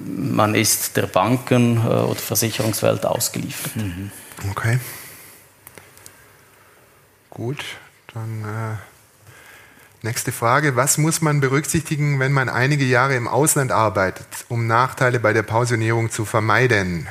man 0.06 0.56
ist 0.56 0.98
der 0.98 1.08
Banken- 1.08 1.78
äh, 1.78 1.90
oder 1.90 2.20
Versicherungswelt 2.20 3.06
ausgeliefert. 3.06 3.76
Mhm. 3.76 4.12
Okay. 4.52 4.80
Gut, 7.30 7.64
dann 8.14 8.44
äh, 8.44 8.97
nächste 10.08 10.32
Frage. 10.32 10.76
Was 10.76 10.98
muss 10.98 11.22
man 11.22 11.42
berücksichtigen, 11.42 12.20
wenn 12.20 12.32
man 12.32 12.50
einige 12.50 12.86
Jahre 12.86 13.16
im 13.16 13.28
Ausland 13.28 13.72
arbeitet, 13.72 14.28
um 14.48 14.66
Nachteile 14.66 15.20
bei 15.20 15.34
der 15.34 15.44
Pensionierung 15.44 16.10
zu 16.10 16.24
vermeiden? 16.26 17.08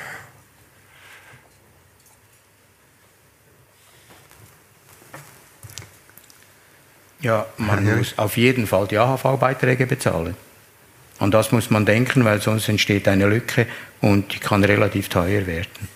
Ja, 7.21 7.47
man 7.59 7.87
ja. 7.87 7.97
muss 7.97 8.19
auf 8.19 8.37
jeden 8.37 8.67
Fall 8.67 8.87
die 8.87 8.99
AHV-Beiträge 8.99 9.87
bezahlen. 9.87 10.37
An 11.19 11.31
das 11.31 11.53
muss 11.53 11.71
man 11.71 11.87
denken, 11.87 12.25
weil 12.25 12.41
sonst 12.41 12.69
entsteht 12.69 13.09
eine 13.09 13.27
Lücke 13.27 13.67
und 14.01 14.35
die 14.35 14.39
kann 14.39 14.65
relativ 14.65 15.09
teuer 15.09 15.47
werden. 15.47 15.89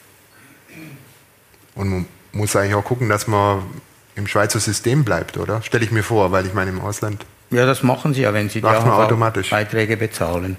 Und 1.74 1.88
man 1.88 2.06
muss 2.32 2.56
eigentlich 2.56 2.74
auch 2.74 2.84
gucken, 2.84 3.08
dass 3.08 3.26
man 3.26 3.62
im 4.20 4.26
Schweizer 4.26 4.60
System 4.60 5.04
bleibt, 5.04 5.36
oder? 5.36 5.62
Stelle 5.62 5.84
ich 5.84 5.90
mir 5.90 6.02
vor, 6.02 6.30
weil 6.30 6.46
ich 6.46 6.54
meine 6.54 6.70
im 6.70 6.80
Ausland. 6.80 7.24
Ja, 7.50 7.66
das 7.66 7.82
machen 7.82 8.14
sie 8.14 8.22
ja, 8.22 8.32
wenn 8.32 8.48
sie 8.48 8.60
die 8.60 8.66
AHV-Beiträge 8.66 9.96
bezahlen. 9.96 10.56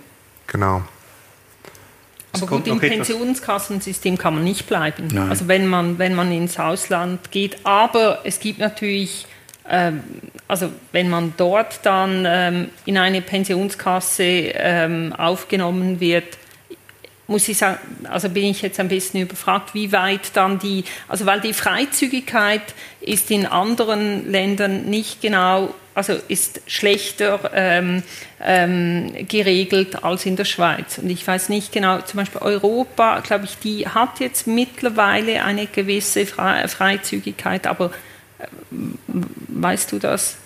Genau. 0.47 0.81
Aber 2.33 2.47
gut, 2.47 2.67
im 2.67 2.79
Pensionskassensystem 2.79 4.17
kann 4.17 4.35
man 4.35 4.43
nicht 4.43 4.67
bleiben. 4.67 5.07
Nein. 5.11 5.29
Also 5.29 5.47
wenn 5.47 5.67
man, 5.67 5.99
wenn 5.99 6.15
man 6.15 6.31
ins 6.31 6.59
Ausland 6.59 7.31
geht. 7.31 7.65
Aber 7.65 8.19
es 8.23 8.39
gibt 8.39 8.59
natürlich 8.59 9.25
ähm, 9.69 10.03
also 10.47 10.69
wenn 10.91 11.09
man 11.09 11.33
dort 11.37 11.79
dann 11.83 12.25
ähm, 12.27 12.69
in 12.85 12.97
eine 12.97 13.21
Pensionskasse 13.21 14.23
ähm, 14.23 15.13
aufgenommen 15.13 15.99
wird, 15.99 16.37
muss 17.31 17.47
ich 17.47 17.57
sagen, 17.57 17.79
also 18.03 18.29
bin 18.29 18.45
ich 18.45 18.61
jetzt 18.61 18.79
ein 18.79 18.87
bisschen 18.87 19.21
überfragt, 19.21 19.73
wie 19.73 19.91
weit 19.91 20.35
dann 20.35 20.59
die, 20.59 20.83
also 21.07 21.25
weil 21.25 21.41
die 21.41 21.53
Freizügigkeit 21.53 22.61
ist 22.99 23.31
in 23.31 23.45
anderen 23.45 24.29
Ländern 24.29 24.83
nicht 24.83 25.21
genau, 25.21 25.73
also 25.95 26.13
ist 26.27 26.61
schlechter 26.67 27.51
ähm, 27.53 28.03
ähm, 28.41 29.11
geregelt 29.27 30.03
als 30.03 30.25
in 30.25 30.35
der 30.35 30.45
Schweiz. 30.45 30.99
Und 30.99 31.09
ich 31.09 31.25
weiß 31.25 31.49
nicht 31.49 31.71
genau, 31.71 32.01
zum 32.01 32.19
Beispiel 32.19 32.41
Europa, 32.41 33.19
glaube 33.21 33.45
ich, 33.45 33.57
die 33.57 33.87
hat 33.87 34.19
jetzt 34.19 34.45
mittlerweile 34.45 35.43
eine 35.43 35.65
gewisse 35.65 36.25
Freizügigkeit, 36.25 37.65
aber 37.65 37.91
Weißt 39.47 39.91
du 39.91 39.99
das? 39.99 40.37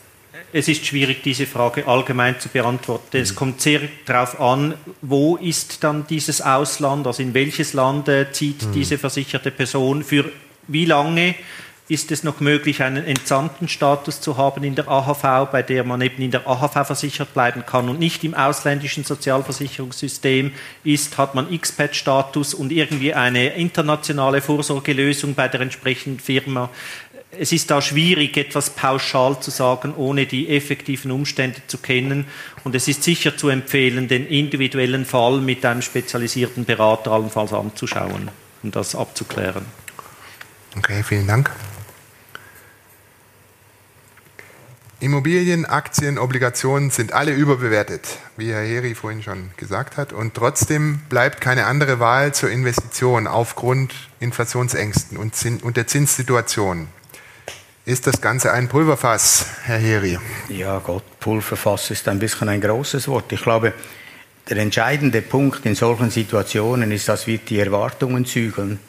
Es 0.57 0.69
ist 0.69 0.85
schwierig, 0.85 1.21
diese 1.21 1.47
Frage 1.47 1.85
allgemein 1.85 2.39
zu 2.39 2.47
beantworten. 2.47 3.17
Es 3.17 3.33
mhm. 3.33 3.35
kommt 3.35 3.59
sehr 3.59 3.81
darauf 4.05 4.39
an, 4.39 4.75
wo 5.01 5.35
ist 5.35 5.83
dann 5.83 6.07
dieses 6.07 6.39
Ausland, 6.39 7.05
also 7.05 7.21
in 7.21 7.33
welches 7.33 7.73
Land 7.73 8.07
äh, 8.07 8.31
zieht 8.31 8.63
mhm. 8.63 8.71
diese 8.71 8.97
versicherte 8.97 9.51
Person 9.51 10.01
für 10.01 10.31
wie 10.69 10.85
lange 10.85 11.35
ist 11.87 12.11
es 12.11 12.23
noch 12.23 12.39
möglich, 12.39 12.81
einen 12.81 13.05
entsandten 13.05 13.67
Status 13.67 14.19
zu 14.19 14.37
haben 14.37 14.63
in 14.63 14.73
der 14.73 14.87
AHV, 14.87 15.51
bei 15.51 15.61
der 15.61 15.83
man 15.83 16.01
eben 16.01 16.23
in 16.23 16.31
der 16.31 16.47
AHV 16.47 16.87
versichert 16.87 17.33
bleiben 17.33 17.63
kann 17.65 17.89
und 17.89 17.99
nicht 17.99 18.23
im 18.23 18.33
ausländischen 18.33 19.03
Sozialversicherungssystem 19.03 20.51
ist, 20.83 21.17
hat 21.19 21.35
man 21.35 21.51
Expat-Status 21.53 22.55
und 22.55 22.71
irgendwie 22.71 23.13
eine 23.13 23.49
internationale 23.55 24.41
Vorsorgelösung 24.41 25.35
bei 25.35 25.47
der 25.47 25.61
entsprechenden 25.61 26.19
Firma. 26.19 26.71
Es 27.39 27.51
ist 27.51 27.71
da 27.71 27.81
schwierig, 27.81 28.37
etwas 28.37 28.69
pauschal 28.69 29.39
zu 29.39 29.51
sagen, 29.51 29.93
ohne 29.95 30.25
die 30.25 30.49
effektiven 30.49 31.11
Umstände 31.11 31.61
zu 31.67 31.77
kennen. 31.77 32.25
Und 32.63 32.75
es 32.75 32.87
ist 32.87 33.03
sicher 33.03 33.37
zu 33.37 33.49
empfehlen, 33.49 34.07
den 34.07 34.27
individuellen 34.27 35.05
Fall 35.05 35.39
mit 35.41 35.65
einem 35.65 35.81
spezialisierten 35.81 36.65
Berater 36.65 37.11
allenfalls 37.11 37.53
anzuschauen, 37.53 38.29
um 38.63 38.71
das 38.71 38.95
abzuklären. 38.95 39.65
Okay, 40.77 41.03
vielen 41.03 41.27
Dank. 41.27 41.51
Immobilien, 45.01 45.65
Aktien, 45.65 46.17
Obligationen 46.17 46.89
sind 46.89 47.11
alle 47.11 47.33
überbewertet, 47.33 48.17
wie 48.37 48.51
Herr 48.51 48.63
Heri 48.63 48.95
vorhin 48.95 49.21
schon 49.21 49.51
gesagt 49.57 49.97
hat. 49.97 50.13
Und 50.13 50.33
trotzdem 50.33 50.99
bleibt 51.09 51.41
keine 51.41 51.65
andere 51.65 51.99
Wahl 51.99 52.33
zur 52.33 52.49
Investition 52.49 53.27
aufgrund 53.27 53.93
Inflationsängsten 54.19 55.17
und, 55.17 55.77
der 55.77 55.87
Zinssituation. 55.87 56.87
Ist 57.87 58.07
das 58.07 58.19
Ganze 58.19 58.51
ein 58.51 58.67
Pulverfass, 58.67 59.45
Herr 59.65 59.77
Heri? 59.77 60.17
Ja, 60.49 60.79
Gott, 60.79 61.03
Pulverfass 61.19 61.91
ist 61.91 62.07
ein 62.07 62.17
bisschen 62.17 62.49
ein 62.49 62.59
großes 62.59 63.07
Wort. 63.07 63.31
Ich 63.31 63.43
glaube, 63.43 63.73
der 64.49 64.57
entscheidende 64.57 65.21
Punkt 65.21 65.67
in 65.67 65.75
solchen 65.75 66.09
Situationen 66.09 66.91
ist, 66.91 67.07
dass 67.07 67.27
wir 67.27 67.37
die 67.37 67.59
Erwartungen 67.59 68.25
zügeln. 68.25 68.79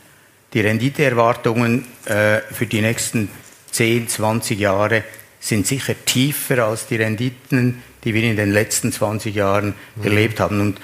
Die 0.54 0.60
Renditeerwartungen 0.62 1.84
äh, 2.06 2.38
für 2.50 2.64
die 2.64 2.80
nächsten 2.80 3.28
10, 3.72 4.08
20 4.08 4.58
Jahre 4.58 5.04
sind 5.40 5.66
sicher 5.66 5.94
tiefer 6.06 6.64
als 6.64 6.86
die 6.86 6.96
Renditen, 6.96 7.82
die 8.02 8.14
wir 8.14 8.22
in 8.22 8.36
den 8.36 8.50
letzten 8.50 8.92
20 8.92 9.34
Jahren 9.34 9.74
mhm. 9.96 10.04
erlebt 10.04 10.40
haben. 10.40 10.58
Und 10.58 10.80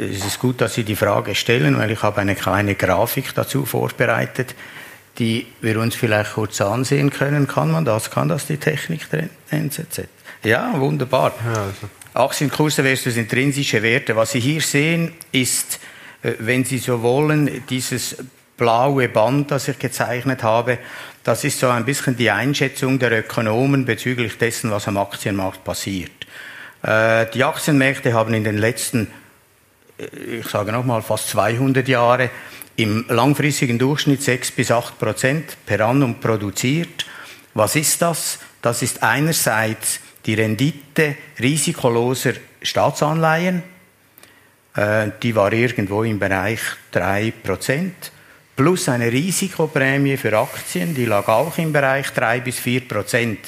äh, 0.00 0.06
es 0.06 0.26
ist 0.26 0.40
gut, 0.40 0.60
dass 0.60 0.74
Sie 0.74 0.82
die 0.82 0.96
Frage 0.96 1.36
stellen, 1.36 1.78
weil 1.78 1.92
ich 1.92 2.02
habe 2.02 2.20
eine 2.20 2.34
kleine 2.34 2.74
Grafik 2.74 3.32
dazu 3.32 3.64
vorbereitet, 3.64 4.56
die 5.18 5.46
wir 5.60 5.78
uns 5.78 5.94
vielleicht 5.94 6.34
kurz 6.34 6.60
ansehen 6.60 7.10
können. 7.10 7.46
Kann 7.46 7.70
man 7.70 7.84
das? 7.84 8.10
Kann 8.10 8.28
das 8.28 8.46
die 8.46 8.56
Technik 8.56 9.10
der 9.10 9.28
NZZ? 9.50 10.08
Ja, 10.42 10.78
wunderbar. 10.78 11.32
Ja, 11.44 11.62
also. 11.62 11.88
Aktienkurse 12.14 12.82
versus 12.82 13.16
intrinsische 13.16 13.82
Werte. 13.82 14.16
Was 14.16 14.32
Sie 14.32 14.40
hier 14.40 14.60
sehen, 14.60 15.12
ist, 15.30 15.80
äh, 16.22 16.32
wenn 16.38 16.64
Sie 16.64 16.78
so 16.78 17.02
wollen, 17.02 17.62
dieses 17.68 18.16
blaue 18.56 19.08
Band, 19.08 19.50
das 19.50 19.68
ich 19.68 19.78
gezeichnet 19.78 20.42
habe, 20.42 20.78
das 21.24 21.44
ist 21.44 21.58
so 21.58 21.68
ein 21.68 21.84
bisschen 21.84 22.16
die 22.16 22.30
Einschätzung 22.30 22.98
der 22.98 23.12
Ökonomen 23.12 23.84
bezüglich 23.84 24.38
dessen, 24.38 24.70
was 24.70 24.88
am 24.88 24.96
Aktienmarkt 24.96 25.64
passiert. 25.64 26.10
Äh, 26.82 27.26
die 27.32 27.44
Aktienmärkte 27.44 28.12
haben 28.12 28.34
in 28.34 28.44
den 28.44 28.58
letzten, 28.58 29.10
äh, 29.98 30.40
ich 30.40 30.48
sage 30.48 30.72
nochmal, 30.72 31.02
fast 31.02 31.28
200 31.30 31.88
Jahre 31.88 32.30
im 32.76 33.04
langfristigen 33.08 33.78
Durchschnitt 33.78 34.22
6 34.22 34.52
bis 34.52 34.70
8 34.70 34.98
Prozent 34.98 35.56
per 35.66 35.80
annum 35.80 36.20
produziert. 36.20 37.06
Was 37.54 37.76
ist 37.76 38.00
das? 38.00 38.38
Das 38.62 38.82
ist 38.82 39.02
einerseits 39.02 40.00
die 40.24 40.34
Rendite 40.34 41.16
risikoloser 41.40 42.34
Staatsanleihen. 42.62 43.62
Äh, 44.74 45.10
die 45.22 45.34
war 45.34 45.52
irgendwo 45.52 46.02
im 46.02 46.18
Bereich 46.18 46.60
3 46.92 47.32
Prozent 47.42 48.12
plus 48.56 48.88
eine 48.88 49.10
Risikoprämie 49.10 50.16
für 50.16 50.38
Aktien, 50.38 50.94
die 50.94 51.06
lag 51.06 51.26
auch 51.28 51.56
im 51.58 51.72
Bereich 51.72 52.10
3 52.10 52.40
bis 52.40 52.58
4 52.58 52.88
Prozent. 52.88 53.38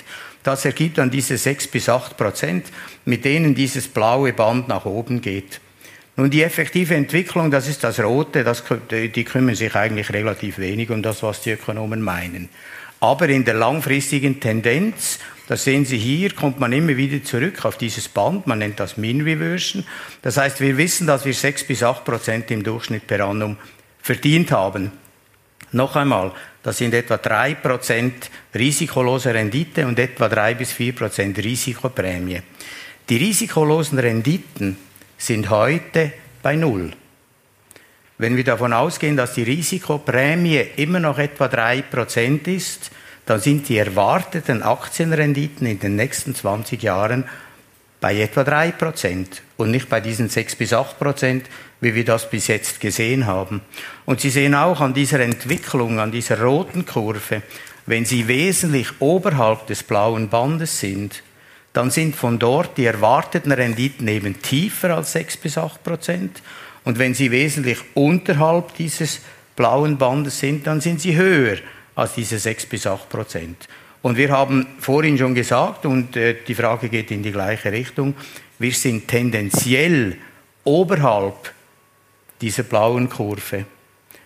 Das 0.42 0.64
ergibt 0.64 0.98
dann 0.98 1.10
diese 1.10 1.38
6 1.38 1.68
bis 1.68 1.88
8 1.88 2.16
Prozent, 2.16 2.66
mit 3.05 3.24
denen 3.24 3.55
dieses 3.55 3.88
blaue 3.88 4.32
Band 4.32 4.68
nach 4.68 4.84
oben 4.84 5.20
geht. 5.20 5.60
Nun, 6.16 6.31
die 6.31 6.43
effektive 6.43 6.95
Entwicklung, 6.95 7.51
das 7.51 7.66
ist 7.66 7.82
das 7.82 7.99
Rote, 7.99 8.45
das, 8.45 8.62
die 8.91 9.24
kümmern 9.24 9.57
sich 9.57 9.74
eigentlich 9.74 10.12
relativ 10.12 10.59
wenig 10.59 10.91
um 10.91 11.03
das, 11.03 11.23
was 11.24 11.41
die 11.41 11.51
Ökonomen 11.51 12.01
meinen. 12.01 12.49
Aber 13.01 13.28
in 13.28 13.45
der 13.45 13.55
langfristigen 13.55 14.39
Tendenz, 14.39 15.19
das 15.49 15.65
sehen 15.65 15.85
Sie 15.85 15.99
hier, 15.99 16.31
kommt 16.32 16.61
man 16.61 16.73
immer 16.73 16.97
wieder 16.97 17.23
zurück 17.23 17.65
auf 17.65 17.77
dieses 17.77 18.09
Band, 18.09 18.47
man 18.47 18.61
nennt 18.61 18.78
das 18.81 18.97
Mean 18.97 19.23
Reversion. 19.23 19.85
Das 20.23 20.36
heißt, 20.36 20.61
wir 20.61 20.77
wissen, 20.78 21.07
dass 21.07 21.24
wir 21.24 21.35
6 21.35 21.65
bis 21.65 21.82
8 21.82 22.05
Prozent 22.05 22.51
im 22.51 22.62
Durchschnitt 22.62 23.07
per 23.07 23.27
annum 23.27 23.57
verdient 24.01 24.53
haben. 24.53 24.93
Noch 25.73 25.97
einmal, 25.97 26.32
das 26.62 26.78
sind 26.78 26.95
etwa 26.95 27.16
3% 27.16 28.12
risikolose 28.55 29.35
Rendite 29.35 29.86
und 29.86 29.99
etwa 29.99 30.28
3 30.28 30.55
bis 30.55 30.73
4% 30.73 31.36
Risikoprämie. 31.43 32.41
Die 33.09 33.16
risikolosen 33.16 33.99
Renditen 33.99 34.78
sind 35.19 35.51
heute 35.51 36.12
bei 36.43 36.57
Null. 36.57 36.93
Wenn 38.19 38.36
wir 38.36 38.45
davon 38.45 38.73
ausgehen, 38.73 39.16
dass 39.16 39.35
die 39.35 39.43
Risikoprämie 39.43 40.65
immer 40.77 41.01
noch 41.01 41.19
etwa 41.19 41.47
3% 41.47 42.47
ist, 42.47 42.91
dann 43.27 43.41
sind 43.41 43.69
die 43.69 43.78
erwarteten 43.78 44.62
Aktienrenditen 44.62 45.66
in 45.66 45.81
den 45.81 45.97
nächsten 45.97 46.35
20 46.35 46.82
Jahren 46.82 47.24
bei 48.01 48.20
etwa 48.20 48.43
3% 48.43 49.27
und 49.57 49.70
nicht 49.70 49.89
bei 49.89 50.01
diesen 50.01 50.28
6 50.28 50.57
bis 50.57 50.74
8%, 50.74 51.43
wie 51.81 51.95
wir 51.95 52.05
das 52.05 52.28
bis 52.28 52.49
jetzt 52.49 52.81
gesehen 52.81 53.27
haben. 53.27 53.62
Und 54.05 54.20
Sie 54.20 54.31
sehen 54.31 54.55
auch 54.55 54.81
an 54.81 54.95
dieser 54.95 55.20
Entwicklung, 55.20 55.99
an 55.99 56.12
dieser 56.12 56.41
roten 56.43 56.85
Kurve, 56.85 57.43
wenn 57.86 58.05
Sie 58.05 58.28
wesentlich 58.28 58.89
oberhalb 59.01 59.66
des 59.66 59.82
blauen 59.82 60.28
Bandes 60.28 60.81
sind, 60.81 61.23
dann 61.74 61.90
sind 61.90 62.16
von 62.16 62.38
dort 62.38 62.78
die 62.78 62.86
erwarteten 62.86 63.52
Renditen 63.52 64.09
eben 64.09 64.40
tiefer 64.40 64.96
als 64.96 65.12
6 65.12 65.36
bis 65.38 65.59
8 65.59 65.82
Prozent. 65.82 66.40
Und 66.84 66.98
wenn 66.98 67.14
sie 67.14 67.30
wesentlich 67.30 67.78
unterhalb 67.94 68.74
dieses 68.76 69.20
blauen 69.56 69.98
Bandes 69.98 70.38
sind, 70.38 70.66
dann 70.66 70.80
sind 70.80 71.01
sie 71.01 71.16
höher 71.16 71.59
als 71.96 72.14
diese 72.14 72.38
6 72.38 72.66
bis 72.66 72.86
8 72.86 73.09
Prozent. 73.09 73.68
Und 74.02 74.16
wir 74.16 74.30
haben 74.30 74.66
vorhin 74.78 75.18
schon 75.18 75.34
gesagt, 75.34 75.84
und 75.84 76.16
äh, 76.16 76.36
die 76.46 76.55
Frage 76.55 76.88
geht 76.88 77.10
in 77.10 77.22
die 77.22 77.32
gleiche 77.32 77.72
Richtung, 77.72 78.14
wir 78.59 78.72
sind 78.72 79.09
tendenziell 79.09 80.16
oberhalb 80.62 81.52
dieser 82.40 82.62
blauen 82.62 83.09
Kurve. 83.09 83.64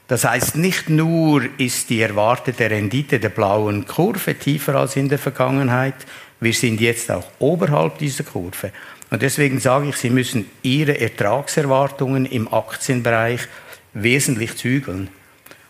Das 0.07 0.25
heißt, 0.25 0.57
nicht 0.57 0.89
nur 0.89 1.43
ist 1.59 1.91
die 1.91 2.01
erwartete 2.01 2.71
Rendite 2.71 3.21
der 3.21 3.29
blauen 3.29 3.87
Kurve 3.87 4.35
tiefer 4.35 4.75
als 4.75 4.97
in 4.97 5.09
der 5.09 5.19
Vergangenheit, 5.19 5.95
wir 6.41 6.53
sind 6.53 6.81
jetzt 6.81 7.11
auch 7.11 7.27
oberhalb 7.39 7.99
dieser 7.99 8.25
Kurve. 8.25 8.73
Und 9.11 9.23
deswegen 9.23 9.59
sage 9.59 9.89
ich, 9.89 9.97
Sie 9.97 10.11
müssen 10.11 10.51
Ihre 10.63 11.01
Ertragserwartungen 11.01 12.27
im 12.27 12.53
Aktienbereich 12.53 13.41
wesentlich 13.95 14.57
zügeln. 14.57 15.09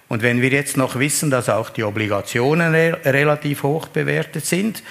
Und 0.08 0.22
wenn 0.22 0.40
wir 0.40 0.48
jetzt 0.48 0.76
noch 0.76 0.98
wissen, 0.98 1.30
dass 1.30 1.48
auch 1.48 1.70
die 1.70 1.84
Obligationen 1.84 2.74
re 2.74 2.98
relativ 3.04 3.62
hoch 3.62 3.88
bewertet 3.88 4.44
sind, 4.46 4.82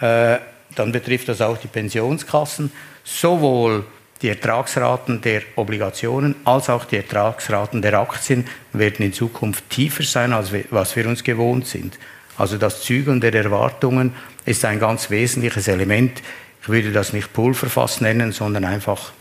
äh, 0.00 0.36
dann 0.74 0.92
betrifft 0.92 1.28
das 1.28 1.40
auch 1.40 1.56
die 1.56 1.68
Pensionskassen, 1.68 2.70
sowohl 3.02 3.84
die 4.22 4.28
Ertragsraten 4.28 5.20
der 5.20 5.42
Obligationen 5.56 6.36
als 6.44 6.70
auch 6.70 6.84
die 6.84 6.96
Ertragsraten 6.96 7.82
der 7.82 7.98
Aktien 7.98 8.46
werden 8.72 9.04
in 9.04 9.12
Zukunft 9.12 9.68
tiefer 9.70 10.02
sein, 10.02 10.32
als 10.32 10.52
wir, 10.52 10.64
was 10.70 10.96
wir 10.96 11.06
uns 11.06 11.24
gewohnt 11.24 11.66
sind. 11.66 11.98
Also 12.38 12.58
das 12.58 12.82
Zügeln 12.82 13.20
der 13.20 13.34
Erwartungen 13.34 14.14
ist 14.46 14.64
ein 14.64 14.80
ganz 14.80 15.10
wesentliches 15.10 15.68
Element. 15.68 16.22
Ich 16.62 16.68
würde 16.68 16.92
das 16.92 17.12
nicht 17.12 17.32
Pulverfass 17.32 18.00
nennen, 18.00 18.32
sondern 18.32 18.64
einfach, 18.64 19.12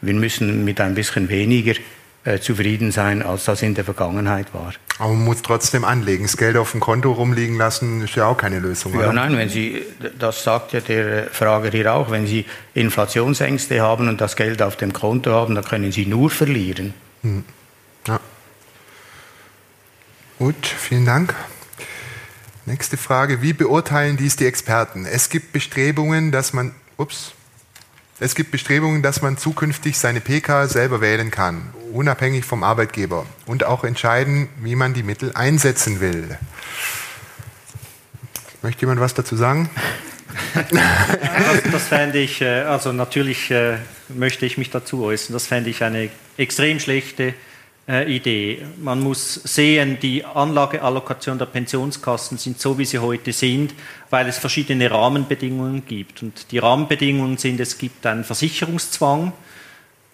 wir 0.00 0.14
müssen 0.14 0.64
mit 0.64 0.80
ein 0.80 0.94
bisschen 0.94 1.28
weniger 1.28 1.74
äh, 2.24 2.38
zufrieden 2.38 2.92
sein, 2.92 3.22
als 3.22 3.44
das 3.44 3.62
in 3.62 3.74
der 3.74 3.84
Vergangenheit 3.84 4.54
war. 4.54 4.72
Aber 4.98 5.12
man 5.12 5.24
muss 5.24 5.42
trotzdem 5.42 5.84
anlegen. 5.84 6.24
Das 6.24 6.36
Geld 6.36 6.56
auf 6.56 6.70
dem 6.70 6.80
Konto 6.80 7.10
rumliegen 7.12 7.56
lassen, 7.56 8.02
ist 8.02 8.14
ja 8.14 8.26
auch 8.26 8.36
keine 8.36 8.60
Lösung. 8.60 8.92
Ja, 8.94 9.00
oder? 9.00 9.12
nein, 9.12 9.36
wenn 9.36 9.48
Sie, 9.48 9.82
das 10.18 10.44
sagt 10.44 10.72
ja 10.72 10.80
der 10.80 11.24
Frager 11.32 11.70
hier 11.70 11.92
auch, 11.92 12.10
wenn 12.10 12.26
Sie 12.26 12.44
Inflationsängste 12.74 13.80
haben 13.80 14.08
und 14.08 14.20
das 14.20 14.36
Geld 14.36 14.62
auf 14.62 14.76
dem 14.76 14.92
Konto 14.92 15.32
haben, 15.32 15.54
dann 15.54 15.64
können 15.64 15.90
Sie 15.90 16.06
nur 16.06 16.30
verlieren. 16.30 16.94
Hm. 17.22 17.44
Ja. 18.06 18.20
Gut, 20.38 20.66
vielen 20.66 21.06
Dank. 21.06 21.34
Nächste 22.64 22.96
Frage. 22.96 23.42
Wie 23.42 23.52
beurteilen 23.52 24.16
dies 24.16 24.36
die 24.36 24.46
Experten? 24.46 25.04
Es 25.04 25.30
gibt 25.30 25.52
Bestrebungen, 25.52 26.30
dass 26.30 26.52
man, 26.52 26.72
ups, 26.96 27.32
es 28.20 28.36
gibt 28.36 28.52
Bestrebungen, 28.52 29.02
dass 29.02 29.20
man 29.20 29.36
zukünftig 29.36 29.98
seine 29.98 30.20
PK 30.20 30.68
selber 30.68 31.00
wählen 31.00 31.32
kann, 31.32 31.70
unabhängig 31.92 32.44
vom 32.44 32.62
Arbeitgeber 32.62 33.26
und 33.46 33.64
auch 33.64 33.82
entscheiden, 33.82 34.48
wie 34.60 34.76
man 34.76 34.94
die 34.94 35.02
Mittel 35.02 35.32
einsetzen 35.34 36.00
will. 36.00 36.38
Möchte 38.62 38.82
jemand 38.82 39.00
was 39.00 39.14
dazu 39.14 39.34
sagen? 39.34 39.68
das, 40.54 41.62
das 41.72 41.88
fände 41.88 42.20
ich, 42.20 42.42
äh, 42.42 42.60
also 42.60 42.92
natürlich 42.92 43.50
äh, 43.50 43.78
möchte 44.08 44.46
ich 44.46 44.56
mich 44.56 44.70
dazu 44.70 45.02
äußern, 45.02 45.32
das 45.32 45.48
fände 45.48 45.68
ich 45.68 45.82
eine 45.82 46.10
extrem 46.36 46.78
schlechte 46.78 47.34
Idee. 47.88 48.62
Man 48.78 49.00
muss 49.00 49.34
sehen, 49.34 49.98
die 50.00 50.24
Anlageallokation 50.24 51.38
der 51.38 51.46
Pensionskassen 51.46 52.38
sind 52.38 52.60
so, 52.60 52.78
wie 52.78 52.84
sie 52.84 53.00
heute 53.00 53.32
sind, 53.32 53.74
weil 54.08 54.28
es 54.28 54.38
verschiedene 54.38 54.88
Rahmenbedingungen 54.88 55.84
gibt. 55.84 56.22
Und 56.22 56.52
die 56.52 56.58
Rahmenbedingungen 56.58 57.38
sind, 57.38 57.58
es 57.58 57.78
gibt 57.78 58.06
einen 58.06 58.22
Versicherungszwang, 58.22 59.32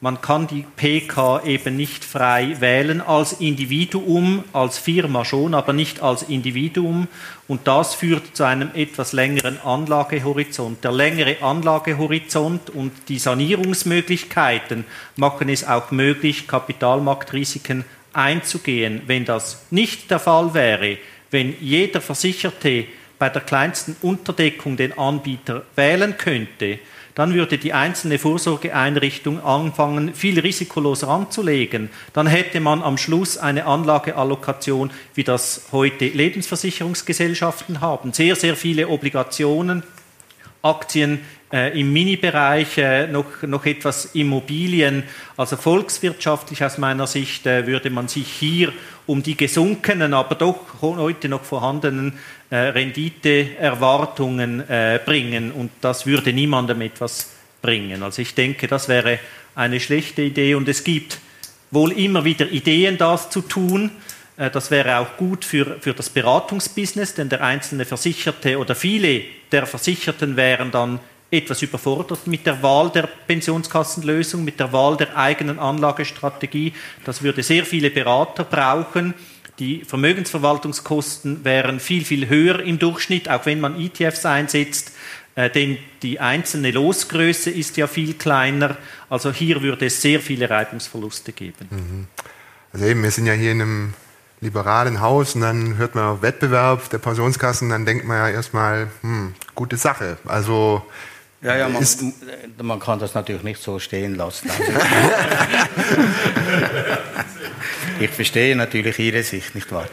man 0.01 0.21
kann 0.21 0.47
die 0.47 0.65
PK 0.77 1.43
eben 1.45 1.77
nicht 1.77 2.05
frei 2.05 2.57
wählen 2.61 3.01
als 3.01 3.33
Individuum, 3.33 4.45
als 4.53 4.79
Firma 4.79 5.25
schon, 5.25 5.55
aber 5.55 5.73
nicht 5.73 6.03
als 6.03 6.23
Individuum. 6.23 7.09
Und 7.49 7.67
das 7.67 7.97
führt 7.97 8.37
zu 8.37 8.45
einem 8.45 8.71
etwas 8.75 9.13
längeren 9.13 9.61
Anlagehorizont. 9.61 10.85
Der 10.85 10.93
längere 10.93 11.43
Anlagehorizont 11.43 12.71
und 12.71 12.93
die 13.09 13.19
Sanierungsmöglichkeiten 13.19 14.85
machen 15.17 15.49
es 15.49 15.67
auch 15.67 15.91
möglich, 15.91 16.47
Kapitalmarktrisiken 16.47 17.85
einzugehen. 18.13 19.03
Wenn 19.07 19.25
das 19.25 19.65
nicht 19.71 20.13
der 20.13 20.21
Fall 20.21 20.55
wäre, 20.55 20.99
wenn 21.33 21.57
jeder 21.61 22.01
Versicherte 22.01 22.85
bei 23.19 23.29
der 23.31 23.43
kleinsten 23.43 23.97
Unterdeckung 24.03 24.77
den 24.77 24.97
Anbieter 24.97 25.65
wählen 25.75 26.17
könnte, 26.17 26.79
dann 27.19 27.35
würde 27.35 27.59
die 27.59 27.73
einzelne 27.73 28.17
Vorsorgeeinrichtung 28.17 29.43
anfangen, 29.43 30.15
viel 30.15 30.39
risikoloser 30.39 31.09
anzulegen. 31.09 31.91
Dann 32.13 32.29
hätte 32.29 32.61
man 32.61 32.81
am 32.81 32.97
Schluss 32.97 33.37
eine 33.37 33.67
Anlageallokation, 33.67 34.93
wie 35.17 35.25
das 35.25 35.63
heute 35.73 36.07
Lebensversicherungsgesellschaften 36.07 37.81
haben. 37.81 38.13
Sehr, 38.13 38.37
sehr 38.37 38.55
viele 38.55 38.87
Obligationen, 38.87 39.83
Aktien 40.63 41.19
äh, 41.53 41.79
im 41.79 41.93
Mini-Bereich, 41.93 42.79
äh, 42.79 43.07
noch, 43.07 43.43
noch 43.43 43.67
etwas 43.67 44.07
Immobilien. 44.15 45.05
Also 45.37 45.57
volkswirtschaftlich 45.57 46.65
aus 46.65 46.79
meiner 46.79 47.07
Sicht 47.07 47.47
äh, 47.47 47.67
würde 47.67 47.91
man 47.91 48.09
sich 48.09 48.29
hier 48.29 48.73
um 49.07 49.23
die 49.23 49.37
gesunkenen, 49.37 50.13
aber 50.13 50.35
doch 50.35 50.83
heute 50.83 51.29
noch 51.29 51.43
vorhandenen 51.43 52.15
äh, 52.51 52.57
Renditeerwartungen 52.57 54.69
äh, 54.69 55.01
bringen 55.05 55.53
und 55.53 55.71
das 55.81 56.05
würde 56.05 56.33
niemandem 56.33 56.81
etwas 56.83 57.31
bringen. 57.63 58.03
Also 58.03 58.23
ich 58.23 58.35
denke, 58.35 58.69
das 58.69 58.89
wäre 58.89 59.19
eine 59.55 59.81
schlechte 59.81 60.23
Idee 60.23 60.55
und 60.55 60.69
es 60.69 60.85
gibt 60.85 61.19
wohl 61.71 61.93
immer 61.93 62.25
wieder 62.25 62.51
Ideen, 62.51 62.99
das 62.99 63.31
zu 63.31 63.41
tun. 63.41 63.91
Äh, 64.37 64.51
das 64.51 64.71
wäre 64.71 64.99
auch 64.99 65.17
gut 65.17 65.45
für, 65.45 65.79
für 65.81 65.95
das 65.95 66.11
Beratungsbusiness, 66.11 67.15
denn 67.15 67.29
der 67.29 67.43
einzelne 67.43 67.85
Versicherte 67.85 68.59
oder 68.59 68.75
viele 68.75 69.23
der 69.51 69.67
Versicherten 69.67 70.37
wären 70.37 70.71
dann 70.71 71.01
etwas 71.31 71.63
überfordert 71.63 72.27
mit 72.27 72.47
der 72.47 72.63
Wahl 72.63 72.91
der 72.91 73.09
Pensionskassenlösung, 73.27 74.45
mit 74.45 74.59
der 74.59 74.73
Wahl 74.73 74.97
der 74.97 75.17
eigenen 75.17 75.59
Anlagestrategie. 75.59 76.73
Das 77.05 77.23
würde 77.23 77.43
sehr 77.43 77.65
viele 77.67 77.91
Berater 77.91 78.45
brauchen. 78.45 79.15
Die 79.59 79.85
Vermögensverwaltungskosten 79.85 81.45
wären 81.45 81.81
viel, 81.81 82.05
viel 82.05 82.29
höher 82.29 82.61
im 82.61 82.79
Durchschnitt, 82.79 83.29
auch 83.29 83.45
wenn 83.45 83.61
man 83.61 83.79
ETFs 83.79 84.25
einsetzt, 84.25 84.93
äh, 85.35 85.51
denn 85.51 85.79
die 86.03 86.21
einzelne 86.21 86.71
Losgröße 86.71 87.51
ist 87.51 87.77
ja 87.77 87.87
viel 87.89 88.15
kleiner. 88.15 88.77
Also 89.11 89.33
hier 89.33 89.61
würde 89.61 89.87
es 89.87 90.01
sehr 90.01 90.21
viele 90.21 90.49
Reibungsverluste 90.49 91.33
geben. 91.33 91.69
Mhm. 91.71 92.07
Also 92.73 92.87
eben, 92.87 93.03
wir 93.03 93.11
sind 93.11 93.27
ja 93.27 93.33
hier 93.33 93.53
in 93.53 93.63
einem 93.63 93.95
liberalen 94.41 95.01
Haus 95.01 95.35
und 95.35 95.41
dann 95.41 95.77
hört 95.77 95.95
man 95.95 96.05
auf 96.05 96.23
Wettbewerb 96.23 96.91
der 96.91 96.99
Pensionskassen, 96.99 97.71
dann 97.71 97.85
denkt 97.85 98.05
man 98.05 98.19
ja 98.19 98.29
erstmal, 98.29 98.89
hm, 99.01 99.35
gute 99.55 99.77
Sache. 99.77 100.19
Also 100.25 100.85
ja, 101.41 101.57
ja, 101.57 101.69
man, 101.69 101.87
man, 102.63 102.81
kann 102.81 102.99
das 102.99 103.15
natürlich 103.15 103.45
nicht 103.45 103.63
so 103.63 103.79
stehen 103.79 104.17
lassen. 104.17 104.51
ich 108.01 108.11
verstehe 108.11 108.57
natürlich 108.57 108.99
Ihre 108.99 109.23
Sicht, 109.23 109.55
nicht 109.55 109.71
wahr? 109.71 109.87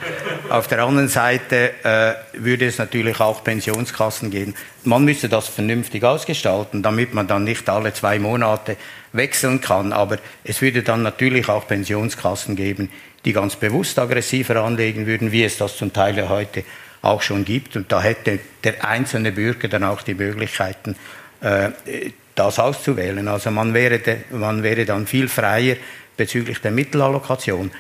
Auf 0.50 0.68
der 0.68 0.84
anderen 0.84 1.08
Seite 1.08 1.74
äh, 1.84 2.16
würde 2.34 2.66
es 2.66 2.80
natürlich 2.80 3.20
auch 3.20 3.44
Pensionskassen 3.44 4.32
geben. 4.32 4.56
Man 4.84 5.06
müsste 5.06 5.30
das 5.30 5.48
vernünftig 5.48 6.04
ausgestalten, 6.04 6.82
damit 6.82 7.14
man 7.14 7.28
dann 7.28 7.44
nicht 7.44 7.70
alle 7.70 7.94
zwei 7.94 8.18
Monate 8.18 8.76
wechseln 9.14 9.62
kann. 9.62 9.94
Aber 9.94 10.18
es 10.44 10.64
würde 10.64 10.82
dann 10.82 11.04
natürlich 11.04 11.48
auch 11.48 11.68
Pensionskassen 11.68 12.56
geben, 12.56 12.90
die 13.24 13.34
ganz 13.34 13.56
bewusst 13.56 14.00
aggressiver 14.00 14.64
anlegen 14.64 15.06
würden, 15.06 15.32
wie 15.32 15.44
es 15.44 15.58
das 15.58 15.78
zum 15.78 15.94
Teil 15.94 16.18
ja 16.18 16.30
heute 16.30 16.64
auch 17.04 17.22
schon 17.22 17.46
gibt. 17.46 17.76
Und 17.76 17.92
da 17.92 18.02
hätte 18.02 18.40
der 18.64 18.84
einzelne 18.84 19.32
Bürger 19.32 19.68
dann 19.68 19.84
auch 19.84 20.02
die 20.02 20.16
Möglichkeiten, 20.16 20.96
das 22.36 22.60
auszuwählen. 22.60 23.28
Also 23.28 23.52
man 23.52 23.74
wäre, 23.74 24.00
man 24.32 24.62
wäre 24.64 24.86
dann 24.86 25.08
viel 25.08 25.28
freier 25.28 25.78
bezüglich 26.18 26.60
der 26.60 26.72
Mittelallokation. 26.72 27.72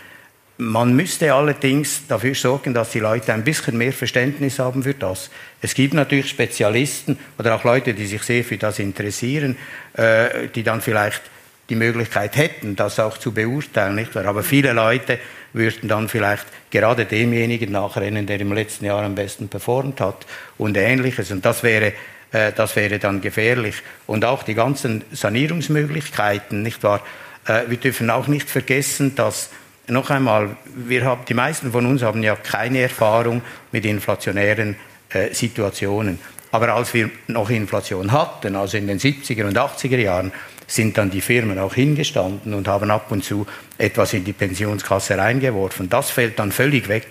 Man 0.57 0.95
müsste 0.95 1.34
allerdings 1.34 2.07
dafür 2.07 2.34
sorgen, 2.34 2.73
dass 2.73 2.91
die 2.91 2.99
Leute 2.99 3.34
ein 3.34 3.44
bisschen 3.44 3.77
mehr 3.77 3.91
Verständnis 3.91 4.57
haben 4.57 4.84
für 4.84 4.94
das. 4.94 5.30
Es 5.61 5.73
gibt 5.73 5.94
natürlich 5.94 6.30
Spezialisten 6.30 7.18
oder 7.38 7.56
auch 7.56 7.65
Leute, 7.65 7.94
die 7.94 8.06
sich 8.06 8.23
sehr 8.23 8.45
für 8.45 8.57
das 8.57 8.80
interessieren, 8.80 9.57
äh, 9.98 10.48
die 10.53 10.64
dann 10.64 10.80
vielleicht 10.80 11.22
die 11.69 11.76
Möglichkeit 11.76 12.38
hätten, 12.38 12.77
das 12.77 12.99
auch 12.99 13.18
zu 13.18 13.34
beurteilen. 13.34 14.07
Aber 14.26 14.44
viele 14.44 14.72
Leute 14.72 15.19
würden 15.52 15.90
dann 15.90 16.07
vielleicht 16.07 16.45
gerade 16.69 17.06
demjenigen 17.06 17.73
nachrennen, 17.73 18.26
der 18.26 18.40
im 18.40 18.53
letzten 18.53 18.86
Jahr 18.86 19.03
am 19.03 19.15
besten 19.15 19.49
performt 19.49 19.99
hat 19.99 20.26
und 20.57 20.77
ähnliches. 20.77 21.32
Und 21.32 21.44
das 21.44 21.64
wäre 21.64 21.91
äh, 22.36 22.52
das 22.53 22.76
wäre 22.76 22.99
dann 22.99 23.22
gefährlich. 23.22 23.76
Und 24.07 24.26
auch 24.26 24.44
die 24.44 24.56
ganzen 24.56 25.03
Sanierungsmöglichkeiten, 25.12 26.62
nicht 26.62 26.84
wahr? 26.84 27.02
Äh, 27.48 27.62
wir 27.70 27.78
dürfen 27.78 28.10
auch 28.10 28.28
nicht 28.28 28.49
vergessen, 28.49 29.16
dass 29.16 29.49
noch 29.88 30.10
einmal, 30.10 30.57
wir 30.76 31.06
haben, 31.06 31.22
die 31.30 31.34
meisten 31.34 31.72
von 31.72 31.86
uns 31.86 32.02
haben 32.02 32.24
ja 32.24 32.36
keine 32.36 32.80
Erfahrung 32.80 33.41
mit 33.72 33.86
inflationären 33.86 34.76
äh, 35.10 35.34
Situationen. 35.34 36.20
Aber 36.52 36.74
als 36.74 36.94
wir 36.94 37.10
noch 37.28 37.49
Inflation 37.49 38.12
hatten, 38.12 38.56
also 38.56 38.78
in 38.78 38.88
den 38.88 38.99
70er 38.99 39.45
und 39.45 39.57
80er 39.57 39.98
Jahren, 39.98 40.32
sind 40.68 40.98
dann 40.98 41.12
die 41.12 41.22
Firmen 41.22 41.60
auch 41.60 41.76
hingestanden 41.76 42.53
und 42.53 42.68
haben 42.68 42.91
ab 42.91 43.12
und 43.12 43.24
zu 43.24 43.45
etwas 43.78 44.14
in 44.14 44.26
die 44.26 44.34
Pensionskasse 44.34 45.18
reingeworfen. 45.18 45.90
Das 45.90 46.10
fällt 46.10 46.40
dann 46.40 46.52
völlig 46.52 46.90
weg. 46.90 47.07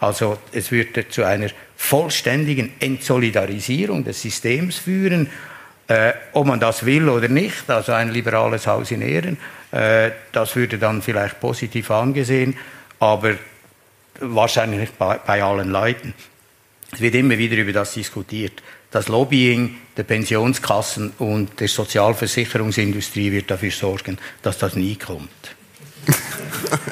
Also 0.00 0.38
es 0.52 0.70
würde 0.70 1.08
zu 1.08 1.24
einer 1.24 1.48
vollständigen 1.76 2.72
Entsolidarisierung 2.80 4.04
des 4.04 4.22
Systems 4.22 4.76
führen, 4.76 5.28
äh, 5.88 6.12
ob 6.32 6.46
man 6.46 6.60
das 6.60 6.84
will 6.84 7.08
oder 7.08 7.28
nicht, 7.28 7.68
also 7.68 7.92
ein 7.92 8.10
liberales 8.10 8.66
Haus 8.66 8.90
in 8.90 9.00
Ehren, 9.00 9.38
äh, 9.72 10.10
das 10.32 10.54
würde 10.54 10.78
dann 10.78 11.02
vielleicht 11.02 11.40
positiv 11.40 11.90
angesehen, 11.90 12.56
aber 13.00 13.34
wahrscheinlich 14.20 14.80
nicht 14.80 14.98
bei, 14.98 15.18
bei 15.18 15.42
allen 15.42 15.70
Leuten. 15.70 16.14
Es 16.92 17.00
wird 17.00 17.14
immer 17.14 17.36
wieder 17.38 17.56
über 17.56 17.72
das 17.72 17.94
diskutiert. 17.94 18.62
Das 18.90 19.08
Lobbying 19.08 19.76
der 19.96 20.04
Pensionskassen 20.04 21.12
und 21.18 21.60
der 21.60 21.68
Sozialversicherungsindustrie 21.68 23.30
wird 23.32 23.50
dafür 23.50 23.70
sorgen, 23.70 24.18
dass 24.42 24.58
das 24.58 24.76
nie 24.76 24.96
kommt. 24.96 25.28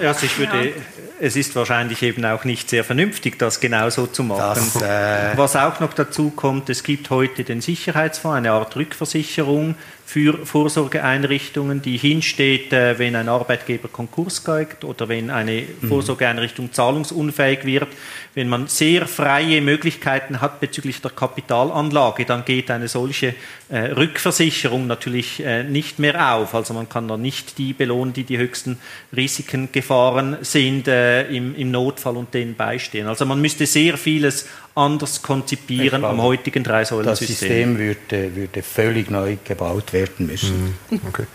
Also 0.00 0.26
ich 0.26 0.38
würde 0.38 0.74
es 1.20 1.36
ist 1.36 1.56
wahrscheinlich 1.56 2.02
eben 2.02 2.24
auch 2.24 2.44
nicht 2.44 2.70
sehr 2.70 2.84
vernünftig, 2.84 3.38
das 3.38 3.60
genauso 3.60 4.06
zu 4.06 4.22
machen. 4.22 4.70
Das, 4.74 4.82
äh 4.82 5.36
Was 5.36 5.56
auch 5.56 5.80
noch 5.80 5.92
dazu 5.94 6.30
kommt, 6.30 6.68
es 6.70 6.82
gibt 6.82 7.10
heute 7.10 7.44
den 7.44 7.60
Sicherheitsfonds, 7.60 8.36
eine 8.36 8.52
Art 8.52 8.76
Rückversicherung 8.76 9.76
für 10.08 10.46
Vorsorgeeinrichtungen, 10.46 11.82
die 11.82 11.96
hinsteht, 11.96 12.72
äh, 12.72 12.96
wenn 12.96 13.16
ein 13.16 13.28
Arbeitgeber 13.28 13.88
Konkurs 13.88 14.44
geht 14.44 14.84
oder 14.84 15.08
wenn 15.08 15.30
eine 15.30 15.62
mhm. 15.62 15.88
Vorsorgeeinrichtung 15.88 16.72
zahlungsunfähig 16.72 17.64
wird. 17.64 17.88
Wenn 18.32 18.48
man 18.48 18.68
sehr 18.68 19.08
freie 19.08 19.60
Möglichkeiten 19.60 20.40
hat 20.40 20.60
bezüglich 20.60 21.02
der 21.02 21.10
Kapitalanlage, 21.10 22.24
dann 22.24 22.44
geht 22.44 22.70
eine 22.70 22.86
solche 22.86 23.34
äh, 23.68 23.78
Rückversicherung 23.78 24.86
natürlich 24.86 25.44
äh, 25.44 25.64
nicht 25.64 25.98
mehr 25.98 26.34
auf. 26.34 26.54
Also 26.54 26.72
man 26.72 26.88
kann 26.88 27.08
dann 27.08 27.20
nicht 27.20 27.58
die 27.58 27.72
belohnen, 27.72 28.14
die 28.14 28.22
die 28.22 28.38
höchsten 28.38 28.78
Risiken 29.14 29.72
gefahren 29.72 30.36
sind 30.42 30.86
im 30.86 31.70
Notfall 31.70 32.16
und 32.16 32.32
denen 32.32 32.54
beistehen. 32.54 33.08
Also 33.08 33.26
man 33.26 33.40
müsste 33.40 33.66
sehr 33.66 33.96
vieles 33.98 34.46
anders 34.76 35.22
konzipieren 35.22 36.00
glaube, 36.00 36.08
am 36.08 36.22
heutigen 36.22 36.62
Drei-Säulen-System. 36.62 37.26
Das 37.28 37.38
System 37.38 37.78
würde, 37.78 38.36
würde 38.36 38.62
völlig 38.62 39.10
neu 39.10 39.36
gebaut 39.42 39.92
werden 39.92 40.26
müssen. 40.26 40.76
Mhm. 40.90 41.00
Okay. 41.08 41.26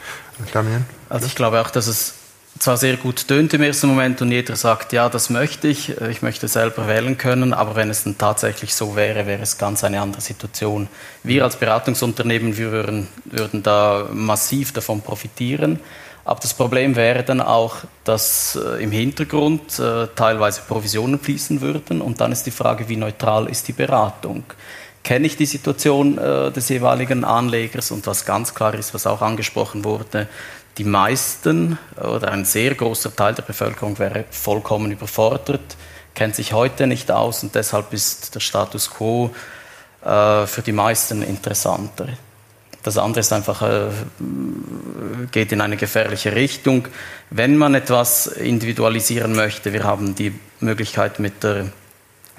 Damian? 0.54 0.86
Also 1.10 1.26
ich 1.26 1.36
glaube 1.36 1.60
auch, 1.60 1.70
dass 1.72 1.88
es 1.88 2.16
zwar 2.60 2.78
sehr 2.78 2.98
gut 2.98 3.28
tönt 3.28 3.54
im 3.54 3.64
ersten 3.64 3.88
Moment 3.88 4.22
und 4.22 4.32
jeder 4.32 4.56
sagt, 4.56 4.94
ja, 4.94 5.10
das 5.10 5.30
möchte 5.30 5.68
ich, 5.68 5.98
ich 6.02 6.22
möchte 6.22 6.48
selber 6.48 6.88
wählen 6.88 7.18
können, 7.18 7.54
aber 7.54 7.76
wenn 7.76 7.90
es 7.90 8.04
dann 8.04 8.18
tatsächlich 8.18 8.76
so 8.76 8.96
wäre, 8.96 9.26
wäre 9.26 9.42
es 9.42 9.58
ganz 9.58 9.84
eine 9.84 10.00
andere 10.02 10.22
Situation. 10.22 10.88
Wir 11.24 11.44
als 11.44 11.56
Beratungsunternehmen, 11.56 12.58
wir 12.58 12.72
würden, 12.72 13.08
würden 13.26 13.64
da 13.64 14.08
massiv 14.12 14.74
davon 14.74 15.02
profitieren. 15.02 15.80
Aber 16.24 16.40
das 16.40 16.54
Problem 16.54 16.96
wäre 16.96 17.24
dann 17.24 17.42
auch, 17.42 17.78
dass 18.04 18.56
äh, 18.56 18.84
im 18.84 18.92
Hintergrund 18.92 19.80
äh, 19.80 20.08
teilweise 20.16 20.62
Provisionen 20.68 21.20
fließen 21.20 21.62
würden. 21.62 22.02
Und 22.02 22.22
dann 22.22 22.32
ist 22.32 22.46
die 22.46 22.52
Frage, 22.52 22.88
wie 22.90 22.98
neutral 22.98 23.48
ist 23.48 23.68
die 23.68 23.74
Beratung? 23.74 24.44
Kenne 25.04 25.26
ich 25.26 25.36
die 25.36 25.48
Situation 25.48 26.20
äh, 26.20 26.52
des 26.52 26.70
jeweiligen 26.70 27.24
Anlegers? 27.24 27.90
Und 27.92 28.06
was 28.06 28.26
ganz 28.26 28.54
klar 28.54 28.76
ist, 28.76 28.94
was 28.94 29.08
auch 29.08 29.22
angesprochen 29.22 29.84
wurde, 29.84 30.28
Die 30.78 30.86
meisten 30.86 31.78
oder 31.98 32.32
ein 32.32 32.46
sehr 32.46 32.76
großer 32.76 33.14
Teil 33.14 33.34
der 33.34 33.44
Bevölkerung 33.44 34.00
wäre 34.00 34.24
vollkommen 34.32 34.92
überfordert, 34.92 35.76
kennt 36.16 36.36
sich 36.36 36.54
heute 36.54 36.88
nicht 36.88 37.12
aus 37.12 37.44
und 37.44 37.56
deshalb 37.56 37.92
ist 37.92 38.34
der 38.36 38.40
Status 38.40 38.90
quo 38.90 39.32
äh, 40.04 40.46
für 40.48 40.62
die 40.62 40.72
meisten 40.72 41.24
interessanter. 41.24 42.08
Das 42.84 42.98
andere 42.98 43.20
ist 43.20 43.32
einfach, 43.32 43.62
äh, 43.62 43.90
geht 45.32 45.52
in 45.52 45.62
eine 45.62 45.78
gefährliche 45.78 46.36
Richtung. 46.36 46.88
Wenn 47.30 47.58
man 47.58 47.76
etwas 47.76 48.28
individualisieren 48.28 49.36
möchte, 49.36 49.74
wir 49.74 49.84
haben 49.84 50.16
die 50.16 50.34
Möglichkeit 50.60 51.20
mit 51.20 51.44
der 51.44 51.68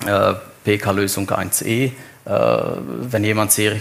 äh, 0.06 0.35
PK-Lösung 0.64 1.28
1e, 1.28 1.93
äh, 2.24 2.31
wenn 2.86 3.24
jemand 3.24 3.51
sehr 3.52 3.73
äh, 3.73 3.78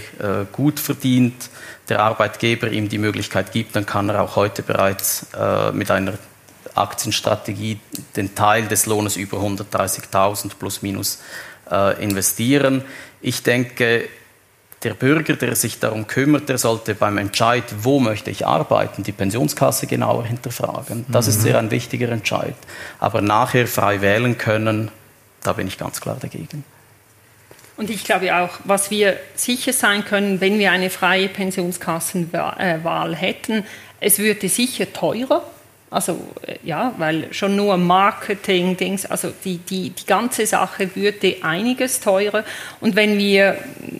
gut 0.50 0.80
verdient, 0.80 1.48
der 1.88 2.00
Arbeitgeber 2.00 2.70
ihm 2.70 2.88
die 2.88 2.98
Möglichkeit 2.98 3.52
gibt, 3.52 3.76
dann 3.76 3.86
kann 3.86 4.08
er 4.08 4.22
auch 4.22 4.34
heute 4.36 4.62
bereits 4.62 5.26
äh, 5.38 5.70
mit 5.72 5.90
einer 5.90 6.14
Aktienstrategie 6.74 7.78
den 8.16 8.34
Teil 8.34 8.66
des 8.66 8.86
Lohnes 8.86 9.16
über 9.16 9.38
130.000 9.38 10.52
plus 10.58 10.80
minus 10.82 11.18
investieren. 12.00 12.82
Ich 13.20 13.42
denke, 13.42 14.08
der 14.84 14.94
Bürger, 14.94 15.36
der 15.36 15.54
sich 15.54 15.78
darum 15.78 16.06
kümmert, 16.06 16.48
der 16.48 16.58
sollte 16.58 16.94
beim 16.94 17.18
Entscheid, 17.18 17.64
wo 17.82 18.00
möchte 18.00 18.30
ich 18.30 18.46
arbeiten, 18.46 19.02
die 19.02 19.12
Pensionskasse 19.12 19.86
genauer 19.86 20.26
hinterfragen. 20.26 21.06
Das 21.08 21.26
mhm. 21.26 21.32
ist 21.32 21.42
sehr 21.42 21.58
ein 21.58 21.70
wichtiger 21.70 22.08
Entscheid. 22.10 22.54
Aber 22.98 23.20
nachher 23.20 23.66
frei 23.66 24.00
wählen 24.00 24.38
können, 24.38 24.90
da 25.42 25.52
bin 25.52 25.66
ich 25.66 25.78
ganz 25.78 26.00
klar 26.00 26.16
dagegen. 26.20 26.64
Und 27.76 27.90
ich 27.90 28.04
glaube 28.04 28.36
auch, 28.36 28.50
was 28.64 28.90
wir 28.90 29.16
sicher 29.34 29.72
sein 29.72 30.04
können, 30.04 30.40
wenn 30.40 30.58
wir 30.58 30.72
eine 30.72 30.90
freie 30.90 31.28
Pensionskassenwahl 31.28 33.16
hätten, 33.16 33.64
es 34.00 34.18
würde 34.18 34.48
sicher 34.48 34.92
teurer 34.92 35.42
also 35.92 36.18
äh, 36.46 36.56
ja, 36.64 36.94
weil 36.96 37.32
schon 37.32 37.54
nur 37.54 37.76
Marketing, 37.76 38.76
Dings, 38.76 39.06
also 39.06 39.32
die, 39.44 39.58
die, 39.58 39.90
die 39.90 40.06
ganze 40.06 40.46
Sache 40.46 40.96
würde 40.96 41.36
einiges 41.42 42.00
teurer. 42.00 42.44
Und 42.80 42.96
wenn 42.96 43.18
wir 43.18 43.58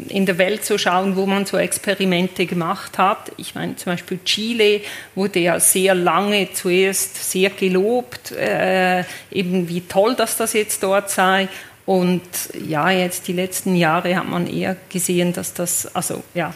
in 0.09 0.27
der 0.27 0.39
Welt 0.39 0.65
so 0.65 0.79
schauen, 0.79 1.17
wo 1.17 1.27
man 1.27 1.45
so 1.45 1.59
Experimente 1.59 2.47
gemacht 2.47 2.99
hat, 2.99 3.33
ich 3.37 3.55
meine 3.55 3.77
zum 3.77 3.93
Beispiel 3.93 4.21
Chile 4.25 4.81
wurde 5.15 5.41
ja 5.41 5.61
sehr 5.61 5.95
lange 5.95 6.53
zuerst 6.53 7.31
sehr 7.31 7.51
gelobt, 7.51 8.33
äh, 8.33 9.05
eben 9.31 9.69
wie 9.69 9.83
toll, 9.83 10.15
dass 10.15 10.37
das 10.39 10.55
jetzt 10.55 10.83
dort 10.83 11.11
sei. 11.11 11.49
Und 11.85 12.23
ja, 12.67 12.91
jetzt 12.91 13.27
die 13.27 13.33
letzten 13.33 13.75
Jahre 13.75 14.17
hat 14.17 14.29
man 14.29 14.47
eher 14.47 14.77
gesehen, 14.89 15.33
dass 15.33 15.53
das 15.53 15.95
also 15.97 16.23
ja 16.33 16.55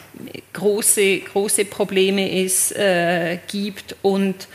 große 0.52 1.18
große 1.18 1.64
Probleme 1.64 2.30
ist, 2.42 2.70
äh, 2.76 3.38
gibt 3.48 3.96
und 4.02 4.46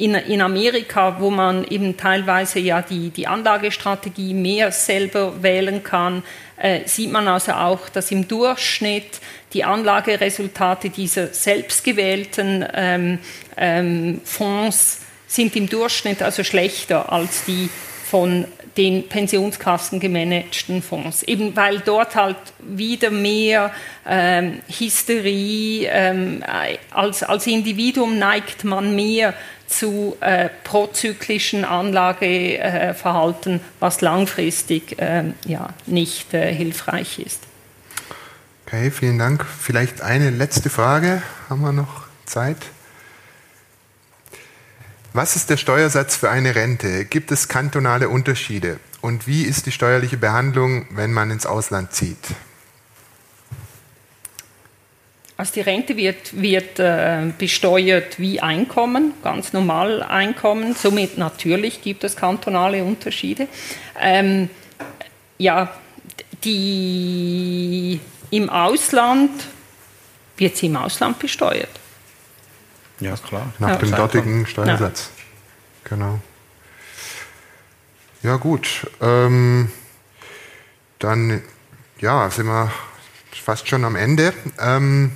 in, 0.00 0.14
in 0.14 0.40
Amerika, 0.40 1.20
wo 1.20 1.30
man 1.30 1.64
eben 1.64 1.96
teilweise 1.96 2.58
ja 2.58 2.80
die, 2.80 3.10
die 3.10 3.26
Anlagestrategie 3.26 4.32
mehr 4.32 4.72
selber 4.72 5.42
wählen 5.42 5.82
kann, 5.82 6.22
äh, 6.56 6.80
sieht 6.86 7.12
man 7.12 7.28
also 7.28 7.52
auch, 7.52 7.88
dass 7.90 8.10
im 8.10 8.26
Durchschnitt 8.26 9.20
die 9.52 9.64
Anlageresultate 9.64 10.90
dieser 10.90 11.28
selbstgewählten 11.28 12.66
ähm, 12.74 13.18
ähm, 13.56 14.20
Fonds 14.24 15.00
sind 15.26 15.54
im 15.54 15.68
Durchschnitt 15.68 16.22
also 16.22 16.44
schlechter 16.44 17.12
als 17.12 17.44
die 17.44 17.68
von 18.10 18.46
den 18.76 19.08
Pensionskassen 19.08 20.00
gemanagten 20.00 20.82
Fonds. 20.82 21.22
Eben 21.24 21.54
weil 21.56 21.80
dort 21.80 22.14
halt 22.16 22.36
wieder 22.58 23.10
mehr 23.10 23.72
ähm, 24.08 24.60
Hysterie, 24.68 25.86
ähm, 25.90 26.42
als, 26.90 27.22
als 27.22 27.46
Individuum 27.46 28.18
neigt 28.18 28.64
man 28.64 28.94
mehr 28.94 29.34
zu 29.70 30.16
äh, 30.20 30.48
prozyklischen 30.64 31.64
Anlageverhalten, 31.64 33.56
äh, 33.56 33.60
was 33.78 34.00
langfristig 34.00 35.00
äh, 35.00 35.32
ja, 35.46 35.70
nicht 35.86 36.34
äh, 36.34 36.52
hilfreich 36.52 37.18
ist. 37.20 37.40
Okay, 38.66 38.90
vielen 38.90 39.18
Dank. 39.18 39.46
Vielleicht 39.46 40.02
eine 40.02 40.30
letzte 40.30 40.70
Frage. 40.70 41.22
Haben 41.48 41.62
wir 41.62 41.72
noch 41.72 42.04
Zeit? 42.26 42.58
Was 45.12 45.34
ist 45.34 45.50
der 45.50 45.56
Steuersatz 45.56 46.16
für 46.16 46.30
eine 46.30 46.54
Rente? 46.54 47.04
Gibt 47.04 47.32
es 47.32 47.48
kantonale 47.48 48.08
Unterschiede? 48.08 48.78
Und 49.00 49.26
wie 49.26 49.42
ist 49.42 49.66
die 49.66 49.72
steuerliche 49.72 50.16
Behandlung, 50.16 50.86
wenn 50.90 51.12
man 51.12 51.30
ins 51.30 51.46
Ausland 51.46 51.92
zieht? 51.92 52.18
Also 55.40 55.54
die 55.54 55.62
Rente 55.62 55.96
wird, 55.96 56.38
wird 56.38 56.78
äh, 56.78 57.32
besteuert 57.38 58.18
wie 58.18 58.42
Einkommen, 58.42 59.14
ganz 59.24 59.54
normal 59.54 60.02
Einkommen. 60.02 60.74
Somit 60.74 61.16
natürlich 61.16 61.80
gibt 61.80 62.04
es 62.04 62.14
kantonale 62.14 62.84
Unterschiede. 62.84 63.48
Ähm, 63.98 64.50
ja, 65.38 65.72
die 66.44 67.98
im 68.30 68.50
Ausland 68.50 69.30
wird 70.36 70.58
sie 70.58 70.66
im 70.66 70.76
Ausland 70.76 71.18
besteuert. 71.18 71.70
Ja, 72.98 73.16
klar. 73.16 73.50
Nach 73.60 73.70
ja. 73.70 73.76
dem 73.76 73.92
dortigen 73.92 74.46
Steuersatz. 74.46 75.08
Ja. 75.16 75.96
Genau. 75.96 76.18
Ja, 78.22 78.36
gut. 78.36 78.86
Ähm, 79.00 79.72
dann 80.98 81.40
ja, 81.98 82.28
sind 82.28 82.44
wir 82.44 82.70
fast 83.30 83.66
schon 83.68 83.86
am 83.86 83.96
Ende. 83.96 84.34
Ähm, 84.60 85.12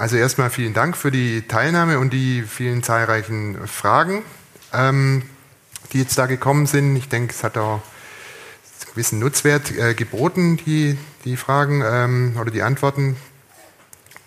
also 0.00 0.16
erstmal 0.16 0.48
vielen 0.48 0.72
Dank 0.72 0.96
für 0.96 1.10
die 1.10 1.42
Teilnahme 1.42 1.98
und 1.98 2.14
die 2.14 2.42
vielen 2.42 2.82
zahlreichen 2.82 3.58
Fragen, 3.66 4.22
ähm, 4.72 5.24
die 5.92 5.98
jetzt 5.98 6.16
da 6.16 6.24
gekommen 6.24 6.64
sind. 6.64 6.96
Ich 6.96 7.10
denke, 7.10 7.34
es 7.34 7.44
hat 7.44 7.58
auch 7.58 7.82
einen 7.82 8.90
gewissen 8.94 9.18
Nutzwert 9.18 9.70
äh, 9.76 9.92
geboten, 9.92 10.56
die, 10.56 10.96
die 11.26 11.36
Fragen 11.36 11.82
ähm, 11.84 12.34
oder 12.40 12.50
die 12.50 12.62
Antworten. 12.62 13.16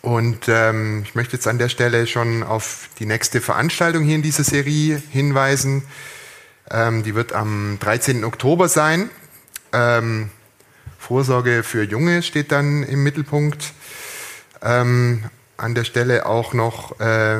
Und 0.03 0.47
ähm, 0.47 1.01
ich 1.05 1.15
möchte 1.15 1.37
jetzt 1.37 1.47
an 1.47 1.57
der 1.57 1.69
Stelle 1.69 2.05
schon 2.05 2.43
auf 2.43 2.89
die 2.99 3.07
nächste 3.07 3.41
Veranstaltung 3.41 4.03
hier 4.03 4.15
in 4.15 4.21
dieser 4.21 4.43
Serie 4.43 5.01
hinweisen. 5.09 5.81
Ähm, 6.69 7.01
die 7.01 7.15
wird 7.15 7.33
am 7.33 7.79
13. 7.79 8.23
Oktober 8.25 8.69
sein. 8.69 9.09
Ähm, 9.71 10.29
Vorsorge 10.99 11.63
für 11.63 11.81
Junge 11.81 12.21
steht 12.21 12.51
dann 12.51 12.83
im 12.83 13.01
Mittelpunkt. 13.01 13.73
Ähm, 14.61 15.23
an 15.63 15.75
der 15.75 15.85
Stelle 15.85 16.25
auch 16.25 16.53
noch 16.53 16.99
äh, 16.99 17.37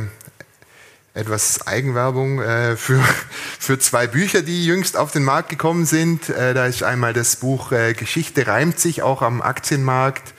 etwas 1.13 1.67
Eigenwerbung 1.67 2.41
äh, 2.41 2.77
für, 2.77 3.03
für 3.59 3.77
zwei 3.79 4.07
Bücher, 4.07 4.41
die 4.41 4.65
jüngst 4.65 4.97
auf 4.97 5.11
den 5.11 5.25
Markt 5.25 5.49
gekommen 5.49 5.85
sind. 5.85 6.29
Äh, 6.29 6.53
da 6.53 6.65
ist 6.65 6.83
einmal 6.83 7.13
das 7.13 7.35
Buch 7.35 7.73
äh, 7.73 7.93
Geschichte 7.93 8.47
reimt 8.47 8.79
sich, 8.79 9.03
auch 9.03 9.21
am 9.21 9.41
Aktienmarkt 9.41 10.33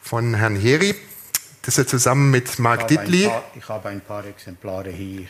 von 0.00 0.34
Herrn 0.34 0.56
Heri. 0.56 0.94
Das 1.62 1.78
er 1.78 1.86
zusammen 1.88 2.30
mit 2.30 2.60
Mark 2.60 2.82
ich 2.82 2.96
Dittli. 2.96 3.26
Paar, 3.26 3.42
ich 3.56 3.68
habe 3.68 3.88
ein 3.88 4.00
paar 4.00 4.24
Exemplare 4.24 4.90
hier. 4.90 5.26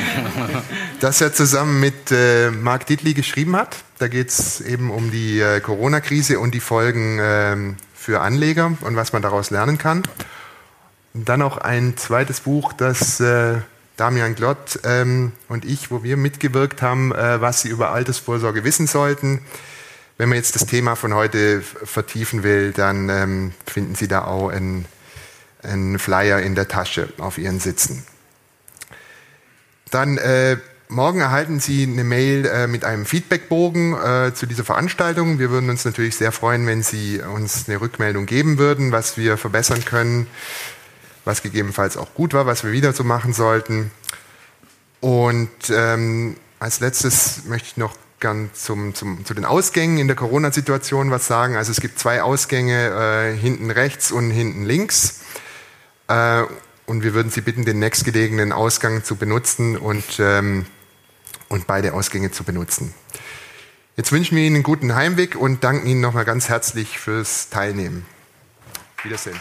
das 1.00 1.22
er 1.22 1.32
zusammen 1.32 1.80
mit 1.80 2.10
äh, 2.10 2.50
Mark 2.50 2.84
Dittli 2.86 3.14
geschrieben 3.14 3.56
hat. 3.56 3.76
Da 3.98 4.08
geht 4.08 4.28
es 4.28 4.60
eben 4.60 4.90
um 4.90 5.10
die 5.10 5.40
äh, 5.40 5.60
Corona-Krise 5.60 6.38
und 6.38 6.52
die 6.54 6.60
Folgen 6.60 7.18
ähm, 7.22 7.76
für 7.94 8.20
Anleger 8.20 8.76
und 8.82 8.96
was 8.96 9.14
man 9.14 9.22
daraus 9.22 9.48
lernen 9.48 9.78
kann. 9.78 10.02
Und 11.14 11.28
dann 11.28 11.42
auch 11.42 11.58
ein 11.58 11.96
zweites 11.96 12.40
Buch, 12.40 12.72
das 12.72 13.20
äh, 13.20 13.58
Damian 13.96 14.34
Glott 14.34 14.80
ähm, 14.82 15.30
und 15.48 15.64
ich, 15.64 15.92
wo 15.92 16.02
wir 16.02 16.16
mitgewirkt 16.16 16.82
haben, 16.82 17.12
äh, 17.12 17.40
was 17.40 17.62
Sie 17.62 17.68
über 17.68 17.92
Altersvorsorge 17.92 18.64
wissen 18.64 18.88
sollten. 18.88 19.40
Wenn 20.18 20.28
man 20.28 20.36
jetzt 20.36 20.56
das 20.56 20.66
Thema 20.66 20.96
von 20.96 21.14
heute 21.14 21.62
vertiefen 21.62 22.42
will, 22.42 22.72
dann 22.72 23.08
ähm, 23.08 23.52
finden 23.64 23.94
Sie 23.94 24.08
da 24.08 24.24
auch 24.24 24.48
einen, 24.48 24.86
einen 25.62 26.00
Flyer 26.00 26.40
in 26.40 26.56
der 26.56 26.66
Tasche 26.66 27.08
auf 27.18 27.38
Ihren 27.38 27.60
Sitzen. 27.60 28.04
Dann 29.92 30.18
äh, 30.18 30.56
morgen 30.88 31.20
erhalten 31.20 31.60
Sie 31.60 31.84
eine 31.84 32.02
Mail 32.02 32.46
äh, 32.46 32.66
mit 32.66 32.84
einem 32.84 33.06
Feedbackbogen 33.06 33.94
äh, 33.94 34.34
zu 34.34 34.46
dieser 34.46 34.64
Veranstaltung. 34.64 35.38
Wir 35.38 35.50
würden 35.50 35.70
uns 35.70 35.84
natürlich 35.84 36.16
sehr 36.16 36.32
freuen, 36.32 36.66
wenn 36.66 36.82
Sie 36.82 37.20
uns 37.20 37.68
eine 37.68 37.80
Rückmeldung 37.80 38.26
geben 38.26 38.58
würden, 38.58 38.90
was 38.90 39.16
wir 39.16 39.36
verbessern 39.36 39.84
können 39.84 40.26
was 41.24 41.42
gegebenenfalls 41.42 41.96
auch 41.96 42.14
gut 42.14 42.34
war, 42.34 42.46
was 42.46 42.64
wir 42.64 42.72
wieder 42.72 42.92
so 42.92 43.04
machen 43.04 43.32
sollten. 43.32 43.90
Und 45.00 45.50
ähm, 45.70 46.36
als 46.58 46.80
letztes 46.80 47.44
möchte 47.44 47.68
ich 47.68 47.76
noch 47.76 47.94
gern 48.20 48.50
zum, 48.54 48.94
zum, 48.94 49.24
zu 49.24 49.34
den 49.34 49.44
Ausgängen 49.44 49.98
in 49.98 50.06
der 50.06 50.16
Corona-Situation 50.16 51.10
was 51.10 51.26
sagen. 51.26 51.56
Also 51.56 51.72
es 51.72 51.80
gibt 51.80 51.98
zwei 51.98 52.22
Ausgänge, 52.22 53.34
äh, 53.34 53.36
hinten 53.36 53.70
rechts 53.70 54.12
und 54.12 54.30
hinten 54.30 54.64
links. 54.64 55.20
Äh, 56.08 56.44
und 56.86 57.02
wir 57.02 57.14
würden 57.14 57.30
Sie 57.30 57.40
bitten, 57.40 57.64
den 57.64 57.78
nächstgelegenen 57.78 58.52
Ausgang 58.52 59.04
zu 59.04 59.16
benutzen 59.16 59.76
und, 59.76 60.04
ähm, 60.18 60.66
und 61.48 61.66
beide 61.66 61.94
Ausgänge 61.94 62.30
zu 62.30 62.44
benutzen. 62.44 62.94
Jetzt 63.96 64.10
wünschen 64.10 64.36
wir 64.36 64.44
Ihnen 64.44 64.56
einen 64.56 64.64
guten 64.64 64.94
Heimweg 64.94 65.36
und 65.36 65.62
danken 65.62 65.86
Ihnen 65.86 66.00
nochmal 66.00 66.24
ganz 66.24 66.48
herzlich 66.48 66.98
fürs 66.98 67.48
Teilnehmen. 67.48 68.06
Wiedersehen. 69.02 69.36